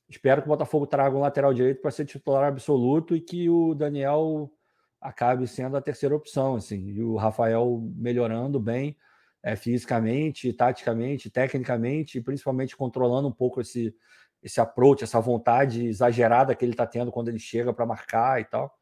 Espero 0.09 0.41
que 0.41 0.49
o 0.49 0.51
Botafogo 0.51 0.87
traga 0.87 1.15
um 1.15 1.21
lateral 1.21 1.53
direito 1.53 1.83
para 1.83 1.91
ser 1.91 2.07
titular 2.07 2.45
absoluto 2.45 3.15
e 3.15 3.21
que 3.21 3.51
o 3.51 3.75
Daniel 3.75 4.51
acabe 4.99 5.47
sendo 5.47 5.77
a 5.77 5.83
terceira 5.83 6.17
opção, 6.17 6.57
assim, 6.57 6.89
e 6.89 7.03
o 7.03 7.17
Rafael 7.17 7.81
melhorando 7.95 8.59
bem 8.59 8.97
é, 9.43 9.55
fisicamente, 9.55 10.53
taticamente, 10.55 11.31
tecnicamente, 11.31 12.19
e 12.19 12.23
principalmente 12.23 12.75
controlando 12.75 13.29
um 13.29 13.33
pouco 13.33 13.61
esse, 13.61 13.95
esse 14.43 14.59
approach, 14.59 15.05
essa 15.05 15.21
vontade 15.21 15.87
exagerada 15.87 16.55
que 16.55 16.65
ele 16.65 16.73
está 16.73 16.87
tendo 16.87 17.13
quando 17.13 17.29
ele 17.29 17.39
chega 17.39 17.73
para 17.73 17.87
marcar 17.87 18.41
e 18.41 18.47
tal. 18.47 18.75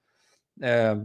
É, 0.63 0.97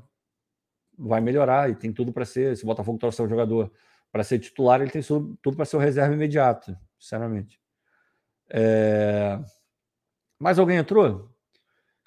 vai 1.02 1.20
melhorar 1.22 1.70
e 1.70 1.76
tem 1.76 1.92
tudo 1.92 2.14
para 2.14 2.26
ser. 2.26 2.56
Se 2.56 2.64
o 2.64 2.68
Botafogo 2.68 2.98
trouxer 2.98 3.26
um 3.26 3.30
jogador 3.30 3.72
para 4.12 4.24
ser 4.24 4.40
titular, 4.40 4.82
ele 4.82 4.92
tem 4.92 5.02
tudo 5.02 5.56
para 5.56 5.66
ser 5.66 5.78
o 5.78 5.80
reserva 5.80 6.14
imediato, 6.14 6.78
sinceramente. 7.00 7.60
É... 8.50 9.40
Mais 10.40 10.60
alguém 10.60 10.78
entrou? 10.78 11.32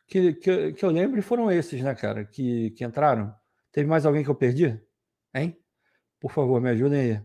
Que, 0.07 0.35
que, 0.35 0.73
que 0.75 0.85
eu 0.85 0.91
lembre 0.91 1.23
foram 1.23 1.51
esses, 1.51 1.83
né, 1.83 1.95
cara, 1.95 2.25
que, 2.25 2.71
que 2.73 2.85
entraram. 2.85 3.35
Teve 3.73 3.89
mais 3.89 4.05
alguém 4.07 4.23
que 4.23 4.31
eu 4.31 4.35
perdi? 4.35 4.81
Hein? 5.35 5.59
Por 6.21 6.31
favor, 6.31 6.61
me 6.61 6.71
ajudem 6.71 7.01
aí. 7.01 7.23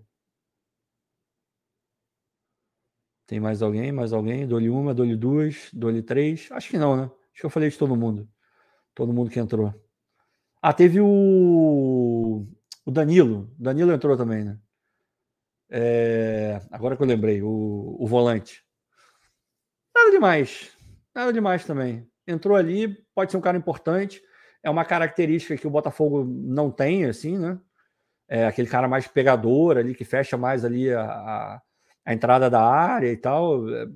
Tem 3.27 3.39
mais 3.39 3.61
alguém? 3.61 3.91
Mais 3.91 4.11
alguém? 4.11 4.47
Dou-lhe 4.47 4.69
uma, 4.69 4.93
dou-lhe 4.93 5.15
duas, 5.15 5.69
dou-lhe 5.71 6.01
três? 6.01 6.51
Acho 6.51 6.69
que 6.69 6.77
não, 6.77 6.97
né? 6.97 7.03
Acho 7.03 7.41
que 7.41 7.45
eu 7.45 7.49
falei 7.49 7.69
de 7.69 7.77
todo 7.77 7.95
mundo. 7.95 8.27
Todo 8.95 9.13
mundo 9.13 9.29
que 9.29 9.39
entrou. 9.39 9.73
Ah, 10.61 10.73
teve 10.73 10.99
o, 10.99 12.45
o 12.86 12.91
Danilo. 12.91 13.49
Danilo 13.57 13.94
entrou 13.94 14.18
também, 14.18 14.44
né? 14.44 14.60
É... 15.69 16.61
Agora 16.69 16.98
que 16.98 17.03
eu 17.03 17.07
lembrei, 17.07 17.41
o, 17.41 17.95
o 17.98 18.06
volante. 18.06 18.64
Nada 19.95 20.11
demais. 20.11 20.72
Nada 21.15 21.31
demais 21.31 21.65
também. 21.65 22.10
Entrou 22.27 22.57
ali, 22.57 22.94
pode 23.15 23.31
ser 23.31 23.38
um 23.38 23.41
cara 23.41 23.57
importante. 23.57 24.22
É 24.61 24.69
uma 24.69 24.84
característica 24.84 25.56
que 25.56 25.68
o 25.68 25.72
Botafogo 25.72 26.26
não 26.26 26.69
tem, 26.69 27.06
assim, 27.06 27.38
né? 27.38 27.57
É 28.27 28.45
aquele 28.45 28.68
cara 28.68 28.88
mais 28.88 29.07
pegador 29.07 29.77
ali, 29.77 29.95
que 29.95 30.03
fecha 30.03 30.38
mais 30.38 30.65
ali 30.65 30.94
a, 30.94 31.02
a, 31.02 31.61
a 32.06 32.14
entrada 32.14 32.49
da 32.49 32.61
área 32.61 33.11
e 33.11 33.18
tal. 33.18 33.68
É, 33.69 33.88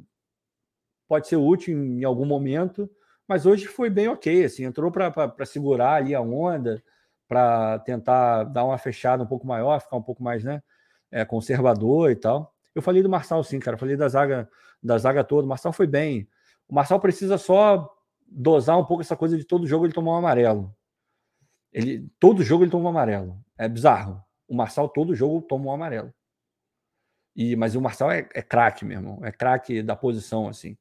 pode 1.07 1.27
ser 1.27 1.35
útil 1.35 1.77
em 1.77 2.03
algum 2.05 2.25
momento 2.25 2.89
mas 3.27 3.45
hoje 3.45 3.65
foi 3.67 3.89
bem 3.89 4.07
ok, 4.07 4.45
assim, 4.45 4.63
entrou 4.65 4.91
para 4.91 5.45
segurar 5.45 5.93
ali 5.93 6.13
a 6.13 6.21
onda, 6.21 6.83
para 7.27 7.79
tentar 7.79 8.43
dar 8.43 8.63
uma 8.65 8.77
fechada 8.77 9.23
um 9.23 9.27
pouco 9.27 9.47
maior, 9.47 9.79
ficar 9.79 9.97
um 9.97 10.01
pouco 10.01 10.23
mais, 10.23 10.43
né, 10.43 10.61
é, 11.11 11.23
conservador 11.25 12.11
e 12.11 12.15
tal. 12.15 12.53
Eu 12.75 12.81
falei 12.81 13.01
do 13.03 13.09
Marçal 13.09 13.43
sim, 13.43 13.59
cara, 13.59 13.77
falei 13.77 13.95
da 13.95 14.07
zaga, 14.07 14.49
da 14.81 14.97
zaga 14.97 15.23
toda, 15.23 15.45
o 15.45 15.49
Marçal 15.49 15.71
foi 15.71 15.87
bem. 15.87 16.27
O 16.67 16.75
Marçal 16.75 16.99
precisa 16.99 17.37
só 17.37 17.89
dosar 18.27 18.77
um 18.79 18.85
pouco 18.85 19.01
essa 19.01 19.15
coisa 19.15 19.37
de 19.37 19.43
todo 19.43 19.67
jogo 19.67 19.85
ele 19.85 19.93
tomar 19.93 20.13
um 20.13 20.17
amarelo. 20.17 20.75
Ele, 21.71 22.07
todo 22.19 22.43
jogo 22.43 22.63
ele 22.63 22.71
toma 22.71 22.85
um 22.85 22.89
amarelo. 22.89 23.37
É 23.57 23.67
bizarro. 23.67 24.23
O 24.47 24.55
Marçal 24.55 24.89
todo 24.89 25.15
jogo 25.15 25.41
toma 25.41 25.65
um 25.65 25.71
amarelo. 25.71 26.13
E, 27.35 27.55
mas 27.55 27.75
o 27.75 27.81
Marçal 27.81 28.11
é, 28.11 28.27
é 28.33 28.41
craque, 28.41 28.85
meu 28.85 28.97
irmão. 28.97 29.19
É 29.23 29.31
craque 29.31 29.81
da 29.81 29.95
posição, 29.95 30.47
assim. 30.47 30.77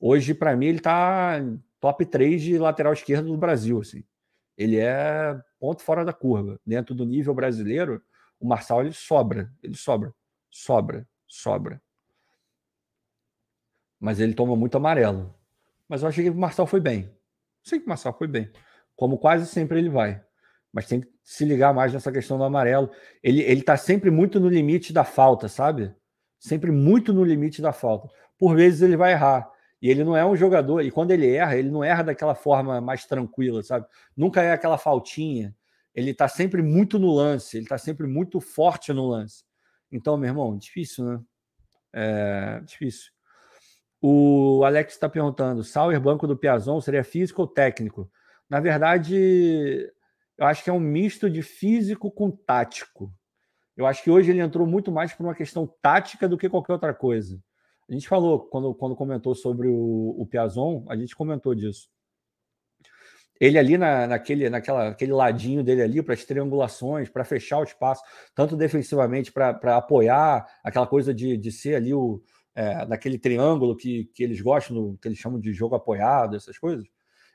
Hoje, 0.00 0.34
para 0.34 0.56
mim, 0.56 0.66
ele 0.66 0.80
tá 0.80 1.40
top 1.84 2.06
3 2.06 2.40
de 2.40 2.56
lateral 2.56 2.94
esquerdo 2.94 3.26
do 3.26 3.36
Brasil. 3.36 3.78
Assim. 3.78 4.02
Ele 4.56 4.78
é 4.78 5.38
ponto 5.60 5.82
fora 5.82 6.02
da 6.02 6.14
curva. 6.14 6.58
Dentro 6.64 6.94
do 6.94 7.04
nível 7.04 7.34
brasileiro, 7.34 8.02
o 8.40 8.48
Marçal 8.48 8.80
ele 8.80 8.94
sobra. 8.94 9.52
Ele 9.62 9.76
sobra. 9.76 10.14
Sobra. 10.50 11.06
Sobra. 11.26 11.82
Mas 14.00 14.18
ele 14.18 14.32
toma 14.32 14.56
muito 14.56 14.78
amarelo. 14.78 15.34
Mas 15.86 16.00
eu 16.00 16.08
achei 16.08 16.24
que 16.24 16.30
o 16.30 16.34
Marçal 16.34 16.66
foi 16.66 16.80
bem. 16.80 17.14
Sei 17.62 17.78
que 17.78 17.84
o 17.84 17.88
Marçal 17.90 18.16
foi 18.16 18.28
bem. 18.28 18.50
Como 18.96 19.18
quase 19.18 19.44
sempre 19.44 19.78
ele 19.78 19.90
vai. 19.90 20.24
Mas 20.72 20.86
tem 20.86 21.02
que 21.02 21.08
se 21.22 21.44
ligar 21.44 21.74
mais 21.74 21.92
nessa 21.92 22.10
questão 22.10 22.38
do 22.38 22.44
amarelo. 22.44 22.90
Ele, 23.22 23.42
ele 23.42 23.62
tá 23.62 23.76
sempre 23.76 24.10
muito 24.10 24.40
no 24.40 24.48
limite 24.48 24.90
da 24.90 25.04
falta, 25.04 25.48
sabe? 25.48 25.94
Sempre 26.38 26.70
muito 26.70 27.12
no 27.12 27.22
limite 27.22 27.60
da 27.60 27.74
falta. 27.74 28.08
Por 28.38 28.56
vezes 28.56 28.80
ele 28.80 28.96
vai 28.96 29.12
errar. 29.12 29.52
E 29.84 29.90
ele 29.90 30.02
não 30.02 30.16
é 30.16 30.24
um 30.24 30.34
jogador, 30.34 30.80
e 30.80 30.90
quando 30.90 31.10
ele 31.10 31.30
erra, 31.30 31.58
ele 31.58 31.68
não 31.68 31.84
erra 31.84 32.04
daquela 32.04 32.34
forma 32.34 32.80
mais 32.80 33.04
tranquila, 33.04 33.62
sabe? 33.62 33.86
Nunca 34.16 34.40
é 34.40 34.50
aquela 34.50 34.78
faltinha. 34.78 35.54
Ele 35.94 36.12
está 36.12 36.26
sempre 36.26 36.62
muito 36.62 36.98
no 36.98 37.14
lance, 37.14 37.58
ele 37.58 37.66
está 37.66 37.76
sempre 37.76 38.06
muito 38.06 38.40
forte 38.40 38.94
no 38.94 39.06
lance. 39.06 39.44
Então, 39.92 40.16
meu 40.16 40.30
irmão, 40.30 40.56
difícil, 40.56 41.04
né? 41.04 41.20
É 41.92 42.60
difícil. 42.60 43.12
O 44.00 44.64
Alex 44.64 44.94
está 44.94 45.06
perguntando: 45.06 45.62
Sauer, 45.62 46.00
banco 46.00 46.26
do 46.26 46.34
Piazon, 46.34 46.80
seria 46.80 47.04
físico 47.04 47.42
ou 47.42 47.46
técnico? 47.46 48.10
Na 48.48 48.60
verdade, 48.60 49.92
eu 50.38 50.46
acho 50.46 50.64
que 50.64 50.70
é 50.70 50.72
um 50.72 50.80
misto 50.80 51.28
de 51.28 51.42
físico 51.42 52.10
com 52.10 52.30
tático. 52.30 53.12
Eu 53.76 53.84
acho 53.84 54.02
que 54.02 54.10
hoje 54.10 54.30
ele 54.30 54.40
entrou 54.40 54.66
muito 54.66 54.90
mais 54.90 55.12
por 55.12 55.24
uma 55.24 55.34
questão 55.34 55.66
tática 55.82 56.26
do 56.26 56.38
que 56.38 56.48
qualquer 56.48 56.72
outra 56.72 56.94
coisa. 56.94 57.38
A 57.88 57.92
gente 57.92 58.08
falou, 58.08 58.40
quando, 58.40 58.74
quando 58.74 58.96
comentou 58.96 59.34
sobre 59.34 59.68
o, 59.68 60.14
o 60.18 60.26
Piazon, 60.26 60.84
a 60.88 60.96
gente 60.96 61.14
comentou 61.14 61.54
disso. 61.54 61.88
Ele 63.40 63.58
ali 63.58 63.76
na, 63.76 64.06
naquele, 64.06 64.48
naquela, 64.48 64.88
aquele 64.88 65.12
ladinho 65.12 65.62
dele 65.62 65.82
ali 65.82 66.02
para 66.02 66.14
as 66.14 66.24
triangulações, 66.24 67.08
para 67.08 67.24
fechar 67.24 67.58
o 67.58 67.64
espaço, 67.64 68.02
tanto 68.34 68.56
defensivamente 68.56 69.32
para 69.32 69.76
apoiar 69.76 70.46
aquela 70.62 70.86
coisa 70.86 71.12
de, 71.12 71.36
de 71.36 71.50
ser 71.50 71.74
ali 71.74 71.92
o, 71.92 72.22
é, 72.54 72.86
naquele 72.86 73.18
triângulo 73.18 73.76
que, 73.76 74.04
que 74.14 74.22
eles 74.22 74.40
gostam, 74.40 74.96
que 75.02 75.08
eles 75.08 75.18
chamam 75.18 75.40
de 75.40 75.52
jogo 75.52 75.74
apoiado, 75.74 76.36
essas 76.36 76.56
coisas. 76.56 76.86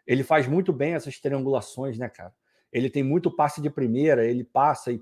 Ele 0.08 0.24
faz 0.24 0.48
muito 0.48 0.72
bem 0.72 0.94
essas 0.94 1.20
triangulações, 1.20 1.98
né, 1.98 2.10
cara? 2.10 2.34
Ele 2.72 2.90
tem 2.90 3.04
muito 3.04 3.36
passe 3.36 3.62
de 3.62 3.70
primeira, 3.70 4.26
ele 4.26 4.44
passa 4.44 4.92
e 4.92 5.02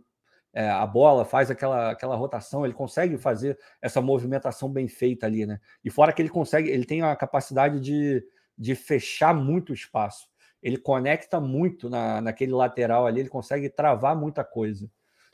é, 0.53 0.69
a 0.69 0.85
bola, 0.85 1.25
faz 1.25 1.51
aquela, 1.51 1.91
aquela 1.91 2.15
rotação, 2.15 2.65
ele 2.65 2.73
consegue 2.73 3.17
fazer 3.17 3.57
essa 3.81 4.01
movimentação 4.01 4.71
bem 4.71 4.87
feita 4.87 5.25
ali, 5.25 5.45
né? 5.45 5.59
E 5.83 5.89
fora 5.89 6.11
que 6.11 6.21
ele 6.21 6.29
consegue, 6.29 6.69
ele 6.69 6.85
tem 6.85 7.01
a 7.01 7.15
capacidade 7.15 7.79
de, 7.79 8.23
de 8.57 8.75
fechar 8.75 9.33
muito 9.33 9.69
o 9.69 9.73
espaço. 9.73 10.27
Ele 10.61 10.77
conecta 10.77 11.39
muito 11.39 11.89
na, 11.89 12.21
naquele 12.21 12.53
lateral 12.53 13.05
ali, 13.05 13.19
ele 13.19 13.29
consegue 13.29 13.69
travar 13.69 14.15
muita 14.15 14.43
coisa. 14.43 14.89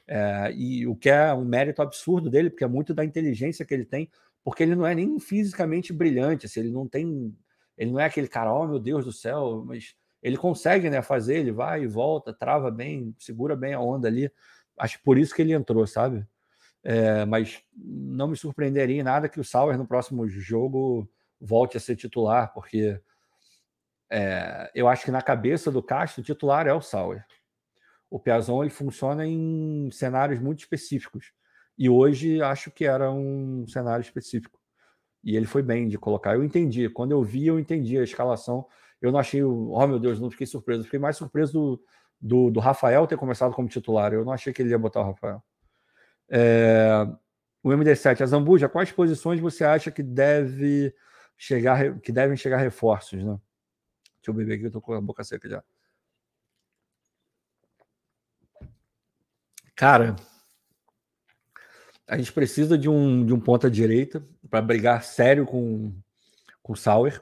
É, 0.05 0.51
e 0.53 0.85
o 0.85 0.95
que 0.95 1.09
é 1.09 1.33
um 1.33 1.45
mérito 1.45 1.81
absurdo 1.81 2.29
dele, 2.29 2.49
porque 2.49 2.63
é 2.63 2.67
muito 2.67 2.93
da 2.93 3.05
inteligência 3.05 3.65
que 3.65 3.73
ele 3.73 3.85
tem, 3.85 4.09
porque 4.43 4.61
ele 4.63 4.75
não 4.75 4.85
é 4.85 4.93
nem 4.93 5.19
fisicamente 5.19 5.93
brilhante, 5.93 6.45
assim, 6.45 6.59
ele 6.59 6.71
não 6.71 6.87
tem. 6.87 7.33
Ele 7.77 7.91
não 7.91 7.99
é 7.99 8.05
aquele 8.05 8.27
cara, 8.27 8.53
oh 8.53 8.67
meu 8.67 8.79
Deus 8.79 9.05
do 9.05 9.11
céu, 9.11 9.63
mas 9.65 9.95
ele 10.21 10.37
consegue 10.37 10.89
né, 10.89 11.01
fazer, 11.01 11.37
ele 11.37 11.51
vai 11.51 11.83
e 11.83 11.87
volta, 11.87 12.33
trava 12.33 12.69
bem, 12.69 13.15
segura 13.17 13.55
bem 13.55 13.73
a 13.73 13.79
onda 13.79 14.07
ali. 14.07 14.31
Acho 14.77 15.01
por 15.03 15.17
isso 15.17 15.33
que 15.33 15.41
ele 15.41 15.53
entrou, 15.53 15.85
sabe? 15.85 16.25
É, 16.83 17.25
mas 17.25 17.61
não 17.75 18.27
me 18.27 18.35
surpreenderia 18.35 18.99
em 18.99 19.03
nada 19.03 19.29
que 19.29 19.39
o 19.39 19.43
Sauer 19.43 19.77
no 19.77 19.87
próximo 19.87 20.27
jogo 20.27 21.09
volte 21.39 21.77
a 21.77 21.79
ser 21.79 21.95
titular, 21.95 22.53
porque 22.53 22.99
é, 24.09 24.71
eu 24.75 24.87
acho 24.87 25.05
que 25.05 25.11
na 25.11 25.21
cabeça 25.21 25.71
do 25.71 25.81
Castro 25.81 26.21
o 26.21 26.25
titular 26.25 26.67
é 26.67 26.73
o 26.73 26.81
Sauer. 26.81 27.25
O 28.09 28.19
Piazon 28.19 28.61
ele 28.61 28.69
funciona 28.69 29.25
em 29.25 29.89
cenários 29.91 30.39
muito 30.39 30.59
específicos. 30.59 31.33
E 31.75 31.89
hoje 31.89 32.41
acho 32.41 32.69
que 32.69 32.85
era 32.85 33.11
um 33.11 33.65
cenário 33.67 34.03
específico. 34.03 34.59
E 35.23 35.35
ele 35.35 35.47
foi 35.47 35.63
bem 35.63 35.87
de 35.87 35.97
colocar. 35.97 36.35
Eu 36.35 36.43
entendi. 36.43 36.87
Quando 36.89 37.11
eu 37.11 37.23
vi, 37.23 37.47
eu 37.47 37.59
entendi 37.59 37.97
a 37.97 38.03
escalação. 38.03 38.67
Eu 39.01 39.11
não 39.11 39.19
achei. 39.19 39.41
Oh, 39.43 39.87
meu 39.87 39.99
Deus, 39.99 40.19
não 40.19 40.29
fiquei 40.29 40.45
surpreso. 40.45 40.83
fiquei 40.83 40.99
mais 40.99 41.17
surpreso 41.17 41.53
do, 41.53 41.83
do, 42.23 42.49
do, 42.49 42.61
Rafael 42.61 43.05
ter 43.05 43.17
começado 43.17 43.53
como 43.53 43.67
titular. 43.67 44.13
Eu 44.13 44.23
não 44.23 44.31
achei 44.31 44.53
que 44.53 44.61
ele 44.61 44.69
ia 44.69 44.79
botar 44.79 45.01
o 45.01 45.07
Rafael. 45.07 45.43
É, 46.29 47.05
o 47.61 47.69
MD7, 47.69 48.21
a 48.21 48.25
Zambuja, 48.25 48.69
quais 48.69 48.91
posições 48.91 49.41
você 49.41 49.65
acha 49.65 49.91
que 49.91 50.01
deve 50.01 50.95
chegar, 51.37 51.99
que 51.99 52.13
devem 52.13 52.37
chegar 52.37 52.57
reforços, 52.57 53.21
né? 53.21 53.37
Deixa 54.15 54.29
eu 54.29 54.33
beber 54.33 54.55
aqui, 54.55 54.63
eu 54.63 54.71
tô 54.71 54.79
com 54.79 54.93
a 54.93 55.01
boca 55.01 55.21
seca 55.23 55.49
já. 55.49 55.61
Cara, 59.75 60.15
a 62.07 62.17
gente 62.17 62.31
precisa 62.31 62.77
de 62.77 62.87
um, 62.87 63.25
de 63.25 63.33
um 63.33 63.39
ponta 63.39 63.69
direita 63.69 64.25
para 64.49 64.61
brigar 64.61 65.03
sério 65.03 65.45
com, 65.45 65.93
com 66.61 66.71
o 66.71 66.77
Sauer. 66.77 67.21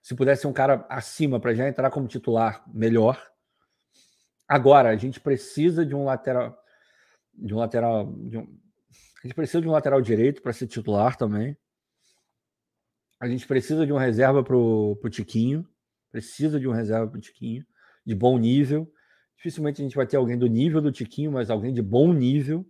Se 0.00 0.14
pudesse 0.14 0.42
ser 0.42 0.48
um 0.48 0.52
cara 0.52 0.86
acima 0.88 1.40
para 1.40 1.54
já 1.54 1.66
entrar 1.66 1.90
como 1.90 2.06
titular, 2.06 2.62
melhor. 2.72 3.31
Agora, 4.48 4.90
a 4.90 4.96
gente 4.96 5.20
precisa 5.20 5.84
de 5.84 5.94
um 5.94 6.04
lateral. 6.04 6.56
De 7.34 7.54
um 7.54 7.58
lateral. 7.58 8.12
De 8.12 8.38
um, 8.38 8.42
a 9.22 9.26
gente 9.26 9.34
precisa 9.34 9.60
de 9.60 9.68
um 9.68 9.72
lateral 9.72 10.00
direito 10.00 10.42
para 10.42 10.52
ser 10.52 10.66
titular 10.66 11.16
também. 11.16 11.56
A 13.20 13.28
gente 13.28 13.46
precisa 13.46 13.86
de 13.86 13.92
uma 13.92 14.00
reserva 14.00 14.42
para 14.42 14.56
o 14.56 14.96
Tiquinho. 15.10 15.66
Precisa 16.10 16.58
de 16.58 16.66
uma 16.66 16.76
reserva 16.76 17.08
para 17.08 17.18
o 17.18 17.20
Tiquinho. 17.20 17.64
De 18.04 18.14
bom 18.14 18.36
nível. 18.36 18.92
Dificilmente 19.36 19.80
a 19.80 19.84
gente 19.84 19.96
vai 19.96 20.06
ter 20.06 20.16
alguém 20.16 20.38
do 20.38 20.46
nível 20.46 20.80
do 20.80 20.92
Tiquinho, 20.92 21.32
mas 21.32 21.50
alguém 21.50 21.72
de 21.72 21.82
bom 21.82 22.12
nível 22.12 22.66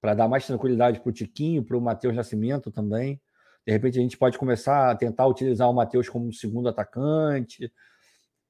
para 0.00 0.14
dar 0.14 0.28
mais 0.28 0.46
tranquilidade 0.46 1.00
para 1.00 1.10
o 1.10 1.12
Tiquinho, 1.12 1.64
para 1.64 1.76
o 1.76 1.80
Matheus 1.80 2.14
Nascimento 2.14 2.70
também. 2.70 3.20
De 3.66 3.72
repente 3.72 3.98
a 3.98 4.02
gente 4.02 4.16
pode 4.16 4.38
começar 4.38 4.90
a 4.90 4.96
tentar 4.96 5.26
utilizar 5.26 5.68
o 5.68 5.74
Matheus 5.74 6.08
como 6.08 6.32
segundo 6.32 6.68
atacante, 6.68 7.70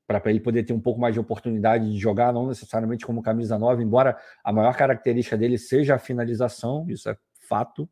para 0.08 0.30
ele 0.30 0.40
poder 0.40 0.64
ter 0.64 0.72
um 0.72 0.80
pouco 0.80 1.00
mais 1.00 1.14
de 1.14 1.20
oportunidade 1.20 1.92
de 1.92 1.98
jogar, 1.98 2.32
não 2.32 2.48
necessariamente 2.48 3.06
como 3.06 3.22
camisa 3.22 3.56
nova, 3.56 3.80
embora 3.80 4.18
a 4.42 4.52
maior 4.52 4.74
característica 4.74 5.36
dele 5.36 5.56
seja 5.56 5.94
a 5.94 5.98
finalização, 5.98 6.84
isso 6.88 7.08
é 7.08 7.16
fato, 7.46 7.88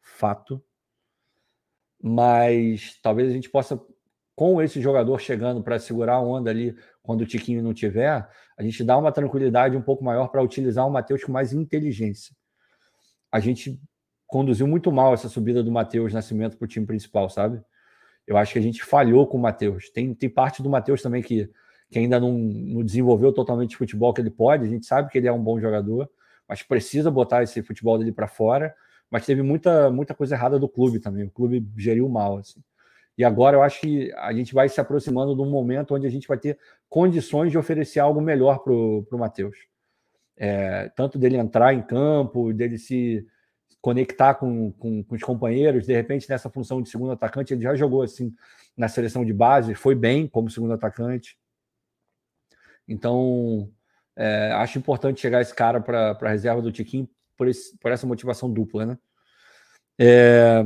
fato. 0.00 0.62
Mas 2.00 3.00
talvez 3.02 3.28
a 3.28 3.32
gente 3.32 3.50
possa, 3.50 3.80
com 4.36 4.62
esse 4.62 4.80
jogador 4.80 5.18
chegando 5.18 5.60
para 5.62 5.80
segurar 5.80 6.14
a 6.14 6.20
onda 6.20 6.50
ali 6.50 6.76
quando 7.02 7.22
o 7.22 7.26
Tiquinho 7.26 7.62
não 7.62 7.74
tiver, 7.74 8.28
a 8.56 8.62
gente 8.62 8.84
dá 8.84 8.96
uma 8.96 9.10
tranquilidade 9.10 9.76
um 9.76 9.82
pouco 9.82 10.04
maior 10.04 10.28
para 10.28 10.42
utilizar 10.42 10.86
o 10.86 10.90
Matheus 10.90 11.24
com 11.24 11.32
mais 11.32 11.52
inteligência 11.52 12.36
a 13.36 13.40
gente 13.40 13.80
conduziu 14.26 14.66
muito 14.66 14.90
mal 14.90 15.14
essa 15.14 15.28
subida 15.28 15.62
do 15.62 15.70
Matheus 15.70 16.12
Nascimento 16.12 16.56
para 16.56 16.64
o 16.64 16.68
time 16.68 16.86
principal, 16.86 17.28
sabe? 17.28 17.62
Eu 18.26 18.36
acho 18.36 18.52
que 18.52 18.58
a 18.58 18.62
gente 18.62 18.84
falhou 18.84 19.26
com 19.26 19.36
o 19.36 19.40
Matheus. 19.40 19.90
Tem, 19.90 20.12
tem 20.14 20.28
parte 20.28 20.62
do 20.62 20.68
Matheus 20.68 21.02
também 21.02 21.22
que, 21.22 21.48
que 21.90 21.98
ainda 21.98 22.18
não, 22.18 22.32
não 22.32 22.84
desenvolveu 22.84 23.32
totalmente 23.32 23.74
o 23.74 23.78
futebol 23.78 24.12
que 24.12 24.20
ele 24.20 24.30
pode. 24.30 24.64
A 24.64 24.68
gente 24.68 24.86
sabe 24.86 25.10
que 25.10 25.18
ele 25.18 25.28
é 25.28 25.32
um 25.32 25.42
bom 25.42 25.60
jogador, 25.60 26.10
mas 26.48 26.62
precisa 26.62 27.10
botar 27.10 27.42
esse 27.42 27.62
futebol 27.62 27.98
dele 27.98 28.12
para 28.12 28.26
fora. 28.26 28.74
Mas 29.10 29.24
teve 29.24 29.42
muita, 29.42 29.90
muita 29.90 30.14
coisa 30.14 30.34
errada 30.34 30.58
do 30.58 30.68
clube 30.68 30.98
também. 30.98 31.24
O 31.24 31.30
clube 31.30 31.64
geriu 31.76 32.08
mal. 32.08 32.38
Assim. 32.38 32.60
E 33.16 33.24
agora 33.24 33.56
eu 33.56 33.62
acho 33.62 33.80
que 33.80 34.12
a 34.16 34.32
gente 34.32 34.52
vai 34.52 34.68
se 34.68 34.80
aproximando 34.80 35.34
de 35.34 35.40
um 35.40 35.50
momento 35.50 35.94
onde 35.94 36.06
a 36.06 36.10
gente 36.10 36.26
vai 36.26 36.38
ter 36.38 36.58
condições 36.88 37.50
de 37.50 37.58
oferecer 37.58 38.00
algo 38.00 38.20
melhor 38.20 38.58
para 38.58 38.72
o 38.72 39.06
Matheus 39.12 39.56
é, 40.36 40.90
tanto 40.94 41.18
dele 41.18 41.36
entrar 41.36 41.72
em 41.72 41.82
campo, 41.82 42.52
dele 42.52 42.78
se 42.78 43.26
conectar 43.86 44.34
com, 44.34 44.72
com, 44.72 45.04
com, 45.04 45.14
os 45.14 45.22
companheiros, 45.22 45.86
de 45.86 45.92
repente 45.92 46.28
nessa 46.28 46.50
função 46.50 46.82
de 46.82 46.88
segundo 46.88 47.12
atacante, 47.12 47.54
ele 47.54 47.62
já 47.62 47.76
jogou 47.76 48.02
assim 48.02 48.34
na 48.76 48.88
seleção 48.88 49.24
de 49.24 49.32
base, 49.32 49.76
foi 49.76 49.94
bem 49.94 50.26
como 50.26 50.50
segundo 50.50 50.74
atacante. 50.74 51.38
Então, 52.88 53.72
é, 54.16 54.50
acho 54.54 54.76
importante 54.76 55.20
chegar 55.20 55.40
esse 55.40 55.54
cara 55.54 55.80
para 55.80 56.18
a 56.20 56.28
reserva 56.28 56.60
do 56.60 56.72
Tiquinho 56.72 57.08
por, 57.36 57.46
por 57.80 57.92
essa 57.92 58.08
motivação 58.08 58.52
dupla, 58.52 58.86
né? 58.86 58.98
É, 59.96 60.64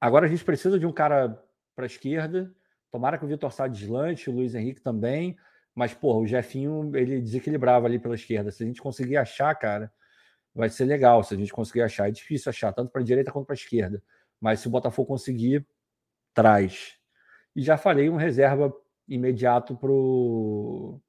agora 0.00 0.26
a 0.26 0.28
gente 0.28 0.44
precisa 0.44 0.76
de 0.76 0.84
um 0.84 0.92
cara 0.92 1.40
para 1.76 1.84
a 1.84 1.86
esquerda. 1.86 2.52
Tomara 2.90 3.16
que 3.16 3.24
o 3.24 3.28
Vitor 3.28 3.52
Sá 3.52 3.68
deslante, 3.68 4.28
o 4.28 4.32
Luiz 4.32 4.56
Henrique 4.56 4.80
também. 4.80 5.36
Mas, 5.72 5.94
porra, 5.94 6.18
o 6.18 6.26
Jefinho, 6.26 6.90
ele 6.96 7.20
desequilibrava 7.20 7.86
ali 7.86 8.00
pela 8.00 8.16
esquerda. 8.16 8.50
Se 8.50 8.64
a 8.64 8.66
gente 8.66 8.82
conseguir 8.82 9.18
achar, 9.18 9.54
cara, 9.54 9.92
vai 10.54 10.68
ser 10.68 10.84
legal. 10.84 11.22
Se 11.22 11.34
a 11.34 11.36
gente 11.36 11.52
conseguir 11.52 11.82
achar, 11.82 12.08
é 12.08 12.12
difícil 12.12 12.50
achar, 12.50 12.72
tanto 12.72 12.90
para 12.90 13.00
a 13.00 13.04
direita 13.04 13.32
quanto 13.32 13.46
para 13.46 13.54
a 13.54 13.56
esquerda. 13.56 14.02
Mas 14.40 14.60
se 14.60 14.68
o 14.68 14.70
Botafogo 14.70 15.08
conseguir, 15.08 15.66
traz. 16.34 16.96
E 17.54 17.62
já 17.62 17.76
falei 17.76 18.08
um 18.08 18.16
reserva 18.16 18.72
imediato 19.08 19.76
para 19.76 19.90
o 19.90 21.00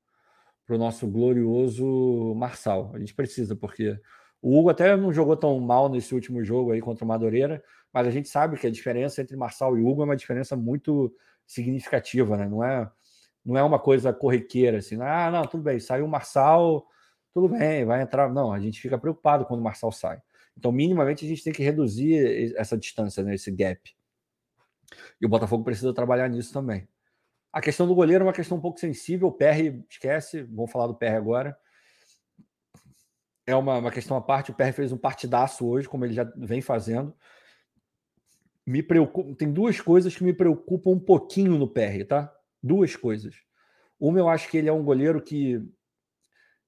nosso 0.70 1.08
glorioso 1.08 2.34
Marçal. 2.36 2.92
A 2.94 3.00
gente 3.00 3.14
precisa, 3.14 3.56
porque 3.56 4.00
o 4.42 4.58
Hugo 4.58 4.70
até 4.70 4.98
não 4.98 5.14
jogou 5.14 5.38
tão 5.38 5.60
mal 5.60 5.88
nesse 5.88 6.16
último 6.16 6.44
jogo 6.44 6.72
aí 6.72 6.82
contra 6.82 7.06
o 7.06 7.08
Madureira, 7.08 7.64
mas 7.94 8.08
a 8.08 8.12
gente 8.12 8.28
sabe 8.28 8.58
que 8.58 8.66
a 8.66 8.72
diferença 8.72 9.22
entre 9.22 9.38
Marçal 9.38 9.78
e 9.78 9.84
Hugo 9.84 10.02
é 10.02 10.06
uma 10.06 10.16
diferença 10.16 10.56
muito 10.56 11.14
significativa, 11.46 12.36
né? 12.38 12.48
Não 12.48 12.64
é 12.64 12.90
não 13.44 13.58
é 13.58 13.64
uma 13.64 13.80
coisa 13.80 14.14
corriqueira, 14.14 14.78
assim, 14.78 15.02
ah, 15.02 15.32
não, 15.32 15.42
tudo 15.44 15.64
bem, 15.64 15.80
saiu 15.80 16.06
o 16.06 16.08
Marçal, 16.08 16.86
tudo 17.34 17.50
bem, 17.50 17.86
vai 17.86 18.02
entrar. 18.02 18.32
Não, 18.32 18.52
a 18.52 18.60
gente 18.60 18.80
fica 18.82 18.98
preocupado 18.98 19.46
quando 19.46 19.60
o 19.60 19.64
Marçal 19.64 19.92
sai. 19.92 20.22
Então, 20.58 20.72
minimamente, 20.72 21.26
a 21.26 21.28
gente 21.28 21.44
tem 21.44 21.54
que 21.54 21.64
reduzir 21.64 22.54
essa 22.58 22.78
distância, 22.78 23.24
né, 23.24 23.36
esse 23.36 23.52
gap. 23.52 23.96
E 25.20 25.26
o 25.26 25.30
Botafogo 25.30 25.64
precisa 25.64 25.94
trabalhar 25.94 26.28
nisso 26.28 26.52
também. 26.54 26.88
A 27.52 27.62
questão 27.62 27.88
do 27.88 27.96
goleiro 27.96 28.24
é 28.24 28.28
uma 28.28 28.34
questão 28.34 28.58
um 28.58 28.62
pouco 28.62 28.80
sensível. 28.80 29.28
O 29.28 29.32
PR, 29.32 29.84
esquece, 29.90 30.44
vamos 30.44 30.72
falar 30.72 30.88
do 30.88 30.96
PR 30.96 31.16
agora. 31.18 31.58
É 33.46 33.56
uma, 33.56 33.78
uma 33.78 33.92
questão 33.92 34.16
à 34.16 34.22
parte. 34.22 34.52
O 34.52 34.54
PR 34.54 34.72
fez 34.74 34.92
um 34.92 34.98
partidaço 34.98 35.68
hoje, 35.68 35.90
como 35.90 36.06
ele 36.06 36.14
já 36.14 36.24
vem 36.38 36.62
fazendo. 36.62 37.14
Me 38.66 38.82
preocupa, 38.82 39.36
tem 39.36 39.52
duas 39.52 39.82
coisas 39.82 40.16
que 40.16 40.24
me 40.24 40.34
preocupam 40.34 40.92
um 40.92 41.00
pouquinho 41.00 41.58
no 41.58 41.68
PR, 41.68 42.06
tá? 42.08 42.34
Duas 42.64 42.96
coisas. 42.96 43.36
Uma, 44.00 44.20
eu 44.20 44.30
acho 44.30 44.50
que 44.50 44.58
ele 44.58 44.70
é 44.70 44.74
um 44.74 44.84
goleiro 44.84 45.22
que. 45.22 45.62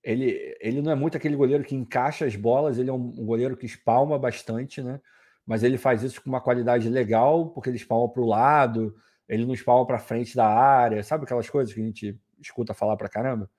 Ele, 0.03 0.57
ele 0.59 0.81
não 0.81 0.91
é 0.91 0.95
muito 0.95 1.15
aquele 1.15 1.35
goleiro 1.35 1.63
que 1.63 1.75
encaixa 1.75 2.25
as 2.25 2.35
bolas, 2.35 2.77
ele 2.77 2.89
é 2.89 2.93
um, 2.93 3.13
um 3.17 3.25
goleiro 3.25 3.55
que 3.55 3.65
espalma 3.65 4.19
bastante, 4.19 4.81
né? 4.81 4.99
mas 5.45 5.63
ele 5.63 5.77
faz 5.77 6.03
isso 6.03 6.21
com 6.21 6.29
uma 6.29 6.41
qualidade 6.41 6.89
legal, 6.89 7.49
porque 7.49 7.69
ele 7.69 7.77
espalma 7.77 8.11
para 8.11 8.21
o 8.21 8.27
lado, 8.27 8.95
ele 9.27 9.45
não 9.45 9.53
espalma 9.53 9.85
para 9.85 9.99
frente 9.99 10.35
da 10.35 10.47
área, 10.47 11.03
sabe 11.03 11.25
aquelas 11.25 11.49
coisas 11.49 11.73
que 11.73 11.81
a 11.81 11.83
gente 11.83 12.19
escuta 12.39 12.73
falar 12.73 12.95
para 12.97 13.09
caramba? 13.09 13.49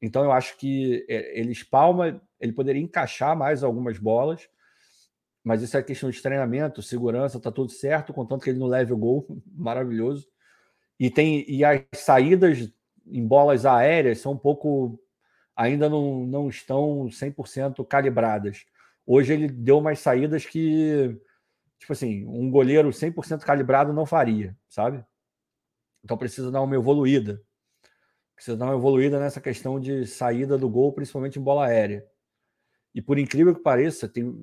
Então 0.00 0.24
eu 0.24 0.32
acho 0.32 0.56
que 0.56 1.04
é, 1.08 1.38
ele 1.38 1.52
espalma, 1.52 2.20
ele 2.40 2.52
poderia 2.52 2.82
encaixar 2.82 3.36
mais 3.36 3.62
algumas 3.62 3.98
bolas, 3.98 4.48
mas 5.44 5.62
isso 5.62 5.76
é 5.76 5.82
questão 5.82 6.10
de 6.10 6.20
treinamento, 6.20 6.82
segurança, 6.82 7.40
tá 7.40 7.52
tudo 7.52 7.70
certo, 7.70 8.12
contanto 8.12 8.42
que 8.42 8.50
ele 8.50 8.58
não 8.58 8.66
leve 8.66 8.92
o 8.92 8.96
gol, 8.96 9.26
maravilhoso. 9.54 10.26
E 10.98 11.10
tem 11.10 11.44
e 11.48 11.64
as 11.64 11.82
saídas 11.94 12.72
em 13.06 13.26
bolas 13.26 13.66
aéreas 13.66 14.18
são 14.18 14.32
um 14.32 14.38
pouco 14.38 14.98
ainda 15.56 15.88
não, 15.88 16.26
não 16.26 16.48
estão 16.48 17.06
100% 17.06 17.84
calibradas. 17.86 18.66
Hoje 19.06 19.32
ele 19.32 19.48
deu 19.48 19.78
umas 19.78 19.98
saídas 20.00 20.44
que, 20.44 21.18
tipo 21.78 21.92
assim, 21.92 22.26
um 22.26 22.50
goleiro 22.50 22.90
100% 22.90 23.40
calibrado 23.40 23.92
não 23.92 24.04
faria, 24.04 24.56
sabe? 24.68 25.04
Então 26.04 26.18
precisa 26.18 26.50
dar 26.50 26.62
uma 26.62 26.76
evoluída. 26.76 27.42
Precisa 28.34 28.56
dar 28.56 28.66
uma 28.66 28.74
evoluída 28.74 29.18
nessa 29.18 29.40
questão 29.40 29.80
de 29.80 30.06
saída 30.06 30.58
do 30.58 30.68
gol, 30.68 30.92
principalmente 30.92 31.38
em 31.38 31.42
bola 31.42 31.66
aérea. 31.66 32.06
E 32.94 33.00
por 33.00 33.18
incrível 33.18 33.54
que 33.54 33.62
pareça, 33.62 34.08
tem, 34.08 34.34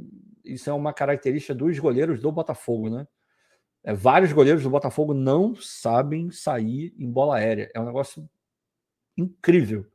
isso 0.44 0.70
é 0.70 0.74
uma 0.74 0.94
característica 0.94 1.54
dos 1.54 1.78
goleiros 1.78 2.20
do 2.20 2.32
Botafogo, 2.32 2.90
né? 2.90 3.08
É, 3.84 3.94
vários 3.94 4.32
goleiros 4.32 4.64
do 4.64 4.70
Botafogo 4.70 5.14
não 5.14 5.56
sabem 5.56 6.32
sair 6.32 6.94
em 6.98 7.12
bola 7.12 7.38
aérea. 7.38 7.70
É 7.76 7.80
um 7.80 7.86
negócio 7.86 8.28
incrível. 9.18 9.86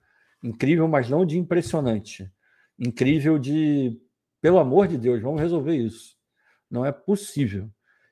Incrível, 0.42 0.86
mas 0.88 1.08
não 1.08 1.26
de 1.26 1.38
impressionante. 1.38 2.30
Incrível 2.78 3.38
de, 3.38 3.98
pelo 4.40 4.58
amor 4.58 4.86
de 4.86 4.96
Deus, 4.96 5.20
vamos 5.20 5.40
resolver 5.40 5.76
isso. 5.76 6.16
Não 6.70 6.84
é 6.84 6.92
possível. 6.92 7.70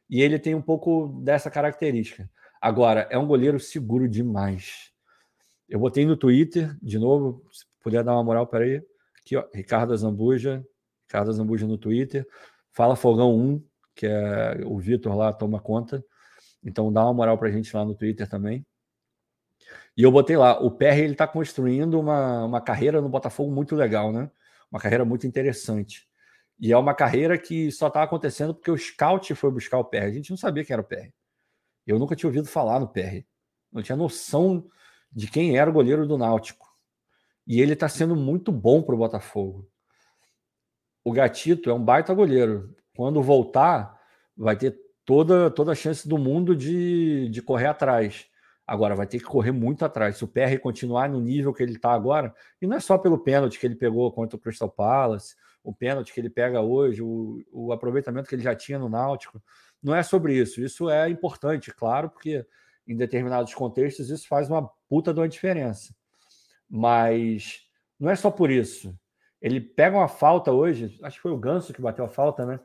E 0.09 0.20
ele 0.20 0.39
tem 0.39 0.55
um 0.55 0.62
pouco 0.62 1.20
dessa 1.23 1.51
característica. 1.51 2.28
Agora, 2.61 3.07
é 3.11 3.19
um 3.19 3.27
goleiro 3.27 3.61
seguro 3.61 4.09
demais. 4.09 4.90
Eu 5.69 5.78
botei 5.78 6.05
no 6.05 6.16
Twitter, 6.16 6.77
de 6.82 6.98
novo, 6.98 7.44
se 7.53 7.65
puder 7.82 8.03
dar 8.03 8.15
uma 8.15 8.24
moral, 8.24 8.47
peraí. 8.47 8.82
Aqui, 9.20 9.36
ó, 9.36 9.44
Ricardo 9.53 9.97
Zambuja, 9.97 10.65
Ricardo 11.07 11.32
Zambuja 11.32 11.66
no 11.66 11.78
Twitter. 11.78 12.27
Fala 12.73 12.97
Fogão 12.97 13.36
1, 13.36 13.65
que 13.94 14.07
é 14.07 14.62
o 14.65 14.78
Vitor 14.78 15.16
lá 15.16 15.32
toma 15.32 15.61
conta. 15.61 16.05
Então 16.62 16.93
dá 16.93 17.05
uma 17.05 17.15
moral 17.15 17.39
pra 17.39 17.51
gente 17.51 17.74
lá 17.74 17.85
no 17.85 17.94
Twitter 17.94 18.28
também. 18.28 18.65
E 19.97 20.02
eu 20.02 20.12
botei 20.12 20.36
lá, 20.36 20.60
o 20.60 20.70
PR 20.70 20.98
ele 20.98 21.12
está 21.12 21.27
construindo 21.27 21.98
uma, 21.98 22.44
uma 22.44 22.60
carreira 22.60 23.01
no 23.01 23.09
Botafogo 23.09 23.51
muito 23.51 23.74
legal, 23.74 24.12
né? 24.12 24.31
Uma 24.70 24.81
carreira 24.81 25.05
muito 25.05 25.27
interessante. 25.27 26.06
E 26.59 26.73
é 26.73 26.77
uma 26.77 26.94
carreira 26.94 27.39
que 27.39 27.70
só 27.70 27.89
está 27.89 28.02
acontecendo 28.02 28.55
porque 28.55 28.70
o 28.70 28.77
scout 28.77 29.35
foi 29.35 29.51
buscar 29.51 29.78
o 29.78 29.85
PR. 29.85 30.05
A 30.05 30.10
gente 30.10 30.31
não 30.31 30.36
sabia 30.36 30.64
quem 30.64 30.74
era 30.74 30.82
o 30.82 30.85
PR. 30.85 31.10
Eu 31.86 31.98
nunca 31.98 32.16
tinha 32.16 32.28
ouvido 32.28 32.47
falar 32.47 32.81
no 32.81 32.89
PR. 32.89 33.24
Não 33.73 33.82
tinha 33.82 33.97
noção 33.97 34.66
de 35.10 35.28
quem 35.28 35.56
era 35.56 35.70
o 35.70 35.73
goleiro 35.73 36.06
do 36.06 36.18
Náutico. 36.18 36.66
E 37.47 37.60
ele 37.60 37.74
está 37.74 37.89
sendo 37.89 38.16
muito 38.16 38.51
bom 38.51 38.82
para 38.82 38.94
o 38.94 38.98
Botafogo. 38.98 39.68
O 41.05 41.12
Gatito 41.12 41.70
é 41.70 41.74
um 41.74 41.82
baita 41.82 42.12
goleiro. 42.12 42.74
Quando 42.94 43.23
voltar, 43.23 43.98
vai 44.36 44.56
ter 44.56 44.77
toda, 45.05 45.51
toda 45.51 45.73
a 45.73 45.74
chance 45.74 46.09
do 46.09 46.18
mundo 46.18 46.56
de, 46.56 47.28
de 47.28 47.40
correr 47.40 47.66
atrás. 47.66 48.27
Agora 48.66 48.97
vai 48.97 49.06
ter 49.06 49.18
que 49.18 49.24
correr 49.24 49.52
muito 49.52 49.84
atrás. 49.84 50.16
Se 50.16 50.24
o 50.24 50.28
PR 50.28 50.59
continuar 50.60 51.09
no 51.09 51.20
nível 51.20 51.55
que 51.55 51.62
ele 51.62 51.74
está 51.74 51.93
agora, 51.93 52.34
e 52.60 52.66
não 52.66 52.76
é 52.76 52.80
só 52.80 52.98
pelo 52.98 53.18
pênalti 53.18 53.60
que 53.60 53.66
ele 53.66 53.76
pegou 53.76 54.10
contra 54.10 54.36
o 54.36 54.40
Crystal 54.40 54.68
Palace, 54.68 55.36
o 55.62 55.72
pênalti 55.72 56.12
que 56.12 56.20
ele 56.20 56.30
pega 56.30 56.60
hoje, 56.60 57.02
o, 57.02 57.43
o 57.52 57.72
aproveitamento 57.72 58.28
que 58.28 58.34
ele 58.34 58.43
já 58.43 58.55
tinha 58.55 58.78
no 58.78 58.88
Náutico, 58.88 59.40
não 59.82 59.94
é 59.94 60.02
sobre 60.02 60.34
isso. 60.34 60.60
Isso 60.60 60.90
é 60.90 61.09
importante, 61.09 61.72
claro, 61.72 62.10
porque 62.10 62.44
em 62.86 62.97
determinados 62.97 63.55
contextos 63.55 64.10
isso 64.10 64.26
faz 64.28 64.48
uma 64.48 64.68
puta 64.88 65.12
de 65.12 65.20
uma 65.20 65.28
diferença. 65.28 65.94
Mas 66.68 67.62
não 67.98 68.10
é 68.10 68.16
só 68.16 68.30
por 68.30 68.51
isso. 68.51 68.98
Ele 69.40 69.60
pega 69.60 69.97
uma 69.97 70.09
falta 70.09 70.51
hoje, 70.51 70.98
acho 71.02 71.16
que 71.16 71.22
foi 71.22 71.32
o 71.32 71.38
Ganso 71.38 71.72
que 71.72 71.80
bateu 71.80 72.05
a 72.05 72.09
falta, 72.09 72.44
né? 72.44 72.60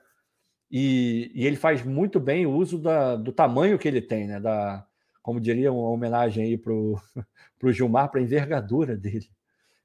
E, 0.70 1.32
e 1.36 1.46
ele 1.46 1.58
faz 1.58 1.84
muito 1.84 2.20
bem 2.20 2.46
o 2.46 2.52
uso 2.52 2.80
da, 2.80 3.16
do 3.16 3.32
tamanho 3.32 3.78
que 3.78 3.88
ele 3.88 4.02
tem, 4.02 4.28
né? 4.28 4.40
Da, 4.40 4.88
como 5.22 5.40
diria, 5.40 5.72
uma 5.72 5.90
homenagem 5.90 6.44
aí 6.44 6.58
para 6.58 6.74
o 6.74 7.00
Gilmar, 7.72 8.10
para 8.10 8.20
a 8.20 8.24
envergadura 8.24 8.98
dele. 8.98 9.30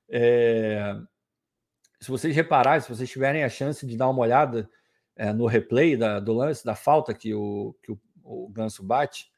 É, 0.08 0.94
se 2.00 2.10
vocês 2.10 2.34
repararem, 2.34 2.80
se 2.80 2.88
vocês 2.88 3.10
tiverem 3.10 3.44
a 3.44 3.48
chance 3.48 3.86
de 3.86 3.96
dar 3.96 4.08
uma 4.08 4.20
olhada 4.22 4.68
é, 5.16 5.32
no 5.32 5.46
replay 5.46 5.96
da, 5.96 6.20
do 6.20 6.32
lance, 6.32 6.64
da 6.64 6.74
falta 6.74 7.14
que 7.14 7.34
o, 7.34 7.74
que 7.82 7.92
o, 7.92 8.00
o 8.22 8.48
Ganso 8.48 8.82
bate, 8.82 9.30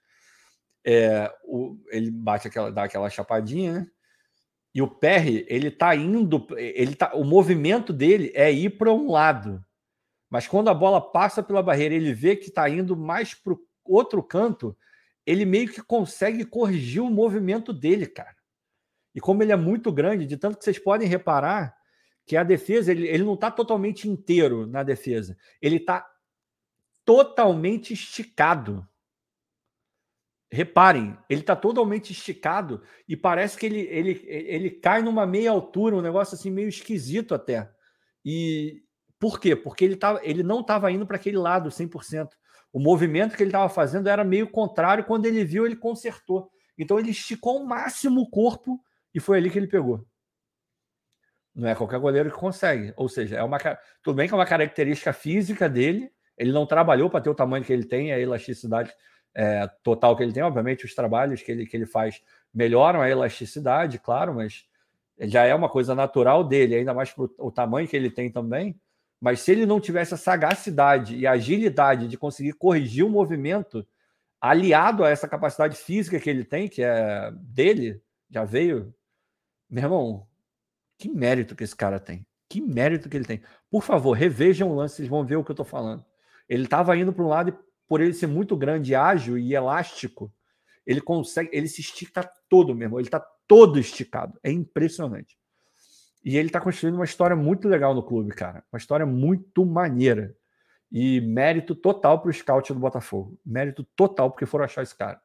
é, 0.84 1.32
o, 1.44 1.78
ele 1.90 2.10
bate 2.10 2.48
aquela, 2.48 2.70
dá 2.70 2.84
aquela 2.84 3.10
chapadinha, 3.10 3.72
né? 3.80 3.90
E 4.74 4.82
o 4.82 4.88
Perry, 4.88 5.44
ele 5.48 5.70
tá 5.70 5.96
indo, 5.96 6.46
ele 6.56 6.94
tá, 6.94 7.12
o 7.14 7.24
movimento 7.24 7.92
dele 7.92 8.30
é 8.34 8.52
ir 8.52 8.70
para 8.76 8.92
um 8.92 9.10
lado. 9.10 9.64
Mas 10.30 10.46
quando 10.46 10.68
a 10.68 10.74
bola 10.74 11.00
passa 11.00 11.42
pela 11.42 11.62
barreira, 11.62 11.94
ele 11.94 12.12
vê 12.12 12.36
que 12.36 12.48
está 12.48 12.68
indo 12.68 12.96
mais 12.96 13.34
para 13.34 13.54
o 13.54 13.60
outro 13.84 14.22
canto, 14.22 14.76
ele 15.28 15.44
meio 15.44 15.68
que 15.68 15.82
consegue 15.82 16.42
corrigir 16.42 17.02
o 17.02 17.10
movimento 17.10 17.70
dele, 17.70 18.06
cara. 18.06 18.34
E 19.14 19.20
como 19.20 19.42
ele 19.42 19.52
é 19.52 19.56
muito 19.56 19.92
grande, 19.92 20.24
de 20.24 20.38
tanto 20.38 20.56
que 20.56 20.64
vocês 20.64 20.78
podem 20.78 21.06
reparar 21.06 21.76
que 22.24 22.34
a 22.34 22.42
defesa, 22.42 22.90
ele, 22.90 23.06
ele 23.06 23.24
não 23.24 23.34
está 23.34 23.50
totalmente 23.50 24.08
inteiro 24.08 24.66
na 24.66 24.82
defesa. 24.82 25.36
Ele 25.60 25.76
está 25.76 26.10
totalmente 27.04 27.92
esticado. 27.92 28.88
Reparem, 30.50 31.14
ele 31.28 31.42
está 31.42 31.54
totalmente 31.54 32.10
esticado 32.10 32.82
e 33.06 33.14
parece 33.14 33.58
que 33.58 33.66
ele, 33.66 33.80
ele, 33.80 34.24
ele 34.26 34.70
cai 34.70 35.02
numa 35.02 35.26
meia 35.26 35.50
altura, 35.50 35.94
um 35.94 36.00
negócio 36.00 36.36
assim 36.36 36.50
meio 36.50 36.70
esquisito 36.70 37.34
até. 37.34 37.70
E 38.24 38.82
por 39.18 39.38
quê? 39.38 39.54
Porque 39.54 39.84
ele, 39.84 39.96
tava, 39.96 40.20
ele 40.22 40.42
não 40.42 40.60
estava 40.60 40.90
indo 40.90 41.06
para 41.06 41.16
aquele 41.16 41.36
lado 41.36 41.68
100% 41.68 42.30
o 42.72 42.78
movimento 42.78 43.36
que 43.36 43.42
ele 43.42 43.50
estava 43.50 43.68
fazendo 43.68 44.08
era 44.08 44.24
meio 44.24 44.48
contrário. 44.50 45.04
Quando 45.04 45.26
ele 45.26 45.44
viu, 45.44 45.66
ele 45.66 45.76
consertou. 45.76 46.50
Então 46.76 46.98
ele 46.98 47.10
esticou 47.10 47.58
ao 47.58 47.64
máximo 47.64 48.20
o 48.20 48.30
corpo 48.30 48.80
e 49.14 49.20
foi 49.20 49.38
ali 49.38 49.50
que 49.50 49.58
ele 49.58 49.66
pegou. 49.66 50.06
Não 51.54 51.68
é 51.68 51.74
qualquer 51.74 51.98
goleiro 51.98 52.30
que 52.30 52.36
consegue. 52.36 52.92
Ou 52.96 53.08
seja, 53.08 53.36
é 53.36 53.42
uma 53.42 53.58
tudo 54.02 54.14
bem 54.14 54.28
que 54.28 54.34
é 54.34 54.36
uma 54.36 54.46
característica 54.46 55.12
física 55.12 55.68
dele. 55.68 56.10
Ele 56.36 56.52
não 56.52 56.66
trabalhou 56.66 57.10
para 57.10 57.20
ter 57.20 57.30
o 57.30 57.34
tamanho 57.34 57.64
que 57.64 57.72
ele 57.72 57.84
tem, 57.84 58.12
a 58.12 58.18
elasticidade 58.18 58.94
é, 59.34 59.68
total 59.82 60.16
que 60.16 60.22
ele 60.22 60.32
tem. 60.32 60.42
Obviamente, 60.42 60.84
os 60.84 60.94
trabalhos 60.94 61.42
que 61.42 61.50
ele, 61.50 61.66
que 61.66 61.76
ele 61.76 61.86
faz 61.86 62.22
melhoram 62.54 63.00
a 63.00 63.10
elasticidade, 63.10 63.98
claro, 63.98 64.34
mas 64.34 64.64
já 65.22 65.44
é 65.44 65.54
uma 65.54 65.68
coisa 65.68 65.94
natural 65.94 66.44
dele, 66.44 66.76
ainda 66.76 66.94
mais 66.94 67.10
para 67.10 67.28
o 67.38 67.50
tamanho 67.50 67.88
que 67.88 67.96
ele 67.96 68.10
tem 68.10 68.30
também. 68.30 68.80
Mas 69.20 69.40
se 69.40 69.50
ele 69.50 69.66
não 69.66 69.80
tivesse 69.80 70.14
a 70.14 70.16
sagacidade 70.16 71.16
e 71.16 71.26
a 71.26 71.32
agilidade 71.32 72.06
de 72.06 72.16
conseguir 72.16 72.52
corrigir 72.52 73.04
o 73.04 73.10
movimento, 73.10 73.86
aliado 74.40 75.04
a 75.04 75.10
essa 75.10 75.28
capacidade 75.28 75.76
física 75.76 76.20
que 76.20 76.30
ele 76.30 76.44
tem, 76.44 76.68
que 76.68 76.82
é 76.82 77.32
dele, 77.34 78.00
já 78.30 78.44
veio. 78.44 78.94
Meu 79.68 79.84
irmão, 79.84 80.26
que 80.96 81.08
mérito 81.08 81.56
que 81.56 81.64
esse 81.64 81.74
cara 81.74 81.98
tem. 81.98 82.26
Que 82.48 82.60
mérito 82.60 83.08
que 83.08 83.16
ele 83.16 83.26
tem. 83.26 83.42
Por 83.70 83.82
favor, 83.82 84.12
revejam 84.12 84.70
o 84.70 84.74
lance, 84.74 84.96
vocês 84.96 85.08
vão 85.08 85.24
ver 85.24 85.36
o 85.36 85.44
que 85.44 85.50
eu 85.50 85.54
estou 85.54 85.66
falando. 85.66 86.04
Ele 86.48 86.64
estava 86.64 86.96
indo 86.96 87.12
para 87.12 87.24
um 87.24 87.28
lado 87.28 87.50
e, 87.50 87.54
por 87.86 88.00
ele 88.00 88.14
ser 88.14 88.26
muito 88.26 88.56
grande, 88.56 88.94
ágil 88.94 89.36
e 89.36 89.54
elástico, 89.54 90.32
ele 90.86 91.00
consegue, 91.00 91.50
ele 91.52 91.68
se 91.68 91.82
estica 91.82 92.30
todo 92.48 92.74
mesmo. 92.74 92.98
Ele 92.98 93.08
está 93.08 93.20
todo 93.46 93.78
esticado. 93.78 94.38
É 94.42 94.50
impressionante. 94.50 95.38
E 96.28 96.36
ele 96.36 96.48
está 96.48 96.60
construindo 96.60 96.96
uma 96.96 97.06
história 97.06 97.34
muito 97.34 97.66
legal 97.66 97.94
no 97.94 98.02
clube, 98.02 98.34
cara. 98.34 98.62
Uma 98.70 98.76
história 98.76 99.06
muito 99.06 99.64
maneira. 99.64 100.36
E 100.92 101.22
mérito 101.22 101.74
total 101.74 102.20
para 102.20 102.28
o 102.28 102.32
scout 102.34 102.70
do 102.70 102.78
Botafogo. 102.78 103.40
Mérito 103.46 103.82
total, 103.96 104.30
porque 104.30 104.44
foram 104.44 104.66
achar 104.66 104.82
esse 104.82 104.94
cara. 104.94 105.18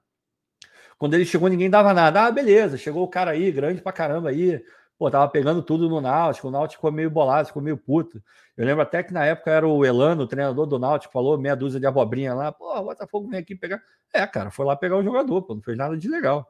Quando 0.98 1.16
ele 1.16 1.26
chegou, 1.26 1.50
ninguém 1.50 1.70
dava 1.70 1.94
nada. 1.94 2.26
Ah, 2.26 2.32
beleza, 2.32 2.78
chegou 2.78 3.04
o 3.04 3.08
cara 3.10 3.32
aí, 3.32 3.52
grande 3.52 3.82
pra 3.82 3.92
caramba 3.92 4.30
aí. 4.30 4.64
Pô, 4.98 5.12
tava 5.12 5.28
pegando 5.28 5.62
tudo 5.62 5.90
no 5.90 6.00
Náutico. 6.00 6.48
O 6.48 6.52
Náutico 6.52 6.80
ficou 6.80 6.90
meio 6.90 7.10
bolado, 7.10 7.50
ficou 7.50 7.62
meio 7.62 7.76
puto. 7.76 8.24
Eu 8.56 8.66
lembro 8.66 8.82
até 8.82 9.04
que 9.04 9.12
na 9.12 9.26
época 9.26 9.52
era 9.52 9.68
o 9.68 9.84
Elano, 9.84 10.24
o 10.24 10.28
treinador 10.28 10.66
do 10.66 10.80
Náutico, 10.80 11.12
falou 11.12 11.38
meia 11.38 11.54
dúzia 11.54 11.82
de 11.82 11.86
abobrinha 11.86 12.34
lá. 12.34 12.50
Pô, 12.54 12.80
o 12.80 12.84
Botafogo 12.86 13.28
vem 13.28 13.42
aqui 13.42 13.56
pegar. 13.56 13.84
É, 14.14 14.26
cara, 14.26 14.50
foi 14.50 14.66
lá 14.66 14.74
pegar 14.74 14.96
o 14.96 15.04
jogador, 15.04 15.42
pô, 15.42 15.54
não 15.54 15.62
fez 15.62 15.78
nada 15.78 15.98
de 15.98 16.08
legal. 16.08 16.48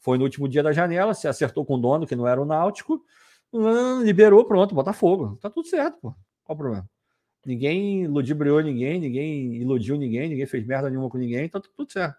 Foi 0.00 0.18
no 0.18 0.24
último 0.24 0.48
dia 0.48 0.64
da 0.64 0.72
janela, 0.72 1.14
se 1.14 1.28
acertou 1.28 1.64
com 1.64 1.76
o 1.76 1.78
dono, 1.78 2.04
que 2.04 2.16
não 2.16 2.26
era 2.26 2.42
o 2.42 2.44
Náutico 2.44 3.00
liberou, 4.02 4.44
pronto, 4.44 4.74
Botafogo. 4.74 5.38
Tá 5.40 5.50
tudo 5.50 5.68
certo, 5.68 5.98
pô. 6.00 6.14
Qual 6.44 6.54
o 6.54 6.56
problema? 6.56 6.88
Ninguém 7.44 8.06
ludibriou 8.06 8.60
ninguém, 8.60 9.00
ninguém 9.00 9.56
iludiu 9.56 9.96
ninguém, 9.96 10.28
ninguém 10.28 10.46
fez 10.46 10.64
merda 10.64 10.88
nenhuma 10.88 11.10
com 11.10 11.18
ninguém, 11.18 11.48
tá 11.48 11.60
tudo 11.60 11.90
certo. 11.90 12.16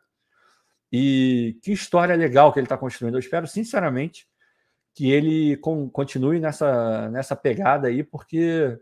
E 0.91 1.57
que 1.61 1.71
história 1.71 2.15
legal 2.15 2.51
que 2.51 2.59
ele 2.59 2.65
está 2.65 2.77
construindo. 2.77 3.15
Eu 3.15 3.19
espero, 3.19 3.47
sinceramente, 3.47 4.27
que 4.93 5.11
ele 5.11 5.57
continue 5.91 6.39
nessa, 6.39 7.09
nessa 7.09 7.35
pegada 7.35 7.87
aí, 7.87 8.03
porque 8.03 8.77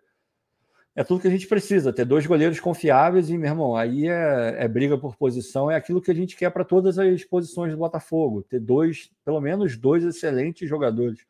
é 0.94 1.04
tudo 1.04 1.22
que 1.22 1.28
a 1.28 1.32
gente 1.32 1.48
precisa, 1.48 1.94
ter 1.94 2.04
dois 2.04 2.26
goleiros 2.26 2.60
confiáveis 2.60 3.30
e, 3.30 3.38
meu 3.38 3.50
irmão, 3.50 3.78
aí 3.78 4.08
é, 4.10 4.56
é 4.60 4.68
briga 4.68 4.98
por 4.98 5.16
posição, 5.16 5.72
é 5.72 5.76
aquilo 5.76 6.02
que 6.02 6.12
a 6.12 6.14
gente 6.14 6.36
quer 6.36 6.50
para 6.50 6.66
todas 6.66 7.00
as 7.00 7.24
posições 7.24 7.72
do 7.72 7.78
Botafogo, 7.78 8.44
ter 8.44 8.60
dois, 8.60 9.10
pelo 9.24 9.40
menos 9.40 9.78
dois 9.78 10.04
excelentes 10.04 10.68
jogadores 10.68 11.26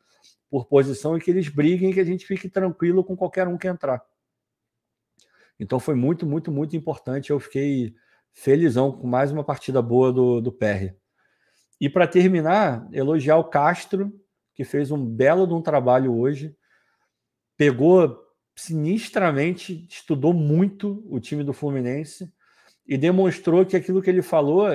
por 0.51 0.65
posição 0.65 1.17
e 1.17 1.21
que 1.21 1.31
eles 1.31 1.47
briguem 1.47 1.93
que 1.93 1.99
a 2.01 2.03
gente 2.03 2.25
fique 2.27 2.49
tranquilo 2.49 3.05
com 3.05 3.15
qualquer 3.15 3.47
um 3.47 3.57
que 3.57 3.69
entrar. 3.69 4.03
Então 5.57 5.79
foi 5.79 5.95
muito, 5.95 6.25
muito, 6.25 6.51
muito 6.51 6.75
importante. 6.75 7.29
Eu 7.29 7.39
fiquei 7.39 7.95
felizão 8.33 8.91
com 8.91 9.07
mais 9.07 9.31
uma 9.31 9.45
partida 9.45 9.81
boa 9.81 10.11
do, 10.11 10.41
do 10.41 10.51
PR. 10.51 10.93
E 11.79 11.89
para 11.89 12.05
terminar, 12.05 12.85
elogiar 12.91 13.37
o 13.37 13.45
Castro, 13.45 14.11
que 14.53 14.65
fez 14.65 14.91
um 14.91 15.03
belo 15.03 15.47
de 15.47 15.53
um 15.53 15.61
trabalho 15.61 16.13
hoje, 16.13 16.53
pegou 17.55 18.19
sinistramente, 18.53 19.87
estudou 19.89 20.33
muito 20.33 21.01
o 21.09 21.17
time 21.19 21.45
do 21.45 21.53
Fluminense 21.53 22.31
e 22.85 22.97
demonstrou 22.97 23.65
que 23.65 23.77
aquilo 23.77 24.01
que 24.01 24.09
ele 24.09 24.21
falou, 24.21 24.67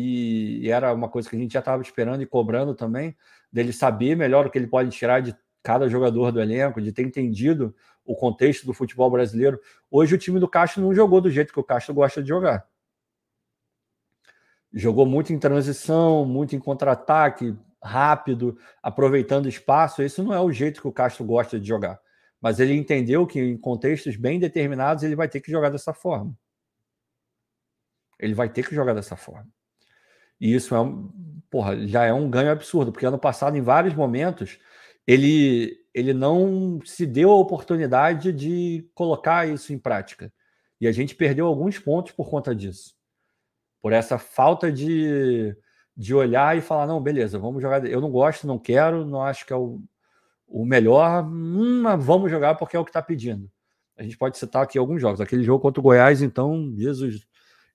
e 0.00 0.70
era 0.70 0.92
uma 0.92 1.08
coisa 1.08 1.28
que 1.28 1.36
a 1.36 1.38
gente 1.38 1.52
já 1.52 1.58
estava 1.58 1.82
esperando 1.82 2.22
e 2.22 2.26
cobrando 2.26 2.74
também, 2.74 3.16
dele 3.52 3.72
saber 3.72 4.16
melhor 4.16 4.46
o 4.46 4.50
que 4.50 4.58
ele 4.58 4.66
pode 4.66 4.90
tirar 4.90 5.20
de 5.20 5.36
cada 5.62 5.88
jogador 5.88 6.30
do 6.32 6.40
elenco, 6.40 6.80
de 6.80 6.92
ter 6.92 7.02
entendido 7.02 7.74
o 8.04 8.14
contexto 8.14 8.64
do 8.64 8.72
futebol 8.72 9.10
brasileiro. 9.10 9.60
Hoje 9.90 10.14
o 10.14 10.18
time 10.18 10.38
do 10.40 10.48
Castro 10.48 10.82
não 10.82 10.94
jogou 10.94 11.20
do 11.20 11.30
jeito 11.30 11.52
que 11.52 11.60
o 11.60 11.64
Castro 11.64 11.94
gosta 11.94 12.22
de 12.22 12.28
jogar. 12.28 12.66
Jogou 14.72 15.06
muito 15.06 15.32
em 15.32 15.38
transição, 15.38 16.24
muito 16.24 16.54
em 16.54 16.58
contra-ataque, 16.58 17.56
rápido, 17.82 18.56
aproveitando 18.82 19.48
espaço. 19.48 20.02
Esse 20.02 20.22
não 20.22 20.32
é 20.32 20.40
o 20.40 20.52
jeito 20.52 20.80
que 20.80 20.88
o 20.88 20.92
Castro 20.92 21.24
gosta 21.24 21.58
de 21.58 21.66
jogar 21.66 22.00
mas 22.40 22.60
ele 22.60 22.74
entendeu 22.74 23.26
que 23.26 23.40
em 23.40 23.56
contextos 23.56 24.16
bem 24.16 24.38
determinados 24.38 25.02
ele 25.02 25.16
vai 25.16 25.28
ter 25.28 25.40
que 25.40 25.50
jogar 25.50 25.70
dessa 25.70 25.92
forma. 25.92 26.36
Ele 28.18 28.34
vai 28.34 28.48
ter 28.48 28.66
que 28.66 28.74
jogar 28.74 28.94
dessa 28.94 29.16
forma. 29.16 29.48
E 30.40 30.54
isso 30.54 30.74
é 30.74 30.80
um, 30.80 31.10
porra, 31.50 31.86
já 31.86 32.04
é 32.04 32.12
um 32.12 32.30
ganho 32.30 32.50
absurdo, 32.50 32.92
porque 32.92 33.06
ano 33.06 33.18
passado, 33.18 33.56
em 33.56 33.62
vários 33.62 33.94
momentos, 33.94 34.58
ele, 35.06 35.76
ele 35.94 36.12
não 36.12 36.80
se 36.84 37.06
deu 37.06 37.30
a 37.30 37.36
oportunidade 37.38 38.32
de 38.32 38.88
colocar 38.94 39.48
isso 39.48 39.72
em 39.72 39.78
prática. 39.78 40.32
E 40.80 40.86
a 40.86 40.92
gente 40.92 41.14
perdeu 41.14 41.46
alguns 41.46 41.78
pontos 41.78 42.12
por 42.12 42.28
conta 42.28 42.54
disso. 42.54 42.94
Por 43.80 43.92
essa 43.92 44.18
falta 44.18 44.70
de, 44.70 45.56
de 45.96 46.14
olhar 46.14 46.56
e 46.56 46.60
falar: 46.60 46.86
não, 46.86 47.00
beleza, 47.00 47.38
vamos 47.38 47.62
jogar. 47.62 47.84
Eu 47.86 48.00
não 48.00 48.10
gosto, 48.10 48.46
não 48.46 48.58
quero, 48.58 49.04
não 49.04 49.22
acho 49.22 49.46
que 49.46 49.52
é 49.52 49.56
o, 49.56 49.80
o 50.46 50.64
melhor, 50.64 51.24
hum, 51.24 51.82
vamos 51.98 52.30
jogar 52.30 52.54
porque 52.54 52.76
é 52.76 52.80
o 52.80 52.84
que 52.84 52.90
está 52.90 53.02
pedindo. 53.02 53.50
A 53.96 54.02
gente 54.02 54.16
pode 54.16 54.38
citar 54.38 54.62
aqui 54.62 54.78
alguns 54.78 55.00
jogos. 55.00 55.20
Aquele 55.20 55.42
jogo 55.42 55.60
contra 55.60 55.80
o 55.80 55.82
Goiás, 55.82 56.22
então, 56.22 56.72
Jesus, 56.76 57.26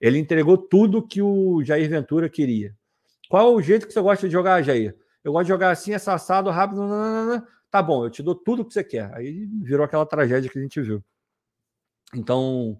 ele 0.04 0.20
entregou 0.20 0.58
tudo 0.58 1.08
que 1.08 1.22
o 1.22 1.64
Jair 1.64 1.90
Ventura 1.90 2.28
queria. 2.28 2.76
Qual 3.30 3.56
o 3.56 3.62
jeito 3.62 3.88
que 3.88 3.94
você 3.94 4.02
gosta 4.02 4.28
de 4.28 4.34
jogar, 4.34 4.62
Jair? 4.62 4.98
Eu 5.24 5.32
gosto 5.32 5.46
de 5.46 5.50
jogar 5.54 5.72
assim, 5.72 5.94
assassado, 5.94 6.50
rápido. 6.50 6.82
Tá 7.72 7.82
bom, 7.82 8.04
eu 8.04 8.10
te 8.10 8.22
dou 8.22 8.36
tudo 8.36 8.66
que 8.66 8.74
você 8.74 8.84
quer. 8.84 9.14
Aí 9.14 9.46
virou 9.62 9.86
aquela 9.86 10.06
tragédia 10.06 10.52
que 10.52 10.60
a 10.60 10.62
gente 10.62 10.82
viu. 10.82 11.02
Então, 12.14 12.78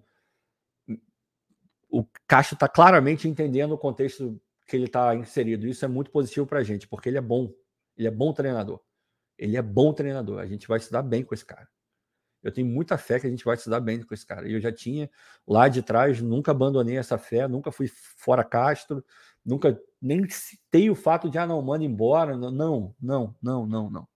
o 1.88 2.04
Castro 2.26 2.56
está 2.56 2.68
claramente 2.68 3.26
entendendo 3.26 3.72
o 3.72 3.78
contexto 3.78 4.38
que 4.68 4.76
ele 4.76 4.84
está 4.84 5.14
inserido. 5.14 5.66
Isso 5.66 5.82
é 5.82 5.88
muito 5.88 6.10
positivo 6.10 6.46
para 6.46 6.58
a 6.58 6.62
gente, 6.62 6.86
porque 6.86 7.08
ele 7.08 7.16
é 7.16 7.22
bom. 7.22 7.50
Ele 7.96 8.06
é 8.06 8.10
bom 8.10 8.34
treinador. 8.34 8.82
Ele 9.38 9.56
é 9.56 9.62
bom 9.62 9.94
treinador. 9.94 10.40
A 10.40 10.46
gente 10.46 10.68
vai 10.68 10.78
se 10.78 10.92
dar 10.92 11.02
bem 11.02 11.24
com 11.24 11.34
esse 11.34 11.44
cara. 11.46 11.66
Eu 12.44 12.52
tenho 12.52 12.68
muita 12.68 12.98
fé 12.98 13.18
que 13.18 13.26
a 13.26 13.30
gente 13.30 13.44
vai 13.44 13.56
se 13.56 13.70
dar 13.70 13.80
bem 13.80 14.02
com 14.02 14.12
esse 14.12 14.26
cara. 14.26 14.46
E 14.46 14.52
eu 14.52 14.60
já 14.60 14.70
tinha 14.70 15.10
lá 15.46 15.66
de 15.66 15.82
trás, 15.82 16.20
nunca 16.20 16.50
abandonei 16.50 16.98
essa 16.98 17.16
fé, 17.16 17.48
nunca 17.48 17.72
fui 17.72 17.88
fora 17.88 18.44
Castro, 18.44 19.02
nunca 19.44 19.80
nem 20.00 20.28
citei 20.28 20.90
o 20.90 20.94
fato 20.94 21.30
de 21.30 21.38
ah, 21.38 21.46
não, 21.46 21.62
manda 21.62 21.84
embora. 21.84 22.36
Não, 22.36 22.94
não, 23.00 23.34
não, 23.42 23.66
não, 23.66 23.90
não. 23.90 24.08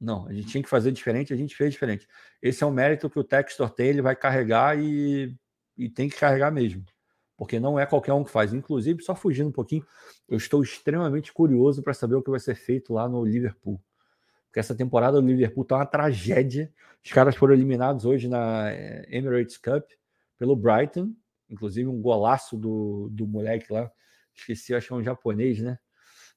Não, 0.00 0.26
a 0.26 0.32
gente 0.32 0.48
tinha 0.48 0.62
que 0.62 0.68
fazer 0.68 0.90
diferente, 0.90 1.32
a 1.32 1.36
gente 1.36 1.54
fez 1.54 1.72
diferente. 1.72 2.08
Esse 2.40 2.64
é 2.64 2.66
um 2.66 2.72
mérito 2.72 3.08
que 3.08 3.18
o 3.18 3.24
Textor 3.24 3.70
tem, 3.70 3.88
ele 3.88 4.02
vai 4.02 4.16
carregar 4.16 4.76
e, 4.76 5.36
e 5.76 5.88
tem 5.88 6.08
que 6.08 6.18
carregar 6.18 6.50
mesmo. 6.50 6.84
Porque 7.36 7.60
não 7.60 7.78
é 7.78 7.86
qualquer 7.86 8.12
um 8.12 8.24
que 8.24 8.30
faz. 8.30 8.52
Inclusive, 8.52 9.02
só 9.02 9.14
fugindo 9.14 9.50
um 9.50 9.52
pouquinho, 9.52 9.86
eu 10.28 10.36
estou 10.36 10.62
extremamente 10.62 11.32
curioso 11.32 11.82
para 11.82 11.94
saber 11.94 12.16
o 12.16 12.22
que 12.22 12.30
vai 12.30 12.40
ser 12.40 12.54
feito 12.56 12.94
lá 12.94 13.08
no 13.08 13.24
Liverpool. 13.24 13.80
Porque 14.52 14.60
essa 14.60 14.74
temporada 14.74 15.18
do 15.18 15.26
Liverpool 15.26 15.64
tá 15.64 15.76
uma 15.76 15.86
tragédia. 15.86 16.70
Os 17.02 17.10
caras 17.10 17.34
foram 17.34 17.54
eliminados 17.54 18.04
hoje 18.04 18.28
na 18.28 18.70
eh, 18.70 19.06
Emirates 19.08 19.56
Cup 19.56 19.82
pelo 20.38 20.54
Brighton, 20.54 21.14
inclusive 21.48 21.88
um 21.88 22.02
golaço 22.02 22.54
do, 22.58 23.08
do 23.10 23.26
moleque 23.26 23.72
lá. 23.72 23.90
Esqueci, 24.34 24.74
acho 24.74 24.88
que 24.88 24.92
é 24.92 24.96
um 24.96 25.02
japonês, 25.02 25.58
né? 25.58 25.78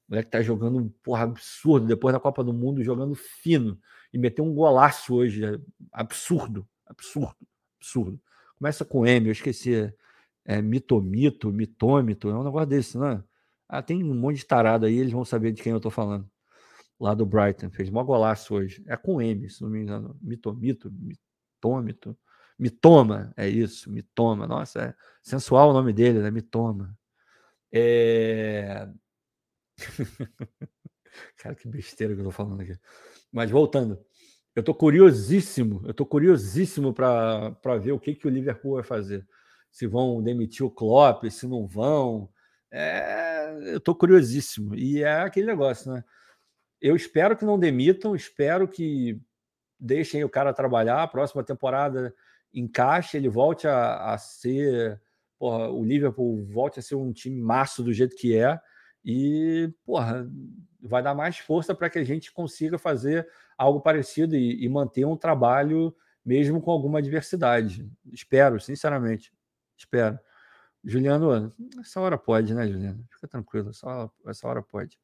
O 0.08 0.12
moleque 0.12 0.30
tá 0.30 0.40
jogando 0.40 0.78
um 0.78 0.88
porra 1.02 1.24
absurdo 1.24 1.86
depois 1.86 2.14
da 2.14 2.18
Copa 2.18 2.42
do 2.42 2.54
Mundo, 2.54 2.82
jogando 2.82 3.14
fino. 3.14 3.78
E 4.10 4.16
meteu 4.16 4.46
um 4.46 4.54
golaço 4.54 5.14
hoje. 5.14 5.44
É 5.44 5.58
absurdo, 5.92 6.66
absurdo, 6.86 7.36
absurdo. 7.78 8.18
Começa 8.58 8.82
com 8.82 9.06
M, 9.06 9.26
eu 9.26 9.32
esqueci. 9.32 9.92
É 10.42 10.62
mitomito, 10.62 11.52
mitômito, 11.52 12.30
é 12.30 12.34
um 12.34 12.44
negócio 12.44 12.66
desse, 12.66 12.96
né? 12.96 13.22
Ah, 13.68 13.82
tem 13.82 14.02
um 14.02 14.14
monte 14.14 14.38
de 14.38 14.46
tarado 14.46 14.86
aí, 14.86 14.96
eles 14.96 15.12
vão 15.12 15.24
saber 15.24 15.52
de 15.52 15.62
quem 15.62 15.72
eu 15.72 15.80
tô 15.80 15.90
falando 15.90 16.26
lá 16.98 17.14
do 17.14 17.26
Brighton, 17.26 17.70
fez 17.70 17.90
mó 17.90 18.02
golaço 18.02 18.54
hoje. 18.54 18.82
É 18.86 18.96
com 18.96 19.20
M, 19.20 19.48
se 19.50 19.62
não 19.62 19.70
me 19.70 19.80
engano. 19.80 20.16
Mitomito, 20.20 20.90
mitômito. 20.90 22.16
Mitoma, 22.58 23.32
é 23.36 23.48
isso, 23.48 23.90
Mitoma. 23.90 24.46
Nossa, 24.46 24.80
é 24.80 24.94
sensual 25.22 25.70
o 25.70 25.72
nome 25.72 25.92
dele, 25.92 26.20
né? 26.20 26.30
Mitoma. 26.30 26.96
É... 27.72 28.88
Cara, 31.36 31.54
que 31.54 31.68
besteira 31.68 32.14
que 32.14 32.20
eu 32.20 32.24
tô 32.24 32.30
falando 32.30 32.60
aqui. 32.62 32.78
Mas 33.30 33.50
voltando, 33.50 33.98
eu 34.54 34.62
tô 34.62 34.74
curiosíssimo, 34.74 35.82
eu 35.86 35.92
tô 35.92 36.06
curiosíssimo 36.06 36.94
para 36.94 37.78
ver 37.78 37.92
o 37.92 38.00
que, 38.00 38.14
que 38.14 38.26
o 38.26 38.30
Liverpool 38.30 38.76
vai 38.76 38.84
fazer. 38.84 39.26
Se 39.70 39.86
vão 39.86 40.22
demitir 40.22 40.64
o 40.64 40.70
Klopp, 40.70 41.24
se 41.30 41.46
não 41.46 41.66
vão. 41.66 42.30
É... 42.70 43.74
eu 43.74 43.80
tô 43.80 43.94
curiosíssimo. 43.94 44.74
E 44.74 45.02
é 45.02 45.20
aquele 45.20 45.46
negócio, 45.46 45.92
né? 45.92 46.02
Eu 46.80 46.94
espero 46.94 47.36
que 47.36 47.44
não 47.44 47.58
demitam, 47.58 48.14
espero 48.14 48.68
que 48.68 49.20
deixem 49.78 50.24
o 50.24 50.28
cara 50.28 50.52
trabalhar. 50.52 51.02
A 51.02 51.08
próxima 51.08 51.42
temporada 51.42 52.14
encaixe, 52.52 53.16
ele 53.16 53.28
volte 53.28 53.66
a, 53.66 54.12
a 54.12 54.18
ser. 54.18 55.00
Porra, 55.38 55.70
o 55.70 55.84
Liverpool 55.84 56.46
volte 56.46 56.78
a 56.78 56.82
ser 56.82 56.94
um 56.94 57.12
time 57.12 57.40
maço 57.40 57.82
do 57.82 57.92
jeito 57.92 58.16
que 58.16 58.36
é. 58.36 58.58
E, 59.04 59.72
porra, 59.84 60.28
vai 60.80 61.02
dar 61.02 61.14
mais 61.14 61.38
força 61.38 61.74
para 61.74 61.90
que 61.90 61.98
a 61.98 62.04
gente 62.04 62.32
consiga 62.32 62.78
fazer 62.78 63.28
algo 63.56 63.80
parecido 63.80 64.34
e, 64.34 64.64
e 64.64 64.68
manter 64.68 65.04
um 65.04 65.16
trabalho 65.16 65.94
mesmo 66.24 66.60
com 66.60 66.70
alguma 66.70 66.98
adversidade. 66.98 67.88
Espero, 68.12 68.58
sinceramente. 68.58 69.32
Espero. 69.76 70.18
Juliano, 70.82 71.52
essa 71.80 72.00
hora 72.00 72.16
pode, 72.18 72.54
né, 72.54 72.66
Juliano? 72.66 73.04
Fica 73.10 73.28
tranquilo, 73.28 73.70
essa 73.70 73.86
hora, 73.86 74.10
essa 74.26 74.48
hora 74.48 74.62
pode. 74.62 74.98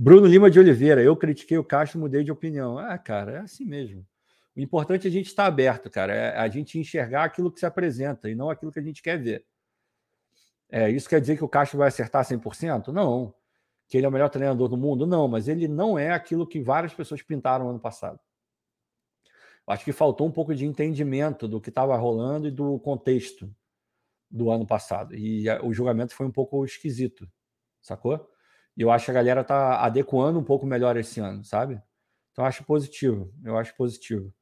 Bruno 0.00 0.28
Lima 0.28 0.48
de 0.48 0.60
Oliveira, 0.60 1.02
eu 1.02 1.16
critiquei 1.16 1.58
o 1.58 1.64
Castro, 1.64 1.98
mudei 1.98 2.22
de 2.22 2.30
opinião. 2.30 2.78
Ah, 2.78 2.96
cara, 2.96 3.32
é 3.32 3.38
assim 3.38 3.64
mesmo. 3.64 4.06
O 4.54 4.60
importante 4.60 5.08
é 5.08 5.10
a 5.10 5.12
gente 5.12 5.26
estar 5.26 5.44
aberto, 5.44 5.90
cara, 5.90 6.14
é 6.14 6.38
a 6.38 6.48
gente 6.48 6.78
enxergar 6.78 7.24
aquilo 7.24 7.50
que 7.50 7.58
se 7.58 7.66
apresenta 7.66 8.30
e 8.30 8.34
não 8.36 8.48
aquilo 8.48 8.70
que 8.70 8.78
a 8.78 8.82
gente 8.82 9.02
quer 9.02 9.20
ver. 9.20 9.44
É, 10.70 10.88
isso 10.88 11.08
quer 11.08 11.20
dizer 11.20 11.36
que 11.36 11.42
o 11.42 11.48
Castro 11.48 11.78
vai 11.78 11.88
acertar 11.88 12.24
100%? 12.24 12.92
Não. 12.92 13.34
Que 13.88 13.96
ele 13.96 14.06
é 14.06 14.08
o 14.08 14.12
melhor 14.12 14.28
treinador 14.28 14.68
do 14.68 14.76
mundo? 14.76 15.04
Não, 15.04 15.26
mas 15.26 15.48
ele 15.48 15.66
não 15.66 15.98
é 15.98 16.12
aquilo 16.12 16.46
que 16.46 16.62
várias 16.62 16.94
pessoas 16.94 17.20
pintaram 17.20 17.68
ano 17.68 17.80
passado. 17.80 18.20
Acho 19.66 19.84
que 19.84 19.90
faltou 19.90 20.28
um 20.28 20.32
pouco 20.32 20.54
de 20.54 20.64
entendimento 20.64 21.48
do 21.48 21.60
que 21.60 21.70
estava 21.70 21.96
rolando 21.96 22.46
e 22.46 22.52
do 22.52 22.78
contexto 22.78 23.52
do 24.30 24.48
ano 24.48 24.64
passado. 24.64 25.16
E 25.16 25.50
o 25.64 25.74
julgamento 25.74 26.14
foi 26.14 26.24
um 26.24 26.30
pouco 26.30 26.64
esquisito, 26.64 27.28
sacou? 27.82 28.30
E 28.78 28.82
eu 28.82 28.92
acho 28.92 29.06
que 29.06 29.10
a 29.10 29.14
galera 29.14 29.42
tá 29.42 29.84
adequando 29.84 30.38
um 30.38 30.44
pouco 30.44 30.64
melhor 30.64 30.96
esse 30.96 31.18
ano, 31.18 31.42
sabe? 31.42 31.82
Então 32.30 32.44
eu 32.44 32.48
acho 32.48 32.62
positivo, 32.62 33.28
eu 33.44 33.58
acho 33.58 33.74
positivo. 33.76 34.32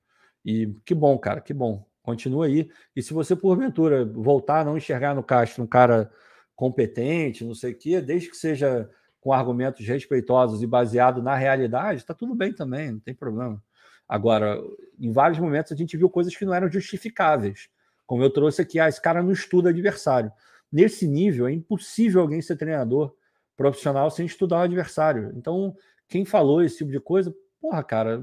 E 0.44 0.76
que 0.84 0.94
bom, 0.94 1.16
cara, 1.18 1.40
que 1.40 1.54
bom. 1.54 1.88
Continua 2.02 2.44
aí. 2.44 2.70
E 2.94 3.02
se 3.02 3.14
você, 3.14 3.34
porventura, 3.34 4.04
voltar 4.04 4.60
a 4.60 4.64
não 4.64 4.76
enxergar 4.76 5.14
no 5.14 5.22
Castro 5.22 5.64
um 5.64 5.66
cara 5.66 6.12
competente, 6.54 7.46
não 7.46 7.54
sei 7.54 7.72
o 7.72 7.78
quê, 7.78 7.98
desde 8.02 8.28
que 8.28 8.36
seja 8.36 8.90
com 9.22 9.32
argumentos 9.32 9.86
respeitosos 9.86 10.62
e 10.62 10.66
baseado 10.66 11.22
na 11.22 11.34
realidade, 11.34 12.04
tá 12.04 12.12
tudo 12.12 12.34
bem 12.34 12.52
também, 12.52 12.92
não 12.92 13.00
tem 13.00 13.14
problema. 13.14 13.60
Agora, 14.06 14.62
em 15.00 15.12
vários 15.12 15.38
momentos 15.38 15.72
a 15.72 15.76
gente 15.76 15.96
viu 15.96 16.10
coisas 16.10 16.36
que 16.36 16.44
não 16.44 16.52
eram 16.52 16.70
justificáveis. 16.70 17.70
Como 18.06 18.22
eu 18.22 18.30
trouxe 18.30 18.60
aqui, 18.60 18.78
ah, 18.78 18.88
esse 18.88 19.00
cara 19.00 19.22
não 19.22 19.32
estuda 19.32 19.70
adversário. 19.70 20.30
Nesse 20.70 21.08
nível, 21.08 21.48
é 21.48 21.52
impossível 21.52 22.20
alguém 22.20 22.42
ser 22.42 22.56
treinador 22.56 23.16
profissional 23.56 24.10
sem 24.10 24.26
estudar 24.26 24.58
o 24.58 24.62
adversário. 24.62 25.32
Então, 25.34 25.74
quem 26.08 26.24
falou 26.24 26.62
esse 26.62 26.78
tipo 26.78 26.90
de 26.90 27.00
coisa, 27.00 27.34
porra, 27.60 27.82
cara, 27.82 28.22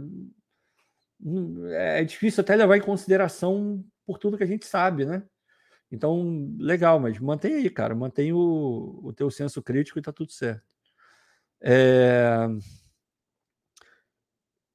hum, 1.22 1.68
é 1.70 2.04
difícil 2.04 2.42
até 2.42 2.56
levar 2.56 2.78
em 2.78 2.82
consideração 2.82 3.84
por 4.06 4.18
tudo 4.18 4.38
que 4.38 4.44
a 4.44 4.48
gente 4.48 4.66
sabe, 4.66 5.06
né? 5.06 5.24
Então, 5.92 6.56
legal, 6.58 7.00
mas 7.00 7.20
mantém 7.20 7.56
aí, 7.56 7.70
cara. 7.70 7.94
Mantém 7.94 8.34
o, 8.34 9.00
o 9.04 9.14
teu 9.14 9.30
senso 9.30 9.62
crítico 9.62 10.00
e 10.00 10.02
tá 10.02 10.12
tudo 10.12 10.32
certo. 10.32 10.64
É... 11.62 12.48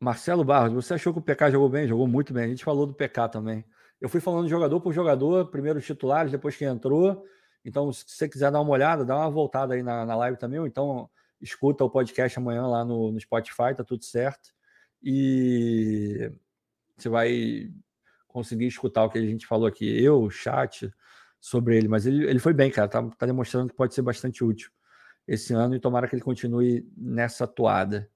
Marcelo 0.00 0.44
Barros, 0.44 0.72
você 0.72 0.94
achou 0.94 1.12
que 1.12 1.18
o 1.18 1.22
PK 1.22 1.50
jogou 1.50 1.68
bem? 1.68 1.88
Jogou 1.88 2.06
muito 2.06 2.32
bem. 2.32 2.44
A 2.44 2.48
gente 2.48 2.64
falou 2.64 2.86
do 2.86 2.94
PK 2.94 3.28
também. 3.28 3.64
Eu 4.00 4.08
fui 4.08 4.20
falando 4.20 4.48
jogador 4.48 4.80
por 4.80 4.92
jogador, 4.92 5.50
primeiro 5.50 5.80
os 5.80 5.84
titulares, 5.84 6.30
depois 6.30 6.56
que 6.56 6.64
entrou. 6.64 7.24
Então, 7.68 7.92
se 7.92 8.04
você 8.06 8.28
quiser 8.28 8.50
dar 8.50 8.60
uma 8.60 8.70
olhada, 8.70 9.04
dá 9.04 9.16
uma 9.16 9.30
voltada 9.30 9.74
aí 9.74 9.82
na, 9.82 10.04
na 10.06 10.16
live 10.16 10.38
também, 10.38 10.58
ou 10.58 10.66
então 10.66 11.08
escuta 11.40 11.84
o 11.84 11.90
podcast 11.90 12.38
amanhã 12.38 12.66
lá 12.66 12.84
no, 12.84 13.12
no 13.12 13.20
Spotify, 13.20 13.74
tá 13.76 13.84
tudo 13.84 14.04
certo. 14.04 14.50
E 15.02 16.32
você 16.96 17.08
vai 17.08 17.70
conseguir 18.26 18.66
escutar 18.66 19.04
o 19.04 19.10
que 19.10 19.18
a 19.18 19.22
gente 19.22 19.46
falou 19.46 19.66
aqui, 19.66 19.86
eu, 20.02 20.22
o 20.22 20.30
chat, 20.30 20.92
sobre 21.40 21.76
ele. 21.76 21.88
Mas 21.88 22.06
ele, 22.06 22.24
ele 22.24 22.38
foi 22.38 22.52
bem, 22.52 22.70
cara, 22.70 22.88
tá, 22.88 23.02
tá 23.02 23.26
demonstrando 23.26 23.70
que 23.70 23.76
pode 23.76 23.94
ser 23.94 24.02
bastante 24.02 24.42
útil 24.42 24.70
esse 25.26 25.52
ano 25.52 25.74
e 25.74 25.80
tomara 25.80 26.08
que 26.08 26.14
ele 26.14 26.22
continue 26.22 26.90
nessa 26.96 27.46
toada. 27.46 28.10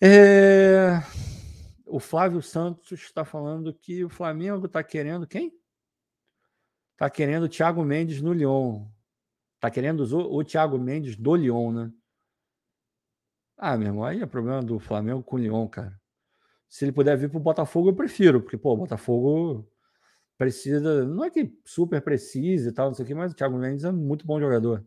É... 0.00 1.02
O 1.84 2.00
Flávio 2.00 2.40
Santos 2.40 2.92
está 2.92 3.24
falando 3.24 3.74
que 3.74 4.04
o 4.04 4.08
Flamengo 4.08 4.66
está 4.66 4.82
querendo 4.82 5.26
quem? 5.26 5.52
Está 7.02 7.10
querendo 7.10 7.42
o 7.42 7.48
Thiago 7.48 7.84
Mendes 7.84 8.22
no 8.22 8.32
Lyon. 8.32 8.86
Está 9.56 9.68
querendo 9.68 10.02
o, 10.02 10.36
o 10.36 10.44
Thiago 10.44 10.78
Mendes 10.78 11.16
do 11.16 11.34
Lyon, 11.34 11.72
né? 11.72 11.92
Ah, 13.58 13.76
meu 13.76 13.88
irmão, 13.88 14.04
aí 14.04 14.22
é 14.22 14.26
problema 14.26 14.62
do 14.62 14.78
Flamengo 14.78 15.20
com 15.20 15.34
o 15.34 15.38
Lyon, 15.40 15.66
cara. 15.66 16.00
Se 16.68 16.84
ele 16.84 16.92
puder 16.92 17.16
vir 17.16 17.28
para 17.28 17.38
o 17.38 17.42
Botafogo, 17.42 17.88
eu 17.88 17.96
prefiro, 17.96 18.40
porque, 18.40 18.56
pô, 18.56 18.74
o 18.74 18.76
Botafogo 18.76 19.68
precisa. 20.38 21.04
Não 21.04 21.24
é 21.24 21.30
que 21.30 21.52
super 21.64 22.00
precise 22.00 22.68
e 22.68 22.72
tal, 22.72 22.86
não 22.86 22.94
sei 22.94 23.04
o 23.04 23.08
que, 23.08 23.16
mas 23.16 23.32
o 23.32 23.34
Thiago 23.34 23.58
Mendes 23.58 23.84
é 23.84 23.90
muito 23.90 24.24
bom 24.24 24.38
jogador. 24.38 24.86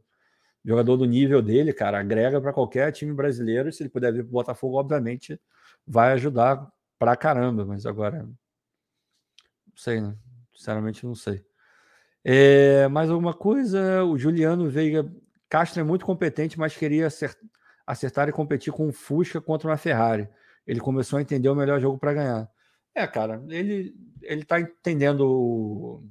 Jogador 0.64 0.96
do 0.96 1.04
nível 1.04 1.42
dele, 1.42 1.74
cara, 1.74 2.00
agrega 2.00 2.40
para 2.40 2.54
qualquer 2.54 2.94
time 2.94 3.14
brasileiro. 3.14 3.74
Se 3.74 3.84
ele 3.84 3.90
puder 3.90 4.14
vir 4.14 4.24
para 4.24 4.30
o 4.30 4.32
Botafogo, 4.32 4.80
obviamente 4.80 5.38
vai 5.86 6.14
ajudar 6.14 6.66
pra 6.98 7.18
caramba, 7.18 7.66
mas 7.66 7.86
agora. 7.86 8.24
Não 8.24 9.76
sei, 9.76 10.00
né? 10.00 10.18
Sinceramente, 10.54 11.06
não 11.06 11.14
sei. 11.14 11.46
É, 12.28 12.88
mais 12.88 13.12
alguma 13.12 13.36
coisa? 13.36 14.04
O 14.04 14.18
Juliano 14.18 14.68
Veiga 14.68 15.08
Castro 15.48 15.80
é 15.80 15.84
muito 15.84 16.04
competente, 16.04 16.58
mas 16.58 16.76
queria 16.76 17.08
acertar, 17.86 18.28
e 18.28 18.32
competir 18.32 18.74
com 18.74 18.88
o 18.88 18.92
Fusca 18.92 19.40
contra 19.40 19.70
uma 19.70 19.78
Ferrari. 19.78 20.28
Ele 20.66 20.80
começou 20.80 21.20
a 21.20 21.22
entender 21.22 21.48
o 21.50 21.56
melhor 21.56 21.80
jogo 21.80 22.00
para 22.00 22.14
ganhar. 22.14 22.50
É, 22.96 23.06
cara, 23.06 23.44
ele 23.50 23.96
ele 24.24 24.42
está 24.42 24.60
entendendo 24.60 25.22
o, 25.22 26.04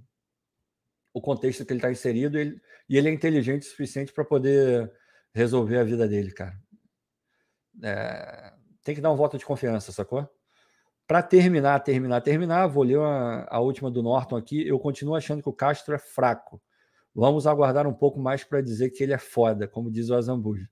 o, 1.12 1.20
contexto 1.20 1.66
que 1.66 1.72
ele 1.72 1.78
está 1.78 1.90
inserido 1.90 2.38
ele, 2.38 2.60
e 2.88 2.96
ele 2.96 3.08
é 3.08 3.12
inteligente 3.12 3.62
o 3.62 3.70
suficiente 3.70 4.12
para 4.12 4.24
poder 4.24 4.92
resolver 5.34 5.78
a 5.78 5.84
vida 5.84 6.06
dele, 6.06 6.30
cara. 6.30 6.56
É, 7.82 8.52
tem 8.84 8.94
que 8.94 9.00
dar 9.00 9.10
um 9.10 9.16
voto 9.16 9.36
de 9.36 9.44
confiança, 9.44 9.90
sacou? 9.90 10.28
Para 11.06 11.22
terminar, 11.22 11.80
terminar, 11.80 12.20
terminar, 12.22 12.66
vou 12.66 12.82
ler 12.82 12.98
a, 12.98 13.46
a, 13.50 13.60
última 13.60 13.90
do 13.90 14.02
Norton 14.02 14.36
aqui. 14.36 14.66
Eu 14.66 14.78
continuo 14.78 15.14
achando 15.14 15.42
que 15.42 15.48
o 15.48 15.52
Castro 15.52 15.94
é 15.94 15.98
fraco. 15.98 16.60
Vamos 17.14 17.46
aguardar 17.46 17.86
um 17.86 17.92
pouco 17.92 18.18
mais 18.18 18.42
para 18.42 18.60
dizer 18.60 18.90
que 18.90 19.02
ele 19.02 19.12
é 19.12 19.18
foda, 19.18 19.68
como 19.68 19.90
diz 19.90 20.08
o 20.08 20.14
Azambuja. 20.14 20.68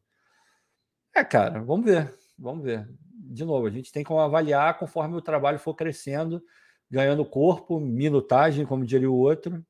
É, 1.14 1.22
cara, 1.22 1.60
vamos 1.62 1.84
ver. 1.84 2.12
Vamos 2.38 2.64
ver. 2.64 2.88
De 3.10 3.44
novo, 3.44 3.66
a 3.66 3.70
gente 3.70 3.92
tem 3.92 4.02
que 4.02 4.12
avaliar 4.12 4.78
conforme 4.78 5.14
o 5.14 5.22
trabalho 5.22 5.58
for 5.58 5.74
crescendo, 5.74 6.42
ganhando 6.90 7.24
corpo, 7.24 7.78
minutagem, 7.78 8.66
como 8.66 8.86
diria 8.86 9.10
o 9.10 9.14
outro. 9.14 9.64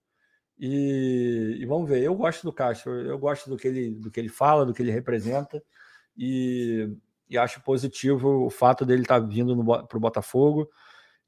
E, 0.59 1.59
e, 1.61 1.67
vamos 1.67 1.89
ver. 1.89 2.03
Eu 2.03 2.15
gosto 2.15 2.45
do 2.45 2.53
Castro, 2.53 2.93
eu 2.93 3.19
gosto 3.19 3.51
do 3.51 3.57
que 3.57 3.67
ele, 3.67 3.95
do 3.97 4.11
que 4.11 4.21
ele 4.21 4.29
fala, 4.29 4.65
do 4.65 4.73
que 4.73 4.81
ele 4.81 4.93
representa. 4.93 5.63
E 6.17 6.97
e 7.33 7.39
acho 7.39 7.63
positivo 7.63 8.45
o 8.45 8.51
fato 8.51 8.85
dele 8.85 9.03
estar 9.03 9.21
tá 9.21 9.27
vindo 9.27 9.57
para 9.87 9.97
o 9.97 10.01
Botafogo 10.01 10.69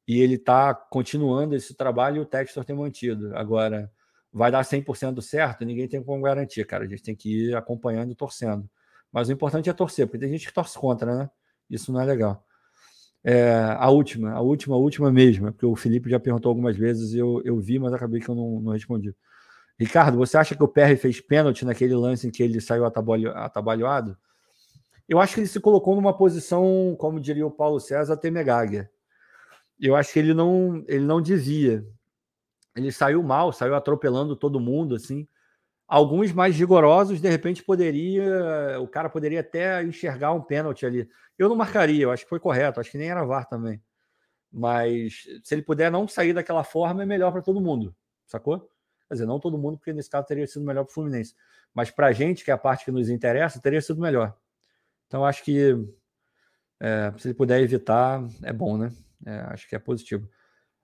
e 0.06 0.20
ele 0.20 0.34
está 0.34 0.74
continuando 0.74 1.54
esse 1.54 1.74
trabalho 1.74 2.18
e 2.18 2.20
o 2.20 2.26
Textor 2.26 2.64
tem 2.64 2.76
mantido. 2.76 3.36
Agora, 3.36 3.90
vai 4.32 4.50
dar 4.50 4.64
100% 4.64 5.20
certo? 5.22 5.64
Ninguém 5.64 5.88
tem 5.88 6.02
como 6.02 6.22
garantir, 6.22 6.66
cara. 6.66 6.84
A 6.84 6.86
gente 6.86 7.02
tem 7.02 7.16
que 7.16 7.48
ir 7.48 7.56
acompanhando 7.56 8.12
e 8.12 8.14
torcendo. 8.14 8.68
Mas 9.10 9.28
o 9.28 9.32
importante 9.32 9.70
é 9.70 9.72
torcer, 9.72 10.06
porque 10.06 10.18
tem 10.18 10.28
gente 10.30 10.46
que 10.46 10.52
torce 10.52 10.78
contra, 10.78 11.16
né? 11.16 11.30
Isso 11.70 11.92
não 11.92 12.00
é 12.00 12.04
legal. 12.04 12.44
É, 13.22 13.74
a 13.78 13.88
última, 13.88 14.32
a 14.32 14.40
última, 14.40 14.74
a 14.74 14.78
última 14.78 15.10
mesmo, 15.10 15.50
porque 15.50 15.64
o 15.64 15.74
Felipe 15.74 16.10
já 16.10 16.20
perguntou 16.20 16.50
algumas 16.50 16.76
vezes 16.76 17.14
e 17.14 17.18
eu, 17.18 17.40
eu 17.42 17.58
vi, 17.58 17.78
mas 17.78 17.94
acabei 17.94 18.20
que 18.20 18.28
eu 18.28 18.34
não, 18.34 18.60
não 18.60 18.72
respondi. 18.72 19.14
Ricardo, 19.78 20.18
você 20.18 20.36
acha 20.36 20.54
que 20.54 20.62
o 20.62 20.68
PR 20.68 20.96
fez 20.98 21.20
pênalti 21.20 21.64
naquele 21.64 21.94
lance 21.94 22.26
em 22.26 22.30
que 22.30 22.42
ele 22.42 22.60
saiu 22.60 22.84
atabalhoado? 22.84 24.16
Eu 25.08 25.20
acho 25.20 25.34
que 25.34 25.40
ele 25.40 25.46
se 25.46 25.60
colocou 25.60 25.94
numa 25.94 26.16
posição, 26.16 26.96
como 26.98 27.20
diria 27.20 27.46
o 27.46 27.50
Paulo 27.50 27.78
César, 27.78 28.16
temegária. 28.16 28.90
Eu 29.78 29.94
acho 29.96 30.12
que 30.12 30.18
ele 30.18 30.32
não, 30.32 30.84
ele 30.88 31.04
não 31.04 31.20
devia. 31.20 31.86
Ele 32.76 32.90
saiu 32.90 33.22
mal, 33.22 33.52
saiu 33.52 33.74
atropelando 33.74 34.34
todo 34.36 34.60
mundo, 34.60 34.94
assim. 34.94 35.28
Alguns 35.86 36.32
mais 36.32 36.56
rigorosos, 36.56 37.20
de 37.20 37.28
repente, 37.28 37.62
poderia. 37.62 38.80
O 38.80 38.88
cara 38.88 39.10
poderia 39.10 39.40
até 39.40 39.82
enxergar 39.82 40.32
um 40.32 40.40
pênalti 40.40 40.86
ali. 40.86 41.08
Eu 41.38 41.48
não 41.48 41.56
marcaria, 41.56 42.04
eu 42.04 42.10
acho 42.10 42.24
que 42.24 42.28
foi 42.28 42.40
correto, 42.40 42.80
acho 42.80 42.90
que 42.90 42.98
nem 42.98 43.10
era 43.10 43.24
VAR 43.24 43.46
também. 43.46 43.82
Mas 44.50 45.24
se 45.42 45.54
ele 45.54 45.62
puder 45.62 45.90
não 45.90 46.08
sair 46.08 46.32
daquela 46.32 46.64
forma, 46.64 47.02
é 47.02 47.06
melhor 47.06 47.32
para 47.32 47.42
todo 47.42 47.60
mundo, 47.60 47.94
sacou? 48.24 48.60
Quer 49.08 49.14
dizer, 49.14 49.26
não 49.26 49.40
todo 49.40 49.58
mundo, 49.58 49.76
porque 49.76 49.92
nesse 49.92 50.08
caso 50.08 50.26
teria 50.26 50.46
sido 50.46 50.64
melhor 50.64 50.84
para 50.84 50.90
o 50.92 50.94
Fluminense. 50.94 51.34
Mas 51.74 51.90
para 51.90 52.06
a 52.06 52.12
gente, 52.12 52.44
que 52.44 52.50
é 52.50 52.54
a 52.54 52.58
parte 52.58 52.84
que 52.84 52.92
nos 52.92 53.10
interessa, 53.10 53.60
teria 53.60 53.82
sido 53.82 54.00
melhor. 54.00 54.34
Então, 55.14 55.24
acho 55.24 55.44
que 55.44 55.78
é, 56.82 57.12
se 57.18 57.28
ele 57.28 57.34
puder 57.34 57.62
evitar, 57.62 58.20
é 58.42 58.52
bom, 58.52 58.76
né? 58.76 58.90
É, 59.24 59.36
acho 59.52 59.68
que 59.68 59.76
é 59.76 59.78
positivo. 59.78 60.28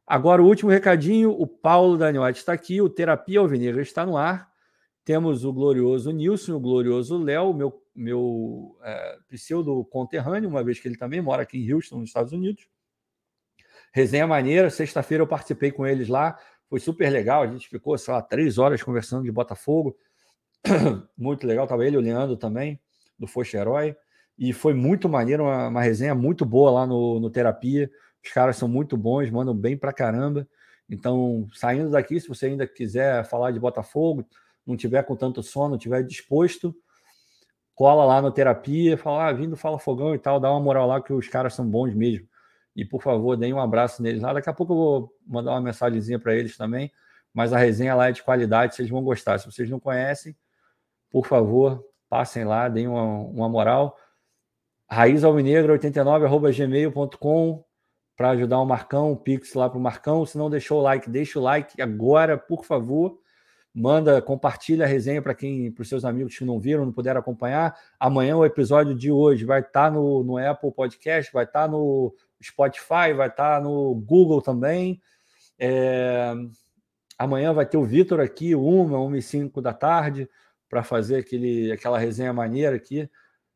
Agora, 0.07 0.40
o 0.40 0.47
último 0.47 0.70
recadinho: 0.70 1.32
o 1.32 1.48
Paulo 1.48 1.98
Daniotti 1.98 2.39
está 2.39 2.52
aqui, 2.52 2.81
o 2.81 2.89
Terapia 2.89 3.40
Alvinegra 3.40 3.82
está 3.82 4.07
no 4.07 4.16
ar. 4.16 4.48
Temos 5.05 5.44
o 5.44 5.52
glorioso 5.52 6.12
Nilson, 6.12 6.55
o 6.55 6.61
glorioso 6.61 7.19
Léo, 7.19 7.52
meu, 7.52 7.82
meu 7.93 8.78
é, 8.85 9.19
pseudo 9.31 9.85
conterrâneo, 9.86 10.48
uma 10.48 10.62
vez 10.62 10.78
que 10.78 10.86
ele 10.86 10.97
também 10.97 11.20
mora 11.20 11.43
aqui 11.43 11.59
em 11.59 11.73
Houston, 11.73 11.98
nos 11.98 12.11
Estados 12.11 12.32
Unidos. 12.32 12.69
Resenha 13.93 14.28
maneira, 14.28 14.70
sexta-feira 14.70 15.24
eu 15.24 15.27
participei 15.27 15.73
com 15.73 15.85
eles 15.85 16.07
lá, 16.07 16.39
foi 16.69 16.78
super 16.78 17.11
legal. 17.11 17.43
A 17.43 17.48
gente 17.48 17.69
ficou, 17.69 17.98
sei 17.98 18.15
lá, 18.15 18.23
três 18.23 18.59
horas 18.59 18.81
conversando 18.81 19.24
de 19.24 19.32
Botafogo. 19.32 19.98
Muito 21.19 21.48
legal, 21.48 21.65
estava 21.65 21.85
ele, 21.85 21.97
o 21.97 22.01
Leandro 22.01 22.36
também, 22.36 22.81
do 23.19 23.27
Foxa 23.27 23.59
Herói. 23.59 23.97
E 24.41 24.55
foi 24.55 24.73
muito 24.73 25.07
maneiro, 25.07 25.45
uma, 25.45 25.69
uma 25.69 25.83
resenha 25.83 26.15
muito 26.15 26.47
boa 26.47 26.71
lá 26.71 26.87
no, 26.87 27.21
no 27.21 27.29
Terapia. 27.29 27.91
Os 28.25 28.33
caras 28.33 28.57
são 28.57 28.67
muito 28.67 28.97
bons, 28.97 29.29
mandam 29.31 29.55
bem 29.55 29.77
pra 29.77 29.93
caramba. 29.93 30.49
Então, 30.89 31.47
saindo 31.53 31.91
daqui, 31.91 32.19
se 32.19 32.27
você 32.27 32.47
ainda 32.47 32.67
quiser 32.67 33.23
falar 33.27 33.51
de 33.51 33.61
Botafogo, 33.61 34.27
não 34.67 34.79
tiver 34.79 35.03
com 35.03 35.15
tanto 35.15 35.43
sono, 35.43 35.77
tiver 35.77 36.03
disposto, 36.03 36.75
cola 37.75 38.03
lá 38.07 38.23
no 38.23 38.33
terapia, 38.33 38.97
fala, 38.97 39.29
ah, 39.29 39.33
vindo 39.33 39.59
Fala 39.59 39.79
Fogão 39.79 40.15
e 40.15 40.19
tal, 40.19 40.41
dá 40.41 40.51
uma 40.51 40.61
moral 40.61 40.89
lá 40.89 41.03
que 41.03 41.12
os 41.12 41.29
caras 41.29 41.53
são 41.53 41.69
bons 41.69 41.95
mesmo. 41.95 42.27
E 42.75 42.83
por 42.83 43.03
favor, 43.03 43.37
deem 43.37 43.53
um 43.53 43.61
abraço 43.61 44.03
neles 44.03 44.23
lá. 44.23 44.33
Daqui 44.33 44.49
a 44.49 44.55
pouco 44.55 44.73
eu 44.73 44.77
vou 44.77 45.15
mandar 45.27 45.51
uma 45.51 45.61
mensagenzinha 45.61 46.19
para 46.19 46.35
eles 46.35 46.57
também. 46.57 46.91
Mas 47.35 47.53
a 47.53 47.59
resenha 47.59 47.95
lá 47.95 48.09
é 48.09 48.12
de 48.12 48.23
qualidade, 48.23 48.75
vocês 48.75 48.89
vão 48.89 49.05
gostar. 49.05 49.39
Se 49.39 49.45
vocês 49.45 49.69
não 49.69 49.79
conhecem, 49.79 50.35
por 51.11 51.27
favor, 51.27 51.85
passem 52.09 52.45
lá, 52.45 52.69
deem 52.71 52.89
uma, 52.89 53.05
uma 53.05 53.49
moral 53.49 53.97
raizalvinegra89.gmail.com 54.93 57.65
para 58.17 58.31
ajudar 58.31 58.59
o 58.59 58.67
Marcão, 58.67 59.12
o 59.12 59.17
Pix 59.17 59.55
lá 59.55 59.71
para 59.71 59.79
o 59.79 59.81
Marcão. 59.81 60.27
Se 60.27 60.37
não 60.37 60.51
deixou 60.51 60.81
o 60.81 60.83
like, 60.83 61.09
deixa 61.09 61.39
o 61.39 61.43
like 61.43 61.81
agora, 61.81 62.37
por 62.37 62.65
favor. 62.65 63.21
Manda, 63.73 64.21
compartilha 64.21 64.85
a 64.85 64.89
resenha 64.89 65.23
para 65.23 65.33
quem, 65.33 65.71
para 65.71 65.83
os 65.83 65.89
seus 65.89 66.05
amigos 66.05 66.37
que 66.37 66.45
não 66.45 66.59
viram, 66.59 66.85
não 66.85 66.93
puderam 66.93 67.21
acompanhar. 67.21 67.79
Amanhã 67.99 68.37
o 68.37 68.45
episódio 68.45 68.95
de 68.95 69.12
hoje 69.12 69.45
vai 69.45 69.61
estar 69.61 69.85
tá 69.85 69.91
no, 69.91 70.25
no 70.25 70.37
Apple 70.37 70.73
Podcast, 70.73 71.33
vai 71.33 71.45
estar 71.45 71.62
tá 71.62 71.69
no 71.69 72.12
Spotify, 72.43 73.12
vai 73.17 73.29
estar 73.29 73.59
tá 73.59 73.61
no 73.61 73.95
Google 73.95 74.43
também. 74.43 75.01
É... 75.59 76.35
Amanhã 77.17 77.53
vai 77.53 77.65
ter 77.65 77.77
o 77.77 77.85
Vitor 77.85 78.19
aqui, 78.21 78.55
uma, 78.55 78.99
uma 78.99 79.17
e 79.17 79.23
cinco 79.23 79.62
da 79.62 79.73
tarde, 79.73 80.29
para 80.69 80.83
fazer 80.83 81.19
aquele, 81.19 81.71
aquela 81.71 81.99
resenha 81.99 82.33
maneira 82.33 82.77
aqui 82.77 83.09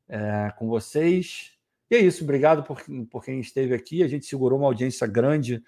é, 0.08 0.52
com 0.58 0.68
vocês. 0.68 1.52
E 1.90 1.96
é 1.96 1.98
isso, 1.98 2.24
obrigado 2.24 2.62
por, 2.62 2.82
por 3.10 3.24
quem 3.24 3.40
esteve 3.40 3.74
aqui. 3.74 4.02
A 4.02 4.08
gente 4.08 4.26
segurou 4.26 4.58
uma 4.58 4.68
audiência 4.68 5.06
grande, 5.06 5.62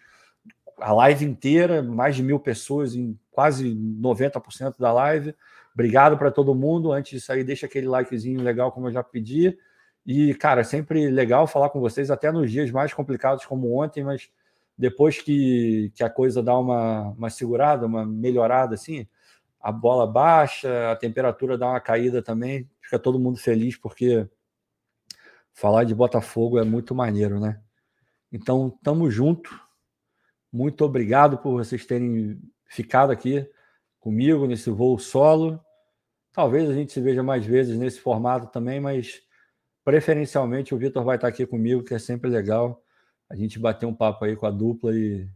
a 0.78 0.92
live 0.92 1.24
inteira, 1.24 1.82
mais 1.82 2.16
de 2.16 2.22
mil 2.22 2.38
pessoas 2.38 2.94
em 2.94 3.18
quase 3.30 3.74
90% 3.74 4.74
da 4.78 4.92
live. 4.92 5.34
Obrigado 5.74 6.16
para 6.16 6.30
todo 6.30 6.54
mundo. 6.54 6.92
Antes 6.92 7.12
de 7.12 7.20
sair, 7.20 7.44
deixa 7.44 7.66
aquele 7.66 7.86
likezinho 7.86 8.42
legal, 8.42 8.72
como 8.72 8.88
eu 8.88 8.92
já 8.92 9.02
pedi. 9.02 9.56
E, 10.06 10.34
cara, 10.34 10.62
sempre 10.64 11.10
legal 11.10 11.46
falar 11.46 11.68
com 11.68 11.80
vocês, 11.80 12.10
até 12.10 12.30
nos 12.30 12.50
dias 12.50 12.70
mais 12.70 12.94
complicados 12.94 13.44
como 13.44 13.82
ontem, 13.82 14.04
mas 14.04 14.30
depois 14.78 15.20
que, 15.20 15.90
que 15.94 16.04
a 16.04 16.10
coisa 16.10 16.42
dá 16.42 16.56
uma, 16.58 17.10
uma 17.10 17.30
segurada, 17.30 17.86
uma 17.86 18.06
melhorada 18.06 18.74
assim, 18.74 19.06
a 19.60 19.72
bola 19.72 20.06
baixa, 20.06 20.90
a 20.90 20.96
temperatura 20.96 21.58
dá 21.58 21.68
uma 21.68 21.80
caída 21.80 22.22
também, 22.22 22.68
fica 22.80 22.98
todo 22.98 23.18
mundo 23.18 23.38
feliz, 23.38 23.76
porque 23.76 24.28
falar 25.52 25.84
de 25.84 25.94
Botafogo 25.94 26.58
é 26.58 26.64
muito 26.64 26.94
maneiro, 26.94 27.40
né? 27.40 27.60
Então, 28.30 28.70
tamo 28.82 29.10
junto. 29.10 29.50
Muito 30.52 30.84
obrigado 30.84 31.38
por 31.38 31.52
vocês 31.52 31.84
terem 31.86 32.40
ficado 32.66 33.10
aqui 33.10 33.48
comigo 33.98 34.46
nesse 34.46 34.70
voo 34.70 34.98
solo. 34.98 35.60
Talvez 36.32 36.68
a 36.68 36.74
gente 36.74 36.92
se 36.92 37.00
veja 37.00 37.22
mais 37.22 37.44
vezes 37.44 37.78
nesse 37.78 37.98
formato 37.98 38.48
também, 38.48 38.78
mas 38.78 39.22
preferencialmente 39.84 40.74
o 40.74 40.78
Vitor 40.78 41.02
vai 41.02 41.16
estar 41.16 41.28
aqui 41.28 41.46
comigo, 41.46 41.82
que 41.82 41.94
é 41.94 41.98
sempre 41.98 42.28
legal 42.30 42.82
a 43.28 43.34
gente 43.34 43.58
bater 43.58 43.86
um 43.86 43.94
papo 43.94 44.24
aí 44.24 44.36
com 44.36 44.46
a 44.46 44.50
dupla 44.50 44.94
e 44.94 45.28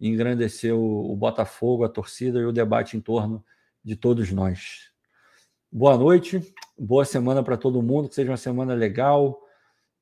engrandecer 0.00 0.74
o, 0.74 1.12
o 1.12 1.16
Botafogo, 1.16 1.84
a 1.84 1.88
torcida 1.88 2.38
e 2.38 2.44
o 2.44 2.52
debate 2.52 2.96
em 2.96 3.00
torno 3.00 3.44
de 3.84 3.96
todos 3.96 4.30
nós. 4.30 4.90
Boa 5.70 5.96
noite, 5.96 6.42
boa 6.78 7.04
semana 7.04 7.42
para 7.42 7.56
todo 7.56 7.82
mundo, 7.82 8.08
que 8.08 8.14
seja 8.14 8.30
uma 8.30 8.36
semana 8.36 8.74
legal, 8.74 9.38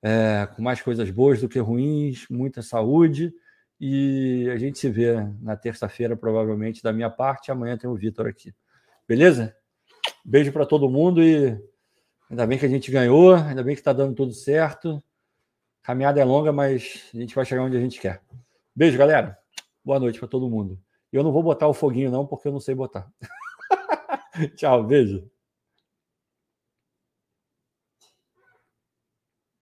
é, 0.02 0.48
com 0.54 0.62
mais 0.62 0.80
coisas 0.80 1.10
boas 1.10 1.40
do 1.40 1.48
que 1.48 1.58
ruins, 1.58 2.26
muita 2.30 2.62
saúde. 2.62 3.32
E 3.80 4.48
a 4.52 4.56
gente 4.56 4.78
se 4.78 4.88
vê 4.88 5.14
na 5.40 5.56
terça-feira, 5.56 6.16
provavelmente, 6.16 6.82
da 6.82 6.92
minha 6.92 7.10
parte. 7.10 7.50
Amanhã 7.50 7.76
tem 7.76 7.90
o 7.90 7.94
Vitor 7.94 8.26
aqui. 8.26 8.54
Beleza? 9.06 9.54
Beijo 10.24 10.52
para 10.52 10.64
todo 10.64 10.88
mundo 10.88 11.22
e 11.22 11.58
ainda 12.30 12.46
bem 12.46 12.58
que 12.58 12.66
a 12.66 12.68
gente 12.68 12.90
ganhou, 12.90 13.34
ainda 13.34 13.62
bem 13.62 13.74
que 13.74 13.80
está 13.80 13.92
dando 13.92 14.14
tudo 14.14 14.32
certo. 14.32 15.02
Caminhada 15.82 16.20
é 16.20 16.24
longa, 16.24 16.52
mas 16.52 17.10
a 17.14 17.18
gente 17.18 17.34
vai 17.34 17.44
chegar 17.44 17.62
onde 17.62 17.76
a 17.76 17.80
gente 17.80 18.00
quer. 18.00 18.22
Beijo, 18.74 18.98
galera. 18.98 19.38
Boa 19.86 20.00
noite 20.00 20.18
para 20.18 20.26
todo 20.26 20.50
mundo. 20.50 20.80
Eu 21.12 21.22
não 21.22 21.30
vou 21.30 21.44
botar 21.44 21.68
o 21.68 21.72
foguinho, 21.72 22.10
não, 22.10 22.26
porque 22.26 22.48
eu 22.48 22.52
não 22.52 22.58
sei 22.58 22.74
botar. 22.74 23.08
Tchau, 24.56 24.82
beijo. 24.82 25.30